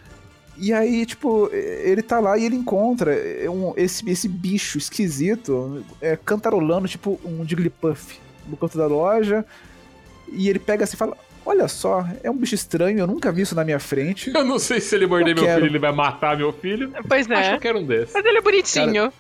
E 0.59 0.73
aí, 0.73 1.07
tipo, 1.07 1.49
ele 1.53 2.03
tá 2.03 2.19
lá 2.19 2.37
e 2.37 2.45
ele 2.45 2.57
encontra 2.57 3.13
um- 3.49 3.73
esse, 3.77 4.09
esse 4.11 4.27
bicho 4.29 4.77
esquisito, 4.77 5.85
é, 6.01 6.17
cantarolando, 6.17 6.89
tipo 6.89 7.19
um 7.25 7.47
Jigglypuff 7.47 8.19
no 8.47 8.57
canto 8.57 8.77
da 8.77 8.87
loja. 8.87 9.45
E 10.33 10.49
ele 10.49 10.59
pega 10.59 10.83
assim 10.85 10.95
e 10.95 10.99
fala: 10.99 11.17
Olha 11.51 11.67
só, 11.67 12.07
é 12.23 12.31
um 12.31 12.37
bicho 12.37 12.55
estranho, 12.55 12.99
eu 12.99 13.07
nunca 13.07 13.33
vi 13.33 13.41
isso 13.41 13.55
na 13.55 13.65
minha 13.65 13.79
frente. 13.79 14.31
Eu 14.35 14.45
não 14.45 14.59
sei 14.59 14.81
se 14.81 14.95
ele 14.95 15.07
morder 15.07 15.31
Eu 15.31 15.37
meu 15.37 15.45
quero. 15.45 15.61
filho, 15.63 15.71
ele 15.71 15.79
vai 15.79 15.93
matar 15.93 16.37
meu 16.37 16.53
filho. 16.53 16.93
Pois 17.09 17.29
Acho 17.31 17.43
que 17.43 17.49
é. 17.49 17.55
eu 17.55 17.59
quero 17.61 17.79
um 17.79 17.87
desses. 17.87 18.13
Mas 18.13 18.25
ele 18.25 18.37
é 18.39 18.43
bonitinho. 18.43 19.13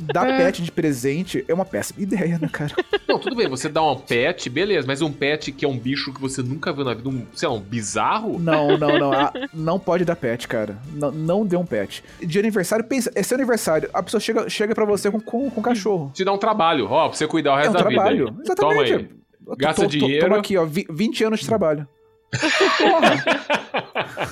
Dar 0.00 0.24
É. 0.34 0.38
pet 0.38 0.62
de 0.62 0.72
presente 0.72 1.44
é 1.46 1.52
uma 1.52 1.66
péssima 1.66 2.00
ideia, 2.02 2.38
né, 2.40 2.48
cara? 2.50 2.72
Não, 3.06 3.18
tudo 3.18 3.36
bem, 3.36 3.46
você 3.48 3.68
dá 3.68 3.82
um 3.82 3.96
pet, 3.96 4.48
beleza, 4.48 4.86
mas 4.86 5.02
um 5.02 5.12
pet 5.12 5.52
que 5.52 5.64
é 5.64 5.68
um 5.68 5.78
bicho 5.78 6.12
que 6.12 6.20
você 6.20 6.42
nunca 6.42 6.72
viu 6.72 6.84
na 6.84 6.94
vida, 6.94 7.06
um, 7.08 7.26
sei 7.34 7.46
lá, 7.48 7.54
um 7.54 7.60
bizarro? 7.60 8.38
Não, 8.38 8.78
não, 8.78 8.98
não. 8.98 9.12
ah, 9.12 9.30
não 9.52 9.78
pode 9.78 10.06
dar 10.06 10.16
pet, 10.16 10.48
cara. 10.48 10.78
Não, 10.94 11.10
não 11.10 11.44
dê 11.46 11.56
um 11.56 11.66
pet. 11.66 12.02
De 12.20 12.38
aniversário, 12.38 12.84
pensa, 12.86 13.10
é 13.14 13.22
seu 13.22 13.36
aniversário. 13.36 13.90
A 13.92 14.02
pessoa 14.02 14.20
chega, 14.20 14.48
chega 14.48 14.74
pra 14.74 14.86
você 14.86 15.10
com, 15.10 15.20
com, 15.20 15.50
com 15.50 15.60
cachorro. 15.60 16.10
Te 16.14 16.24
dá 16.24 16.32
um 16.32 16.38
trabalho, 16.38 16.86
ó, 16.90 17.08
pra 17.08 17.16
você 17.18 17.26
cuidar 17.26 17.52
o 17.52 17.58
É 17.58 17.62
resto 17.64 17.70
um 17.70 17.74
da 17.74 17.88
vida. 17.88 17.94
trabalho. 17.94 18.28
aí. 18.28 18.34
Exatamente. 18.42 18.90
Toma 18.92 18.98
aí. 19.02 19.23
Gasta 19.58 19.82
to- 19.82 19.88
dinheiro. 19.88 20.26
Toma 20.26 20.38
aqui, 20.38 20.56
ó, 20.56 20.64
vi- 20.64 20.86
20 20.90 21.24
anos 21.24 21.40
de 21.40 21.46
trabalho. 21.46 21.86
Porra. 22.78 23.24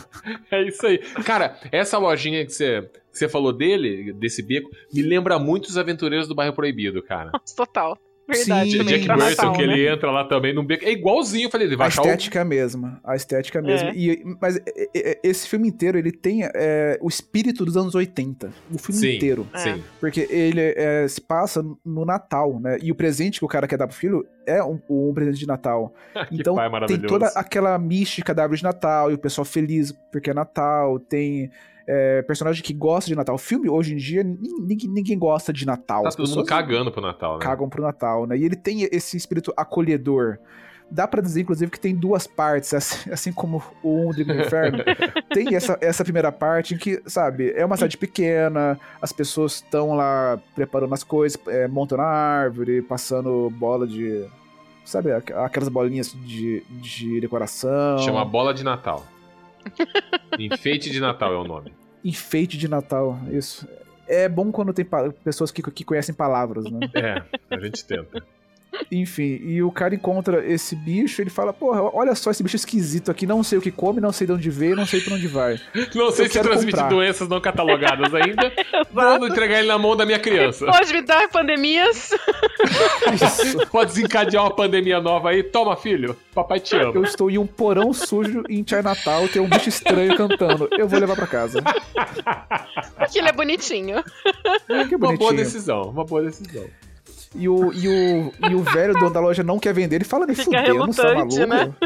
É 0.52 0.62
isso 0.62 0.86
aí. 0.86 0.98
Cara, 1.24 1.58
essa 1.72 1.98
lojinha 1.98 2.44
que 2.46 2.52
você, 2.52 2.82
que 3.10 3.18
você 3.18 3.28
falou 3.28 3.52
dele, 3.52 4.12
desse 4.12 4.40
beco, 4.42 4.70
me 4.92 5.02
lembra 5.02 5.36
muito 5.38 5.66
os 5.66 5.76
aventureiros 5.76 6.28
do 6.28 6.34
bairro 6.34 6.54
proibido, 6.54 7.02
cara. 7.02 7.32
Total. 7.56 7.98
Verdade, 8.28 8.70
Sim, 8.70 8.84
Jack 8.84 9.08
Burton, 9.08 9.52
que 9.52 9.66
né? 9.66 9.72
ele 9.74 9.88
entra 9.88 10.08
lá 10.12 10.24
também 10.24 10.54
num 10.54 10.64
beco. 10.64 10.84
É 10.84 10.92
igualzinho, 10.92 11.46
eu 11.46 11.50
falei, 11.50 11.66
ele 11.66 11.76
vai 11.76 11.86
A 11.86 11.88
achar 11.88 12.02
o... 12.02 12.04
estética 12.06 12.38
é 12.38 12.42
a 12.42 12.44
mesma. 12.44 13.00
A 13.04 13.16
estética 13.16 13.58
é 13.58 13.60
a 13.60 13.64
mesma. 13.64 13.88
É. 13.90 13.94
E, 13.96 14.22
mas 14.40 14.60
esse 15.24 15.48
filme 15.48 15.66
inteiro, 15.68 15.98
ele 15.98 16.12
tem 16.12 16.44
é, 16.44 16.96
o 17.02 17.08
espírito 17.08 17.64
dos 17.64 17.76
anos 17.76 17.96
80. 17.96 18.52
O 18.72 18.78
filme 18.78 19.00
Sim, 19.00 19.16
inteiro. 19.16 19.46
sim. 19.56 19.82
Porque 19.98 20.28
ele 20.30 20.60
é, 20.76 21.06
se 21.08 21.20
passa 21.20 21.64
no 21.84 22.04
Natal, 22.04 22.60
né? 22.60 22.78
E 22.80 22.92
o 22.92 22.94
presente 22.94 23.40
que 23.40 23.44
o 23.44 23.48
cara 23.48 23.66
quer 23.66 23.76
dar 23.76 23.88
pro 23.88 23.96
filho 23.96 24.24
é 24.46 24.62
um, 24.62 24.80
um 24.88 25.12
presente 25.14 25.38
de 25.38 25.46
Natal. 25.46 25.92
que 26.28 26.40
Então 26.40 26.54
tem 26.86 27.00
toda 27.00 27.26
aquela 27.34 27.78
mística 27.78 28.34
da 28.34 28.42
árvore 28.42 28.58
de 28.58 28.64
Natal 28.64 29.10
e 29.10 29.14
o 29.14 29.18
pessoal 29.18 29.44
feliz 29.44 29.92
porque 30.10 30.30
é 30.30 30.34
Natal. 30.34 30.98
Tem 30.98 31.50
é, 31.86 32.22
personagem 32.22 32.62
que 32.62 32.72
gosta 32.72 33.08
de 33.08 33.16
Natal. 33.16 33.36
Filme, 33.38 33.68
hoje 33.68 33.94
em 33.94 33.96
dia, 33.96 34.22
nin- 34.22 34.38
ninguém, 34.66 34.88
ninguém 34.88 35.18
gosta 35.18 35.52
de 35.52 35.66
Natal. 35.66 36.02
Tá 36.02 36.08
As 36.08 36.14
todo 36.14 36.28
mundo 36.28 36.44
cagando 36.44 36.90
pro 36.92 37.00
Natal, 37.00 37.38
né? 37.38 37.44
cagam 37.44 37.68
pro 37.68 37.82
Natal, 37.82 38.26
né? 38.26 38.36
E 38.36 38.44
ele 38.44 38.56
tem 38.56 38.82
esse 38.92 39.16
espírito 39.16 39.52
acolhedor. 39.56 40.38
Dá 40.94 41.08
pra 41.08 41.22
dizer, 41.22 41.40
inclusive, 41.40 41.70
que 41.70 41.80
tem 41.80 41.94
duas 41.94 42.26
partes, 42.26 42.72
assim, 42.74 43.10
assim 43.10 43.32
como 43.32 43.62
o 43.82 44.08
Um 44.08 44.10
Drigo 44.10 44.32
no 44.34 44.42
Inferno. 44.42 44.78
tem 45.32 45.54
essa, 45.56 45.78
essa 45.80 46.04
primeira 46.04 46.30
parte 46.30 46.74
em 46.74 46.78
que, 46.78 47.02
sabe, 47.06 47.50
é 47.56 47.64
uma 47.64 47.76
cidade 47.76 47.96
pequena, 47.96 48.78
as 49.00 49.10
pessoas 49.12 49.54
estão 49.54 49.94
lá 49.94 50.38
preparando 50.54 50.92
as 50.92 51.02
coisas, 51.02 51.40
é, 51.48 51.66
montando 51.66 52.02
a 52.02 52.06
árvore, 52.06 52.82
passando 52.82 53.48
bola 53.50 53.86
de. 53.86 54.26
Sabe, 54.84 55.12
aqu- 55.12 55.32
aquelas 55.34 55.68
bolinhas 55.68 56.12
de, 56.12 56.62
de 56.68 57.20
decoração. 57.20 57.98
Chama 57.98 58.24
Bola 58.24 58.52
de 58.52 58.64
Natal. 58.64 59.06
Enfeite 60.38 60.90
de 60.90 61.00
Natal 61.00 61.32
é 61.32 61.36
o 61.36 61.44
nome. 61.44 61.72
Enfeite 62.04 62.58
de 62.58 62.68
Natal, 62.68 63.18
isso. 63.30 63.66
É 64.08 64.28
bom 64.28 64.50
quando 64.50 64.72
tem 64.72 64.84
pessoas 65.24 65.50
que, 65.50 65.62
que 65.62 65.84
conhecem 65.84 66.14
palavras, 66.14 66.64
né? 66.70 66.80
É, 66.94 67.22
a 67.54 67.58
gente 67.60 67.84
tenta. 67.84 68.24
Enfim, 68.90 69.40
e 69.44 69.62
o 69.62 69.70
cara 69.70 69.94
encontra 69.94 70.44
esse 70.46 70.74
bicho, 70.76 71.20
ele 71.22 71.30
fala, 71.30 71.52
porra, 71.52 71.82
olha 71.94 72.14
só 72.14 72.30
esse 72.30 72.42
bicho 72.42 72.56
esquisito 72.56 73.10
aqui, 73.10 73.26
não 73.26 73.42
sei 73.42 73.58
o 73.58 73.62
que 73.62 73.70
come, 73.70 74.00
não 74.00 74.12
sei 74.12 74.26
de 74.26 74.32
onde 74.32 74.50
veio, 74.50 74.76
não 74.76 74.86
sei 74.86 75.00
pra 75.00 75.14
onde 75.14 75.26
vai. 75.28 75.58
Não 75.94 76.10
sei 76.10 76.26
Eu 76.26 76.30
se 76.30 76.40
transmite 76.40 76.72
comprar. 76.72 76.88
doenças 76.88 77.28
não 77.28 77.40
catalogadas 77.40 78.12
ainda. 78.14 78.52
Vou 78.92 79.26
entregar 79.28 79.58
ele 79.58 79.68
na 79.68 79.78
mão 79.78 79.96
da 79.96 80.04
minha 80.04 80.18
criança. 80.18 80.66
Pode 80.66 80.92
me 80.92 81.02
dar 81.02 81.28
pandemias? 81.28 82.10
Isso. 83.14 83.66
Pode 83.68 83.94
desencadear 83.94 84.44
uma 84.44 84.54
pandemia 84.54 85.00
nova 85.00 85.30
aí. 85.30 85.42
Toma, 85.42 85.76
filho. 85.76 86.16
Papai 86.34 86.60
te 86.60 86.76
ama. 86.76 86.92
Eu 86.94 87.02
estou 87.04 87.30
em 87.30 87.38
um 87.38 87.46
porão 87.46 87.92
sujo 87.92 88.42
em 88.48 88.64
Chinatown, 88.66 89.28
tem 89.28 89.40
um 89.42 89.48
bicho 89.48 89.68
estranho 89.68 90.16
cantando. 90.16 90.68
Eu 90.72 90.86
vou 90.88 90.98
levar 90.98 91.16
pra 91.16 91.26
casa. 91.26 91.62
Porque 92.98 93.18
ele 93.18 93.28
é 93.28 93.32
bonitinho. 93.32 94.02
Que 94.88 94.94
Uma 94.96 94.98
boa 94.98 95.16
bonitinho. 95.16 95.36
decisão, 95.36 95.82
uma 95.90 96.04
boa 96.04 96.22
decisão. 96.22 96.64
E 97.34 97.48
o, 97.48 97.72
e, 97.72 97.88
o, 97.88 98.32
e 98.50 98.54
o 98.54 98.62
velho 98.62 98.92
dono 98.94 99.10
da 99.12 99.20
loja 99.20 99.42
não 99.42 99.58
quer 99.58 99.72
vender, 99.72 99.96
ele 99.96 100.04
fala, 100.04 100.26
me 100.26 100.34
você 100.34 100.50
tá 100.50 100.60
relutante, 100.60 101.46
maluco? 101.46 101.76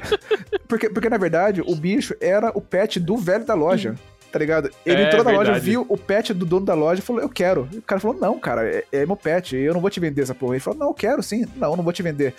Porque, 0.67 0.91
porque, 0.91 1.09
na 1.09 1.17
verdade, 1.17 1.61
o 1.65 1.75
bicho 1.77 2.15
era 2.21 2.51
o 2.55 2.61
pet 2.61 2.99
do 2.99 3.17
velho 3.17 3.45
da 3.45 3.55
loja. 3.55 3.95
Tá 4.33 4.41
ligado? 4.41 4.69
Ele 4.85 5.03
É, 5.03 5.07
entrou 5.07 5.25
na 5.25 5.31
loja, 5.31 5.53
viu 5.59 5.87
o 5.89 5.97
pet 5.97 6.35
do 6.35 6.45
dono 6.45 6.67
da 6.67 6.75
loja 6.75 7.01
e 7.01 7.03
falou, 7.05 7.23
eu 7.23 7.29
quero. 7.29 7.69
E 7.73 7.79
o 7.79 7.83
cara 7.83 8.01
falou, 8.01 8.19
não, 8.21 8.39
cara, 8.39 8.69
é, 8.69 8.85
é 8.93 9.07
meu 9.07 9.17
pet, 9.17 9.57
eu 9.57 9.73
não 9.73 9.81
vou 9.81 9.89
te 9.89 10.01
vender 10.01 10.21
essa 10.23 10.35
porra. 10.35 10.55
Ele 10.55 10.61
falou, 10.61 10.79
não, 10.79 10.89
eu 10.89 10.95
quero 10.95 11.23
sim. 11.23 11.47
Não, 11.57 11.75
não 11.77 11.83
vou 11.85 11.93
te 11.93 12.03
vender. 12.03 12.35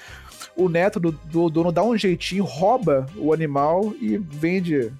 O 0.55 0.67
neto 0.69 0.99
do, 0.99 1.11
do 1.11 1.49
dono 1.49 1.71
dá 1.71 1.81
um 1.81 1.97
jeitinho, 1.97 2.43
rouba 2.43 3.07
o 3.15 3.33
animal 3.33 3.93
e 4.01 4.17
vende 4.17 4.91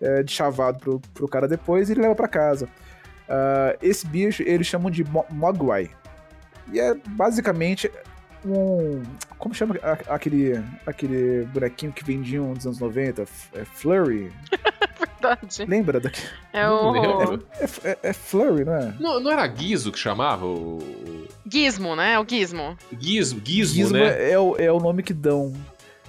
é, 0.00 0.22
de 0.22 0.32
chavado 0.32 0.78
pro, 0.80 1.00
pro 1.14 1.28
cara 1.28 1.46
depois 1.48 1.88
e 1.88 1.92
ele 1.92 2.02
leva 2.02 2.14
pra 2.16 2.28
casa. 2.28 2.68
Ah, 3.28 3.76
esse 3.80 4.06
bicho, 4.06 4.42
eles 4.42 4.66
chamam 4.66 4.90
de 4.90 5.02
Mo- 5.04 5.24
Mogwai. 5.30 5.88
E 6.72 6.80
é 6.80 6.94
basicamente 7.08 7.90
um. 8.44 9.02
Como 9.38 9.54
chama 9.54 9.76
aquele, 10.08 10.62
aquele 10.86 11.44
bonequinho 11.46 11.92
que 11.92 12.04
vendiam 12.04 12.48
nos 12.54 12.66
anos 12.66 12.78
90? 12.78 13.22
F- 13.22 13.48
É 13.58 13.64
Flurry? 13.64 14.32
Verdade. 14.98 15.64
Lembra 15.66 16.00
daquele? 16.00 16.26
É 16.52 16.68
o. 16.68 17.34
É, 17.58 17.90
é, 17.90 17.98
é 18.02 18.12
Flurry, 18.12 18.64
não 18.64 18.74
é? 18.74 18.94
Não, 19.00 19.20
não 19.20 19.30
era 19.30 19.46
Guizo 19.46 19.90
que 19.90 19.98
chamava? 19.98 20.44
O, 20.44 21.26
Gizmo, 21.50 21.96
né? 21.96 22.18
O 22.18 22.26
Gizmo. 22.28 22.76
Gizmo, 22.98 23.40
Gizmo, 23.44 23.74
Gizmo 23.74 23.98
né? 23.98 24.30
é, 24.30 24.38
o, 24.38 24.56
é 24.56 24.70
o 24.70 24.78
nome 24.80 25.02
que 25.02 25.12
dão. 25.14 25.52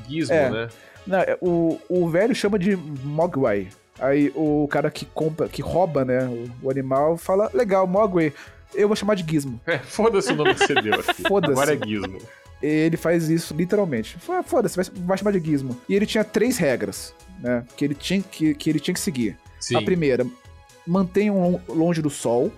Gizmo, 0.07 0.35
é. 0.35 0.49
né? 0.49 0.67
Não, 1.07 1.19
é, 1.19 1.37
o, 1.41 1.79
o 1.87 2.09
velho 2.09 2.35
chama 2.35 2.57
de 2.59 2.75
Mogwai. 2.75 3.69
Aí 3.99 4.31
o 4.35 4.67
cara 4.69 4.91
que 4.91 5.05
compra, 5.05 5.47
que 5.47 5.61
rouba, 5.61 6.03
né, 6.03 6.25
o, 6.25 6.65
o 6.67 6.69
animal, 6.69 7.15
fala, 7.15 7.49
legal, 7.53 7.87
Mogwai, 7.87 8.33
eu 8.75 8.87
vou 8.87 8.95
chamar 8.95 9.15
de 9.15 9.29
Gizmo. 9.29 9.59
É, 9.65 9.77
foda-se 9.79 10.31
o 10.31 10.35
nome 10.35 10.53
que 10.53 10.65
você 10.65 10.75
deu 10.75 10.93
aqui. 10.95 11.23
Foda-se. 11.27 11.51
Agora 11.53 11.73
é 11.75 11.87
Gizmo. 11.87 12.17
Ele 12.61 12.97
faz 12.97 13.29
isso 13.29 13.53
literalmente. 13.53 14.17
Foda-se, 14.45 14.75
vai, 14.75 14.85
vai 15.05 15.17
chamar 15.17 15.31
de 15.31 15.39
Gizmo. 15.39 15.79
E 15.89 15.95
ele 15.95 16.05
tinha 16.05 16.23
três 16.23 16.57
regras, 16.57 17.13
né, 17.41 17.63
que 17.77 17.83
ele 17.85 17.93
tinha 17.95 18.21
que, 18.21 18.53
que, 18.55 18.69
ele 18.69 18.79
tinha 18.79 18.93
que 18.93 18.99
seguir. 18.99 19.37
Sim. 19.59 19.75
A 19.77 19.81
primeira, 19.81 20.25
mantenham 20.87 21.39
lon- 21.41 21.59
longe 21.67 22.01
do 22.01 22.09
sol. 22.09 22.51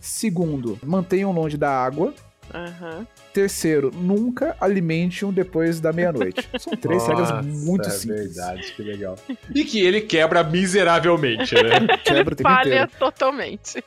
Segundo, 0.00 0.78
mantenham 0.82 1.30
longe 1.32 1.56
da 1.56 1.70
água. 1.70 2.12
Aham. 2.52 3.06
Terceiro, 3.32 3.90
nunca 3.94 4.54
alimente-um 4.60 5.32
depois 5.32 5.80
da 5.80 5.92
meia-noite. 5.92 6.46
São 6.58 6.76
três 6.76 7.06
regras 7.06 7.30
Nossa, 7.30 7.42
muito 7.42 7.86
é 7.86 7.90
simples. 7.90 8.34
verdade, 8.36 8.72
que 8.74 8.82
legal. 8.82 9.16
E 9.54 9.64
que 9.64 9.80
ele 9.80 10.00
quebra 10.02 10.42
miseravelmente, 10.44 11.54
né? 11.54 11.86
Quebra 12.04 12.34
o 12.34 12.36
tempo 12.36 12.48
Falha 12.50 12.68
inteiro. 12.68 12.90
totalmente. 12.98 13.82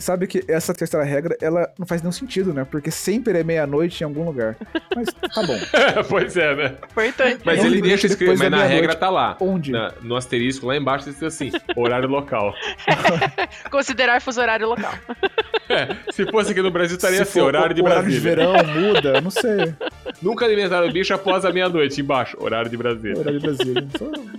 Sabe 0.00 0.26
que 0.26 0.42
essa 0.48 0.72
terceira 0.72 1.04
regra, 1.04 1.36
ela 1.42 1.70
não 1.78 1.86
faz 1.86 2.00
nenhum 2.00 2.10
sentido, 2.10 2.54
né? 2.54 2.66
Porque 2.68 2.90
sempre 2.90 3.38
é 3.38 3.44
meia-noite 3.44 4.02
em 4.02 4.04
algum 4.04 4.24
lugar. 4.24 4.56
Mas 4.96 5.08
tá 5.12 5.42
bom. 5.46 5.58
pois 6.08 6.36
é, 6.38 6.54
né? 6.56 6.74
Importante. 6.90 7.42
Mas 7.44 7.62
ele 7.62 7.82
deixa 7.82 8.06
escrito, 8.06 8.38
mas 8.38 8.50
na 8.50 8.64
regra 8.64 8.94
tá 8.96 9.10
lá. 9.10 9.36
Onde? 9.38 9.72
Na- 9.72 9.92
no 10.00 10.16
asterisco 10.16 10.66
lá 10.66 10.74
embaixo 10.76 11.04
diz 11.10 11.22
assim, 11.22 11.52
horário 11.76 12.08
local. 12.08 12.54
Considerar 13.70 14.20
fuso 14.20 14.40
horário 14.40 14.66
local. 14.68 14.92
É, 15.70 15.86
se 16.10 16.26
fosse 16.26 16.50
aqui 16.50 16.60
no 16.60 16.70
Brasil 16.72 16.96
estaria 16.96 17.18
Se 17.18 17.22
assim, 17.22 17.38
for 17.38 17.46
horário 17.46 17.72
de 17.72 17.80
horário 17.80 18.02
Brasília. 18.02 18.18
de 18.18 18.26
verão, 18.42 18.52
muda, 18.74 19.20
não 19.20 19.30
sei. 19.30 19.72
Nunca 20.20 20.44
alimentaram 20.44 20.88
o 20.88 20.92
bicho 20.92 21.14
após 21.14 21.44
a 21.44 21.52
meia-noite, 21.52 22.00
embaixo, 22.00 22.36
horário 22.40 22.68
de 22.68 22.76
Brasília. 22.76 23.16
Horário 23.16 23.38
de 23.38 23.46
Brasília. 23.46 23.86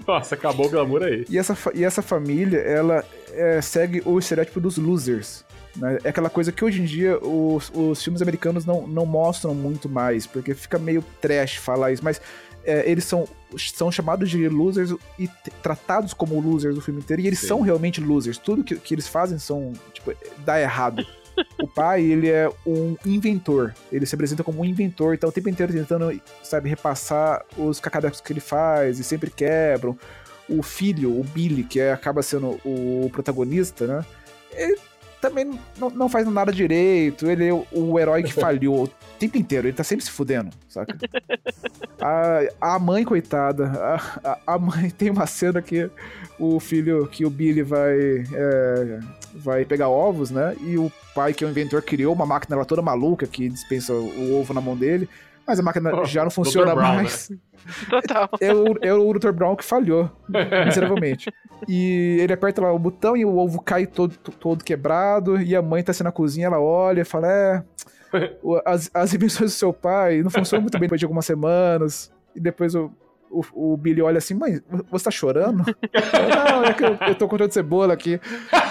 Nossa, 0.06 0.36
acabou 0.36 0.66
o 0.66 0.70
glamour 0.70 1.04
aí. 1.04 1.26
E 1.30 1.38
essa, 1.38 1.56
e 1.74 1.86
essa 1.86 2.02
família, 2.02 2.60
ela 2.60 3.06
é, 3.32 3.62
segue 3.62 4.02
o 4.04 4.20
estereótipo 4.20 4.60
dos 4.60 4.78
losers. 4.78 5.46
Né? 5.76 5.98
É 6.04 6.10
aquela 6.10 6.30
coisa 6.30 6.52
que 6.52 6.64
hoje 6.64 6.82
em 6.82 6.86
dia 6.86 7.18
os, 7.20 7.72
os 7.74 8.04
filmes 8.04 8.22
americanos 8.22 8.66
não, 8.66 8.88
não 8.88 9.06
mostram 9.06 9.54
muito 9.54 9.88
mais, 9.88 10.26
porque 10.28 10.54
fica 10.54 10.78
meio 10.78 11.04
trash 11.20 11.56
falar 11.56 11.92
isso, 11.92 12.04
mas 12.04 12.22
é, 12.64 12.90
eles 12.90 13.06
são, 13.06 13.28
são 13.58 13.92
chamados 13.92 14.30
de 14.30 14.48
losers 14.48 14.94
e 15.18 15.28
tratados 15.62 16.14
como 16.14 16.40
losers 16.40 16.78
o 16.78 16.82
filme 16.82 17.00
inteiro, 17.00 17.22
e 17.22 17.28
eles 17.28 17.40
Sim. 17.40 17.48
são 17.48 17.62
realmente 17.62 18.00
losers. 18.02 18.38
Tudo 18.38 18.64
que, 18.64 18.76
que 18.76 18.94
eles 18.94 19.08
fazem 19.08 19.40
são, 19.40 19.74
tipo, 19.94 20.14
dá 20.46 20.60
errado. 20.60 21.06
O 21.60 21.68
pai, 21.68 22.04
ele 22.04 22.30
é 22.30 22.52
um 22.66 22.96
inventor. 23.06 23.74
Ele 23.92 24.06
se 24.06 24.14
apresenta 24.14 24.44
como 24.44 24.62
um 24.62 24.66
inventor, 24.66 25.16
então 25.16 25.30
o 25.30 25.32
tempo 25.32 25.50
inteiro 25.50 25.72
tentando, 25.74 26.22
sabe, 26.44 26.70
repassar 26.70 27.44
os 27.58 27.80
cacadecos 27.80 28.20
que 28.20 28.34
ele 28.34 28.42
faz 28.42 29.00
e 29.00 29.04
sempre 29.04 29.32
quebram 29.32 29.98
o 30.50 30.62
filho, 30.62 31.18
o 31.18 31.24
Billy, 31.24 31.64
que 31.64 31.80
é- 31.80 31.94
acaba 31.94 32.22
sendo 32.22 32.60
o 32.66 33.10
protagonista, 33.12 33.88
né? 33.88 34.06
Ele 34.52 34.78
também 35.22 35.60
não, 35.78 35.90
não 35.92 36.10
faz 36.10 36.28
nada 36.28 36.52
direito, 36.52 37.30
ele 37.30 37.48
é 37.48 37.54
o, 37.54 37.66
o 37.72 38.00
herói 38.00 38.24
que 38.24 38.34
falhou 38.36 38.86
o 38.86 38.90
tempo 39.20 39.38
inteiro, 39.38 39.68
ele 39.68 39.76
tá 39.78 39.84
sempre 39.84 40.04
se 40.04 40.12
fudendo, 40.12 40.50
saca? 40.68 40.98
A, 42.04 42.74
a 42.76 42.80
mãe, 42.80 43.04
coitada, 43.04 43.66
a, 43.68 43.96
a- 44.32 44.38
a 44.56 44.58
mãe 44.58 44.90
tem 44.98 45.12
uma 45.12 45.28
cena 45.28 45.62
que 45.62 45.88
o 46.40 46.60
filho, 46.60 47.06
que 47.08 47.24
o 47.24 47.30
Billy 47.30 47.62
vai, 47.62 48.26
é, 48.34 49.00
vai 49.36 49.66
pegar 49.66 49.88
ovos, 49.88 50.32
né? 50.32 50.56
E 50.62 50.80
o 50.80 50.92
pai, 51.14 51.32
que 51.32 51.44
é 51.44 51.48
o 51.48 51.52
inventor, 51.52 51.84
criou 51.84 52.12
uma 52.16 52.26
máquina 52.26 52.56
lá 52.58 52.66
toda 52.66 52.82
maluca 52.82 53.28
que 53.28 53.48
dispensa 53.48 53.94
o 53.94 54.34
ovo 54.40 54.52
na 54.52 54.60
mão 54.62 54.76
dele. 54.76 55.08
Mas 55.52 55.60
a 55.60 55.64
máquina 55.64 55.92
Oh, 55.94 56.06
já 56.06 56.24
não 56.24 56.32
funciona 56.32 56.74
Brown, 56.74 56.96
mais 56.96 57.30
Total. 57.90 58.30
é 58.40 58.54
o, 58.54 58.66
é 58.82 58.94
o 58.94 59.14
Dr. 59.14 59.32
Brown 59.34 59.54
que 59.54 59.66
falhou, 59.66 60.10
miseravelmente. 60.66 61.30
E 61.68 62.20
ele 62.22 62.32
aperta 62.32 62.62
lá 62.62 62.72
o 62.72 62.80
botão 62.80 63.18
e 63.18 63.26
o 63.26 63.38
ovo 63.38 63.62
cai 63.62 63.86
todo, 63.86 64.16
todo 64.16 64.64
quebrado. 64.64 65.42
E 65.42 65.54
a 65.54 65.62
mãe 65.62 65.84
tá 65.84 65.92
assim 65.92 66.06
na 66.06 66.12
cozinha, 66.12 66.48
ela 66.48 66.62
olha 66.62 67.02
e 67.02 67.06
fala: 67.06 67.28
É, 67.28 67.64
as, 68.66 68.90
as 68.94 69.14
invenções 69.14 69.52
do 69.52 69.56
seu 69.56 69.74
pai 69.74 70.22
não 70.24 70.30
funcionam 70.30 70.62
muito 70.62 70.80
bem 70.80 70.88
depois 70.88 71.00
de 71.00 71.06
algumas 71.06 71.26
semanas. 71.26 72.10
E 72.34 72.40
depois 72.40 72.74
o, 72.74 72.90
o, 73.32 73.74
o 73.74 73.78
Billy 73.78 74.02
olha 74.02 74.18
assim: 74.18 74.34
Mãe, 74.34 74.60
você 74.92 75.06
tá 75.06 75.12
chorando? 75.12 75.64
Não, 76.52 76.64
é 76.66 76.74
que 76.74 76.84
eu, 76.84 76.98
eu 77.08 77.16
tô 77.16 77.28
cortando 77.28 77.52
cebola 77.52 77.94
aqui. 77.94 78.20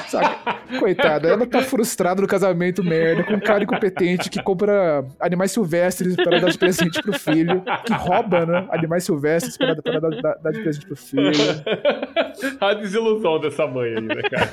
Saca? 0.08 0.60
Coitada, 0.78 1.28
ela 1.28 1.46
tá 1.46 1.62
frustrada 1.62 2.20
no 2.22 2.28
casamento, 2.28 2.82
merda, 2.84 3.24
com 3.24 3.34
um 3.34 3.40
cara 3.40 3.62
incompetente 3.64 4.28
que 4.30 4.42
compra 4.42 5.04
animais 5.18 5.52
silvestres 5.52 6.14
para 6.16 6.38
dar 6.40 6.50
de 6.50 6.58
presente 6.58 7.00
pro 7.02 7.12
filho, 7.18 7.62
que 7.84 7.92
rouba, 7.92 8.44
né? 8.46 8.66
Animais 8.70 9.04
silvestres 9.04 9.56
para 9.56 9.74
dar, 9.74 10.10
dar- 10.20 10.38
dar 10.42 10.50
de 10.52 10.60
presente 10.62 10.86
pro 10.86 10.96
filho. 10.96 11.30
A 12.60 12.74
desilusão 12.74 13.40
dessa 13.40 13.66
mãe 13.66 13.94
aí, 13.94 14.00
né, 14.00 14.22
cara? 14.30 14.50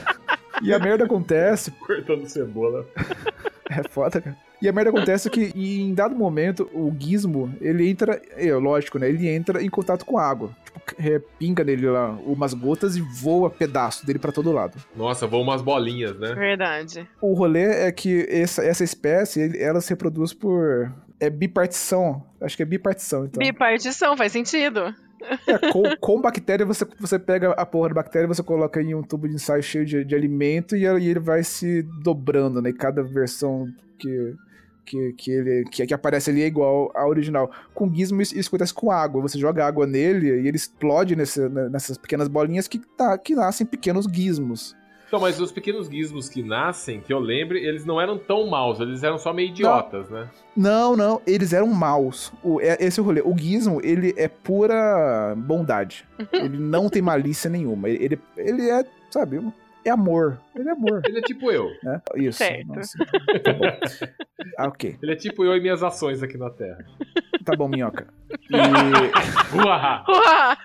E 0.62 0.74
a 0.74 0.80
merda 0.80 1.06
acontece, 1.06 1.72
Cortando 1.80 2.28
cebola. 2.28 2.86
é 3.70 3.84
foda, 3.90 4.22
cara. 4.22 4.38
E 4.62 4.68
a 4.68 4.72
merda 4.72 4.90
acontece 4.90 5.30
que, 5.30 5.52
em 5.56 5.94
dado 5.94 6.16
momento, 6.16 6.68
o 6.74 6.92
gizmo, 6.98 7.54
ele 7.62 7.88
entra, 7.88 8.20
é, 8.36 8.52
lógico, 8.56 8.98
né? 8.98 9.08
Ele 9.08 9.28
entra 9.28 9.62
em 9.62 9.70
contato 9.70 10.04
com 10.04 10.18
a 10.18 10.28
água. 10.28 10.50
Tipo, 10.66 10.82
é, 11.00 11.20
pinga 11.38 11.64
nele 11.64 11.88
lá 11.88 12.10
umas 12.26 12.56
gotas 12.56 12.96
e 12.96 13.02
voa 13.02 13.52
pedaço 13.52 14.04
dele 14.06 14.18
pra 14.18 14.32
todo 14.32 14.52
lado. 14.52 14.80
Nossa, 14.96 15.28
vão 15.28 15.42
umas 15.42 15.62
bolinhas, 15.62 16.18
né? 16.18 16.34
Verdade. 16.34 17.08
O 17.22 17.34
rolê 17.34 17.88
é 17.88 17.92
que 17.92 18.26
essa, 18.30 18.64
essa 18.66 18.84
espécie, 18.84 19.56
ela 19.62 19.80
se 19.80 19.90
reproduz 19.90 20.34
por... 20.34 20.92
É 21.20 21.30
bipartição. 21.30 22.24
Acho 22.42 22.56
que 22.56 22.64
é 22.64 22.66
bipartição, 22.66 23.26
então. 23.26 23.40
Bipartição, 23.40 24.16
faz 24.16 24.32
sentido. 24.32 24.94
É, 25.48 25.72
com, 25.72 25.84
com 26.00 26.22
bactéria, 26.22 26.66
você, 26.66 26.86
você 27.00 27.18
pega 27.18 27.52
a 27.52 27.66
porra 27.66 27.90
da 27.90 27.96
bactéria, 27.96 28.28
você 28.28 28.44
coloca 28.44 28.82
em 28.82 28.94
um 28.94 29.02
tubo 29.02 29.28
de 29.28 29.36
ensaio 29.36 29.64
cheio 29.64 29.86
de, 29.86 30.04
de 30.06 30.16
alimento 30.16 30.76
e, 30.76 30.84
e 30.84 31.10
ele 31.10 31.20
vai 31.20 31.44
se 31.44 31.82
dobrando, 32.02 32.62
né? 32.62 32.70
E 32.70 32.74
cada 32.74 33.02
versão 33.04 33.68
que, 33.98 34.36
que, 34.86 35.14
que, 35.14 35.32
ele, 35.32 35.64
que, 35.72 35.86
que 35.88 35.94
aparece 35.94 36.30
ali 36.30 36.44
é 36.44 36.48
igual 36.48 36.92
à 36.96 37.06
original. 37.08 37.52
Com 37.74 37.94
gizmo, 37.94 38.22
isso, 38.22 38.38
isso 38.38 38.50
acontece 38.50 38.74
com 38.74 38.92
água. 38.92 39.22
Você 39.22 39.38
joga 39.40 39.66
água 39.66 39.88
nele 39.88 40.28
e 40.28 40.48
ele 40.48 40.56
explode 40.58 41.16
nesse- 41.16 41.50
né, 41.50 41.68
nessas 41.70 41.98
pequenas 41.98 42.28
bolinhas 42.28 42.68
que, 42.68 42.80
tá, 42.80 43.18
que 43.18 43.36
nascem 43.36 43.66
pequenos 43.66 44.06
gizmos. 44.06 44.76
Então, 45.08 45.22
mas 45.22 45.40
os 45.40 45.52
pequenos 45.52 45.88
gizmos 45.88 46.28
que 46.28 46.44
nascem, 46.44 47.00
que 47.00 47.14
eu 47.14 47.20
lembre, 47.20 47.66
eles 47.66 47.86
não 47.86 48.00
eram 48.00 48.18
tão 48.18 48.46
maus, 48.48 48.80
eles 48.80 49.04
eram 49.04 49.18
só 49.18 49.32
meio 49.32 49.50
idiotas, 49.50 50.10
né? 50.10 50.30
Não, 50.56 50.98
não, 50.98 51.22
eles 51.26 51.54
eram 51.54 51.68
maus. 51.68 52.34
O, 52.44 52.60
é, 52.60 52.78
esse 52.80 53.00
é 53.00 53.04
o 53.04 53.06
rolê. 53.06 53.22
O 53.22 53.38
gizmo, 53.38 53.80
ele 53.84 54.14
é 54.18 54.28
pura 54.28 55.34
bondade. 55.38 56.06
ele 56.34 56.58
não 56.58 56.90
tem 56.90 57.02
malícia 57.02 57.50
nenhuma. 57.50 57.88
Ele, 57.90 58.04
ele, 58.04 58.20
ele 58.38 58.70
é, 58.70 58.84
sabe, 59.10 59.40
é 59.86 59.90
amor. 59.92 60.38
Ele 60.54 60.68
é 60.68 60.72
amor. 60.74 61.02
Ele 61.06 61.20
é 61.20 61.22
tipo 61.22 61.50
eu. 61.50 61.70
né? 61.82 62.02
Isso. 62.16 62.40
Certo. 62.40 62.68
nossa. 62.68 62.98
Tá 63.42 63.54
bom. 63.54 63.66
Ah, 64.58 64.68
ok. 64.68 64.98
Ele 65.02 65.12
é 65.14 65.16
tipo 65.16 65.46
eu 65.46 65.56
e 65.56 65.62
minhas 65.62 65.82
ações 65.82 66.22
aqui 66.22 66.38
na 66.38 66.50
Terra. 66.50 66.86
Tá 67.48 67.56
bom, 67.56 67.70
minhoca. 67.70 68.08
E, 68.50 69.58
Uá! 69.58 70.04
Uá! 70.06 70.58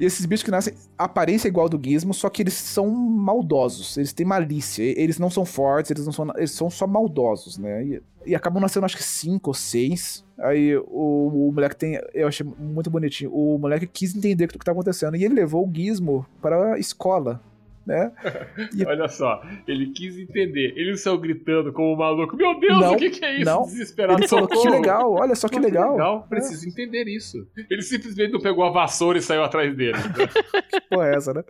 e 0.00 0.04
esses 0.06 0.24
bichos 0.24 0.42
que 0.42 0.50
nascem, 0.50 0.72
a 0.96 1.04
aparência 1.04 1.46
é 1.46 1.50
igual 1.50 1.68
do 1.68 1.78
gizmo, 1.82 2.14
só 2.14 2.30
que 2.30 2.42
eles 2.42 2.54
são 2.54 2.88
maldosos. 2.88 3.98
Eles 3.98 4.14
têm 4.14 4.24
malícia. 4.24 4.82
Eles 4.82 5.18
não 5.18 5.28
são 5.28 5.44
fortes, 5.44 5.90
eles 5.90 6.06
não 6.06 6.12
são. 6.12 6.26
Eles 6.36 6.52
são 6.52 6.70
só 6.70 6.86
maldosos, 6.86 7.58
né? 7.58 7.84
E, 7.84 8.02
e 8.24 8.34
acabam 8.34 8.62
nascendo, 8.62 8.86
acho 8.86 8.96
que 8.96 9.02
cinco 9.02 9.50
ou 9.50 9.54
seis. 9.54 10.24
Aí 10.38 10.74
o, 10.74 11.48
o 11.48 11.52
moleque 11.52 11.76
tem. 11.76 12.00
Eu 12.14 12.28
achei 12.28 12.46
muito 12.58 12.88
bonitinho. 12.88 13.30
O 13.30 13.58
moleque 13.58 13.86
quis 13.86 14.16
entender 14.16 14.46
o 14.46 14.48
que 14.48 14.58
tá 14.58 14.72
acontecendo. 14.72 15.16
E 15.16 15.24
ele 15.24 15.34
levou 15.34 15.68
o 15.68 15.70
gizmo 15.70 16.24
para 16.40 16.72
a 16.74 16.78
escola. 16.78 17.42
Né? 17.90 18.12
E- 18.76 18.86
Olha 18.86 19.08
só, 19.08 19.42
ele 19.66 19.90
quis 19.90 20.16
entender. 20.16 20.72
Ele 20.76 20.96
saiu 20.96 21.18
gritando 21.18 21.72
como 21.72 21.92
um 21.92 21.96
maluco. 21.96 22.36
Meu 22.36 22.58
Deus, 22.60 22.80
Não, 22.80 22.92
o 22.92 22.96
que, 22.96 23.10
que 23.10 23.24
é 23.24 23.36
isso? 23.36 23.44
não. 23.44 23.62
Desesperado, 23.64 24.20
Ele 24.20 24.28
falou 24.28 24.46
que 24.46 24.68
legal, 24.68 25.12
olha 25.12 25.34
só 25.34 25.48
que 25.48 25.56
Nossa, 25.56 25.68
legal. 25.68 26.24
É. 26.24 26.28
Preciso 26.28 26.68
entender 26.68 27.04
isso. 27.08 27.46
Ele 27.68 27.82
simplesmente 27.82 28.32
não 28.32 28.40
pegou 28.40 28.64
a 28.64 28.70
vassoura 28.70 29.18
e 29.18 29.22
saiu 29.22 29.42
atrás 29.42 29.76
dele. 29.76 29.98
porra 30.88 31.08
é 31.08 31.16
essa, 31.16 31.34
né? 31.34 31.42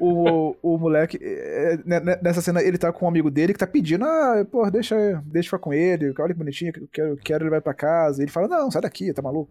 O, 0.00 0.56
o 0.62 0.78
moleque, 0.78 1.18
é, 1.20 1.78
né, 1.84 2.00
né, 2.00 2.18
nessa 2.22 2.40
cena, 2.40 2.62
ele 2.62 2.78
tá 2.78 2.90
com 2.90 3.04
um 3.04 3.08
amigo 3.08 3.30
dele 3.30 3.52
que 3.52 3.58
tá 3.58 3.66
pedindo, 3.66 4.06
ah, 4.06 4.46
pô, 4.50 4.70
deixa, 4.70 4.96
deixa 5.26 5.48
eu 5.48 5.50
ficar 5.50 5.58
com 5.58 5.74
ele, 5.74 6.14
olha 6.18 6.32
que 6.32 6.38
bonitinho, 6.38 6.72
que 6.72 6.80
eu 6.80 6.88
quero, 6.90 7.16
quero 7.18 7.46
ele 7.46 7.60
pra 7.60 7.74
casa. 7.74 8.22
Ele 8.22 8.30
fala, 8.30 8.48
não, 8.48 8.70
sai 8.70 8.80
daqui, 8.80 9.12
tá 9.12 9.20
maluco? 9.20 9.50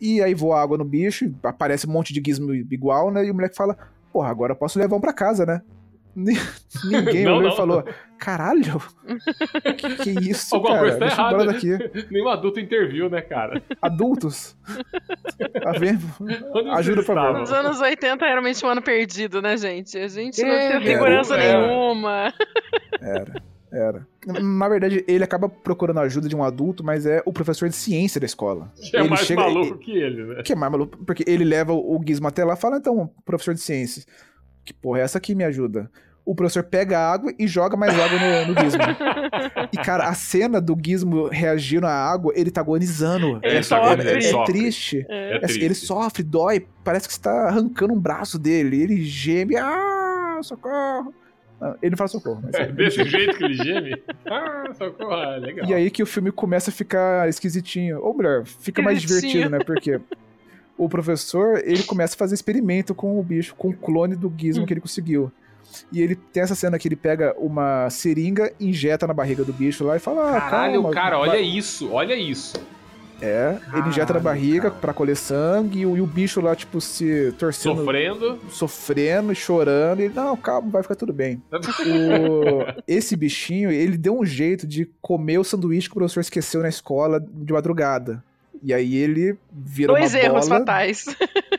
E 0.00 0.22
aí 0.22 0.32
voa 0.32 0.62
água 0.62 0.78
no 0.78 0.84
bicho, 0.84 1.30
aparece 1.42 1.86
um 1.86 1.90
monte 1.92 2.14
de 2.14 2.22
gizmo 2.24 2.54
igual, 2.54 3.10
né? 3.10 3.26
E 3.26 3.30
o 3.30 3.34
moleque 3.34 3.54
fala, 3.54 3.76
porra, 4.18 4.30
agora 4.30 4.52
eu 4.52 4.56
posso 4.56 4.78
levar 4.80 4.96
um 4.96 5.00
pra 5.00 5.12
casa, 5.12 5.46
né? 5.46 5.62
Ni- 6.16 6.32
Ninguém 6.90 7.24
Não, 7.24 7.36
olhou 7.36 7.42
não. 7.48 7.52
e 7.52 7.56
falou, 7.56 7.84
caralho, 8.18 8.82
que, 9.76 9.96
que 9.96 10.10
isso, 10.28 10.52
Alguma 10.56 10.74
cara? 10.74 10.82
coisa 10.86 10.98
tá 10.98 11.06
Deixa 11.06 11.20
errada. 11.22 11.46
daqui. 11.46 11.78
Nenhum 12.10 12.28
adulto 12.28 12.58
interviu, 12.58 13.08
né, 13.08 13.20
cara? 13.20 13.62
Adultos, 13.80 14.56
tá 15.62 15.70
vendo? 15.78 16.00
Onde 16.20 16.68
Ajuda, 16.70 16.82
vocês 16.82 16.96
por 16.96 17.04
favor. 17.04 17.20
estavam? 17.20 17.42
Os 17.44 17.52
anos 17.52 17.80
80 17.80 18.24
era 18.24 18.32
realmente 18.34 18.66
um 18.66 18.68
ano 18.68 18.82
perdido, 18.82 19.40
né, 19.40 19.56
gente? 19.56 19.96
A 19.96 20.08
gente 20.08 20.42
não 20.42 20.50
É, 20.50 20.68
tinha 20.80 20.92
segurança 20.92 21.36
era. 21.36 21.60
nenhuma. 21.68 22.34
Era, 23.00 23.42
era. 23.72 24.06
Na 24.26 24.68
verdade, 24.68 25.04
ele 25.08 25.24
acaba 25.24 25.48
procurando 25.48 25.98
a 25.98 26.02
ajuda 26.02 26.28
de 26.28 26.36
um 26.36 26.42
adulto, 26.44 26.82
mas 26.84 27.06
é 27.06 27.22
o 27.26 27.32
professor 27.32 27.68
de 27.68 27.74
ciência 27.76 28.20
da 28.20 28.26
escola. 28.26 28.72
Que 28.90 28.96
é 28.96 29.00
ele 29.00 29.08
mais 29.08 29.20
chega- 29.26 29.40
maluco 29.42 29.78
que 29.78 29.92
ele, 29.92 30.24
né? 30.24 30.42
Que 30.42 30.52
é 30.52 30.56
mais 30.56 30.70
maluco, 30.72 30.98
porque 31.04 31.24
ele 31.26 31.44
leva 31.44 31.72
o 31.72 32.00
Gizmo 32.06 32.28
até 32.28 32.44
lá 32.44 32.54
e 32.54 32.56
fala, 32.56 32.76
então, 32.78 33.10
professor 33.24 33.54
de 33.54 33.60
ciências, 33.60 34.06
que 34.64 34.72
porra 34.74 35.00
é 35.00 35.02
essa 35.02 35.18
aqui 35.18 35.34
me 35.34 35.44
ajuda? 35.44 35.90
O 36.24 36.34
professor 36.34 36.62
pega 36.62 36.98
a 36.98 37.10
água 37.10 37.32
e 37.38 37.46
joga 37.46 37.74
mais 37.74 37.98
água 37.98 38.18
no, 38.18 38.52
no 38.52 38.60
Gizmo. 38.60 38.82
E, 39.72 39.78
cara, 39.78 40.08
a 40.08 40.12
cena 40.14 40.60
do 40.60 40.76
Gizmo 40.78 41.26
reagindo 41.28 41.86
à 41.86 41.90
água, 41.90 42.34
ele 42.36 42.50
tá 42.50 42.60
agonizando. 42.60 43.40
Ele 43.42 43.56
é, 43.56 43.62
sofre. 43.62 44.02
é- 44.06 44.10
é 44.10 44.12
Ele 44.12 44.22
sofre. 44.22 44.52
triste. 44.52 45.06
É. 45.08 45.14
É 45.14 45.32
É 45.32 45.36
assim, 45.36 45.44
triste. 45.46 45.64
ele 45.64 45.74
sofre, 45.74 46.22
dói, 46.22 46.66
parece 46.84 47.08
que 47.08 47.14
você 47.14 47.20
tá 47.22 47.48
arrancando 47.48 47.94
um 47.94 47.98
braço 47.98 48.38
dele. 48.38 48.78
Ele 48.82 49.02
geme, 49.04 49.56
ah, 49.56 50.38
socorro. 50.42 51.14
Ah, 51.60 51.74
Ele 51.82 51.90
não 51.90 51.96
fala 51.98 52.08
socorro, 52.08 52.40
mas 52.42 52.54
É 52.54 52.62
ele 52.64 52.72
desse 52.72 53.02
jeito 53.08 53.36
que 53.36 53.44
ele 53.44 53.54
geme? 53.54 54.02
Ah, 54.26 54.64
socorro, 54.76 55.12
ah, 55.12 55.36
legal. 55.36 55.68
E 55.68 55.74
aí 55.74 55.90
que 55.90 56.02
o 56.02 56.06
filme 56.06 56.30
começa 56.30 56.70
a 56.70 56.72
ficar 56.72 57.28
esquisitinho. 57.28 58.00
Ou 58.02 58.14
melhor, 58.14 58.44
fica 58.44 58.80
mais 58.82 59.00
divertido, 59.02 59.50
né? 59.50 59.58
Porque 59.64 60.00
o 60.76 60.88
professor, 60.88 61.58
ele 61.64 61.82
começa 61.82 62.14
a 62.14 62.18
fazer 62.18 62.34
experimento 62.34 62.94
com 62.94 63.18
o 63.18 63.22
bicho, 63.22 63.54
com 63.56 63.70
o 63.70 63.72
clone 63.76 64.14
do 64.14 64.32
gizmo 64.36 64.64
que 64.66 64.72
ele 64.72 64.80
conseguiu. 64.80 65.32
E 65.92 66.00
ele 66.00 66.14
tem 66.14 66.42
essa 66.42 66.54
cena 66.54 66.78
que 66.78 66.86
ele 66.88 66.96
pega 66.96 67.34
uma 67.36 67.90
seringa, 67.90 68.50
injeta 68.60 69.06
na 69.06 69.12
barriga 69.12 69.44
do 69.44 69.52
bicho 69.52 69.84
lá 69.84 69.96
e 69.96 69.98
fala: 69.98 70.36
ah, 70.36 70.40
Caralho, 70.40 70.74
calma, 70.82 70.90
cara, 70.92 71.18
vai- 71.18 71.28
olha 71.30 71.40
isso, 71.40 71.90
olha 71.92 72.14
isso. 72.14 72.54
É, 73.20 73.58
ele 73.74 73.88
injeta 73.88 74.12
na 74.14 74.20
barriga 74.20 74.68
cara. 74.70 74.74
pra 74.80 74.92
colher 74.94 75.16
sangue 75.16 75.80
e 75.80 75.86
o, 75.86 75.96
e 75.96 76.00
o 76.00 76.06
bicho 76.06 76.40
lá, 76.40 76.54
tipo, 76.54 76.80
se 76.80 77.32
torcendo, 77.38 77.76
Sofrendo. 77.78 78.38
sofrendo 78.50 79.32
e 79.32 79.34
chorando. 79.34 80.00
E 80.00 80.04
ele, 80.04 80.14
não, 80.14 80.36
calma, 80.36 80.70
vai 80.70 80.82
ficar 80.82 80.94
tudo 80.94 81.12
bem. 81.12 81.42
O- 81.52 82.82
esse 82.86 83.16
bichinho, 83.16 83.70
ele 83.70 83.96
deu 83.96 84.18
um 84.18 84.24
jeito 84.24 84.66
de 84.66 84.88
comer 85.00 85.38
o 85.38 85.44
sanduíche 85.44 85.88
que 85.88 85.92
o 85.94 85.98
professor 85.98 86.20
esqueceu 86.20 86.62
na 86.62 86.68
escola 86.68 87.18
de 87.20 87.52
madrugada. 87.52 88.22
E 88.62 88.74
aí 88.74 88.96
ele 88.96 89.36
vira 89.52 89.92
Dois 89.92 90.14
uma 90.14 90.20
erros 90.20 90.48
bola, 90.48 90.58
fatais. 90.60 91.04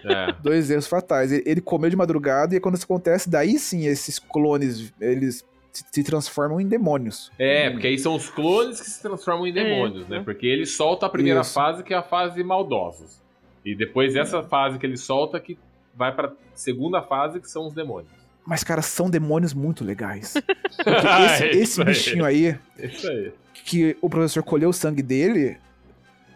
É. 0.03 0.33
Dois 0.43 0.69
erros 0.69 0.87
fatais. 0.87 1.31
Ele, 1.31 1.43
ele 1.45 1.61
comeu 1.61 1.89
de 1.89 1.95
madrugada 1.95 2.55
e 2.55 2.59
quando 2.59 2.75
isso 2.75 2.83
acontece, 2.83 3.29
daí 3.29 3.57
sim 3.57 3.85
esses 3.85 4.19
clones, 4.19 4.91
eles 4.99 5.45
se, 5.71 5.83
se 5.91 6.03
transformam 6.03 6.59
em 6.59 6.67
demônios. 6.67 7.31
É, 7.37 7.69
porque 7.69 7.87
aí 7.87 7.97
são 7.97 8.15
os 8.15 8.29
clones 8.29 8.81
que 8.81 8.89
se 8.89 9.01
transformam 9.01 9.47
em 9.47 9.53
demônios, 9.53 10.01
Isso. 10.01 10.11
né? 10.11 10.21
Porque 10.23 10.45
ele 10.47 10.65
solta 10.65 11.05
a 11.05 11.09
primeira 11.09 11.41
Isso. 11.41 11.53
fase, 11.53 11.83
que 11.83 11.93
é 11.93 11.97
a 11.97 12.03
fase 12.03 12.43
maldosos. 12.43 13.21
E 13.63 13.75
depois 13.75 14.13
dessa 14.13 14.41
fase 14.43 14.79
que 14.79 14.85
ele 14.85 14.97
solta, 14.97 15.39
que 15.39 15.57
vai 15.95 16.13
pra 16.15 16.31
segunda 16.53 17.01
fase, 17.01 17.39
que 17.39 17.49
são 17.49 17.67
os 17.67 17.73
demônios. 17.73 18.11
Mas, 18.45 18.63
cara, 18.63 18.81
são 18.81 19.09
demônios 19.09 19.53
muito 19.53 19.83
legais. 19.83 20.33
Ah, 20.85 21.25
esse, 21.25 21.43
é 21.43 21.55
esse 21.55 21.83
bichinho 21.83 22.23
aí, 22.23 22.57
aí. 22.77 23.33
que 23.65 23.97
o 24.01 24.09
professor 24.09 24.41
colheu 24.41 24.69
o 24.69 24.73
sangue 24.73 25.01
dele, 25.01 25.57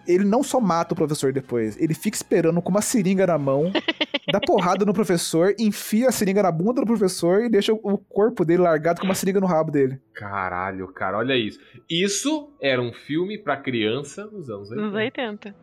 ele 0.06 0.26
não 0.26 0.44
só 0.44 0.60
mata 0.60 0.94
o 0.94 0.98
professor 0.98 1.32
depois, 1.32 1.80
ele 1.80 1.94
fica 1.94 2.18
esperando 2.18 2.62
com 2.62 2.70
uma 2.70 2.82
seringa 2.82 3.26
na 3.26 3.38
mão, 3.38 3.72
dá 4.34 4.40
porrada 4.40 4.84
no 4.84 4.94
professor, 4.94 5.54
enfia 5.60 6.10
a 6.10 6.12
seringa 6.12 6.42
na 6.42 6.52
bunda 6.52 6.82
do 6.82 6.88
professor 6.88 7.44
e 7.44 7.50
deixa 7.50 7.72
o 7.72 7.98
corpo 7.98 8.44
dele 8.44 8.64
largado 8.64 9.00
com 9.00 9.06
uma 9.06 9.14
seringa 9.16 9.40
no 9.40 9.46
rabo 9.46 9.72
dele. 9.72 10.00
Caralho, 10.14 10.88
cara, 10.88 11.18
olha 11.20 11.36
isso. 11.38 11.60
Isso 11.90 12.50
era 12.60 12.82
um 12.82 12.92
filme 12.92 13.38
pra 13.38 13.56
criança 13.58 14.26
nos 14.26 14.50
anos 14.50 14.70
80. 14.70 14.82
Nos 14.82 14.94
80. 14.96 15.56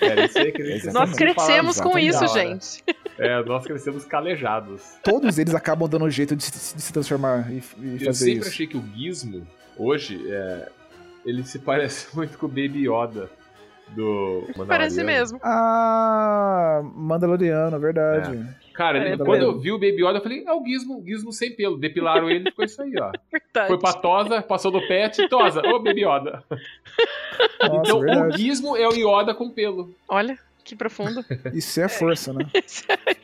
Era 0.00 0.24
isso 0.24 0.36
aí 0.38 0.50
que 0.50 0.60
eles 0.62 0.84
Exatamente. 0.84 1.08
Nós 1.10 1.16
crescemos 1.16 1.80
com 1.80 1.96
isso, 1.96 2.26
gente. 2.28 2.82
É, 3.18 3.40
nós 3.44 3.64
crescemos 3.64 4.04
calejados. 4.04 4.82
Todos 5.04 5.38
eles 5.38 5.54
acabam 5.54 5.88
dando 5.88 6.04
um 6.06 6.10
jeito 6.10 6.34
de, 6.34 6.42
se- 6.42 6.74
de 6.74 6.82
se 6.82 6.92
transformar 6.92 7.50
e, 7.52 7.62
e 7.78 7.92
Eu 7.92 8.06
fazer 8.06 8.12
sempre 8.24 8.40
isso. 8.40 8.48
achei 8.48 8.66
que 8.66 8.76
o 8.76 8.82
Gizmo, 8.96 9.46
hoje, 9.78 10.20
é, 10.28 10.68
ele 11.24 11.44
se 11.44 11.60
parece 11.60 12.08
muito 12.16 12.36
com 12.36 12.46
o 12.46 12.48
Baby 12.48 12.88
Yoda 12.90 13.30
do 13.90 14.42
Parece 14.66 14.96
Mandaloriano. 14.96 15.06
mesmo. 15.06 15.40
Ah, 15.42 16.82
Mandaloriano, 16.94 17.78
verdade. 17.78 18.46
Cara, 18.74 18.98
ele- 18.98 19.16
Parece 19.16 19.24
quando 19.24 19.42
eu 19.42 19.58
vi 19.58 19.72
o 19.72 19.78
Baby 19.78 20.02
Yoda, 20.04 20.18
eu 20.18 20.22
falei, 20.22 20.44
é 20.46 20.52
o 20.52 20.62
Gizmo, 20.64 21.02
Gizmo 21.06 21.32
sem 21.32 21.54
pelo. 21.54 21.78
Depilaram 21.78 22.28
ele 22.28 22.48
e 22.48 22.50
ficou 22.50 22.64
isso 22.64 22.82
aí, 22.82 22.92
ó. 23.00 23.10
Verdade. 23.32 23.68
Foi 23.68 23.78
pra 23.78 23.92
Tosa, 23.94 24.42
passou 24.42 24.70
do 24.70 24.86
pet, 24.86 25.26
Tosa, 25.28 25.60
ô 25.66 25.78
Baby 25.78 26.02
Yoda. 26.04 26.42
Nossa, 27.60 27.76
então 27.80 27.98
o 27.98 28.02
verdade. 28.02 28.42
Gizmo 28.42 28.76
é 28.76 28.86
o 28.88 28.92
Yoda 28.92 29.34
com 29.34 29.50
pelo. 29.50 29.94
Olha, 30.08 30.38
que 30.64 30.76
profundo. 30.76 31.24
Isso 31.54 31.80
é 31.80 31.88
força, 31.88 32.32
né? 32.32 32.46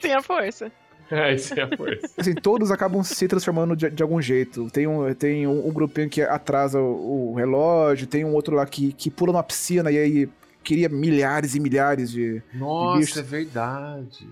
Tem 0.01 0.14
a 0.14 0.22
força. 0.22 0.70
É, 1.10 1.34
isso 1.34 1.52
é 1.52 1.62
a 1.64 1.76
força. 1.76 2.09
Assim, 2.16 2.34
todos 2.34 2.70
acabam 2.70 3.02
se 3.02 3.28
transformando 3.28 3.76
de, 3.76 3.90
de 3.90 4.02
algum 4.02 4.22
jeito. 4.22 4.70
Tem 4.70 4.86
um, 4.86 5.12
tem 5.12 5.47
um, 5.47 5.68
um 5.68 5.70
grupinho 5.70 6.09
que 6.09 6.22
atrasa 6.22 6.80
o, 6.80 7.32
o 7.32 7.34
relógio, 7.34 8.06
tem 8.06 8.24
um 8.24 8.32
outro 8.32 8.56
lá 8.56 8.64
que, 8.64 8.94
que 8.94 9.10
pula 9.10 9.32
numa 9.32 9.43
piscina 9.43 9.90
e 9.90 9.98
aí 9.98 10.28
cria 10.62 10.89
milhares 10.89 11.55
e 11.55 11.60
milhares 11.60 12.10
de. 12.10 12.43
Nossa, 12.55 12.98
bichos. 12.98 13.16
é 13.18 13.22
verdade. 13.22 14.28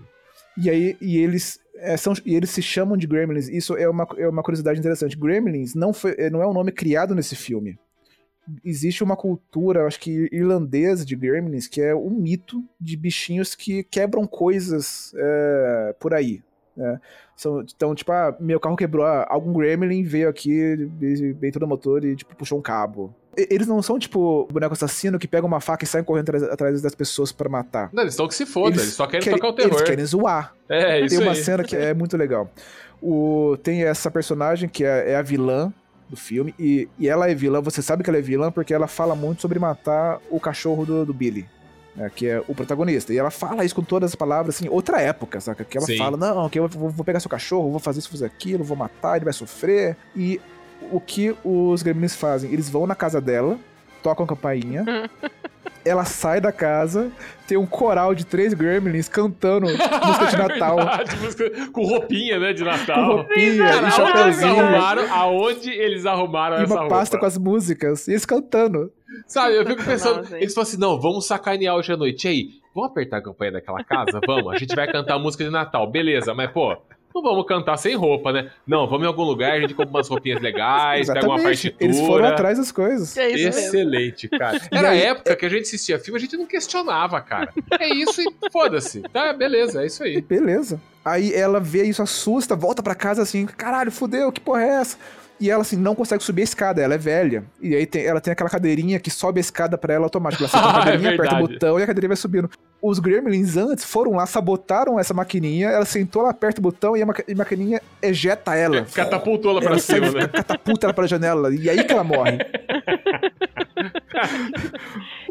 E 0.57 0.69
aí 0.69 0.97
e 0.99 1.17
eles. 1.17 1.59
é, 1.75 1.95
são, 1.97 2.13
e 2.25 2.35
eles 2.35 2.49
se 2.49 2.61
chamam 2.61 2.97
de 2.97 3.07
Gremlins. 3.07 3.47
Isso 3.47 3.75
é 3.75 3.87
uma, 3.87 4.07
é 4.17 4.27
uma 4.27 4.43
curiosidade 4.43 4.79
interessante. 4.79 5.17
Gremlins 5.17 5.75
não, 5.75 5.93
foi, 5.93 6.15
é, 6.17 6.29
não 6.29 6.41
é 6.41 6.47
um 6.47 6.53
nome 6.53 6.71
criado 6.71 7.13
nesse 7.13 7.35
filme. 7.35 7.77
existe 8.63 9.03
uma 9.03 9.15
cultura, 9.15 9.85
acho 9.85 9.99
que 9.99 10.29
irlandesa 10.31 11.05
de 11.05 11.15
gremlins, 11.15 11.67
que 11.67 11.81
é 11.81 11.95
um 11.95 12.09
mito 12.09 12.63
de 12.79 12.97
bichinhos 12.97 13.55
que 13.55 13.83
quebram 13.83 14.25
coisas 14.25 15.13
é, 15.15 15.95
por 15.99 16.13
aí. 16.13 16.43
Né? 16.75 16.99
São, 17.35 17.61
então, 17.61 17.93
tipo, 17.95 18.11
ah, 18.11 18.35
meu 18.39 18.59
carro 18.59 18.75
quebrou, 18.75 19.05
ah, 19.05 19.25
algum 19.29 19.53
gremlin 19.53 20.03
veio 20.03 20.29
aqui, 20.29 20.75
veio 20.97 21.53
todo 21.53 21.63
o 21.63 21.67
motor 21.67 22.03
e, 22.03 22.15
tipo, 22.15 22.35
puxou 22.35 22.57
um 22.57 22.61
cabo. 22.61 23.15
Eles 23.35 23.65
não 23.67 23.81
são, 23.81 23.97
tipo, 23.97 24.47
boneco 24.51 24.73
assassino 24.73 25.17
que 25.17 25.27
pega 25.27 25.45
uma 25.47 25.61
faca 25.61 25.83
e 25.85 25.87
sai 25.87 26.03
correndo 26.03 26.29
atrás, 26.29 26.43
atrás 26.43 26.81
das 26.81 26.93
pessoas 26.93 27.31
pra 27.31 27.47
matar. 27.49 27.89
Não, 27.93 28.03
eles 28.03 28.13
estão 28.13 28.27
que 28.27 28.35
se 28.35 28.45
foda, 28.45 28.75
eles, 28.75 28.93
só 28.93 29.07
querem, 29.07 29.31
tocar 29.31 29.47
o 29.47 29.51
Eles 29.51 29.63
terror. 29.69 29.83
querem 29.83 30.05
zoar. 30.05 30.53
É, 30.67 30.99
isso 30.99 31.15
Tem 31.15 31.25
uma 31.25 31.31
aí. 31.31 31.43
cena 31.43 31.63
que 31.63 31.75
é 31.75 31.93
muito 31.93 32.17
legal. 32.17 32.49
O, 33.01 33.57
tem 33.63 33.83
essa 33.83 34.11
personagem 34.11 34.67
que 34.69 34.83
é, 34.83 35.11
é 35.11 35.15
a 35.15 35.21
vilã 35.21 35.73
do 36.09 36.17
filme, 36.17 36.53
e, 36.59 36.89
e 36.99 37.07
ela 37.07 37.29
é 37.29 37.33
vilã, 37.33 37.61
você 37.61 37.81
sabe 37.81 38.03
que 38.03 38.09
ela 38.09 38.19
é 38.19 38.21
vilã 38.21 38.51
porque 38.51 38.73
ela 38.73 38.85
fala 38.87 39.15
muito 39.15 39.41
sobre 39.41 39.57
matar 39.59 40.19
o 40.29 40.39
cachorro 40.39 40.85
do, 40.85 41.05
do 41.05 41.13
Billy. 41.13 41.47
né, 41.95 42.11
que 42.13 42.27
é 42.27 42.43
o 42.49 42.53
protagonista. 42.53 43.13
E 43.13 43.17
ela 43.17 43.31
fala 43.31 43.63
isso 43.63 43.73
com 43.75 43.81
todas 43.81 44.11
as 44.11 44.15
palavras, 44.15 44.55
assim, 44.55 44.67
outra 44.69 45.01
época, 45.01 45.39
saca? 45.39 45.63
Que 45.63 45.77
ela 45.77 45.87
Sim. 45.87 45.97
fala, 45.97 46.17
não, 46.17 46.49
que 46.49 46.59
eu 46.59 46.67
vou, 46.67 46.89
vou 46.89 47.05
pegar 47.05 47.19
seu 47.21 47.29
cachorro, 47.29 47.71
vou 47.71 47.79
fazer 47.79 47.99
isso, 47.99 48.09
fazer 48.09 48.25
aquilo, 48.25 48.61
vou 48.63 48.75
matar, 48.77 49.15
ele 49.15 49.23
vai 49.25 49.33
sofrer. 49.33 49.95
E 50.15 50.39
o 50.91 50.99
que 50.99 51.35
os 51.43 51.83
gremlins 51.83 52.15
fazem? 52.15 52.51
Eles 52.51 52.69
vão 52.69 52.87
na 52.87 52.95
casa 52.95 53.19
dela, 53.21 53.57
tocam 54.01 54.25
a 54.25 54.27
campainha, 54.27 54.85
ela 55.83 56.05
sai 56.05 56.39
da 56.39 56.51
casa, 56.51 57.11
tem 57.47 57.57
um 57.57 57.65
coral 57.65 58.13
de 58.13 58.25
três 58.25 58.53
gremlins 58.53 59.09
cantando 59.09 59.65
música 59.67 60.25
de 60.29 60.37
Natal. 60.37 60.79
É 60.79 60.85
Verdade, 60.85 61.15
música 61.17 61.67
com 61.71 61.85
roupinha, 61.85 62.39
né, 62.39 62.53
de 62.53 62.63
Com 62.63 62.69
Natal. 62.69 63.15
roupinha 63.17 63.57
Cara, 63.67 63.87
e 63.87 63.91
chapeuzinho. 63.91 64.59
arrumaram, 64.59 65.13
aonde 65.13 65.69
eles 65.71 66.05
arrumaram 66.05 66.59
E 66.59 66.63
essa 66.63 66.73
uma 66.73 66.87
pasta 66.87 67.15
roupa? 67.15 67.19
com 67.19 67.25
as 67.25 67.37
músicas. 67.37 68.07
E 68.07 68.11
eles 68.11 68.25
cantando. 68.25 68.91
Sabe, 69.27 69.55
eu 69.57 69.65
fico 69.65 69.83
pensando, 69.83 70.35
eles 70.35 70.53
falam 70.53 70.67
assim, 70.67 70.77
não, 70.79 70.99
vamos 70.99 71.25
sacanear 71.25 71.75
hoje 71.75 71.91
à 71.91 71.97
noite. 71.97 72.25
E 72.25 72.29
aí, 72.29 72.49
vamos 72.73 72.91
apertar 72.91 73.17
a 73.17 73.21
campanha 73.23 73.51
daquela 73.53 73.83
casa? 73.83 74.19
Vamos, 74.25 74.53
a 74.53 74.57
gente 74.57 74.73
vai 74.75 74.89
cantar 74.91 75.15
a 75.15 75.19
música 75.19 75.43
de 75.43 75.49
Natal. 75.49 75.89
Beleza, 75.91 76.33
mas 76.33 76.49
pô, 76.51 76.77
não 77.13 77.21
vamos 77.21 77.45
cantar 77.45 77.77
sem 77.77 77.95
roupa, 77.95 78.31
né? 78.31 78.51
Não, 78.65 78.87
vamos 78.87 79.03
em 79.03 79.07
algum 79.07 79.23
lugar, 79.23 79.53
a 79.53 79.59
gente 79.59 79.73
compra 79.73 79.91
umas 79.91 80.07
roupinhas 80.07 80.41
legais, 80.41 81.07
pega 81.07 81.25
uma 81.25 81.41
partitura. 81.41 81.83
Eles 81.83 81.99
foram 81.99 82.27
atrás 82.27 82.57
das 82.57 82.71
coisas. 82.71 83.15
É 83.17 83.29
isso 83.29 83.45
mesmo. 83.45 83.59
Excelente, 83.59 84.29
cara. 84.29 84.59
Era 84.71 84.89
a 84.89 84.95
época 84.95 85.35
que 85.35 85.45
a 85.45 85.49
gente 85.49 85.63
assistia 85.63 85.99
filme, 85.99 86.17
a 86.17 86.21
gente 86.21 86.37
não 86.37 86.45
questionava, 86.45 87.19
cara. 87.21 87.53
É 87.79 87.87
isso 87.93 88.21
e 88.21 88.51
foda-se. 88.51 89.01
Tá, 89.01 89.33
beleza, 89.33 89.83
é 89.83 89.85
isso 89.85 90.03
aí. 90.03 90.21
Beleza. 90.21 90.79
Aí 91.03 91.33
ela 91.33 91.59
vê 91.59 91.83
isso, 91.83 92.01
assusta, 92.01 92.55
volta 92.55 92.83
pra 92.83 92.93
casa 92.93 93.21
assim, 93.23 93.45
caralho, 93.45 93.91
fudeu, 93.91 94.31
que 94.31 94.39
porra 94.39 94.63
é 94.63 94.69
essa? 94.81 94.97
E 95.41 95.49
ela, 95.49 95.63
assim, 95.63 95.75
não 95.75 95.95
consegue 95.95 96.23
subir 96.23 96.41
a 96.41 96.43
escada, 96.43 96.81
ela 96.83 96.93
é 96.93 96.97
velha. 96.99 97.43
E 97.59 97.75
aí 97.75 97.85
tem- 97.87 98.05
ela 98.05 98.21
tem 98.21 98.31
aquela 98.31 98.49
cadeirinha 98.49 98.99
que 98.99 99.09
sobe 99.09 99.39
a 99.39 99.41
escada 99.41 99.75
pra 99.75 99.91
ela 99.93 100.05
automática. 100.05 100.43
Ela 100.43 100.49
senta 100.51 100.61
na 100.61 100.71
Ah, 100.71 100.79
é 100.81 100.83
cadeirinha, 100.85 101.13
aperta 101.15 101.35
o 101.35 101.47
botão 101.47 101.79
e 101.79 101.83
a 101.83 101.87
cadeirinha 101.87 102.09
vai 102.09 102.17
subindo. 102.17 102.49
Os 102.79 102.99
gremlins 102.99 103.57
antes 103.57 103.83
foram 103.83 104.11
lá, 104.13 104.25
sabotaram 104.27 104.99
essa 104.99 105.13
maquininha, 105.13 105.69
ela 105.69 105.85
sentou, 105.85 106.21
ela 106.23 106.31
aperta 106.31 106.59
o 106.59 106.63
botão 106.63 106.95
e 106.95 107.01
a, 107.01 107.05
maqui- 107.07 107.23
e 107.27 107.33
a 107.33 107.35
maquininha 107.35 107.81
ejeta 108.01 108.55
ela. 108.55 108.85
Catapultou 108.93 109.51
ela 109.51 109.61
pra 109.61 109.71
Ela 109.71 109.79
cima, 109.79 110.11
sai- 110.11 110.21
né? 110.21 110.27
Catapulta 110.33 110.85
ela 110.85 110.93
pra 110.93 111.07
janela. 111.07 111.53
E 111.55 111.69
aí 111.69 111.83
que 111.83 111.91
ela 111.91 112.03
morre. 112.03 112.37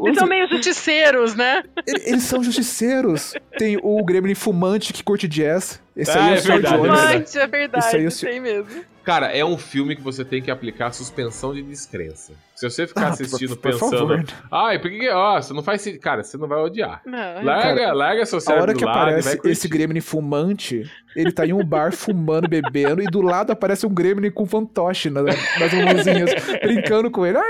Eles 0.04 0.18
são 0.18 0.26
meio 0.26 0.48
justiceiros, 0.48 1.34
né? 1.34 1.62
Ele- 1.86 2.02
Eles 2.06 2.22
são 2.24 2.42
justiceiros. 2.42 3.34
Tem 3.58 3.78
o 3.82 4.02
Gremlin 4.04 4.34
fumante 4.34 4.92
que 4.92 5.02
curte 5.02 5.28
jazz. 5.28 5.80
Esse 5.96 6.10
Ah, 6.12 6.24
aí 6.26 6.34
é 6.34 6.36
é 6.36 6.40
o 6.40 6.42
verdade, 6.42 6.74
é 6.74 6.78
Jones. 6.78 6.90
verdade. 6.92 7.18
Mante, 7.18 7.38
é 7.38 7.46
verdade, 7.46 7.86
Isso 7.86 7.96
aí 7.96 8.10
sei- 8.10 8.30
tem 8.30 8.40
mesmo. 8.40 8.66
Cara, 9.02 9.26
é 9.28 9.44
um 9.44 9.56
filme 9.56 9.96
que 9.96 10.02
você 10.02 10.24
tem 10.24 10.42
que 10.42 10.50
aplicar 10.50 10.92
suspensão 10.92 11.54
de 11.54 11.62
descrença. 11.62 12.34
Se 12.60 12.68
você 12.70 12.86
ficar 12.86 13.06
Ah, 13.06 13.08
assistindo 13.08 13.56
por- 13.56 13.70
por 13.70 13.72
pensando, 13.72 13.90
favor. 13.96 14.24
ai, 14.52 14.78
por 14.78 14.90
que 14.90 14.98
que. 14.98 15.08
Ó, 15.08 15.40
você 15.40 15.54
não 15.54 15.62
faz. 15.62 15.98
Cara, 15.98 16.22
você 16.22 16.36
não 16.36 16.46
vai 16.46 16.58
odiar. 16.58 17.00
Não, 17.06 17.42
Larga, 17.42 17.92
larga 17.94 18.26
seu 18.26 18.36
A 18.38 18.40
cérebro 18.42 18.62
hora 18.64 18.72
do 18.74 18.78
que 18.78 18.84
lado 18.84 18.98
aparece 18.98 19.40
esse 19.44 19.66
Gremlin 19.66 20.00
fumante, 20.02 20.82
ele 21.16 21.32
tá 21.32 21.46
em 21.46 21.52
um 21.54 21.64
bar 21.64 21.90
fumando, 21.92 22.46
bebendo, 22.48 23.00
e 23.02 23.06
do 23.06 23.22
lado 23.22 23.50
aparece 23.50 23.86
um 23.86 23.94
Gremlin 23.94 24.30
com 24.30 24.44
fantoche 24.44 25.08
na- 25.08 25.22
nas 25.22 25.72
mãozinhas, 25.72 26.30
brincando 26.62 27.10
com 27.10 27.24
ele. 27.24 27.38
Ai, 27.38 27.44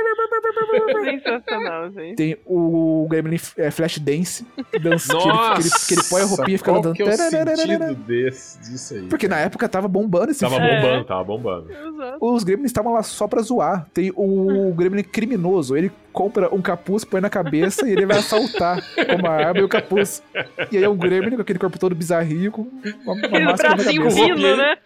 sensacional, 1.04 1.90
gente. 1.90 2.16
Tem 2.16 2.36
o 2.46 3.06
Gremlin 3.10 3.38
é, 3.56 3.70
Flash 3.70 3.98
Dance, 3.98 4.46
dança, 4.80 5.16
que, 5.16 5.22
ele, 5.22 5.32
Nossa, 5.32 5.54
que, 5.54 5.60
ele, 5.60 5.70
que 5.88 5.94
ele 5.94 6.02
põe 6.08 6.22
a 6.22 6.24
roupinha 6.24 6.54
e 6.54 6.58
fica 6.58 6.70
qual 6.72 6.92
que 6.92 7.02
é 7.02 7.04
o 7.06 7.16
sentido 7.16 7.94
desse, 8.06 8.60
disso 8.60 8.94
aí? 8.94 9.02
Porque 9.08 9.28
na 9.28 9.38
época 9.38 9.68
tava 9.68 9.88
bombando 9.88 10.30
esse 10.30 10.40
Tava 10.40 10.56
filme. 10.56 10.76
bombando, 10.76 11.04
tava 11.04 11.24
bombando. 11.24 11.70
Exato. 11.72 12.18
Os 12.20 12.44
Gremlins 12.44 12.66
estavam 12.70 12.92
lá 12.92 13.02
só 13.02 13.26
pra 13.26 13.42
zoar. 13.42 13.86
Tem 13.92 14.12
o 14.14 14.72
Gremlin 14.76 14.99
criminoso. 15.02 15.76
Ele 15.76 15.90
compra 16.12 16.52
um 16.54 16.60
capuz, 16.62 17.04
põe 17.04 17.20
na 17.20 17.30
cabeça 17.30 17.88
e 17.88 17.92
ele 17.92 18.06
vai 18.06 18.18
assaltar 18.18 18.80
com 18.94 19.16
uma 19.16 19.30
arma 19.30 19.60
e 19.60 19.64
o 19.64 19.68
capuz. 19.68 20.22
E 20.70 20.76
aí 20.78 20.84
é 20.84 20.88
um 20.88 20.96
Gremlin 20.96 21.36
com 21.36 21.42
aquele 21.42 21.58
corpo 21.58 21.78
todo 21.78 21.94
bizarrinho 21.94 22.50
com 22.52 22.62
uma, 22.62 23.12
uma 23.14 23.26
Aquele 23.26 23.44
máscara 23.44 23.70
na 23.76 23.82
bracinho 23.82 24.02
cabeça. 24.02 24.20
fino, 24.24 24.56
né? 24.56 24.76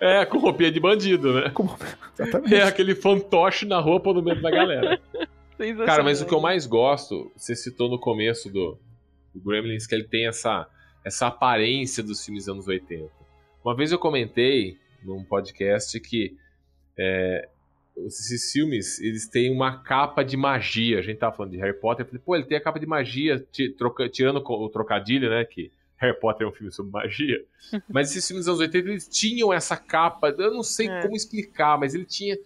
É, 0.00 0.24
com 0.24 0.38
roupinha 0.38 0.70
de 0.72 0.80
bandido, 0.80 1.34
né? 1.34 1.50
Como- 1.50 1.76
Exatamente. 2.18 2.54
É 2.54 2.62
aquele 2.62 2.94
fantoche 2.94 3.66
na 3.66 3.78
roupa 3.80 4.12
no 4.12 4.22
meio 4.22 4.40
da 4.40 4.50
galera. 4.50 5.00
Cara, 5.84 6.02
mas 6.02 6.22
o 6.22 6.26
que 6.26 6.32
eu 6.32 6.40
mais 6.40 6.66
gosto, 6.66 7.30
você 7.36 7.54
citou 7.54 7.90
no 7.90 7.98
começo 7.98 8.50
do, 8.50 8.78
do 9.34 9.40
Gremlins, 9.44 9.86
que 9.86 9.94
ele 9.94 10.04
tem 10.04 10.26
essa, 10.26 10.66
essa 11.04 11.26
aparência 11.26 12.02
dos 12.02 12.24
filmes 12.24 12.48
anos 12.48 12.66
80. 12.66 13.04
Uma 13.62 13.76
vez 13.76 13.92
eu 13.92 13.98
comentei 13.98 14.78
num 15.04 15.22
podcast 15.22 16.00
que 16.00 16.34
é, 16.98 17.46
esses 18.06 18.52
filmes, 18.52 19.00
eles 19.00 19.28
têm 19.28 19.50
uma 19.52 19.82
capa 19.82 20.22
de 20.22 20.36
magia. 20.36 20.98
A 20.98 21.02
gente 21.02 21.18
tava 21.18 21.36
falando 21.36 21.52
de 21.52 21.58
Harry 21.58 21.78
Potter, 21.78 22.04
eu 22.04 22.08
falei, 22.08 22.22
pô, 22.24 22.36
ele 22.36 22.44
tem 22.44 22.56
a 22.56 22.60
capa 22.60 22.78
de 22.80 22.86
magia, 22.86 23.44
troca- 23.76 24.08
tirando 24.08 24.38
o 24.44 24.68
trocadilho, 24.68 25.28
né, 25.30 25.44
que 25.44 25.70
Harry 25.96 26.18
Potter 26.18 26.46
é 26.46 26.50
um 26.50 26.52
filme 26.52 26.72
sobre 26.72 26.92
magia. 26.92 27.44
Mas 27.88 28.10
esses 28.10 28.26
filmes 28.26 28.46
dos 28.46 28.54
anos 28.54 28.60
80, 28.60 28.88
eles 28.88 29.08
tinham 29.08 29.52
essa 29.52 29.76
capa, 29.76 30.28
eu 30.38 30.52
não 30.52 30.62
sei 30.62 30.88
É. 30.88 31.02
como 31.02 31.14
explicar, 31.16 31.78
mas 31.78 31.94
ele 31.94 32.04
tinha 32.06 32.36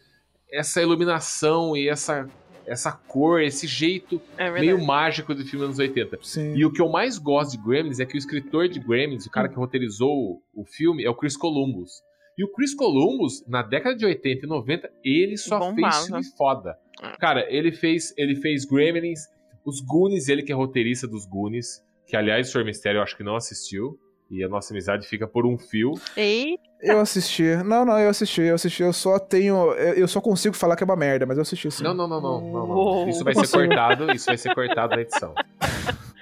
essa 0.50 0.80
iluminação 0.82 1.76
e 1.76 1.88
essa, 1.88 2.28
essa 2.66 2.90
cor, 2.92 3.40
esse 3.42 3.66
jeito 3.66 4.20
É 4.36 4.50
meio 4.50 4.84
mágico 4.84 5.34
do 5.34 5.44
filme 5.44 5.66
dos 5.66 5.78
anos 5.78 5.78
80. 5.78 6.18
Sim. 6.22 6.54
E 6.56 6.64
o 6.64 6.72
que 6.72 6.80
eu 6.80 6.88
mais 6.88 7.18
gosto 7.18 7.52
de 7.52 7.58
Gremlins 7.64 8.00
é 8.00 8.06
que 8.06 8.16
o 8.16 8.18
escritor 8.18 8.68
de 8.68 8.78
Gremlins, 8.80 9.26
o 9.26 9.30
cara 9.30 9.48
que 9.48 9.56
roteirizou 9.56 10.42
o 10.52 10.64
filme, 10.64 11.04
é 11.04 11.10
o 11.10 11.14
Chris 11.14 11.36
Columbus. 11.36 12.02
E 12.36 12.44
o 12.44 12.50
Chris 12.52 12.74
Columbus, 12.74 13.44
na 13.46 13.62
década 13.62 13.94
de 13.96 14.04
80 14.04 14.44
e 14.44 14.48
90, 14.48 14.90
ele 15.04 15.36
só 15.36 15.58
Bombava. 15.58 15.92
fez 15.92 16.06
filme 16.06 16.24
foda. 16.36 16.76
É. 17.02 17.16
Cara, 17.18 17.46
ele 17.48 17.70
fez, 17.72 18.12
ele 18.16 18.34
fez 18.36 18.64
Gremlins, 18.64 19.20
os 19.64 19.80
Goonies, 19.80 20.28
ele 20.28 20.42
que 20.42 20.50
é 20.52 20.54
roteirista 20.54 21.06
dos 21.06 21.24
Goonies, 21.26 21.82
que 22.06 22.16
aliás 22.16 22.48
o 22.48 22.52
Sr. 22.52 22.64
Mistério 22.64 22.98
eu 22.98 23.02
acho 23.02 23.16
que 23.16 23.22
não 23.22 23.36
assistiu. 23.36 23.98
E 24.30 24.42
a 24.42 24.48
nossa 24.48 24.72
amizade 24.72 25.06
fica 25.06 25.28
por 25.28 25.46
um 25.46 25.56
fio. 25.58 25.92
Ei, 26.16 26.56
Eu 26.80 26.98
assisti. 26.98 27.56
Não, 27.62 27.84
não, 27.84 27.98
eu 28.00 28.08
assisti, 28.08 28.40
eu 28.40 28.54
assisti. 28.54 28.82
Eu 28.82 28.92
só 28.92 29.18
tenho. 29.18 29.72
Eu 29.74 30.08
só 30.08 30.18
consigo 30.20 30.56
falar 30.56 30.76
que 30.76 30.82
é 30.82 30.86
uma 30.86 30.96
merda, 30.96 31.26
mas 31.26 31.36
eu 31.36 31.42
assisti 31.42 31.70
sim. 31.70 31.84
Não, 31.84 31.92
não, 31.94 32.08
não, 32.08 32.20
não, 32.20 32.40
não, 32.40 32.66
não. 32.66 33.08
Isso 33.08 33.22
vai 33.22 33.34
ser 33.34 33.48
cortado, 33.50 34.10
isso 34.12 34.26
vai 34.26 34.38
ser 34.38 34.54
cortado 34.54 34.96
na 34.96 35.02
edição. 35.02 35.34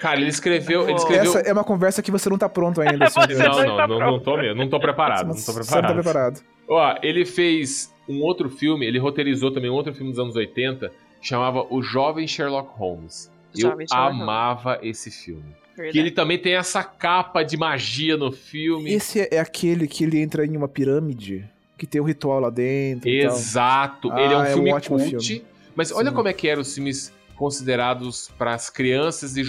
Cara, 0.02 0.20
ele 0.20 0.28
escreveu, 0.30 0.82
ele 0.82 0.94
escreveu 0.98 1.22
Essa 1.30 1.38
é 1.48 1.52
uma 1.52 1.62
conversa 1.62 2.02
que 2.02 2.10
você 2.10 2.28
não 2.28 2.36
tá 2.36 2.48
pronto 2.48 2.80
ainda. 2.80 3.06
Jones. 3.06 3.38
Não, 3.38 3.52
vai 3.54 3.66
não, 3.66 3.76
tá 3.76 3.86
não, 3.86 3.98
não 4.00 4.18
tô 4.20 4.36
mesmo, 4.36 4.56
não 4.56 4.68
tô 4.68 4.80
preparado, 4.80 5.28
não 5.28 5.34
tô 5.34 5.40
Você 5.40 5.52
não 5.52 5.58
tá 5.64 5.64
preparado. 5.80 6.02
preparado. 6.02 6.40
Ó, 6.68 6.96
ele 7.04 7.24
fez 7.24 7.94
um 8.08 8.20
outro 8.20 8.50
filme, 8.50 8.84
ele 8.84 8.98
roteirizou 8.98 9.52
também 9.52 9.70
um 9.70 9.74
outro 9.74 9.94
filme 9.94 10.10
dos 10.10 10.18
anos 10.18 10.34
80, 10.34 10.88
que 11.20 11.28
chamava 11.28 11.64
O 11.70 11.80
Jovem 11.82 12.26
Sherlock 12.26 12.70
Holmes. 12.76 13.30
Eu 13.54 13.70
Jovem 13.70 13.86
Sherlock 13.86 14.08
Holmes. 14.10 14.22
amava 14.22 14.78
esse 14.82 15.08
filme. 15.08 15.44
verdade. 15.76 15.92
Que 15.92 15.98
ele 16.00 16.10
também 16.10 16.36
tem 16.38 16.54
essa 16.56 16.82
capa 16.82 17.44
de 17.44 17.56
magia 17.56 18.16
no 18.16 18.32
filme. 18.32 18.92
Esse 18.92 19.28
é 19.32 19.38
aquele 19.38 19.86
que 19.86 20.02
ele 20.02 20.18
entra 20.20 20.44
em 20.44 20.56
uma 20.56 20.66
pirâmide, 20.66 21.48
que 21.78 21.86
tem 21.86 22.00
um 22.00 22.04
ritual 22.04 22.40
lá 22.40 22.50
dentro. 22.50 23.08
e 23.08 23.22
tal. 23.24 23.36
Exato, 23.36 24.10
Ah, 24.12 24.20
ele 24.20 24.34
é 24.34 24.36
um 24.36 24.44
é 24.44 24.50
um 24.50 24.52
filme 24.54 24.72
ótimo 24.72 24.98
cult. 24.98 25.10
filme. 25.26 25.44
Mas 25.76 25.92
olha 25.92 26.10
Sim. 26.10 26.16
como 26.16 26.28
é 26.28 26.32
que 26.32 26.48
eram 26.48 26.60
os 26.62 26.74
filmes 26.74 27.12
considerados 27.36 28.30
para 28.38 28.54
as 28.54 28.68
crianças 28.70 29.36
e 29.36 29.42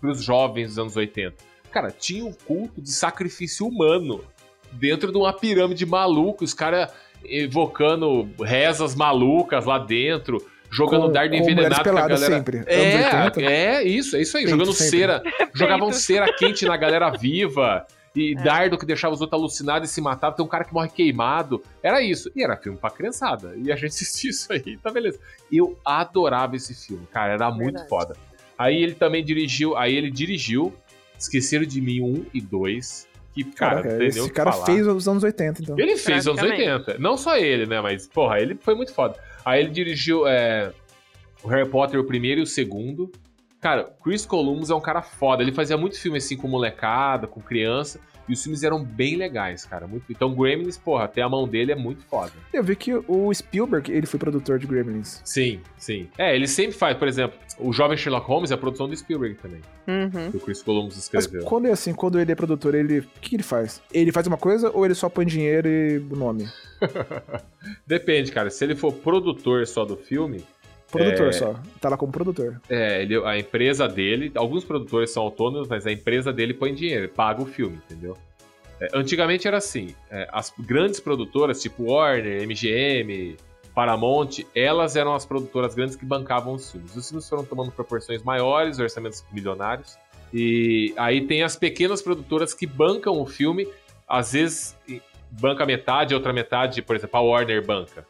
para 0.00 0.10
os 0.10 0.22
jovens 0.22 0.68
dos 0.68 0.78
anos 0.78 0.96
80. 0.96 1.36
Cara, 1.70 1.90
tinha 1.90 2.24
um 2.24 2.32
culto 2.32 2.80
de 2.80 2.90
sacrifício 2.90 3.66
humano 3.66 4.24
dentro 4.72 5.12
de 5.12 5.18
uma 5.18 5.32
pirâmide 5.32 5.84
maluca, 5.86 6.44
os 6.44 6.54
caras 6.54 6.90
evocando 7.24 8.28
rezas 8.42 8.94
malucas 8.94 9.64
lá 9.64 9.78
dentro, 9.78 10.38
jogando 10.70 11.06
Com- 11.06 11.12
dardo 11.12 11.34
envenenado 11.34 11.82
com 11.82 11.96
a 11.96 12.06
galera. 12.08 12.18
sempre. 12.36 12.62
É, 12.66 13.28
80. 13.30 13.42
é 13.42 13.82
isso, 13.82 14.16
é 14.16 14.22
isso 14.22 14.36
aí, 14.36 14.44
Peito 14.44 14.56
jogando 14.58 14.72
sempre. 14.74 14.98
cera, 14.98 15.22
jogavam 15.54 15.92
cera 15.92 16.32
quente 16.34 16.64
na 16.66 16.76
galera 16.76 17.10
viva. 17.10 17.86
E 18.16 18.32
É. 18.32 18.42
dardo 18.42 18.76
que 18.78 18.86
deixava 18.86 19.14
os 19.14 19.20
outros 19.20 19.38
alucinados 19.40 19.90
e 19.90 19.92
se 19.92 20.00
matava. 20.00 20.34
Tem 20.34 20.44
um 20.44 20.48
cara 20.48 20.64
que 20.64 20.72
morre 20.74 20.88
queimado. 20.88 21.62
Era 21.82 22.02
isso. 22.02 22.30
E 22.34 22.42
era 22.42 22.56
filme 22.56 22.78
pra 22.78 22.90
criançada. 22.90 23.54
E 23.56 23.70
a 23.70 23.76
gente 23.76 23.90
assistia 23.92 24.30
isso 24.30 24.52
aí, 24.52 24.76
tá 24.78 24.90
beleza. 24.90 25.18
Eu 25.52 25.78
adorava 25.84 26.56
esse 26.56 26.74
filme, 26.74 27.06
cara. 27.12 27.34
Era 27.34 27.50
muito 27.50 27.78
Verdade. 27.78 27.88
foda. 27.88 28.16
Aí 28.58 28.82
ele 28.82 28.94
também 28.94 29.24
dirigiu. 29.24 29.76
Aí 29.76 29.94
ele 29.94 30.10
dirigiu 30.10 30.74
Esqueceram 31.18 31.64
de 31.64 31.80
Mim 31.80 32.00
1 32.00 32.26
e 32.34 32.40
2. 32.40 33.08
Que, 33.34 33.44
cara, 33.44 33.82
Caraca, 33.82 34.04
esse 34.04 34.20
que 34.22 34.30
cara 34.30 34.52
falar. 34.52 34.66
fez 34.66 34.86
os 34.86 35.06
anos 35.08 35.22
80, 35.22 35.62
então. 35.62 35.78
Ele 35.78 35.96
fez 35.96 36.26
anos 36.26 36.40
Praticamente. 36.40 36.80
80. 36.90 36.98
Não 37.00 37.16
só 37.16 37.36
ele, 37.36 37.66
né? 37.66 37.80
Mas, 37.80 38.06
porra, 38.06 38.40
ele 38.40 38.56
foi 38.60 38.74
muito 38.74 38.92
foda. 38.92 39.16
Aí 39.44 39.60
ele 39.60 39.70
dirigiu 39.70 40.26
é, 40.26 40.72
O 41.42 41.48
Harry 41.48 41.68
Potter, 41.68 42.00
o 42.00 42.04
primeiro 42.04 42.40
e 42.40 42.42
o 42.42 42.46
segundo. 42.46 43.10
Cara, 43.60 43.92
Chris 44.02 44.24
Columbus 44.24 44.70
é 44.70 44.74
um 44.74 44.80
cara 44.80 45.02
foda. 45.02 45.42
Ele 45.42 45.52
fazia 45.52 45.76
muito 45.76 45.98
filme 46.00 46.18
assim 46.18 46.36
com 46.36 46.46
molecada, 46.46 47.26
com 47.26 47.40
criança. 47.40 48.00
E 48.28 48.32
os 48.34 48.42
filmes 48.42 48.62
eram 48.62 48.84
bem 48.84 49.16
legais, 49.16 49.64
cara. 49.64 49.86
Muito... 49.86 50.04
Então, 50.10 50.34
Gremlins, 50.34 50.76
porra, 50.76 51.04
até 51.04 51.22
a 51.22 51.28
mão 51.28 51.48
dele 51.48 51.72
é 51.72 51.74
muito 51.74 52.02
foda. 52.04 52.32
Eu 52.52 52.62
vi 52.62 52.76
que 52.76 52.92
o 52.94 53.32
Spielberg, 53.32 53.90
ele 53.90 54.06
foi 54.06 54.20
produtor 54.20 54.58
de 54.58 54.66
Gremlins. 54.66 55.22
Sim, 55.24 55.60
sim. 55.78 56.08
É, 56.18 56.36
ele 56.36 56.46
sempre 56.46 56.72
faz, 56.72 56.96
por 56.98 57.08
exemplo, 57.08 57.38
o 57.58 57.72
Jovem 57.72 57.96
Sherlock 57.96 58.26
Holmes 58.26 58.50
é 58.50 58.54
a 58.54 58.58
produção 58.58 58.86
do 58.86 58.94
Spielberg 58.94 59.36
também. 59.36 59.62
Uhum. 59.86 60.30
Que 60.30 60.36
o 60.36 60.40
Chris 60.40 60.62
Columbus 60.62 61.10
Mas 61.12 61.24
escreveu. 61.24 61.46
quando 61.46 61.68
é 61.68 61.72
assim, 61.72 61.94
quando 61.94 62.20
ele 62.20 62.30
é 62.30 62.34
produtor, 62.34 62.74
ele. 62.74 62.98
O 62.98 63.20
que 63.20 63.36
ele 63.36 63.42
faz? 63.42 63.80
Ele 63.92 64.12
faz 64.12 64.26
uma 64.26 64.36
coisa 64.36 64.70
ou 64.74 64.84
ele 64.84 64.94
só 64.94 65.08
põe 65.08 65.24
dinheiro 65.24 65.66
e 65.66 65.96
o 65.96 66.16
nome? 66.16 66.46
Depende, 67.86 68.30
cara. 68.30 68.50
Se 68.50 68.62
ele 68.62 68.76
for 68.76 68.92
produtor 68.92 69.66
só 69.66 69.86
do 69.86 69.96
filme, 69.96 70.44
Produtor 70.90 71.28
É. 71.28 71.32
só. 71.32 71.54
Tá 71.80 71.88
lá 71.90 71.96
como 71.96 72.10
produtor. 72.12 72.60
é, 72.68 73.02
ele, 73.02 73.16
a 73.24 73.38
empresa 73.38 73.86
dele, 73.86 74.32
alguns 74.34 74.64
produtores 74.64 75.10
são 75.10 75.22
autônomos, 75.22 75.68
mas 75.68 75.86
a 75.86 75.92
empresa 75.92 76.32
dele 76.32 76.54
põe 76.54 76.74
dinheiro, 76.74 77.08
paga 77.08 77.42
o 77.42 77.46
filme, 77.46 77.78
entendeu? 77.84 78.16
É, 78.80 78.88
antigamente 78.94 79.46
era 79.46 79.58
assim, 79.58 79.94
é, 80.10 80.28
as 80.32 80.52
grandes 80.58 81.00
produtoras, 81.00 81.60
tipo 81.60 81.92
Warner, 81.92 82.42
MGM, 82.42 83.36
Paramount, 83.74 84.44
elas 84.54 84.96
eram 84.96 85.14
as 85.14 85.26
produtoras 85.26 85.74
grandes 85.74 85.94
que 85.94 86.04
bancavam 86.04 86.54
os 86.54 86.70
filmes. 86.72 86.96
Os 86.96 87.08
filmes 87.08 87.28
foram 87.28 87.44
tomando 87.44 87.70
proporções 87.70 88.22
maiores, 88.22 88.78
orçamentos 88.78 89.24
milionários, 89.32 89.98
e 90.32 90.94
aí 90.96 91.26
tem 91.26 91.42
as 91.42 91.56
pequenas 91.56 92.02
produtoras 92.02 92.54
que 92.54 92.66
bancam 92.66 93.20
o 93.20 93.26
filme, 93.26 93.68
às 94.06 94.32
vezes 94.32 94.76
banca 95.30 95.66
metade, 95.66 96.14
outra 96.14 96.32
metade, 96.32 96.80
por 96.80 96.96
exemplo, 96.96 97.18
a 97.18 97.22
Warner 97.22 97.64
banca. 97.64 98.06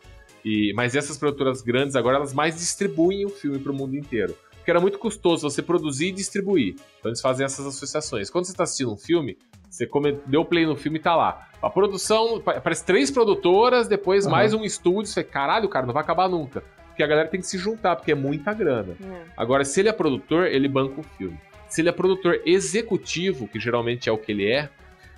E, 0.49 0.73
mas 0.75 0.95
essas 0.95 1.19
produtoras 1.19 1.61
grandes 1.61 1.95
agora 1.95 2.17
elas 2.17 2.33
mais 2.33 2.57
distribuem 2.57 3.27
o 3.27 3.29
filme 3.29 3.59
para 3.59 3.71
o 3.71 3.75
mundo 3.75 3.95
inteiro. 3.97 4.35
Porque 4.57 4.71
era 4.71 4.81
muito 4.81 4.99
custoso 4.99 5.49
você 5.49 5.61
produzir 5.63 6.09
e 6.09 6.13
distribuir. 6.13 6.75
Então 6.99 7.11
eles 7.11 7.21
fazem 7.21 7.45
essas 7.45 7.67
associações. 7.67 8.31
Quando 8.31 8.47
você 8.47 8.53
está 8.53 8.65
assistindo 8.65 8.93
um 8.93 8.97
filme, 8.97 9.37
você 9.69 9.87
come- 9.87 10.19
deu 10.27 10.45
play 10.45 10.65
no 10.65 10.75
filme 10.77 10.99
e 10.99 11.03
tá 11.03 11.15
lá. 11.15 11.49
A 11.61 11.69
produção, 11.69 12.41
pa- 12.41 12.61
parece 12.61 12.85
três 12.85 13.11
produtoras, 13.11 13.89
depois 13.89 14.25
Aham. 14.25 14.33
mais 14.33 14.55
um 14.55 14.65
estúdio. 14.65 15.11
Você, 15.13 15.23
caralho, 15.23 15.69
cara, 15.69 15.85
não 15.87 15.93
vai 15.93 16.03
acabar 16.03 16.29
nunca. 16.29 16.63
Porque 16.89 17.03
a 17.03 17.07
galera 17.07 17.29
tem 17.29 17.41
que 17.41 17.47
se 17.47 17.59
juntar, 17.59 17.97
porque 17.97 18.13
é 18.13 18.15
muita 18.15 18.53
grana. 18.55 18.97
É. 19.03 19.23
Agora, 19.37 19.65
se 19.65 19.81
ele 19.81 19.89
é 19.89 19.93
produtor, 19.93 20.47
ele 20.47 20.67
banca 20.69 21.01
o 21.01 21.03
filme. 21.03 21.39
Se 21.69 21.81
ele 21.83 21.91
é 21.91 21.93
produtor 21.93 22.41
executivo, 22.47 23.47
que 23.47 23.61
geralmente 23.61 24.09
é 24.09 24.13
o 24.13 24.19
que 24.19 24.33
ele 24.33 24.51
é, 24.51 24.71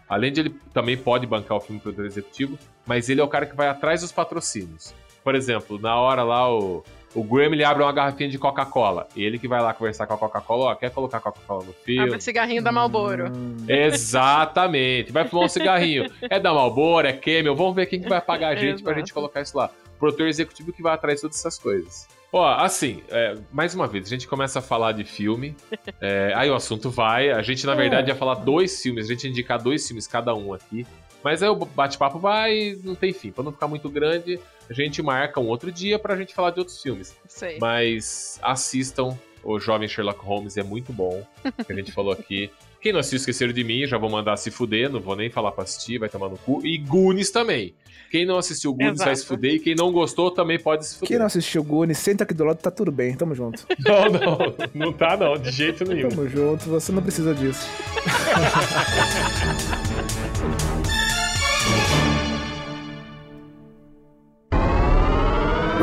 além 0.08 0.32
de 0.32 0.40
ele 0.40 0.54
também 0.74 0.96
pode 0.96 1.26
bancar 1.26 1.56
o 1.56 1.60
filme 1.60 1.80
produtor 1.80 2.04
executivo, 2.06 2.58
mas 2.86 3.08
ele 3.08 3.20
é 3.20 3.24
o 3.24 3.28
cara 3.28 3.46
que 3.46 3.54
vai 3.56 3.68
atrás 3.68 4.00
dos 4.00 4.10
patrocínios. 4.12 4.92
Por 5.22 5.34
exemplo, 5.34 5.78
na 5.78 5.96
hora 5.96 6.22
lá 6.22 6.52
o, 6.52 6.82
o 7.14 7.22
Graham 7.24 7.52
ele 7.52 7.64
abre 7.64 7.82
uma 7.82 7.92
garrafinha 7.92 8.28
de 8.28 8.38
Coca-Cola. 8.38 9.08
Ele 9.16 9.38
que 9.38 9.48
vai 9.48 9.60
lá 9.60 9.74
conversar 9.74 10.06
com 10.06 10.14
a 10.14 10.18
Coca-Cola, 10.18 10.66
ó, 10.66 10.74
quer 10.74 10.90
colocar 10.90 11.20
Coca-Cola 11.20 11.64
no 11.64 11.72
filme? 11.72 12.00
Abre 12.02 12.16
o 12.18 12.20
cigarrinho 12.20 12.62
da 12.62 12.72
Malboro. 12.72 13.30
Hum, 13.30 13.56
Exatamente. 13.68 15.12
Vai 15.12 15.26
fumar 15.26 15.44
um 15.46 15.48
cigarrinho. 15.48 16.10
É 16.22 16.38
da 16.38 16.52
Malboro, 16.52 17.06
é 17.06 17.12
Camel. 17.12 17.54
Vamos 17.54 17.74
ver 17.74 17.86
quem 17.86 18.00
que 18.00 18.08
vai 18.08 18.20
pagar 18.20 18.48
a 18.50 18.54
gente 18.54 18.82
pra 18.82 18.94
gente 18.94 19.12
colocar 19.12 19.40
isso 19.40 19.56
lá. 19.56 19.70
O 19.96 19.98
produtor 19.98 20.28
executivo 20.28 20.72
que 20.72 20.82
vai 20.82 20.94
atrás 20.94 21.16
de 21.16 21.22
todas 21.22 21.38
essas 21.38 21.58
coisas. 21.58 22.08
Ó, 22.32 22.46
assim, 22.48 23.02
é, 23.08 23.34
mais 23.50 23.74
uma 23.74 23.88
vez, 23.88 24.06
a 24.06 24.08
gente 24.08 24.28
começa 24.28 24.60
a 24.60 24.62
falar 24.62 24.92
de 24.92 25.02
filme. 25.04 25.56
é, 26.00 26.32
aí 26.36 26.48
o 26.48 26.54
assunto 26.54 26.88
vai. 26.88 27.30
A 27.30 27.42
gente, 27.42 27.66
na 27.66 27.74
verdade, 27.74 28.08
ia 28.08 28.14
falar 28.14 28.34
dois 28.36 28.80
filmes. 28.80 29.06
A 29.06 29.08
gente 29.08 29.24
ia 29.24 29.30
indicar 29.30 29.60
dois 29.60 29.86
filmes 29.86 30.06
cada 30.06 30.32
um 30.34 30.54
aqui. 30.54 30.86
Mas 31.22 31.42
aí 31.42 31.48
o 31.48 31.54
bate-papo 31.56 32.18
vai 32.18 32.54
e 32.56 32.80
não 32.82 32.94
tem 32.94 33.12
fim. 33.12 33.30
Pra 33.30 33.44
não 33.44 33.52
ficar 33.52 33.68
muito 33.68 33.88
grande, 33.88 34.38
a 34.68 34.72
gente 34.72 35.02
marca 35.02 35.40
um 35.40 35.48
outro 35.48 35.70
dia 35.70 35.98
pra 35.98 36.16
gente 36.16 36.34
falar 36.34 36.50
de 36.50 36.58
outros 36.60 36.80
filmes. 36.82 37.14
Sei. 37.28 37.58
Mas 37.60 38.38
assistam 38.42 39.16
o 39.42 39.58
Jovem 39.58 39.88
Sherlock 39.88 40.22
Holmes, 40.24 40.56
é 40.56 40.62
muito 40.62 40.92
bom. 40.92 41.24
Que 41.66 41.72
a 41.72 41.76
gente 41.76 41.92
falou 41.92 42.12
aqui. 42.12 42.50
Quem 42.80 42.92
não 42.92 43.00
assistiu 43.00 43.18
Esqueceram 43.18 43.52
de 43.52 43.62
Mim, 43.62 43.86
já 43.86 43.98
vou 43.98 44.08
mandar 44.08 44.38
se 44.38 44.50
fuder, 44.50 44.88
não 44.90 45.00
vou 45.00 45.14
nem 45.14 45.28
falar 45.28 45.52
pra 45.52 45.64
assistir, 45.64 45.98
vai 45.98 46.08
tomar 46.08 46.30
no 46.30 46.38
cu. 46.38 46.64
E 46.66 46.78
Goonies 46.78 47.30
também. 47.30 47.74
Quem 48.10 48.24
não 48.24 48.38
assistiu 48.38 48.72
Goonies 48.72 48.98
vai 49.00 49.14
se 49.14 49.20
Exato. 49.22 49.34
fuder 49.36 49.52
e 49.54 49.58
quem 49.60 49.74
não 49.74 49.92
gostou 49.92 50.30
também 50.30 50.58
pode 50.58 50.86
se 50.86 50.94
Quem 50.98 51.06
fuder. 51.06 51.18
não 51.18 51.26
assistiu 51.26 51.62
Goonies, 51.62 51.98
senta 51.98 52.24
aqui 52.24 52.32
do 52.32 52.42
lado, 52.44 52.56
tá 52.56 52.70
tudo 52.70 52.90
bem. 52.90 53.14
Tamo 53.14 53.34
junto. 53.34 53.66
Não, 53.84 54.08
não, 54.08 54.38
não 54.74 54.92
tá 54.94 55.14
não, 55.16 55.36
de 55.38 55.50
jeito 55.50 55.84
nenhum. 55.84 56.08
Tamo 56.08 56.26
junto, 56.28 56.64
você 56.70 56.90
não 56.90 57.02
precisa 57.02 57.34
disso. 57.34 57.66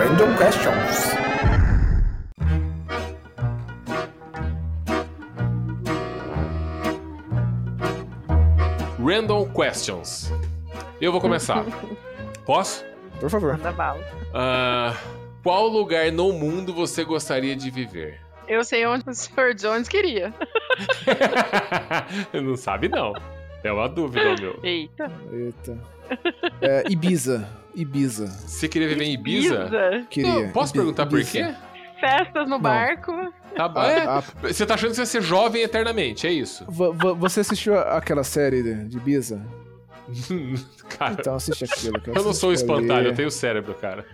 Random 0.07 0.37
Questions. 0.37 1.11
Random 8.97 9.49
Questions. 9.53 10.31
Eu 11.01 11.11
vou 11.11 11.19
começar. 11.19 11.65
Posso? 12.45 12.85
Por 13.19 13.29
favor. 13.29 13.57
Manda 13.57 13.73
bala. 13.73 13.99
Ah, 14.33 14.95
qual 15.43 15.67
lugar 15.67 16.09
no 16.13 16.31
mundo 16.31 16.73
você 16.73 17.03
gostaria 17.03 17.53
de 17.53 17.69
viver? 17.69 18.21
Eu 18.47 18.63
sei 18.63 18.85
onde 18.85 19.03
o 19.09 19.13
Sr. 19.13 19.53
Jones 19.55 19.89
queria. 19.89 20.33
não 22.31 22.55
sabe 22.55 22.87
não. 22.87 23.11
É 23.61 23.73
uma 23.73 23.89
dúvida, 23.89 24.35
meu. 24.39 24.57
Eita. 24.63 25.11
Eita. 25.33 25.77
É, 26.61 26.83
Ibiza. 26.89 27.45
Ibiza. 27.81 28.25
Você 28.27 28.67
queria 28.67 28.87
viver 28.87 29.03
em 29.05 29.13
Ibiza? 29.13 29.69
Queria. 30.09 30.33
Não, 30.33 30.49
posso 30.51 30.71
Ibi- 30.71 30.79
perguntar 30.79 31.05
por 31.05 31.19
Ibiza. 31.19 31.31
quê? 31.31 31.55
Festas 31.99 32.47
no 32.49 32.59
barco. 32.59 33.11
Tá 33.55 33.67
bom. 33.67 33.79
Ah, 33.79 33.91
É, 33.91 33.99
ah, 34.07 34.23
Você 34.41 34.65
tá 34.65 34.73
achando 34.75 34.89
que 34.89 34.95
você 34.95 35.01
vai 35.01 35.05
ser 35.07 35.21
jovem 35.21 35.61
eternamente, 35.63 36.27
é 36.27 36.31
isso? 36.31 36.65
vo- 36.67 36.93
você 37.15 37.39
assistiu 37.41 37.77
aquela 37.77 38.23
série 38.23 38.61
de, 38.63 38.83
de 38.89 38.97
Ibiza? 38.97 39.41
cara, 40.97 41.15
Então 41.19 41.35
assiste 41.35 41.63
aquilo. 41.65 41.99
cara. 42.01 42.17
eu 42.17 42.23
não 42.23 42.33
sou 42.33 42.53
espantalho, 42.53 43.07
eu 43.09 43.15
tenho 43.15 43.29
cérebro, 43.31 43.73
cara. 43.75 44.05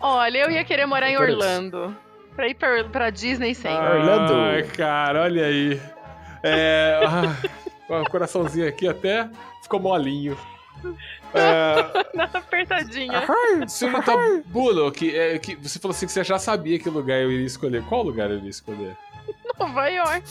Olha, 0.00 0.38
eu 0.38 0.50
ia 0.50 0.64
querer 0.64 0.86
morar 0.86 1.08
em. 1.10 1.16
Orlando. 1.16 1.96
Pra 2.36 2.48
ir 2.48 2.54
pra, 2.54 2.84
pra 2.84 3.10
Disney 3.10 3.54
sempre. 3.54 3.86
Orlando. 3.96 4.34
Ai, 4.34 4.62
cara, 4.64 5.22
olha 5.22 5.46
aí. 5.46 5.80
É. 6.42 7.00
ah, 7.88 8.00
o 8.02 8.10
coraçãozinho 8.10 8.68
aqui 8.68 8.88
até 8.88 9.28
ficou 9.62 9.80
molinho. 9.80 10.36
É, 11.34 12.14
Apertadinha. 12.32 13.26
senhorita 13.68 14.12
Bullock, 14.46 15.14
é, 15.14 15.38
que 15.38 15.56
você 15.56 15.78
falou 15.78 15.94
assim 15.94 16.06
que 16.06 16.12
você 16.12 16.22
já 16.22 16.38
sabia 16.38 16.78
que 16.78 16.88
lugar 16.88 17.20
eu 17.20 17.30
iria 17.30 17.46
escolher. 17.46 17.82
Qual 17.84 18.02
lugar 18.02 18.30
eu 18.30 18.38
iria 18.38 18.50
escolher? 18.50 18.96
Nova 19.58 19.86
York. 19.88 20.24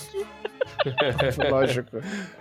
Lógico. 1.49 1.97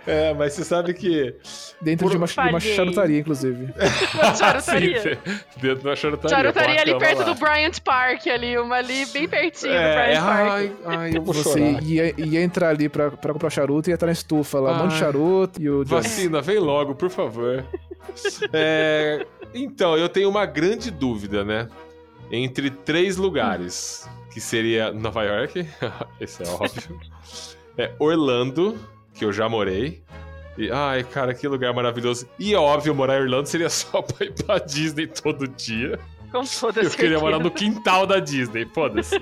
É, 0.07 0.33
mas 0.33 0.53
você 0.53 0.63
sabe 0.63 0.93
que. 0.93 1.35
Dentro 1.81 2.05
Por- 2.05 2.11
de 2.11 2.17
uma, 2.17 2.27
de 2.27 2.39
uma 2.49 2.59
charutaria, 2.59 3.19
inclusive. 3.19 3.73
Uma 4.13 4.35
charutaria. 4.35 5.01
Sim, 5.01 5.17
dentro 5.57 5.79
de 5.81 5.87
uma 5.87 5.95
charutaria. 5.95 6.37
Charutaria 6.37 6.81
ali 6.81 6.97
perto 6.97 7.19
lá. 7.19 7.25
do 7.25 7.35
Bryant 7.35 7.79
Park, 7.83 8.27
ali, 8.27 8.57
uma 8.57 8.75
ali 8.77 9.05
bem 9.07 9.27
pertinho 9.27 9.71
do 9.73 9.77
É, 9.77 9.95
Bryant 10.05 10.23
Park. 10.23 10.51
ai, 10.51 10.71
ai, 10.85 11.17
eu 11.17 11.21
vou 11.21 11.33
Você 11.33 11.59
chorar. 11.71 11.83
ia, 11.83 12.13
ia 12.17 12.41
entrar 12.41 12.69
ali 12.69 12.87
pra, 12.89 13.11
pra 13.11 13.33
comprar 13.33 13.49
charuto 13.49 13.89
e 13.89 13.91
ia 13.91 13.95
estar 13.95 14.05
na 14.05 14.11
estufa 14.13 14.59
lá, 14.59 14.71
um 14.73 14.77
monte 14.83 14.89
de 14.89 14.95
Ai. 14.95 14.99
charuto 14.99 15.61
e 15.61 15.69
o. 15.69 15.83
Vacina, 15.85 16.41
vem 16.41 16.59
logo, 16.59 16.95
por 16.95 17.09
favor. 17.09 17.63
É, 18.51 19.25
então, 19.53 19.97
eu 19.97 20.09
tenho 20.09 20.29
uma 20.29 20.45
grande 20.45 20.91
dúvida, 20.91 21.43
né? 21.43 21.67
Entre 22.31 22.69
três 22.69 23.15
lugares. 23.17 24.09
Que 24.33 24.41
seria 24.41 24.91
Nova 24.91 25.23
York, 25.23 25.67
esse 26.19 26.43
é 26.43 26.47
óbvio. 26.49 26.99
É 27.77 27.91
Orlando, 27.99 28.77
que 29.13 29.23
eu 29.23 29.31
já 29.31 29.47
morei. 29.47 30.01
E, 30.57 30.69
ai, 30.71 31.03
cara, 31.03 31.33
que 31.33 31.47
lugar 31.47 31.73
maravilhoso. 31.73 32.27
E 32.39 32.53
é 32.53 32.57
óbvio, 32.57 32.93
morar 32.95 33.17
em 33.19 33.21
Orlando 33.23 33.47
seria 33.47 33.69
só 33.71 34.01
pra 34.01 34.25
ir 34.25 34.33
pra 34.33 34.57
Disney 34.59 35.07
todo 35.07 35.47
dia. 35.47 35.99
Com 36.31 36.43
toda 36.43 36.81
Eu 36.81 36.89
queria 36.89 37.19
morar 37.19 37.37
no 37.37 37.51
quintal 37.51 38.07
da 38.07 38.19
Disney, 38.19 38.65
foda-se. 38.73 39.21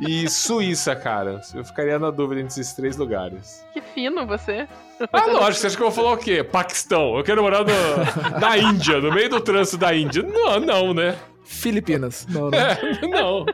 E 0.00 0.28
Suíça, 0.28 0.96
cara. 0.96 1.40
Eu 1.54 1.64
ficaria 1.64 1.96
na 1.96 2.10
dúvida 2.10 2.40
entre 2.40 2.60
esses 2.60 2.72
três 2.74 2.96
lugares. 2.96 3.64
Que 3.72 3.80
fino 3.80 4.26
você. 4.26 4.66
Ah, 5.12 5.26
lógico, 5.26 5.54
você 5.60 5.66
acha 5.68 5.76
que 5.76 5.82
eu 5.82 5.90
vou 5.90 6.04
falar 6.04 6.14
o 6.14 6.18
quê? 6.18 6.42
Paquistão. 6.42 7.16
Eu 7.16 7.22
quero 7.22 7.40
morar 7.40 7.60
no- 7.64 8.40
na 8.40 8.58
Índia, 8.58 9.00
no 9.00 9.12
meio 9.12 9.30
do 9.30 9.40
trânsito 9.40 9.78
da 9.78 9.94
Índia. 9.94 10.24
Não, 10.24 10.58
não, 10.58 10.92
né? 10.92 11.16
Filipinas. 11.48 12.26
Não, 12.30 12.50
não. 12.50 12.58
É, 12.58 12.78
não. 13.08 13.46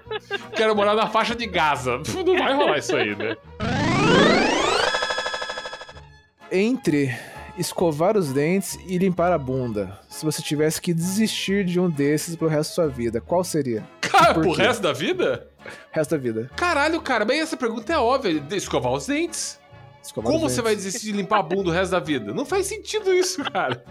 Quero 0.57 0.75
morar 0.75 0.95
na 0.95 1.07
faixa 1.07 1.35
de 1.35 1.47
Gaza. 1.47 2.03
Não 2.27 2.37
vai 2.37 2.53
rolar 2.53 2.79
isso 2.79 2.95
aí, 2.95 3.15
né? 3.15 3.37
Entre 6.51 7.15
escovar 7.57 8.17
os 8.17 8.33
dentes 8.33 8.77
e 8.87 8.99
limpar 8.99 9.33
a 9.33 9.39
bunda, 9.39 9.99
se 10.09 10.25
você 10.25 10.43
tivesse 10.43 10.81
que 10.81 10.93
desistir 10.93 11.65
de 11.65 11.79
um 11.79 11.89
desses 11.89 12.35
pro 12.35 12.49
resto 12.49 12.71
da 12.71 12.75
sua 12.75 12.89
vida, 12.89 13.21
qual 13.21 13.45
seria? 13.45 13.85
Cara, 14.01 14.35
Por 14.35 14.43
pro 14.43 14.53
resto 14.53 14.83
da 14.83 14.93
vida? 14.93 15.47
Resto 15.93 16.11
da 16.11 16.17
vida. 16.17 16.51
Caralho, 16.57 17.01
cara, 17.01 17.25
bem, 17.25 17.41
essa 17.41 17.57
pergunta 17.57 17.93
é 17.93 17.97
óbvia. 17.97 18.45
Escovar 18.53 18.93
os 18.93 19.07
dentes. 19.07 19.59
Escovar 20.03 20.33
Como 20.33 20.47
os 20.47 20.53
você 20.53 20.61
vai 20.61 20.75
desistir 20.75 21.07
de 21.07 21.13
limpar 21.13 21.39
a 21.39 21.43
bunda 21.43 21.71
o 21.71 21.73
resto 21.73 21.93
da 21.93 22.01
vida? 22.01 22.35
Não 22.35 22.45
faz 22.45 22.67
sentido 22.67 23.15
isso, 23.15 23.43
cara. 23.45 23.85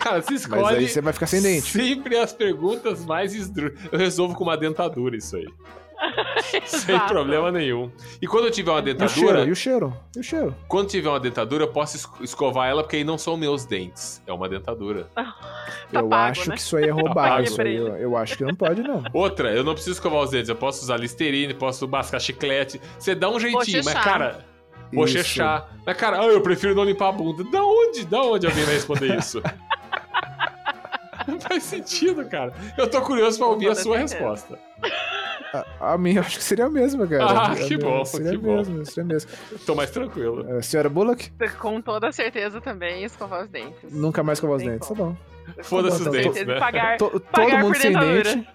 Cara, 0.00 0.20
você 0.22 0.34
escolhe. 0.34 0.62
Mas 0.62 0.76
aí 0.78 0.88
você 0.88 1.00
vai 1.00 1.12
ficar 1.12 1.26
sem 1.26 1.40
dente. 1.42 1.70
Sempre 1.70 2.16
as 2.16 2.32
perguntas 2.32 3.04
mais 3.04 3.34
esdrúxulas. 3.34 3.92
Eu 3.92 3.98
resolvo 3.98 4.34
com 4.34 4.42
uma 4.44 4.56
dentadura 4.56 5.16
isso 5.16 5.36
aí. 5.36 5.46
Sem 6.64 6.98
problema 7.00 7.52
nenhum. 7.52 7.90
E 8.22 8.26
quando 8.26 8.46
eu 8.46 8.50
tiver 8.50 8.70
uma 8.70 8.78
E 8.80 8.82
o 8.82 8.84
cheiro? 8.86 8.98
dentadura, 9.28 9.44
E 9.46 9.50
o 9.50 9.54
cheiro? 9.54 9.96
E 10.16 10.20
o 10.20 10.22
cheiro? 10.22 10.56
quando 10.66 10.88
tiver 10.88 11.10
uma 11.10 11.20
dentadura, 11.20 11.64
eu 11.64 11.68
posso 11.68 11.96
es- 11.96 12.08
escovar 12.22 12.68
ela, 12.70 12.82
porque 12.82 12.96
aí 12.96 13.04
não 13.04 13.18
são 13.18 13.36
meus 13.36 13.66
dentes. 13.66 14.22
É 14.26 14.32
uma 14.32 14.48
dentadura. 14.48 15.08
Tá 15.14 15.36
eu 15.92 16.08
pago, 16.08 16.14
acho 16.30 16.48
né? 16.48 16.54
que 16.56 16.60
isso 16.62 16.76
aí 16.78 16.84
é 16.84 16.90
roubado. 16.90 17.14
pago 17.14 17.42
isso 17.42 17.54
pra 17.56 17.64
aí, 17.68 17.76
eu, 17.76 17.96
eu 17.96 18.16
acho 18.16 18.36
que 18.38 18.44
não 18.44 18.54
pode, 18.54 18.82
não. 18.82 19.04
Outra, 19.12 19.52
eu 19.54 19.62
não 19.62 19.74
preciso 19.74 19.92
escovar 19.96 20.22
os 20.22 20.30
dentes. 20.30 20.48
Eu 20.48 20.56
posso 20.56 20.82
usar 20.82 20.96
Listerine, 20.96 21.52
posso 21.52 21.86
mascar 21.86 22.18
chiclete. 22.18 22.80
Você 22.98 23.14
dá 23.14 23.28
um 23.28 23.38
jeitinho, 23.38 23.82
mas, 23.84 23.94
cara. 23.94 24.46
Bochechar. 24.92 25.68
Mas, 25.86 25.96
cara, 25.96 26.20
ah, 26.20 26.26
eu 26.26 26.40
prefiro 26.40 26.74
não 26.74 26.82
limpar 26.84 27.10
a 27.10 27.12
bunda. 27.12 27.44
Da 27.44 27.62
onde? 27.62 28.04
Da 28.06 28.22
onde 28.22 28.46
alguém 28.46 28.64
vai 28.64 28.74
responder 28.74 29.16
isso? 29.18 29.40
Não 31.26 31.40
faz 31.40 31.62
sentido, 31.64 32.24
cara. 32.26 32.52
Eu 32.76 32.88
tô 32.88 33.00
curioso 33.02 33.38
pra 33.38 33.46
ouvir 33.48 33.68
a 33.70 33.74
sua 33.74 33.98
resposta. 33.98 34.58
A, 35.80 35.94
a 35.94 35.98
minha 35.98 36.16
eu 36.18 36.20
acho 36.22 36.38
que 36.38 36.44
seria 36.44 36.66
a 36.66 36.70
mesma, 36.70 37.06
cara. 37.06 37.24
Ah, 37.24 37.52
A 37.52 37.56
que 37.56 37.76
minha 37.76 37.78
bom, 37.78 38.04
Seria 38.04 38.30
que 38.30 38.36
bom. 38.38 38.56
mesma, 38.56 38.84
seria 38.84 39.02
a 39.02 39.06
mesma. 39.06 39.30
Tô 39.66 39.74
mais 39.74 39.90
tranquilo. 39.90 40.56
A 40.58 40.62
senhora 40.62 40.88
Bullock? 40.88 41.30
Com 41.58 41.80
toda 41.80 42.12
certeza 42.12 42.60
também 42.60 43.02
escovar 43.04 43.42
os 43.42 43.48
dentes. 43.48 43.90
Nunca 43.92 44.22
mais 44.22 44.38
escovar 44.38 44.56
os 44.58 44.62
dentes. 44.62 44.88
Tá 44.88 44.94
bom. 44.94 45.16
Foda-se 45.62 46.02
os 46.02 46.08
dentes, 46.10 46.46
né? 46.46 46.58
pagar, 46.60 46.96
To- 46.98 47.10
todo 47.10 47.22
pagar 47.32 47.62
mundo 47.64 47.72
por 47.72 47.76
sem 47.80 47.92
dente. 47.92 48.46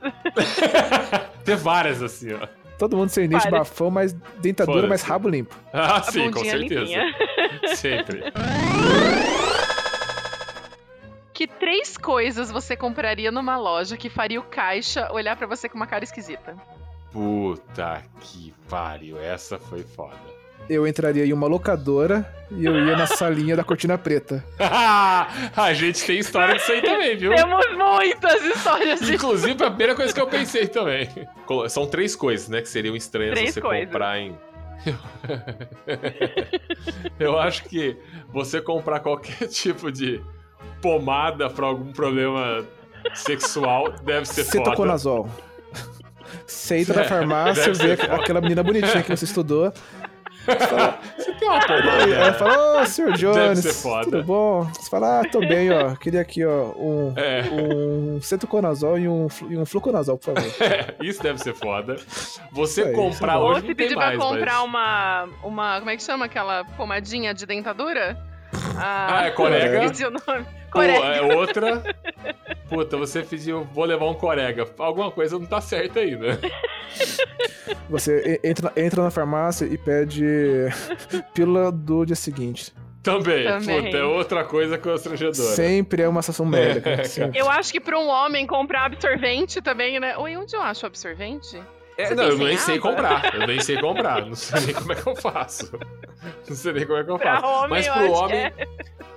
Tem 1.43 1.55
várias 1.57 2.01
assim, 2.01 2.33
ó. 2.33 2.47
Todo 2.77 2.95
mundo 2.97 3.09
sem 3.09 3.27
dente, 3.27 3.49
bafão, 3.49 3.89
mas 3.91 4.13
dentadura, 4.39 4.87
mas 4.87 5.01
rabo 5.01 5.29
limpo. 5.29 5.55
Ah, 5.73 6.01
sim, 6.01 6.29
com 6.31 6.43
certeza. 6.43 6.81
limpinha. 6.81 7.15
Sempre. 7.75 8.23
Que 11.35 11.45
três 11.45 11.97
coisas 11.97 12.49
você 12.49 12.77
compraria 12.77 13.29
numa 13.29 13.57
loja 13.57 13.97
que 13.97 14.09
faria 14.09 14.39
o 14.39 14.43
caixa 14.43 15.11
olhar 15.11 15.35
pra 15.35 15.45
você 15.45 15.67
com 15.67 15.75
uma 15.75 15.85
cara 15.85 16.05
esquisita? 16.05 16.55
Puta 17.11 18.01
que 18.21 18.53
pariu. 18.69 19.19
Essa 19.19 19.59
foi 19.59 19.83
foda. 19.83 20.15
Eu 20.69 20.87
entraria 20.87 21.25
em 21.25 21.33
uma 21.33 21.45
locadora 21.45 22.25
e 22.49 22.63
eu 22.63 22.73
ia 22.73 22.95
na 22.95 23.05
salinha 23.05 23.53
da 23.53 23.65
cortina 23.65 23.97
preta. 23.97 24.45
a 24.57 25.73
gente 25.73 26.05
tem 26.05 26.19
história 26.19 26.55
disso 26.55 26.71
aí 26.71 26.81
também, 26.81 27.17
viu? 27.17 27.35
Temos 27.35 27.65
muitas 27.75 28.41
histórias 28.41 29.01
de 29.01 29.15
Inclusive, 29.15 29.61
a 29.61 29.69
primeira 29.69 29.93
coisa 29.93 30.13
que 30.13 30.21
eu 30.21 30.27
pensei 30.27 30.69
também. 30.69 31.09
São 31.67 31.85
três 31.85 32.15
coisas, 32.15 32.47
né, 32.47 32.61
que 32.61 32.69
seriam 32.69 32.95
estranhas 32.95 33.33
Três 33.33 33.53
você 33.53 33.59
coisas. 33.59 33.87
comprar 33.87 34.19
em. 34.19 34.37
eu 37.19 37.37
acho 37.37 37.65
que 37.65 37.97
você 38.31 38.61
comprar 38.61 39.01
qualquer 39.01 39.47
tipo 39.49 39.91
de 39.91 40.23
pomada 40.81 41.49
pra 41.49 41.65
algum 41.67 41.91
problema 41.91 42.65
sexual 43.13 43.91
deve 44.03 44.25
ser 44.25 44.43
foda. 44.43 44.65
Cetoconazol. 44.65 45.29
Você 46.45 46.77
entra 46.79 46.95
na 46.95 47.01
É, 47.01 47.05
farmácia, 47.05 47.73
vê 47.73 47.95
foda. 47.97 48.15
aquela 48.15 48.41
menina 48.41 48.61
bonitinha 48.63 49.01
que 49.03 49.09
você 49.15 49.25
estudou. 49.25 49.71
Você 50.45 51.33
tem 51.39 51.49
uma 51.49 51.59
pomada. 51.59 52.03
Ela 52.13 52.33
fala, 52.33 52.81
ô, 52.81 52.85
senhor 52.85 53.13
Jones, 53.13 53.81
foda. 53.81 54.03
tudo 54.03 54.23
bom? 54.23 54.63
Você 54.65 54.89
fala, 54.91 55.21
ah, 55.21 55.29
tô 55.29 55.39
bem, 55.39 55.71
ó. 55.71 55.95
Queria 55.95 56.21
aqui, 56.21 56.45
ó, 56.45 56.65
um, 56.77 57.13
É. 57.15 57.41
um 57.51 58.19
cetoconazol 58.21 58.99
e 58.99 59.07
um, 59.07 59.27
e 59.49 59.57
um 59.57 59.65
fluconazol, 59.65 60.17
por 60.19 60.35
favor. 60.35 60.51
Isso 61.01 61.21
deve 61.23 61.39
ser 61.39 61.55
foda. 61.55 61.95
Você 62.51 62.83
aí, 62.83 62.93
comprar 62.93 63.33
isso 63.33 63.41
é 63.41 63.43
Ou 63.43 63.51
hoje 63.51 63.67
se 63.67 63.73
pedir 63.75 63.95
pra 63.95 64.05
mais, 64.07 64.19
comprar 64.19 64.53
mas... 64.53 64.63
uma, 64.65 65.29
uma. 65.43 65.79
Como 65.79 65.89
é 65.89 65.97
que 65.97 66.03
chama 66.03 66.25
aquela 66.25 66.63
pomadinha 66.77 67.33
de 67.33 67.45
dentadura? 67.47 68.15
Ah, 68.77 69.19
Ah, 69.21 69.25
é 69.27 69.31
corega? 69.31 69.83
Esqueci 69.85 70.05
o 70.05 70.11
nome. 70.11 70.43
Pô, 70.71 70.79
Corega. 70.81 71.05
é 71.05 71.21
outra. 71.35 71.83
Puta, 72.67 72.97
você 72.97 73.21
pediu, 73.23 73.63
vou 73.73 73.85
levar 73.85 74.05
um 74.07 74.13
corega. 74.13 74.67
Alguma 74.77 75.09
coisa 75.11 75.39
não 75.39 75.45
tá 75.45 75.61
certa 75.61 75.99
aí, 76.01 76.15
né? 76.17 76.37
Você 77.89 78.39
entra, 78.43 78.71
entra 78.75 79.03
na 79.03 79.11
farmácia 79.11 79.65
e 79.65 79.77
pede 79.77 80.25
pílula 81.33 81.71
do 81.71 82.05
dia 82.05 82.15
seguinte. 82.15 82.73
Também. 83.01 83.45
Também. 83.45 83.83
Puta, 83.85 83.97
é 83.97 84.03
outra 84.03 84.43
coisa 84.43 84.77
constrangedora. 84.77 85.55
Sempre 85.55 86.01
é 86.01 86.07
uma 86.09 86.21
sensação 86.23 86.45
médica. 86.45 87.01
Eu 87.35 87.49
acho 87.49 87.71
que 87.71 87.79
pra 87.79 87.99
um 87.99 88.07
homem 88.07 88.47
comprar 88.47 88.85
absorvente 88.85 89.61
também, 89.61 89.99
né? 89.99 90.17
Oi, 90.17 90.35
onde 90.35 90.55
eu 90.55 90.61
acho 90.61 90.85
absorvente? 90.87 91.61
É, 91.97 92.13
não, 92.13 92.23
eu 92.25 92.37
nem 92.37 92.57
sei 92.57 92.77
comprar. 92.79 93.33
Eu 93.35 93.47
nem 93.47 93.59
sei 93.61 93.79
comprar. 93.79 94.25
Não 94.25 94.35
sei 94.35 94.61
nem 94.65 94.73
como 94.73 94.91
é 94.91 94.95
que 94.95 95.07
eu 95.07 95.15
faço. 95.15 95.71
Não 96.47 96.55
sei 96.55 96.73
nem 96.73 96.85
como 96.85 96.99
é 96.99 97.03
que 97.03 97.11
eu 97.11 97.17
Pra 97.17 97.41
faço. 97.41 97.53
homem, 97.53 97.69
Mas 97.69 97.87
pro 97.87 98.11
homem, 98.11 98.51
que 98.51 98.67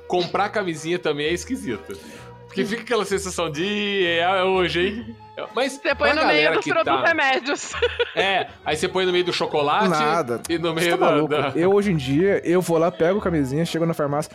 comprar 0.07 0.49
camisinha 0.51 0.99
também 0.99 1.27
é 1.27 1.33
esquisito. 1.33 1.99
Porque 2.47 2.65
fica 2.65 2.83
aquela 2.83 3.05
sensação 3.05 3.51
de 3.51 4.07
é 4.07 4.43
hoje, 4.45 4.81
hein? 4.87 5.17
Mas 5.55 5.73
Você 5.75 5.95
põe 5.95 6.13
pra 6.13 6.23
no 6.23 6.27
meio 6.27 6.53
dos 6.53 6.65
que 6.65 6.71
produtos 6.73 7.01
tá... 7.03 7.09
remédios. 7.09 7.73
É, 8.17 8.49
aí 8.65 8.77
você 8.77 8.89
põe 8.89 9.07
no 9.07 9.13
meio 9.13 9.25
do 9.25 9.33
chocolate 9.33 9.89
Nada. 9.91 10.41
e 10.49 10.59
no 10.59 10.75
Você 10.75 10.81
meio 10.87 10.99
tá 10.99 11.11
da, 11.27 11.53
Eu, 11.55 11.73
hoje 11.73 11.93
em 11.93 11.97
dia, 11.97 12.41
eu 12.45 12.61
vou 12.61 12.77
lá, 12.79 12.91
pego 12.91 13.19
a 13.21 13.23
camisinha, 13.23 13.65
chego 13.65 13.87
na 13.87 13.95
farmácia, 13.95 14.33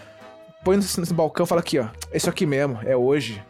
põe 0.63 0.77
nesse, 0.77 0.97
nesse 0.99 1.13
balcão 1.13 1.45
e 1.45 1.49
falo 1.49 1.59
aqui, 1.59 1.79
ó. 1.79 1.87
É 2.11 2.15
isso 2.17 2.29
aqui 2.29 2.45
mesmo, 2.45 2.79
é 2.85 2.95
hoje. 2.95 3.43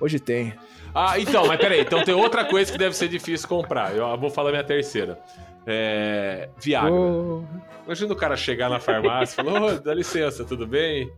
Hoje 0.00 0.20
tem. 0.20 0.54
Ah, 0.94 1.18
então, 1.18 1.46
mas 1.46 1.58
peraí. 1.60 1.80
Então 1.82 2.02
tem 2.04 2.14
outra 2.14 2.44
coisa 2.44 2.70
que 2.70 2.78
deve 2.78 2.96
ser 2.96 3.08
difícil 3.08 3.48
comprar. 3.48 3.94
Eu 3.96 4.16
vou 4.18 4.30
falar 4.30 4.50
minha 4.50 4.64
terceira. 4.64 5.18
É... 5.66 6.48
Viagra. 6.58 6.90
Ô, 6.92 7.44
Imagina 7.86 8.12
o 8.12 8.16
cara 8.16 8.36
chegar 8.36 8.68
na 8.68 8.78
farmácia 8.78 9.40
e 9.40 9.44
falar, 9.44 9.62
ô, 9.62 9.72
dá 9.78 9.92
licença, 9.94 10.44
tudo 10.44 10.66
bem? 10.66 11.10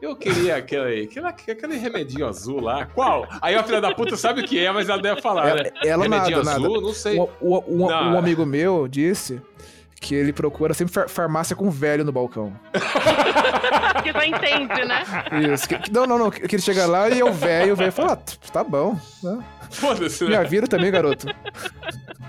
Eu 0.00 0.16
queria 0.16 0.56
aquele, 0.56 1.02
aquele, 1.02 1.26
aquele 1.26 1.76
remedinho 1.76 2.26
azul 2.26 2.60
lá. 2.60 2.86
Qual? 2.86 3.26
Aí 3.42 3.54
a 3.54 3.62
filha 3.62 3.80
da 3.80 3.92
puta 3.94 4.16
sabe 4.16 4.40
o 4.40 4.44
que 4.44 4.58
é, 4.58 4.70
mas 4.72 4.88
ela 4.88 5.02
deve 5.02 5.20
falar, 5.20 5.54
né? 5.56 5.70
ela 5.84 6.04
remedinho 6.04 6.38
nada, 6.42 6.50
azul? 6.56 6.70
nada. 6.72 6.80
Não 6.86 6.94
sei. 6.94 7.18
Um, 7.18 7.28
um- 7.42 7.84
um- 7.84 7.86
um 7.86 8.18
amigo 8.18 8.46
meu 8.46 8.88
disse 8.88 9.42
que 10.00 10.14
ele 10.14 10.32
procura 10.32 10.72
sempre 10.74 10.92
far- 10.94 11.08
farmácia 11.08 11.54
com 11.54 11.70
velho 11.70 12.04
no 12.04 12.10
balcão. 12.10 12.52
que 14.02 14.10
só 14.12 14.22
entende, 14.24 14.84
né? 14.86 15.02
Isso. 15.52 15.68
que- 15.68 15.78
que- 15.78 15.92
não, 15.92 16.06
não, 16.06 16.18
não. 16.18 16.30
Que 16.30 16.48
que 16.48 16.56
ele 16.56 16.62
chega 16.62 16.86
lá 16.86 17.08
e 17.10 17.20
é 17.20 17.24
o 17.24 17.32
velho, 17.32 17.74
o 17.74 17.76
velho 17.76 17.92
fala, 17.92 18.12
ah, 18.14 18.50
tá 18.50 18.64
bom. 18.64 18.98
né? 19.22 19.38
Foda-se, 19.70 20.24
Me 20.24 20.30
né? 20.30 20.36
avira 20.38 20.66
também, 20.66 20.90
garoto. 20.90 21.26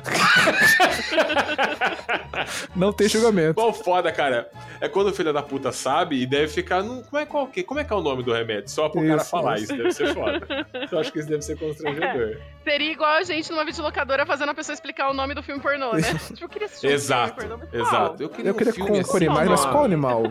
não 2.76 2.92
tem 2.94 3.08
julgamento. 3.08 3.56
Qual 3.56 3.74
foda, 3.74 4.12
cara? 4.12 4.50
É 4.80 4.88
quando 4.90 5.08
o 5.08 5.14
filho 5.14 5.32
da 5.34 5.42
puta 5.44 5.72
sabe 5.72 6.22
e 6.22 6.26
deve 6.26 6.48
ficar. 6.48 6.82
Num, 6.84 7.02
como, 7.04 7.22
é, 7.22 7.26
qual, 7.26 7.48
que, 7.48 7.64
como 7.64 7.80
é 7.80 7.84
que 7.84 7.94
é 7.94 7.96
o 7.96 8.02
nome 8.02 8.24
do 8.24 8.34
remédio? 8.34 8.70
Só 8.70 8.90
pro 8.90 9.02
cara 9.02 9.22
Isso, 9.22 9.30
falar. 9.30 9.56
isso. 9.58 9.64
Isso 9.66 9.78
deve 9.78 9.92
ser 9.94 10.14
foda. 10.14 10.42
Eu 10.92 11.00
acho 11.00 11.12
que 11.12 11.20
isso 11.20 11.30
deve 11.30 11.42
ser 11.42 11.58
constrangedor. 11.58 12.38
Seria 12.64 12.92
igual 12.92 13.12
a 13.12 13.24
gente 13.24 13.50
numa 13.52 13.66
videolocadora 13.66 14.26
fazendo 14.26 14.50
a 14.50 14.54
pessoa 14.54 14.74
explicar 14.74 15.10
o 15.10 15.14
nome 15.14 15.34
do 15.34 15.42
filme 15.42 15.62
pornô, 15.62 15.94
né? 15.94 16.02
Tipo, 16.28 16.44
eu 16.46 16.50
queria 16.50 16.66
assistir 16.68 16.88
um 16.88 16.92
Exato, 16.92 17.42
filme 17.42 17.50
pornô, 17.50 17.58
mas 17.58 17.70
qual? 17.70 17.82
exato. 18.04 18.24
Eu 18.24 18.30
queria, 18.30 18.50
Eu 18.52 18.56
queria 18.56 18.72
um 18.72 18.76
filme 18.76 18.90
com, 18.92 19.00
assim, 19.00 19.12
com 19.12 19.18
animais, 19.18 19.50
mas 19.50 19.66
qual 19.66 19.84
animal? 19.86 20.24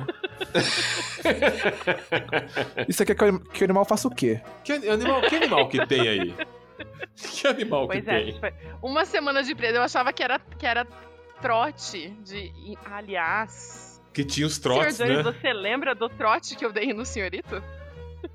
Isso 2.88 3.02
aqui 3.02 3.12
é 3.12 3.14
que, 3.14 3.24
o- 3.24 3.40
que 3.40 3.62
o 3.62 3.64
animal 3.64 3.84
faça 3.84 4.08
o 4.08 4.14
quê? 4.14 4.40
Que 4.64 4.72
animal, 4.72 5.20
que 5.22 5.36
animal 5.36 5.68
que 5.68 5.86
tem 5.86 6.08
aí? 6.08 6.34
Que 7.16 7.46
animal 7.46 7.86
Pois 7.86 8.04
que 8.04 8.10
é, 8.10 8.22
tem? 8.24 8.32
tipo, 8.32 8.46
uma 8.82 9.04
semana 9.04 9.42
de 9.42 9.54
preso, 9.54 9.76
eu 9.76 9.82
achava 9.82 10.12
que 10.12 10.22
era, 10.22 10.38
que 10.38 10.66
era 10.66 10.86
trote 11.40 12.10
de. 12.24 12.52
Aliás. 12.90 14.00
Que 14.12 14.24
tinha 14.24 14.46
os 14.46 14.58
trotes, 14.58 14.96
Senhor 14.96 15.08
Jones, 15.22 15.26
né? 15.26 15.32
você 15.32 15.52
lembra 15.52 15.94
do 15.94 16.08
trote 16.08 16.56
que 16.56 16.64
eu 16.64 16.72
dei 16.72 16.92
no 16.92 17.04
senhorito? 17.06 17.62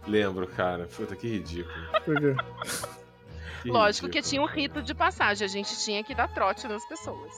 Lembro, 0.07 0.47
cara. 0.47 0.87
Puta, 0.87 1.15
que 1.15 1.27
ridículo. 1.27 1.75
Porque 2.05 2.35
Que 3.63 3.69
Lógico 3.69 4.07
que 4.07 4.17
ridículo. 4.19 4.29
tinha 4.29 4.41
um 4.41 4.45
rito 4.45 4.81
de 4.81 4.93
passagem, 4.93 5.45
a 5.45 5.49
gente 5.49 5.77
tinha 5.83 6.03
que 6.03 6.13
dar 6.15 6.27
trote 6.33 6.67
nas 6.67 6.87
pessoas. 6.87 7.33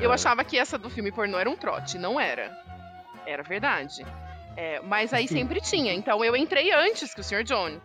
Eu 0.00 0.10
É. 0.10 0.14
achava 0.14 0.44
que 0.44 0.58
essa 0.58 0.78
do 0.78 0.88
filme 0.88 1.10
pornô 1.12 1.38
era 1.38 1.50
um 1.50 1.56
trote, 1.56 1.98
não 1.98 2.18
era. 2.20 2.50
Era 3.26 3.42
verdade. 3.42 4.06
É, 4.56 4.80
mas 4.80 5.12
aí 5.12 5.28
sempre 5.28 5.60
tinha, 5.60 5.92
então 5.92 6.24
eu 6.24 6.34
entrei 6.34 6.72
antes 6.72 7.12
que 7.12 7.20
o 7.20 7.24
Sr. 7.24 7.42
Jones. 7.44 7.82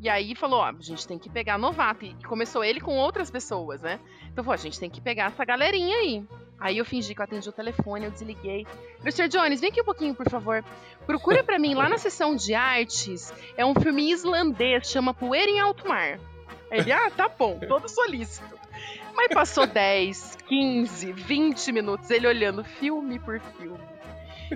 E 0.00 0.08
aí 0.08 0.34
falou, 0.34 0.60
ó, 0.60 0.64
a 0.64 0.74
gente 0.80 1.06
tem 1.06 1.18
que 1.18 1.28
pegar 1.28 1.58
novato. 1.58 2.06
E 2.06 2.14
começou 2.24 2.64
ele 2.64 2.80
com 2.80 2.96
outras 2.96 3.30
pessoas, 3.30 3.82
né? 3.82 4.00
Então 4.32 4.42
falou, 4.42 4.54
a 4.54 4.56
gente 4.56 4.80
tem 4.80 4.88
que 4.88 5.00
pegar 5.00 5.26
essa 5.26 5.44
galerinha 5.44 5.94
aí. 5.98 6.24
Aí 6.58 6.78
eu 6.78 6.84
fingi 6.84 7.14
que 7.14 7.20
eu 7.20 7.24
atendi 7.24 7.46
o 7.48 7.52
telefone, 7.52 8.06
eu 8.06 8.10
desliguei. 8.10 8.66
Sr. 9.10 9.28
Jones, 9.28 9.60
vem 9.60 9.70
aqui 9.70 9.82
um 9.82 9.84
pouquinho, 9.84 10.14
por 10.14 10.28
favor. 10.30 10.64
Procura 11.06 11.44
pra 11.44 11.58
mim 11.58 11.74
lá 11.74 11.88
na 11.88 11.98
seção 11.98 12.34
de 12.34 12.54
artes. 12.54 13.32
É 13.58 13.64
um 13.64 13.74
filme 13.74 14.10
islandês, 14.10 14.90
chama 14.90 15.12
Poeira 15.12 15.50
em 15.50 15.60
Alto 15.60 15.86
Mar. 15.86 16.18
Ele, 16.70 16.92
ah, 16.92 17.10
tá 17.10 17.28
bom, 17.28 17.58
todo 17.68 17.88
solícito. 17.88 18.58
Mas 19.14 19.28
passou 19.28 19.66
10, 19.66 20.38
15, 20.48 21.12
20 21.12 21.72
minutos 21.72 22.10
ele 22.10 22.26
olhando 22.26 22.64
filme 22.64 23.18
por 23.18 23.38
filme. 23.40 23.80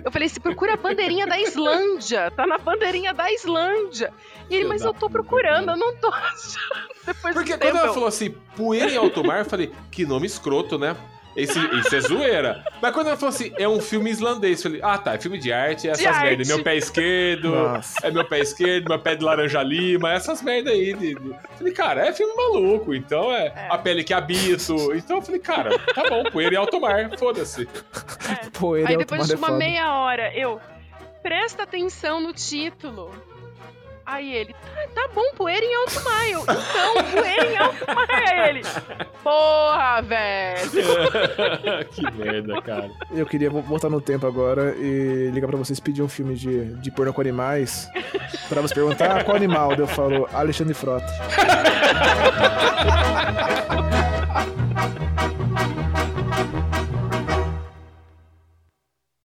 Eu 0.03 0.11
falei, 0.11 0.27
se 0.29 0.39
procura 0.39 0.73
a 0.73 0.77
bandeirinha 0.77 1.25
da 1.25 1.39
Islândia. 1.39 2.31
Tá 2.31 2.45
na 2.45 2.57
bandeirinha 2.57 3.13
da 3.13 3.31
Islândia. 3.31 4.11
E 4.49 4.55
ele, 4.55 4.65
mas 4.65 4.83
eu 4.83 4.93
tô 4.93 5.09
procurando, 5.09 5.67
cara. 5.67 5.77
eu 5.77 5.79
não 5.79 5.95
tô 5.97 6.07
achando. 6.13 6.95
Depois 7.05 7.33
Porque 7.33 7.53
do 7.53 7.59
quando 7.59 7.71
tempo, 7.73 7.77
ela 7.77 7.93
falou 7.93 8.07
assim, 8.07 8.31
poeira 8.55 8.91
em 8.91 8.97
alto 8.97 9.23
mar, 9.23 9.39
eu 9.39 9.45
falei, 9.45 9.71
que 9.91 10.05
nome 10.05 10.25
escroto, 10.25 10.77
né? 10.77 10.95
Esse, 11.35 11.59
isso 11.59 11.95
é 11.95 11.99
zoeira. 11.99 12.63
Mas 12.81 12.93
quando 12.93 13.07
ela 13.07 13.17
falou 13.17 13.29
assim, 13.35 13.51
é 13.57 13.67
um 13.67 13.81
filme 13.81 14.09
islandês, 14.09 14.63
eu 14.63 14.71
falei, 14.71 14.81
ah 14.83 14.97
tá, 14.97 15.15
é 15.15 15.19
filme 15.19 15.37
de 15.37 15.51
arte, 15.51 15.87
é 15.87 15.91
essas 15.91 16.05
arte. 16.05 16.23
merda. 16.23 16.43
Meu 16.47 16.63
pé 16.63 16.75
esquerdo, 16.77 17.49
Nossa. 17.51 18.07
é 18.07 18.11
meu 18.11 18.23
pé 18.25 18.39
esquerdo, 18.39 18.87
meu 18.89 18.99
pé 18.99 19.15
de 19.15 19.23
laranja 19.23 19.61
lima, 19.61 20.13
essas 20.13 20.41
merda 20.41 20.69
aí. 20.71 20.93
De, 20.93 21.15
de- 21.15 21.35
Falei, 21.57 21.73
cara, 21.73 22.07
é 22.07 22.13
filme 22.13 22.33
maluco, 22.35 22.93
então 22.93 23.31
é, 23.33 23.67
a 23.69 23.77
pele 23.77 24.03
que 24.03 24.13
habito. 24.13 24.93
Então 24.93 25.17
eu 25.17 25.21
falei, 25.21 25.41
cara, 25.41 25.77
tá 25.93 26.03
bom, 26.09 26.23
poeira 26.31 26.55
em 26.55 26.57
alto 26.57 26.79
mar, 26.79 27.09
foda-se. 27.17 27.67
Pô, 28.57 28.77
ele 28.77 28.87
Aí 28.87 28.93
é 28.95 28.97
depois 28.97 29.25
de 29.27 29.33
automático, 29.33 29.51
uma 29.57 29.63
é 29.63 29.67
meia 29.67 29.93
hora, 29.93 30.33
eu. 30.33 30.59
Presta 31.21 31.63
atenção 31.63 32.21
no 32.21 32.31
título. 32.33 33.11
Aí 34.05 34.31
ele, 34.31 34.53
tá, 34.53 34.87
tá 34.93 35.09
bom, 35.13 35.33
poeira 35.35 35.65
em 35.65 35.75
alto 35.75 36.01
mar. 36.03 36.29
Eu, 36.29 36.41
então, 36.41 36.93
poeira 37.11 37.51
em 37.51 37.57
alto 37.57 37.83
mar. 37.87 38.07
Aí 38.09 38.49
ele, 38.49 38.61
porra, 39.23 40.01
velho. 40.03 40.69
que 41.91 42.11
merda, 42.11 42.61
cara. 42.61 42.91
Eu 43.11 43.25
queria 43.25 43.49
voltar 43.49 43.89
no 43.89 43.99
tempo 43.99 44.27
agora 44.27 44.75
e 44.77 45.31
ligar 45.33 45.47
pra 45.47 45.57
vocês 45.57 45.79
pedir 45.79 46.03
um 46.03 46.07
filme 46.07 46.35
de, 46.35 46.75
de 46.75 46.91
porno 46.91 47.11
com 47.11 47.21
animais. 47.21 47.89
Pra 48.47 48.61
você 48.61 48.75
perguntar 48.75 49.17
ah, 49.17 49.23
qual 49.23 49.35
animal. 49.35 49.73
Eu 49.73 49.87
falo, 49.87 50.29
Alexandre 50.31 50.75
Frota. 50.75 51.07